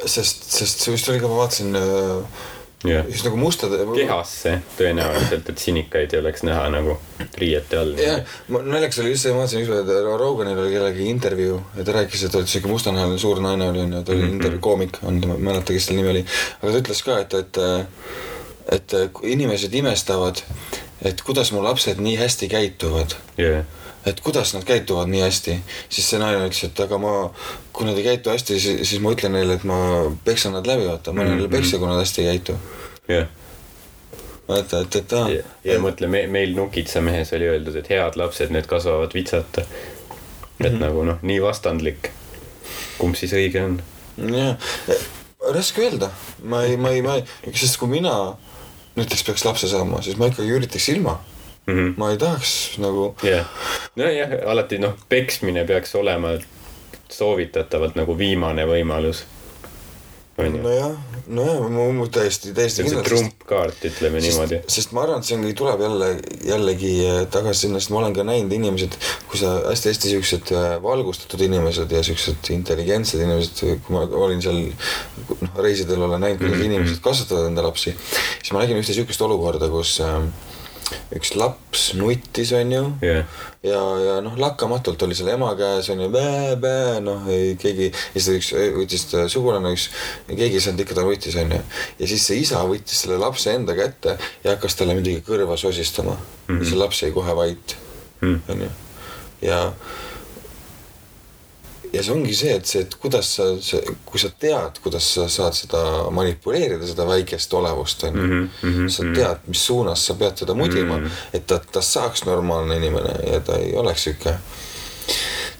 sest, 0.06 0.44
sest 0.52 0.82
see 0.82 0.92
vist 0.92 1.08
oli 1.08 1.20
ka, 1.22 1.28
ma 1.30 1.42
vaatasin 1.42 1.76
äh, 1.78 2.40
just 2.84 3.24
nagu 3.24 3.36
mustade. 3.36 3.78
kehasse 3.94 4.54
tõenäoliselt, 4.78 5.48
et 5.52 5.58
sinikaid 5.60 6.14
ei 6.14 6.20
oleks 6.22 6.44
näha 6.46 6.64
nagu 6.72 6.96
riiete 7.38 7.78
all. 7.78 7.92
jah, 8.00 8.22
naljakas 8.48 9.02
oli 9.02 9.12
just 9.12 9.26
see, 9.26 9.34
ma 9.36 9.42
vaatasin 9.42 9.66
et 9.76 9.92
Roganil 10.20 10.58
oli 10.58 10.72
kellegi 10.72 11.08
intervjuu 11.12 11.60
ja 11.76 11.84
ta 11.84 11.96
rääkis, 11.98 12.24
et 12.24 12.32
ta 12.32 12.40
oli 12.40 12.48
siuke 12.48 12.72
mustanahaline 12.72 13.18
suur 13.20 13.42
naine 13.44 13.68
oli 13.68 13.84
onju, 13.84 14.02
ta 14.02 14.12
oli 14.12 14.22
mm 14.22 14.28
-hmm. 14.28 14.38
intervjuu 14.38 14.60
koomik 14.60 14.98
on, 15.02 15.20
ma 15.26 15.34
ei 15.34 15.46
mäleta, 15.50 15.72
kes 15.72 15.86
selle 15.86 16.00
nimi 16.00 16.10
oli. 16.10 16.24
aga 16.62 16.72
ta 16.72 16.78
ütles 16.78 17.04
ka, 17.04 17.18
et, 17.18 17.34
et, 17.34 17.58
et 18.78 18.92
inimesed 19.22 19.74
imestavad, 19.74 20.40
et 21.04 21.22
kuidas 21.22 21.52
mu 21.52 21.64
lapsed 21.64 22.00
nii 22.00 22.16
hästi 22.16 22.48
käituvad 22.48 23.16
jah, 23.36 23.64
et 24.06 24.20
kuidas 24.24 24.54
nad 24.54 24.64
käituvad 24.64 25.08
nii 25.12 25.20
hästi, 25.20 25.56
siis 25.88 26.06
see 26.10 26.18
naine 26.22 26.46
ütles, 26.48 26.64
et 26.64 26.80
aga 26.80 26.98
ma, 26.98 27.12
kui 27.72 27.86
nad 27.86 27.98
ei 27.98 28.04
käitu 28.06 28.30
hästi, 28.32 28.60
siis, 28.60 28.94
ma 29.04 29.12
ütlen 29.12 29.32
neile, 29.36 29.58
et 29.60 29.64
ma 29.68 29.76
peksan 30.24 30.52
nad 30.56 30.66
läbi, 30.66 30.86
vaata, 30.88 31.12
ma 31.12 31.24
neile 31.24 31.46
Mhm. 31.48 31.52
peksa, 31.52 31.78
kui 31.78 31.88
nad 31.88 32.00
hästi 32.00 32.22
ei 32.22 32.26
käitu. 32.32 32.56
jah. 33.08 33.26
vaata, 34.48 34.80
et, 34.80 34.96
et 34.96 35.12
aa 35.12 35.28
ja, 35.30 35.42
ja 35.64 35.78
mõtle 35.78 36.08
me,, 36.10 36.26
meil 36.26 36.54
Nukitsa 36.56 37.00
mehes 37.00 37.32
oli 37.32 37.46
öeldud, 37.46 37.76
et 37.76 37.90
head 37.90 38.16
lapsed, 38.16 38.50
need 38.50 38.66
kasvavad 38.66 39.14
vitsata. 39.14 39.60
et 39.62 39.66
mm 40.58 40.66
-hmm. 40.66 40.80
nagu 40.80 41.04
noh, 41.04 41.18
nii 41.22 41.42
vastandlik. 41.42 42.10
kumb 42.98 43.14
siis 43.14 43.32
õige 43.32 43.62
on? 43.64 43.82
jah, 44.36 44.56
raske 45.54 45.82
öelda, 45.82 46.10
ma 46.42 46.62
ei, 46.64 46.76
ma 46.76 46.90
ei, 46.90 47.02
ma 47.02 47.14
ei, 47.16 47.24
sest 47.54 47.76
kui 47.76 47.88
mina 47.88 48.36
näiteks 48.96 49.24
peaks 49.24 49.44
lapse 49.44 49.68
saama, 49.68 50.02
siis 50.02 50.16
ma 50.16 50.26
ikkagi 50.26 50.50
üritaks 50.50 50.88
ilma. 50.88 51.20
Mhm. 51.66 51.94
ma 51.96 52.10
ei 52.10 52.18
tahaks 52.18 52.78
nagu, 52.82 53.10
jah, 53.26 53.46
nojah, 53.96 54.38
alati 54.50 54.80
noh, 54.82 54.96
peksmine 55.08 55.66
peaks 55.68 55.94
olema 55.98 56.38
soovitatavalt 57.10 57.98
nagu 57.98 58.16
viimane 58.18 58.64
võimalus. 58.68 59.24
on 60.40 60.54
nojah, 60.56 60.94
nojah, 61.28 61.66
ma 61.68 62.06
täiesti, 62.08 62.54
täiesti 62.56 62.80
see 62.80 62.86
on 62.86 62.94
see 62.94 63.02
trumpkaart, 63.10 63.82
ütleme 63.90 64.22
niimoodi. 64.24 64.62
sest 64.72 64.94
ma 64.96 65.02
arvan, 65.04 65.20
et 65.20 65.28
see 65.28 65.36
ongi, 65.36 65.52
tuleb 65.58 65.82
jälle, 65.84 66.08
jällegi 66.48 66.92
äh, 67.04 67.18
tagasi 67.34 67.66
sinna, 67.66 67.82
sest 67.82 67.92
ma 67.92 68.00
olen 68.00 68.16
ka 68.16 68.24
näinud 68.24 68.54
inimesed, 68.56 68.96
kui 69.28 69.40
sa 69.42 69.52
hästi-hästi 69.66 70.14
siuksed 70.14 70.52
äh, 70.56 70.70
valgustatud 70.82 71.44
inimesed 71.44 71.92
ja 71.92 72.00
siuksed 72.06 72.50
intelligentsed 72.56 73.20
inimesed, 73.20 73.82
kui 73.84 73.98
ma 73.98 74.06
olin 74.22 74.40
seal 74.40 74.62
noh, 74.64 75.58
reisidel 75.60 76.08
olen 76.08 76.24
näinud, 76.24 76.40
kuidas 76.40 76.64
inimesed 76.70 77.04
kasvatavad 77.04 77.50
enda 77.50 77.66
lapsi, 77.68 77.92
siis 78.38 78.54
ma 78.56 78.64
nägin 78.64 78.80
ühte 78.80 78.96
siukest 78.96 79.28
olukorda, 79.28 79.68
kus 79.68 79.98
äh, 80.06 80.22
üks 81.16 81.34
laps 81.38 81.90
nuttis, 81.98 82.52
onju, 82.56 82.82
jah, 83.04 83.42
ja, 83.66 83.82
ja 84.04 84.16
noh, 84.24 84.38
lakkamatult 84.40 85.02
oli 85.06 85.18
seal 85.18 85.32
ema 85.34 85.52
käes 85.58 85.90
onju, 85.94 86.08
noh 87.06 87.28
ei 87.32 87.54
keegi, 87.60 87.90
ja 87.90 88.22
siis 88.22 88.30
üks 88.38 88.52
võttis 88.78 89.06
ta 89.10 89.26
sugulane 89.32 89.74
üks, 89.76 89.90
keegi 90.30 90.58
ei 90.58 90.64
saanud 90.64 90.84
ikka, 90.84 90.98
ta 90.98 91.06
nuttis 91.06 91.38
onju. 91.40 91.60
ja 92.00 92.10
siis 92.10 92.26
see 92.26 92.40
isa 92.44 92.64
võttis 92.68 93.04
selle 93.04 93.20
lapse 93.20 93.52
enda 93.54 93.76
kätte 93.78 94.16
ja 94.44 94.54
hakkas 94.54 94.78
talle 94.78 94.98
midagi 94.98 95.22
kõrva 95.26 95.58
sosistama 95.60 96.16
mm. 96.16 96.24
Mhm. 96.48 96.58
-hmm. 96.58 96.68
see 96.70 96.82
laps 96.82 97.02
jäi 97.04 97.14
kohe 97.14 97.36
vait 97.36 97.76
Mm. 98.20 98.40
onju, 98.48 98.66
ja 99.40 99.72
ja 99.72 99.72
see 101.92 102.12
ongi 102.14 102.34
see, 102.36 102.54
et 102.54 102.66
see, 102.66 102.84
et 102.86 102.94
kuidas 103.02 103.34
sa, 103.36 103.48
kui 104.06 104.20
sa 104.22 104.30
tead, 104.30 104.78
kuidas 104.84 105.06
sa 105.14 105.26
saad 105.28 105.56
seda 105.58 105.82
manipuleerida, 106.14 106.86
seda 106.86 107.06
väikest 107.08 107.54
olevust 107.58 108.04
onju 108.08 108.22
mm. 108.22 108.48
Mhm, 108.62 108.70
mhm, 108.70 108.88
sa 108.94 109.06
tead, 109.14 109.44
mis 109.50 109.66
suunas 109.66 110.06
sa 110.06 110.14
pead 110.14 110.38
teda 110.42 110.54
mudima 110.54 110.98
mm, 110.98 111.04
-hmm. 111.04 111.36
et 111.36 111.46
ta, 111.46 111.60
ta 111.72 111.82
saaks 111.82 112.24
normaalne 112.24 112.76
inimene 112.76 113.14
ja 113.32 113.40
ta 113.40 113.58
ei 113.58 113.74
oleks 113.76 114.04
sihuke 114.04 114.36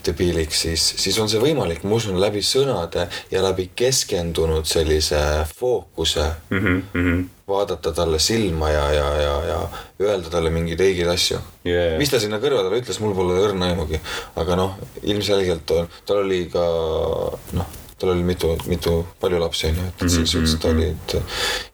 debiilik, 0.07 0.53
siis, 0.55 0.85
siis 1.01 1.19
on 1.19 1.29
see 1.29 1.41
võimalik, 1.43 1.85
ma 1.85 1.99
usun, 1.99 2.21
läbi 2.21 2.43
sõnade 2.45 3.09
ja 3.31 3.43
läbi 3.45 3.71
keskendunud 3.77 4.67
sellise 4.69 5.21
fookuse 5.57 6.27
Mhm, 6.51 6.83
mhm. 6.95 7.21
vaadata 7.49 7.93
talle 7.93 8.19
silma 8.19 8.71
ja, 8.71 8.85
ja, 8.93 9.09
ja, 9.23 9.35
ja 9.49 9.59
öelda 10.07 10.31
talle 10.31 10.51
mingeid 10.55 10.81
õigeid 10.81 11.11
asju 11.11 11.41
Jaa. 11.65 11.99
mis 11.99 12.11
ta 12.11 12.21
sinna 12.23 12.39
kõrva 12.43 12.63
talle 12.65 12.81
ütles, 12.83 13.01
mul 13.03 13.15
pole 13.15 13.39
õrna 13.43 13.73
aimugi, 13.73 14.01
aga 14.37 14.57
noh, 14.57 14.79
ilmselgelt 15.03 15.71
on, 15.77 15.91
tal 16.07 16.23
oli 16.25 16.45
ka 16.53 16.65
noh, 17.59 17.77
tal 18.01 18.11
oli 18.15 18.23
mitu, 18.25 18.51
mitu, 18.67 18.95
palju 19.21 19.41
lapsi 19.43 19.67
onju, 19.71 19.87
et 19.89 20.01
Mhm, 20.03 20.09
selles 20.15 20.31
suhtes 20.33 20.55
ta 20.63 20.69
oli, 20.73 20.87
et 20.89 21.15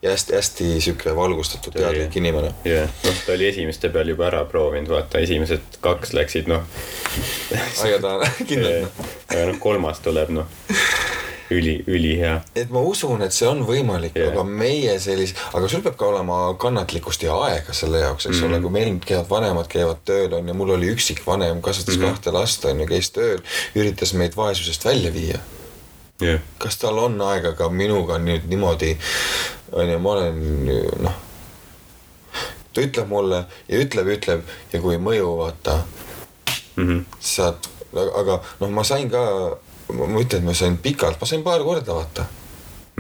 ja 0.03 0.11
hästi-hästi 0.11 0.81
sihuke 0.81 1.15
valgustatud, 1.17 1.73
Ta 1.73 1.79
teadlik 1.79 2.17
inimene. 2.19 2.53
jah, 2.65 2.89
noh, 3.05 3.15
ta 3.27 3.33
oli 3.33 3.47
esimeste 3.49 3.89
peal 3.95 4.09
juba 4.11 4.27
ära 4.31 4.45
proovinud, 4.45 4.89
vaata, 4.91 5.19
esimesed 5.23 5.61
kaks 5.81 6.13
läksid, 6.19 6.49
noh. 6.51 6.63
aia 7.83 7.99
taha, 8.03 8.27
kindlalt 8.49 8.83
noh. 8.83 9.13
aga 9.31 9.47
noh, 9.53 9.59
kolmas 9.63 10.01
tuleb, 10.05 10.29
noh, 10.35 10.47
üli, 11.55 11.77
ülihea. 11.87 12.41
et 12.59 12.71
ma 12.75 12.81
usun, 12.83 13.23
et 13.23 13.33
see 13.33 13.47
on 13.47 13.61
võimalik 13.69 14.17
yeah., 14.19 14.33
aga 14.33 14.43
meie 14.45 14.97
sellise, 15.03 15.37
aga 15.55 15.69
sul 15.71 15.83
peab 15.85 15.95
ka 16.01 16.09
olema 16.11 16.39
kannatlikkust 16.59 17.23
ja 17.23 17.37
aega 17.47 17.73
selle 17.77 18.01
jaoks, 18.03 18.27
eks 18.27 18.35
mm 18.35 18.41
Mhm. 18.41 18.47
-hmm. 18.51 18.57
ole, 18.57 18.63
kui 18.63 18.71
meil 18.75 18.89
nüüd 18.97 19.05
käivad 19.07 19.29
vanemad 19.31 19.69
käivad 19.71 20.03
tööl 20.05 20.35
on 20.35 20.49
ju, 20.49 20.55
mul 20.55 20.71
oli 20.75 20.91
üksikvanem, 20.95 21.61
kasvatas 21.63 21.95
mm 21.97 22.03
Mhm. 22.03 22.09
-hmm. 22.11 22.17
kahte 22.19 22.31
last 22.33 22.65
on 22.65 22.81
ju, 22.81 22.87
käis 22.87 23.11
tööl, 23.15 23.39
üritas 23.77 24.13
meid 24.15 24.35
vaesusest 24.37 24.85
välja 24.85 25.13
viia 25.15 25.39
jah, 26.21 26.41
kas 26.59 26.79
tal 26.81 26.99
on 26.99 27.21
aega 27.21 27.53
ka 27.59 27.69
minuga 27.69 28.19
nüüd 28.23 28.49
niimoodi, 28.49 28.97
onju, 29.73 29.99
ma 29.99 30.11
olen 30.17 30.43
noh. 31.05 31.23
ta 32.73 32.85
ütleb 32.85 33.09
mulle 33.09 33.45
ja 33.69 33.81
ütleb, 33.81 34.09
ütleb 34.17 34.43
ja 34.73 34.81
kui 34.81 34.97
ei 34.97 35.03
mõju, 35.03 35.37
vaata, 35.43 35.81
Mhm. 36.77 36.99
saad, 37.21 37.69
aga 37.97 38.41
noh, 38.61 38.71
ma 38.71 38.85
sain 38.85 39.09
ka, 39.11 39.23
ma 39.93 40.21
ütlen, 40.21 40.43
et 40.43 40.45
ma 40.45 40.55
sain 40.55 40.77
pikalt, 40.79 41.21
ma 41.21 41.27
sain 41.27 41.45
paar 41.45 41.65
korda, 41.65 41.95
vaata. 41.95 42.27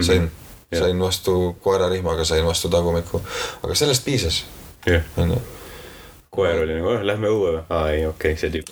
sain 0.00 0.22
mm. 0.22 0.30
-hmm. 0.70 0.78
sain 0.78 1.00
vastu 1.00 1.56
koerarihmaga, 1.60 2.24
sain 2.24 2.44
vastu 2.44 2.68
tagumiku, 2.68 3.22
aga 3.62 3.74
sellest 3.74 4.04
piisas, 4.04 4.44
jah. 4.86 5.02
onju. 5.16 5.42
koer 6.30 6.62
oli 6.62 6.74
nagu, 6.74 6.98
lähme 7.06 7.28
õue 7.28 7.52
või? 7.52 7.62
aa 7.70 7.90
ei, 7.90 8.06
okei 8.06 8.32
okay,, 8.32 8.40
see 8.40 8.50
tüüp. 8.50 8.68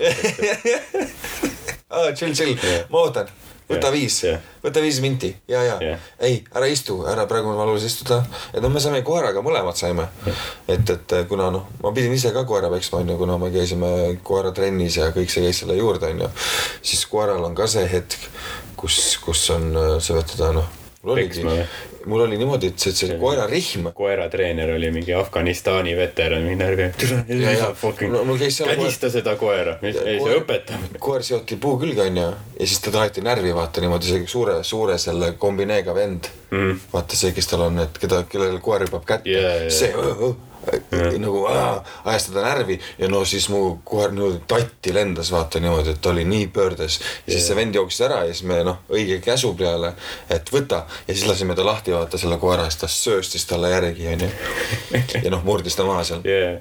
aa, 1.97 2.13
chill, 2.13 2.35
chill 2.35 2.57
Jah., 2.57 2.85
ma 2.89 2.99
ootan, 2.99 3.29
võta 3.69 3.89
Jah, 3.89 3.95
viis 3.95 4.19
jah., 4.25 4.43
võta 4.65 4.83
viis 4.85 5.01
minti 5.05 5.31
ja, 5.49 5.63
ja 5.65 5.79
Jah. 5.83 6.05
ei, 6.21 6.43
ära 6.57 6.69
istu, 6.71 6.99
ära 7.09 7.27
praegu 7.31 7.51
on 7.53 7.59
valus 7.59 7.87
istuda. 7.87 8.21
et 8.53 8.61
no 8.63 8.71
me 8.73 8.83
saime 8.83 9.03
koeraga, 9.07 9.43
mõlemad 9.45 9.79
saime. 9.79 10.09
et, 10.69 10.91
et 10.91 11.17
kuna 11.29 11.51
noh, 11.55 11.67
ma 11.83 11.93
pidin 11.97 12.13
ise 12.13 12.33
ka 12.35 12.45
koera 12.49 12.71
peksma, 12.73 13.03
onju, 13.05 13.19
kuna 13.21 13.39
me 13.41 13.51
käisime 13.55 13.91
koeratrennis 14.23 15.01
ja 15.01 15.11
kõik 15.17 15.33
see 15.33 15.47
käis 15.47 15.65
selle 15.65 15.79
juurde, 15.81 16.13
onju. 16.13 16.31
siis 16.83 17.07
koeral 17.11 17.45
on 17.45 17.57
ka 17.57 17.69
see 17.71 17.87
hetk, 17.89 18.29
kus, 18.77 19.19
kus 19.25 19.49
on, 19.57 19.73
sa 20.01 20.19
pead 20.19 20.33
teda 20.37 20.55
noh, 20.61 20.73
Peksma 21.05 21.53
või?, 21.53 21.65
mul 22.07 22.21
oli 22.27 22.37
niimoodi, 22.41 22.67
et 22.73 22.79
see, 22.79 22.93
see 22.97 23.17
koerarihm 23.21 23.89
koeratreener 23.97 24.71
oli 24.77 24.91
mingi 24.95 25.15
Afganistani 25.15 25.97
veteran, 25.97 26.43
mingi 26.43 26.59
närvi. 26.65 26.89
No 28.15 28.25
mul 28.25 28.39
käis 28.39 28.57
seal 28.59 28.69
koer- 28.71 28.81
kädista 28.81 29.11
seda 29.11 29.37
koera, 29.41 29.77
ei 29.83 29.93
see 29.97 30.17
Koer- 30.21 30.41
õpetab. 30.43 30.99
koer 31.03 31.23
seoti 31.27 31.57
puu 31.61 31.77
külge 31.81 32.03
onju 32.05 32.25
ja 32.25 32.67
siis 32.67 32.81
ta 32.85 32.91
taheti 32.95 33.23
närvi 33.25 33.55
vaata 33.57 33.81
niimoodi 33.85 34.07
see 34.11 34.27
suure, 34.31 34.59
suure 34.65 34.99
selle 34.99 35.33
kombineega 35.39 35.95
vend 35.97 36.29
mm.. 36.51 36.81
vaata 36.93 37.17
see, 37.19 37.33
kes 37.37 37.47
tal 37.51 37.67
on, 37.69 37.79
et 37.85 37.99
keda, 38.01 38.23
kellele 38.31 38.61
koer 38.65 38.87
hüppab 38.87 39.05
kätte 39.09 39.31
Jaa, 39.31 39.55
jaa. 39.65 39.71
see 39.71 39.93
uh, 39.95 40.35
uh, 40.65 41.07
nagu 41.21 41.45
aa, 41.51 41.85
ajas 42.05 42.29
teda 42.31 42.45
närvi. 42.45 42.79
Ja 42.99 43.09
no 43.13 43.25
siis 43.29 43.49
mu 43.53 43.79
koer 43.85 44.13
niimoodi 44.15 44.43
tatti 44.51 44.95
lendas 44.95 45.33
vaata 45.35 45.61
niimoodi, 45.63 45.95
et 45.95 46.01
ta 46.01 46.11
oli 46.11 46.25
nii 46.29 46.49
pöördes. 46.55 47.01
ja 47.27 47.33
siis 47.33 47.47
see 47.49 47.57
vend 47.57 47.75
jooksis 47.75 48.05
ära 48.09 48.23
ja 48.25 48.33
siis 48.33 48.47
me 48.49 48.63
noh, 48.67 48.83
õige 48.91 49.21
käsu 49.25 49.55
peale, 49.59 49.95
et 50.31 50.53
võta. 50.53 50.85
Ja 51.09 51.15
siis 51.15 51.27
lasime 51.29 51.55
ta 51.55 51.67
lahti 51.67 51.95
vaata 51.95 52.21
selle 52.21 52.39
koera, 52.43 52.69
siis 52.71 52.81
ta 52.81 52.89
sööstis 52.89 53.47
talle 53.51 53.71
järgi 53.71 54.09
onju. 54.15 54.31
ja 55.25 55.31
noh, 55.31 55.45
murdis 55.45 55.77
ta 55.77 55.87
maha 55.89 56.05
seal. 56.05 56.25
Jaa, 56.29 56.57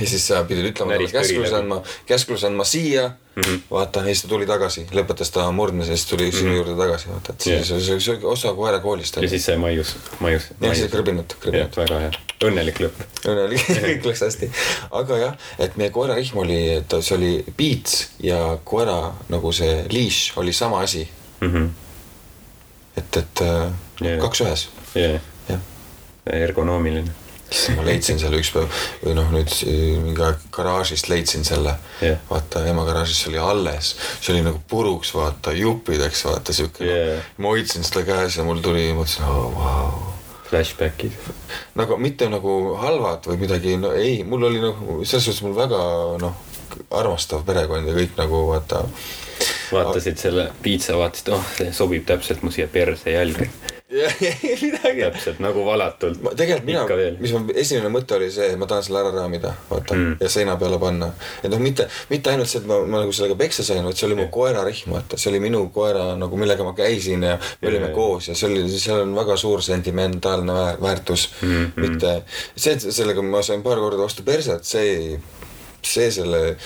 ja 0.00 0.06
siis 0.06 0.26
sa 0.28 0.42
pidid 0.44 0.72
ütlema 0.72 0.94
talle 0.96 1.10
käskluse 1.12 1.56
andma, 1.56 1.80
käskluse 2.06 2.46
andma 2.46 2.64
siia 2.68 3.08
mm, 3.08 3.16
Mhm. 3.38 3.54
-hmm. 3.54 3.60
vaata 3.70 3.98
ja 3.98 4.04
siis 4.04 4.22
ta 4.22 4.28
tuli 4.28 4.46
tagasi, 4.46 4.86
lõpetas 4.92 5.30
ta 5.32 5.50
murdmise 5.52 5.92
ja 5.92 5.96
siis 5.96 6.08
tuli 6.08 6.24
mm 6.24 6.30
-hmm. 6.30 6.38
sinu 6.38 6.54
juurde 6.54 6.74
tagasi, 6.76 7.08
vaata, 7.08 7.32
et 7.32 7.46
yeah., 7.46 7.64
see, 7.64 8.00
see 8.00 8.14
oli 8.14 8.24
osa 8.24 8.54
koerakoolist. 8.54 9.16
ja 9.16 9.28
siis 9.28 9.44
sai 9.44 9.56
maius, 9.56 9.96
maius. 10.20 10.42
jah, 10.60 10.74
siis 10.76 10.90
krõbinat, 10.90 11.32
jah, 11.32 11.40
krõbinat. 11.40 11.76
väga 11.76 11.98
hea, 12.00 12.10
õnnelik 12.44 12.80
lõpp. 12.82 13.04
õnnelik, 13.28 13.62
kõik 13.86 14.08
läks 14.10 14.20
hästi. 14.20 14.50
aga 14.90 15.18
jah, 15.18 15.36
et 15.58 15.76
meie 15.76 15.90
koerarihm 15.90 16.38
oli, 16.38 16.58
et 16.80 16.98
see 17.00 17.16
oli 17.16 17.44
piits 17.56 18.08
ja 18.22 18.58
koera 18.64 19.14
nagu 19.28 19.52
see 19.52 19.84
leash 19.90 20.38
oli 20.38 20.52
sama 20.52 20.80
asi, 20.82 21.08
et, 22.96 23.16
et 23.16 23.40
Jah. 23.40 23.72
yeah. 24.02 24.20
kaks 24.20 24.40
ühes, 24.40 24.68
jaa, 24.94 25.20
jah 25.48 25.60
ergonoomiline. 26.32 27.10
Siis 27.50 27.76
ma 27.76 27.84
leidsin 27.86 28.20
selle 28.20 28.40
üks 28.40 28.50
päev 28.54 28.68
või 29.02 29.14
noh, 29.16 29.30
nüüd 29.32 29.52
eh, 29.66 29.96
mingi 30.02 30.24
aeg 30.24 30.44
garaažist 30.54 31.08
leidsin 31.12 31.46
selle 31.48 31.74
Jah. 32.04 32.20
vaata 32.30 32.64
ema 32.68 32.84
garaažis 32.88 33.24
oli 33.30 33.40
alles, 33.42 33.94
see 34.20 34.34
oli 34.34 34.44
nagu 34.46 34.60
puruks, 34.68 35.14
vaata 35.16 35.54
jupideks, 35.56 36.24
vaata 36.28 36.56
siuke 36.56 36.84
Jah. 36.88 37.32
ma 37.38 37.54
hoidsin 37.54 37.86
seda 37.86 38.04
käes 38.08 38.38
ja 38.38 38.46
mul 38.46 38.62
tuli, 38.64 38.90
mõtlesin 38.96 39.28
oh,, 39.28 39.50
vau. 39.56 40.14
Flashbackid. 40.48 41.12
nagu 41.76 41.96
mitte 42.00 42.28
nagu 42.32 42.52
halvad 42.80 43.26
või 43.28 43.42
midagi, 43.44 43.76
no 43.80 43.92
ei, 43.92 44.22
mul 44.24 44.48
oli 44.48 44.62
nagu 44.62 45.00
selles 45.04 45.28
suhtes 45.28 45.42
mul 45.44 45.56
väga 45.56 45.80
noh, 46.22 46.44
armastav 46.96 47.44
perekond 47.48 47.88
ja 47.88 47.96
kõik 47.96 48.16
nagu 48.16 48.44
vaata. 48.48 48.84
vaatasid 49.72 50.20
selle 50.20 50.48
piitsa, 50.62 50.96
vaatasid, 50.96 51.32
oh, 51.36 51.50
see 51.56 51.72
sobib 51.76 52.06
täpselt 52.08 52.42
mu 52.42 52.52
siia 52.54 52.68
perse 52.72 53.12
jälge. 53.12 53.50
midagi. 54.62 55.00
täpselt 55.00 55.38
nagu 55.40 55.64
valatult. 55.64 56.20
ma 56.22 56.32
tegelikult 56.36 56.66
mina 56.68 57.14
mis 57.20 57.32
mu 57.32 57.40
esimene 57.54 57.88
mõte 57.92 58.18
oli 58.18 58.28
see, 58.32 58.50
et 58.52 58.60
ma 58.60 58.68
tahan 58.68 58.84
selle 58.84 59.00
ära 59.00 59.12
raamida, 59.14 59.54
vaata 59.70 59.96
Mm. 59.98 60.16
ja 60.20 60.28
seina 60.28 60.56
peale 60.60 60.78
panna. 60.78 61.08
et 61.42 61.50
noh, 61.50 61.58
mitte, 61.58 61.88
mitte 62.10 62.30
ainult 62.30 62.50
see, 62.50 62.60
et 62.60 62.68
ma, 62.68 62.78
ma 62.84 63.00
nagu 63.02 63.14
sellega 63.16 63.38
peksa 63.38 63.64
sain, 63.64 63.80
vaid 63.84 63.96
see 63.96 64.06
oli 64.06 64.18
mu 64.18 64.28
koerarihm, 64.32 64.92
vaata, 64.92 65.16
see 65.16 65.30
oli 65.32 65.40
minu 65.40 65.64
koera 65.74 66.12
nagu, 66.20 66.36
millega 66.36 66.66
ma 66.66 66.74
käisin 66.76 67.24
ja 67.24 67.38
me 67.62 67.72
olime 67.72 67.88
koos 67.96 68.28
ja 68.28 68.36
see 68.38 68.50
oli, 68.50 68.66
seal 68.78 69.02
on 69.06 69.16
väga 69.16 69.36
suur 69.40 69.64
sentimentaalne 69.64 70.54
väär, 70.54 70.80
väärtus 70.82 71.30
mm. 71.40 71.48
-hmm. 71.48 71.80
mitte 71.80 72.22
see, 72.54 72.76
et 72.76 72.88
sellega 73.00 73.24
ma 73.24 73.42
sain 73.42 73.64
paar 73.64 73.80
korda 73.80 74.04
vastu 74.04 74.22
perset, 74.22 74.64
see 74.64 74.86
ei 74.92 75.18
see 75.88 76.10
selle 76.12 76.56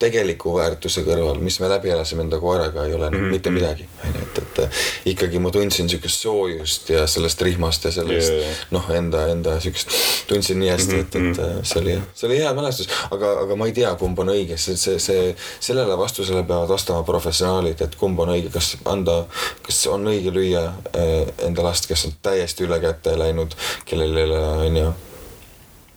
tegeliku 0.00 0.54
väärtuse 0.56 1.02
kõrval, 1.04 1.40
mis 1.44 1.58
me 1.60 1.68
läbi 1.68 1.90
elasime 1.92 2.24
enda 2.24 2.38
koeraga, 2.40 2.86
ei 2.86 2.94
ole 2.96 3.10
mm 3.10 3.16
-hmm. 3.16 3.34
mitte 3.34 3.50
midagi, 3.52 3.88
onju, 4.06 4.22
et, 4.22 4.38
et 4.38 4.78
ikkagi 5.12 5.38
ma 5.38 5.50
tundsin 5.50 5.88
siukest 5.88 6.24
soojust 6.24 6.88
ja 6.90 7.06
sellest 7.06 7.42
rihmast 7.42 7.84
ja 7.84 7.92
sellest 7.92 8.32
jaa. 8.32 8.54
noh, 8.70 8.90
enda, 8.96 9.26
enda 9.28 9.58
siukest, 9.60 9.92
tundsin 10.28 10.58
nii 10.60 10.70
hästi, 10.70 11.00
et, 11.04 11.16
et 11.16 11.42
see 11.62 11.82
oli, 11.82 11.98
see 12.14 12.28
oli 12.28 12.38
hea 12.38 12.54
mälestus, 12.56 12.88
aga, 13.10 13.34
aga 13.44 13.56
ma 13.56 13.68
ei 13.68 13.76
tea, 13.76 13.92
kumb 14.00 14.18
on 14.24 14.32
õige, 14.32 14.56
see, 14.56 14.76
see, 14.76 14.98
see, 14.98 15.36
sellele 15.60 15.98
vastusele 15.98 16.42
peavad 16.42 16.72
vastama 16.72 17.02
professionaalid, 17.02 17.84
et 17.84 18.00
kumb 18.00 18.24
on 18.24 18.32
õige, 18.36 18.48
kas 18.56 18.76
anda, 18.84 19.24
kas 19.66 19.84
on 19.86 20.08
õige 20.08 20.32
lüüa 20.32 20.64
eh, 20.94 21.28
enda 21.46 21.68
last, 21.68 21.90
kes 21.90 22.08
on 22.08 22.16
täiesti 22.22 22.64
üle 22.64 22.80
käte 22.80 23.18
läinud, 23.18 23.56
kellel 23.84 24.16
ei 24.16 24.28
ole, 24.30 24.42
onju 24.70 24.90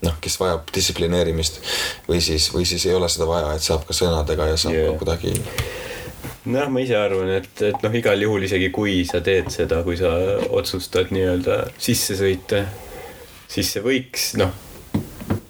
noh, 0.04 0.18
kes 0.22 0.38
vajab 0.42 0.70
distsiplineerimist 0.76 1.62
või 2.08 2.22
siis, 2.24 2.50
või 2.54 2.68
siis 2.70 2.86
ei 2.90 2.96
ole 2.98 3.10
seda 3.12 3.28
vaja, 3.30 3.54
et 3.56 3.66
saab 3.66 3.88
ka 3.88 3.96
sõnadega 3.98 4.52
ja 4.52 4.60
saab 4.60 4.76
yeah. 4.76 4.92
Ka 4.94 5.04
kuidagi 5.04 5.34
noh, 6.46 6.68
ma 6.70 6.84
ise 6.84 6.98
arvan, 7.00 7.32
et, 7.40 7.54
et 7.64 7.86
noh, 7.86 7.96
igal 7.96 8.20
juhul 8.22 8.48
isegi 8.48 8.70
kui 8.76 9.02
sa 9.08 9.24
teed 9.24 9.52
seda, 9.54 9.82
kui 9.86 9.96
sa 10.00 10.12
otsustad 10.52 11.14
nii-öelda 11.16 11.62
sisse 11.78 12.18
sõita, 12.20 12.66
siis 13.52 13.72
see 13.76 13.84
võiks 13.86 14.34
noh, 14.42 14.52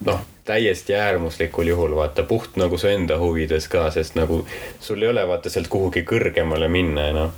noh, 0.06 0.22
täiesti 0.46 0.94
äärmuslikul 0.94 1.68
juhul 1.68 1.96
vaata 1.96 2.24
puht 2.28 2.58
nagu 2.62 2.78
su 2.78 2.88
enda 2.92 3.18
huvides 3.18 3.68
ka, 3.72 3.88
sest 3.96 4.18
nagu 4.20 4.44
sul 4.82 5.02
ei 5.02 5.10
ole 5.10 5.26
vaata 5.28 5.50
sealt 5.50 5.72
kuhugi 5.72 6.04
kõrgemale 6.08 6.68
minna 6.70 7.08
enam. 7.10 7.32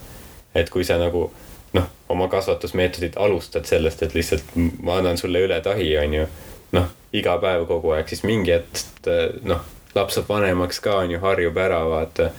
et 0.55 0.69
kui 0.71 0.83
sa 0.87 0.95
nagu 0.97 1.29
noh, 1.75 1.87
oma 2.09 2.27
kasvatusmeetodit 2.27 3.17
alustad 3.17 3.65
sellest, 3.67 4.03
et 4.03 4.13
lihtsalt 4.15 4.55
ma 4.55 4.99
annan 5.01 5.17
sulle 5.17 5.41
üle 5.43 5.61
tahi, 5.61 5.89
onju. 5.97 6.27
noh, 6.75 6.91
iga 7.15 7.37
päev 7.41 7.65
kogu 7.69 7.95
aeg, 7.95 8.09
siis 8.11 8.25
mingi 8.27 8.53
hetk 8.55 9.09
noh, 9.47 9.63
laps 9.95 10.19
saab 10.19 10.29
vanemaks 10.29 10.81
ka 10.83 10.99
onju, 11.03 11.19
harjub 11.23 11.57
ära, 11.57 11.79
vaata 11.89 12.29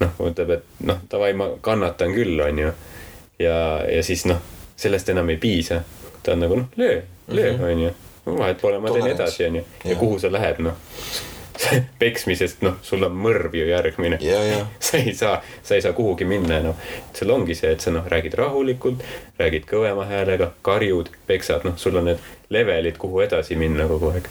noh, 0.00 0.16
mõtleb, 0.18 0.56
et 0.58 0.82
noh, 0.88 0.98
davai, 1.10 1.32
ma 1.38 1.50
kannatan 1.64 2.14
küll, 2.16 2.40
onju. 2.42 2.72
ja, 3.42 3.58
ja 3.90 4.02
siis 4.06 4.26
noh, 4.28 4.42
sellest 4.76 5.08
enam 5.12 5.30
ei 5.30 5.38
piisa. 5.40 5.82
ta 6.22 6.34
on 6.34 6.44
nagu 6.44 6.58
noh, 6.58 6.66
löö, 6.76 7.00
löö, 7.28 7.54
onju. 7.70 7.94
vahet 8.26 8.60
pole, 8.60 8.78
ma 8.82 8.92
teen 8.92 9.14
edasi, 9.14 9.46
onju. 9.46 9.64
ja 9.84 9.90
Jah. 9.90 9.98
kuhu 9.98 10.18
sa 10.18 10.32
lähed, 10.32 10.60
noh. 10.66 10.76
peksmisest, 11.98 12.60
noh, 12.66 12.76
sul 12.84 13.06
on 13.06 13.14
mõrv 13.16 13.54
ju 13.56 13.68
järgmine. 13.68 14.18
ja, 14.20 14.42
ja 14.44 14.58
sa 14.88 15.00
ei 15.00 15.14
saa, 15.14 15.38
sa 15.62 15.78
ei 15.78 15.84
saa 15.84 15.96
kuhugi 15.96 16.24
minna 16.28 16.58
enam. 16.58 16.74
sul 17.14 17.30
ongi 17.30 17.54
see, 17.54 17.72
et 17.72 17.80
sa 17.80 17.94
noh, 17.94 18.04
räägid 18.08 18.34
rahulikult, 18.36 19.04
räägid 19.38 19.64
kõvema 19.70 20.04
häälega, 20.10 20.52
karjud, 20.62 21.10
peksad, 21.26 21.64
noh, 21.64 21.78
sul 21.80 21.96
on 21.96 22.10
need 22.10 22.20
levelid, 22.50 22.98
kuhu 22.98 23.20
edasi 23.20 23.56
minna 23.56 23.88
kogu 23.88 24.10
aeg. 24.14 24.28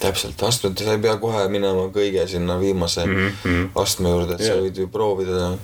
täpselt, 0.00 0.42
astmed, 0.42 0.78
sa 0.78 0.92
ei 0.92 1.00
pea 1.00 1.16
kohe 1.16 1.46
minema 1.48 1.86
kõige 1.92 2.26
sinna 2.28 2.58
viimase 2.60 3.06
mm 3.06 3.28
-hmm. 3.28 3.68
astme 3.74 4.08
juurde, 4.08 4.34
et 4.34 4.40
yeah. 4.40 4.56
Sa 4.56 4.62
võid 4.62 4.80
ju 4.80 4.88
proovida 4.88 5.56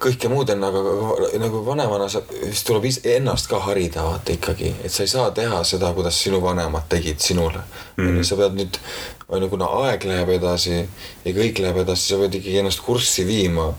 kõike 0.00 0.30
muud 0.32 0.48
enne, 0.48 0.68
aga 0.70 1.28
nagu 1.42 1.60
vanemana 1.64 2.08
sa, 2.08 2.22
siis 2.30 2.62
tuleb 2.64 2.86
ennast 3.04 3.50
ka 3.50 3.60
harida 3.66 4.04
vaata 4.06 4.32
ikkagi, 4.32 4.72
et 4.84 4.92
sa 4.92 5.04
ei 5.04 5.12
saa 5.12 5.30
teha 5.36 5.60
seda, 5.64 5.92
kuidas 5.96 6.22
sinu 6.22 6.40
vanemad 6.42 6.88
tegid 6.88 7.20
sinule 7.20 7.60
mm. 7.96 8.06
-hmm. 8.06 8.22
sa 8.24 8.36
pead 8.36 8.56
nüüd, 8.56 8.78
on 9.28 9.42
ju, 9.42 9.48
kuna 9.48 9.68
aeg 9.84 10.04
läheb 10.04 10.28
edasi 10.38 10.88
ja 11.24 11.32
kõik 11.32 11.60
läheb 11.60 11.82
edasi, 11.84 12.08
sa 12.08 12.20
pead 12.22 12.34
ikkagi 12.34 12.58
ennast 12.58 12.80
kurssi 12.80 13.26
viima. 13.26 13.74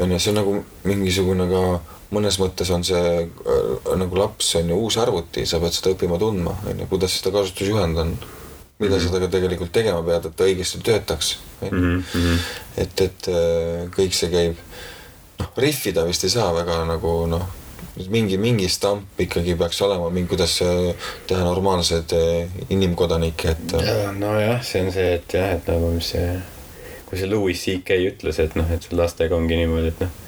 on 0.00 0.12
ju, 0.12 0.18
see 0.18 0.30
on 0.30 0.36
nagu 0.36 0.64
mingisugune 0.84 1.48
ka 1.48 1.80
mõnes 2.14 2.38
mõttes 2.40 2.70
on 2.74 2.86
see 2.86 3.10
äh, 3.24 3.90
nagu 4.00 4.18
laps 4.18 4.54
on 4.60 4.70
ju 4.72 4.78
uus 4.86 4.98
arvuti, 5.02 5.46
sa 5.46 5.60
pead 5.62 5.76
seda 5.76 5.94
õppima 5.94 6.18
tundma, 6.20 6.56
on 6.70 6.84
ju, 6.84 6.88
kuidas 6.90 7.18
seda 7.18 7.34
kasutusjuhend 7.34 7.98
on. 8.04 8.16
mida 8.78 8.96
mm 8.96 9.00
-hmm. 9.00 9.06
sa 9.06 9.12
temaga 9.12 9.30
tegelikult 9.30 9.72
tegema 9.72 10.02
pead, 10.02 10.24
et 10.26 10.36
ta 10.36 10.44
õigesti 10.44 10.82
töötaks. 10.82 11.36
Mhm, 11.70 12.38
et, 12.76 13.00
et 13.00 13.28
äh, 13.28 13.90
kõik 13.96 14.12
see 14.12 14.30
käib, 14.30 14.56
noh, 15.38 15.50
rihvida 15.56 16.04
vist 16.04 16.24
ei 16.24 16.30
saa 16.30 16.54
väga 16.54 16.84
nagu 16.84 17.26
noh, 17.26 17.46
mingi, 18.10 18.38
mingi 18.38 18.68
stamp 18.68 19.20
ikkagi 19.20 19.54
peaks 19.58 19.80
olema, 19.82 20.10
kuidas 20.28 20.56
äh, 20.62 20.94
teha 21.26 21.44
normaalseid 21.44 22.12
äh, 22.12 22.56
inimkodanikke, 22.70 23.54
et 23.54 23.74
äh, 23.78 24.10
nojah, 24.18 24.62
see 24.62 24.82
on 24.84 24.92
see, 24.92 25.14
et 25.18 25.36
jah, 25.38 25.54
et 25.54 25.70
nagu 25.70 25.92
mis 25.94 26.10
see, 26.14 26.26
kui 27.06 27.20
see 27.20 27.30
Louis 27.30 27.60
CK 27.60 28.00
ütles, 28.10 28.40
et 28.42 28.58
noh, 28.58 28.70
et 28.74 28.88
lastega 28.92 29.36
ongi 29.36 29.58
niimoodi, 29.60 29.94
et 29.94 30.04
noh, 30.04 30.20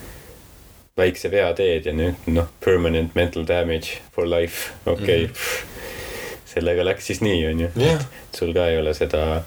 väikse 0.96 1.30
vea 1.30 1.48
teed 1.56 1.86
ja 1.86 1.92
nüüd 1.92 2.28
noh, 2.32 2.48
permanent 2.64 3.14
mental 3.14 3.44
damage 3.48 4.00
for 4.14 4.28
life, 4.28 4.72
okei 4.86 5.02
okay. 5.02 5.26
mm. 5.26 5.32
-hmm. 5.32 6.44
sellega 6.54 6.84
läks 6.84 7.06
siis 7.06 7.20
nii, 7.20 7.46
onju. 7.46 7.68
Jah. 7.76 8.06
sul 8.36 8.52
ka 8.52 8.68
ei 8.68 8.78
ole 8.78 8.94
seda, 8.94 9.42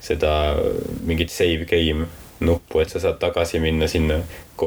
seda 0.00 0.56
mingit 1.04 1.30
save 1.30 1.64
game 1.64 2.06
nuppu, 2.40 2.80
et 2.80 2.88
sa 2.88 3.00
saad 3.00 3.18
tagasi 3.18 3.60
minna 3.60 3.88
sinna 3.88 4.20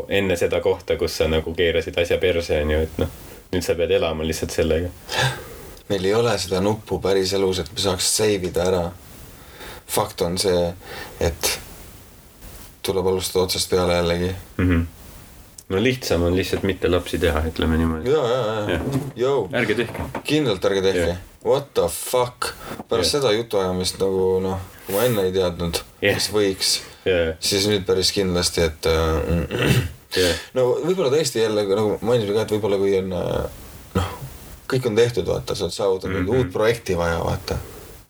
enne 0.10 0.36
seda 0.36 0.62
kohta, 0.62 0.98
kus 0.98 1.18
sa 1.18 1.28
nagu 1.28 1.54
keerasid 1.54 1.98
asja 1.98 2.18
perse, 2.18 2.62
onju, 2.62 2.80
et 2.82 2.98
noh, 2.98 3.10
nüüd 3.52 3.66
sa 3.66 3.76
pead 3.76 3.92
elama 3.92 4.28
lihtsalt 4.28 4.52
sellega. 4.52 4.90
meil 5.90 6.06
ei 6.06 6.14
ole 6.14 6.38
seda 6.38 6.62
nuppu 6.62 7.00
päriselus, 7.00 7.60
et 7.60 7.72
me 7.74 7.80
saaks 7.80 8.18
save 8.18 8.48
ida 8.48 8.64
ära. 8.64 8.92
fakt 9.88 10.22
on 10.22 10.38
see, 10.38 10.74
et 11.20 11.60
tuleb 12.82 13.08
alustada 13.08 13.44
otsast 13.44 13.70
peale 13.70 13.94
jällegi. 13.94 14.36
Mm 14.58 14.70
-hmm. 14.70 14.99
No 15.70 15.84
lihtsam 15.84 16.24
on 16.24 16.36
lihtsalt 16.36 16.64
mitte 16.68 16.90
lapsi 16.92 17.20
teha, 17.22 17.44
ütleme 17.52 17.78
niimoodi. 17.78 18.12
ja, 18.12 18.24
ja, 18.28 18.40
ja 18.46 18.76
Jah., 18.76 19.00
jõu, 19.20 19.44
ärge 19.54 19.78
tehke. 19.84 20.06
kindlalt 20.28 20.66
ärge 20.66 20.84
tehke. 20.86 21.18
What 21.46 21.70
the 21.74 21.86
fuck, 21.88 22.50
pärast 22.90 23.14
Jah. 23.14 23.22
seda 23.22 23.32
jutuajamist 23.32 24.00
nagu 24.02 24.24
noh, 24.44 24.66
kui 24.86 24.98
ma 24.98 25.06
enne 25.08 25.24
ei 25.30 25.32
teadnud, 25.36 25.80
mis 26.04 26.28
võiks, 26.36 26.74
siis 27.40 27.70
nüüd 27.72 27.86
päris 27.88 28.12
kindlasti, 28.16 28.66
et 28.68 28.90
äh, 28.92 29.78
jah, 30.18 30.42
no 30.58 30.68
võib-olla 30.84 31.14
tõesti 31.14 31.46
jälle 31.46 31.64
nagu 31.70 31.96
mainisin 32.02 32.36
ka, 32.36 32.44
et 32.44 32.56
võib-olla 32.58 32.82
kui 32.82 32.98
on 33.00 33.16
äh, 33.16 33.62
noh, 33.96 34.12
kõik 34.70 34.90
on 34.90 35.00
tehtud, 35.00 35.30
vaata, 35.30 35.56
sa 35.56 35.68
oled 35.68 35.78
saavutanud 35.78 36.20
mm. 36.20 36.28
-hmm. 36.28 36.44
uut 36.44 36.54
projekti 36.54 36.98
vaja, 36.98 37.22
vaata, 37.24 37.60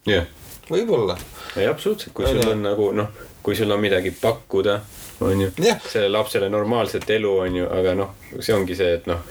jah. 0.10 0.26
võib-olla. 0.72 1.20
ei, 1.60 1.68
absoluutselt, 1.68 2.14
kui 2.14 2.28
sul 2.28 2.48
on 2.52 2.64
nagu 2.64 2.92
noh, 2.96 3.12
kui 3.44 3.56
sul 3.56 3.72
on 3.72 3.82
midagi 3.82 4.12
pakkuda, 4.22 4.80
on 5.22 5.42
ju 5.42 5.52
Jah., 5.58 5.82
sellele 5.90 6.18
lapsele 6.18 6.50
normaalset 6.50 7.10
elu, 7.10 7.38
on 7.40 7.56
ju, 7.56 7.68
aga 7.80 7.96
noh, 7.96 8.16
see 8.40 8.56
ongi 8.56 8.76
see, 8.76 8.94
et 9.00 9.08
noh, 9.10 9.22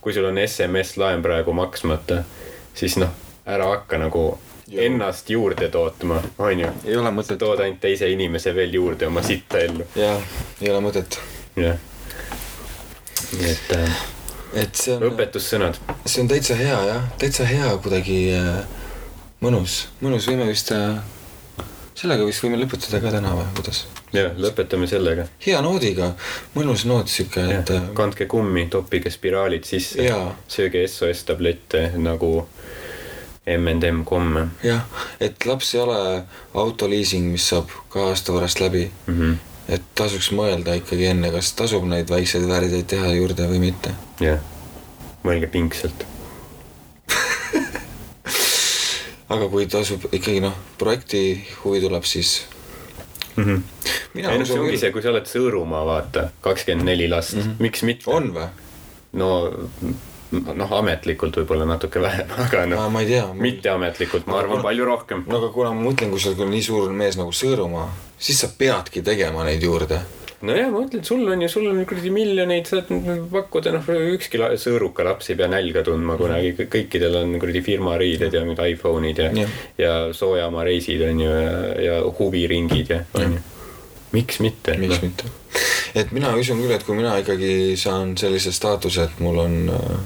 kui 0.00 0.14
sul 0.16 0.28
on 0.28 0.38
SMS-laen 0.44 1.22
praegu 1.22 1.52
maksmata, 1.56 2.22
siis 2.74 2.96
noh, 3.00 3.12
ära 3.46 3.68
hakka 3.74 3.98
nagu 4.00 4.24
Joo. 4.70 4.84
ennast 4.84 5.30
juurde 5.30 5.68
tootma, 5.68 6.22
on 6.38 6.60
ju. 6.60 6.72
ei 6.84 6.96
ole 6.96 7.10
mõtet. 7.10 7.38
tood 7.38 7.60
ainult 7.60 7.80
teise 7.82 8.08
inimese 8.10 8.54
veel 8.54 8.74
juurde 8.74 9.08
oma 9.10 9.22
sitta 9.22 9.58
ellu, 9.58 9.86
jah, 9.98 10.22
ei 10.60 10.70
ole 10.70 10.82
mõtet, 10.84 11.20
jah. 11.56 11.78
nii 13.36 13.50
et 13.50 13.76
äh, 13.76 14.02
et 14.64 14.74
see 14.74 14.96
on, 14.96 15.08
õpetussõnad, 15.10 15.78
see 16.04 16.22
on 16.22 16.30
täitsa 16.30 16.56
hea 16.58 16.78
jah, 16.86 17.08
täitsa 17.18 17.46
hea 17.46 17.70
kuidagi 17.82 18.20
äh, 18.34 18.79
mõnus, 19.40 19.86
mõnus, 20.00 20.28
võime 20.28 20.46
vist 20.50 20.72
äh,, 20.76 21.00
sellega 21.94 22.26
vist 22.28 22.44
võime 22.44 22.60
lõpetada 22.60 23.00
ka 23.02 23.12
täna 23.14 23.32
või 23.38 23.48
kuidas? 23.56 23.84
jah, 24.12 24.32
lõpetame 24.36 24.88
sellega. 24.90 25.26
hea 25.46 25.60
noodiga, 25.64 26.12
mõnus 26.56 26.84
noot 26.88 27.08
sihuke, 27.08 27.44
et 27.58 27.72
äh, 27.74 27.90
kandke 27.96 28.26
kummi, 28.30 28.66
toppige 28.72 29.12
spiraalid 29.12 29.68
sisse 29.68 30.08
sööge 30.48 30.86
SOS 30.88 31.24
tablette 31.28 31.90
nagu 31.98 32.32
M&M 33.50 34.04
komme 34.04 34.48
jah, 34.64 34.84
et 35.20 35.46
laps 35.48 35.74
ei 35.74 35.80
ole 35.84 36.00
autoliising, 36.54 37.30
mis 37.32 37.48
saab 37.52 37.72
kahe 37.92 38.10
aasta 38.10 38.36
pärast 38.36 38.60
läbi. 38.60 38.90
mm. 39.06 39.18
-hmm. 39.20 39.36
et 39.68 39.82
tasuks 39.94 40.30
mõelda 40.36 40.76
ikkagi 40.76 41.06
enne, 41.14 41.30
kas 41.32 41.52
tasub 41.52 41.84
neid 41.88 42.10
väikseid 42.10 42.48
värdeid 42.48 42.86
teha 42.86 43.12
juurde 43.14 43.48
või 43.48 43.64
mitte. 43.70 43.94
jah, 44.20 44.40
mõelge 45.24 45.46
pingsalt. 45.46 46.09
Aga 49.30 49.48
kui 49.48 49.66
tasub 49.70 50.08
ikkagi 50.10 50.42
noh, 50.44 50.56
projekti 50.78 51.22
huvi 51.64 51.80
tuleb, 51.80 52.04
siis 52.04 52.46
mm. 53.36 53.44
-hmm. 53.44 53.62
mina 54.14 54.32
ei 54.32 54.38
noh, 54.38 54.46
see 54.46 54.58
ongi 54.58 54.72
küll 54.72 54.82
see, 54.84 54.92
kui 54.92 55.02
sa 55.02 55.12
oled 55.14 55.26
Sõõrumaa, 55.30 55.84
vaata, 55.86 56.28
kakskümmend 56.40 56.88
neli 56.90 57.08
last 57.08 57.34
mm. 57.34 57.42
-hmm. 57.42 57.58
miks 57.58 57.82
mitte. 57.82 58.10
on 58.10 58.32
või? 58.34 58.48
no 59.12 59.30
noh, 60.30 60.72
ametlikult 60.78 61.36
võib-olla 61.40 61.66
natuke 61.66 62.02
vähem, 62.02 62.30
aga 62.44 62.66
noh, 62.70 62.86
ma 62.92 63.02
ei 63.02 63.10
tea. 63.14 63.26
mitteametlikult 63.34 64.26
ma 64.26 64.38
arvan 64.38 64.58
kuna- 64.58 64.68
palju 64.68 64.84
rohkem. 64.84 65.24
no 65.26 65.42
aga 65.42 65.48
kuna 65.54 65.72
ma 65.74 65.90
mõtlen, 65.90 66.10
kui 66.10 66.20
sul 66.20 66.38
on 66.38 66.50
nii 66.54 66.62
suur 66.62 66.90
mees 66.92 67.18
nagu 67.20 67.34
Sõõrumaa, 67.34 67.88
siis 68.18 68.40
sa 68.40 68.50
peadki 68.58 69.02
tegema 69.02 69.44
neid 69.44 69.62
juurde. 69.62 70.00
nojah, 70.46 70.70
ma 70.72 70.82
ütlen, 70.86 71.04
sul 71.04 71.26
on 71.28 71.42
ju, 71.44 71.48
sul 71.52 71.68
on 71.70 71.80
kuradi 71.88 72.12
miljoneid, 72.14 72.68
saad 72.68 72.90
pakkuda, 73.32 73.74
noh, 73.74 73.88
ükski 74.14 74.40
sõõruka 74.60 75.04
laps 75.06 75.30
ei 75.32 75.38
pea 75.40 75.50
nälga 75.52 75.84
tundma 75.86 76.16
kunagi, 76.20 76.54
kõikidel 76.60 77.18
on 77.22 77.34
kuradi 77.42 77.62
firmariided 77.66 78.36
ja 78.36 78.44
mingid 78.46 78.62
iPhone'id 78.74 79.20
ja 79.20 79.30
Jah., 79.36 79.58
ja 79.78 79.96
soojamaareisid 80.16 81.04
on 81.08 81.24
ju 81.24 81.34
ja, 81.34 81.58
ja 81.84 81.98
huviringid 82.18 82.94
ja, 82.94 83.02
on 83.20 83.36
ju. 83.36 83.42
miks 84.16 84.40
mitte? 84.44 84.78
miks 84.80 85.02
mitte? 85.04 85.28
et 85.94 86.14
mina 86.16 86.32
usun 86.38 86.62
küll, 86.62 86.72
et 86.74 86.86
kui 86.86 86.96
mina 86.96 87.18
ikkagi 87.20 87.76
saan 87.80 88.16
sellise 88.20 88.54
staatuse, 88.56 89.10
et 89.10 89.22
mul 89.24 89.44
on 89.44 89.58
äh, 89.76 90.00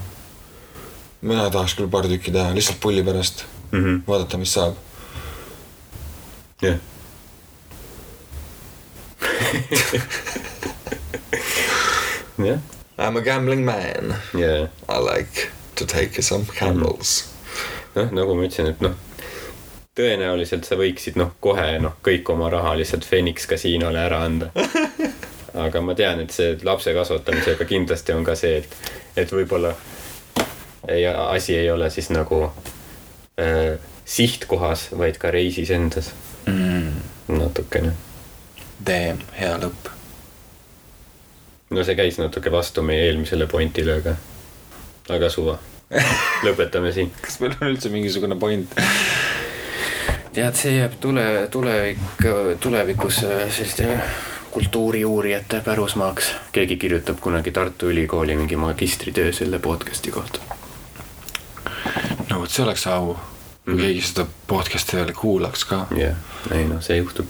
mina 1.24 1.46
tahaks 1.50 1.76
küll 1.78 1.90
paar 1.92 2.08
tükki 2.10 2.34
teha 2.34 2.54
lihtsalt 2.56 2.80
pulli 2.82 3.04
pärast, 3.04 3.44
-hmm. 3.72 4.02
vaadata, 4.08 4.38
mis 4.38 4.52
saab. 4.52 4.74
jah. 6.62 6.74
jah, 6.74 6.93
I 12.98 13.10
m 13.10 13.16
a 13.16 13.20
gambling 13.20 13.64
man, 13.64 14.14
ja 14.34 14.68
I 14.88 14.98
like 14.98 15.50
to 15.74 15.86
take 15.86 16.22
some 16.22 16.44
gambles. 16.58 17.34
noh, 17.94 18.10
nagu 18.10 18.34
ma 18.34 18.42
ütlesin, 18.46 18.66
et 18.70 18.80
noh, 18.82 18.94
tõenäoliselt 19.94 20.66
sa 20.66 20.76
võiksid 20.78 21.18
noh, 21.18 21.30
kohe 21.42 21.78
noh, 21.82 21.94
kõik 22.02 22.30
oma 22.34 22.50
raha 22.50 22.74
lihtsalt 22.78 23.06
Phoenix 23.06 23.46
kasiinole 23.50 23.98
ära 23.98 24.24
anda. 24.26 24.50
aga 25.66 25.82
ma 25.82 25.94
tean, 25.94 26.20
et 26.24 26.34
see 26.34 26.58
lapse 26.66 26.94
kasvatamisega 26.94 27.64
kindlasti 27.70 28.12
on 28.14 28.24
ka 28.26 28.34
see, 28.38 28.56
et, 28.62 28.70
et 29.16 29.32
võib-olla 29.32 29.74
ei, 30.88 31.06
asi 31.06 31.58
ei 31.58 31.70
ole 31.70 31.90
siis 31.90 32.10
nagu 32.10 32.44
äh, 33.40 33.78
sihtkohas, 34.04 34.88
vaid 34.98 35.18
ka 35.22 35.30
reisis 35.34 35.70
endas 35.70 36.10
mm,. 36.46 36.90
natukene. 37.38 37.94
Damn, 38.86 39.20
hea 39.38 39.56
lõpp. 39.58 39.90
no 41.70 41.84
see 41.84 41.96
käis 41.98 42.18
natuke 42.20 42.50
vastu 42.52 42.82
meie 42.82 43.06
eelmisele 43.08 43.46
pointile, 43.50 43.96
aga, 44.02 44.14
aga 45.10 45.30
suva. 45.30 45.58
lõpetame 46.44 46.92
siin. 46.92 47.10
kas 47.24 47.40
meil 47.40 47.54
on 47.60 47.72
üldse 47.72 47.88
mingisugune 47.92 48.36
point? 48.40 48.74
tead, 50.34 50.54
see 50.58 50.76
jääb 50.76 50.96
tule, 51.00 51.24
tulevik, 51.50 51.98
tulevikus 52.60 53.20
äh, 53.24 53.44
selliste 53.54 53.98
kultuuriuurijate 54.54 55.60
pärusmaaks. 55.64 56.32
keegi 56.52 56.76
kirjutab 56.76 57.20
kunagi 57.20 57.50
Tartu 57.50 57.88
Ülikooli 57.90 58.36
mingi 58.36 58.56
magistritöö 58.56 59.32
selle 59.32 59.58
podcast'i 59.58 60.10
kohta. 60.10 60.40
no 62.30 62.40
vot, 62.40 62.50
see 62.50 62.64
oleks 62.64 62.86
au, 62.86 63.14
kui 63.64 63.74
Mhm. 63.74 63.80
keegi 63.80 64.02
seda 64.02 64.26
podcast'i 64.46 64.96
veel 64.96 65.12
kuulaks 65.12 65.64
ka. 65.64 65.86
jah, 65.96 66.16
ei 66.52 66.64
noh, 66.68 66.82
see 66.82 66.96
juhtub. 67.00 67.26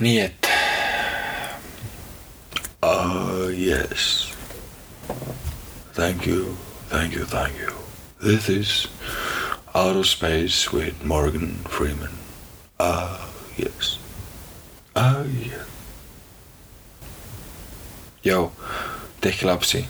Nii 0.00 0.18
et 0.20 0.46
Ah, 2.82 3.48
yes. 3.50 4.30
Thank 5.94 6.26
you, 6.26 6.56
thank 6.88 7.14
you, 7.14 7.24
thank 7.24 7.58
you. 7.58 7.72
This 8.20 8.48
is 8.48 8.86
Outer 9.74 10.04
Space 10.04 10.72
with 10.72 11.02
Morgan 11.04 11.56
Freeman. 11.68 12.12
Ah, 12.78 13.26
yes. 13.56 13.98
Ah, 14.94 15.24
yes. 15.24 15.66
jõu, 18.26 18.50
tehke 19.22 19.46
lapsi 19.46 19.84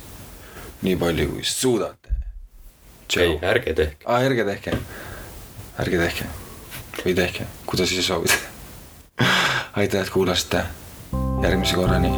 nii 0.85 0.97
palju 1.01 1.29
kui 1.35 1.45
suudate. 1.45 2.13
ei, 3.17 3.39
ärge 3.43 3.73
tehke. 3.75 4.05
aa, 4.07 4.21
ärge 4.29 4.45
tehke, 4.45 4.75
ärge 5.81 6.01
tehke 6.03 6.27
või 7.05 7.15
tehke, 7.15 7.47
kuidas 7.67 7.93
ise 7.93 8.03
soovite. 8.03 8.39
aitäh, 9.81 10.03
et 10.03 10.11
kuulasite, 10.11 10.65
järgmise 11.43 11.75
korrani 11.75 12.13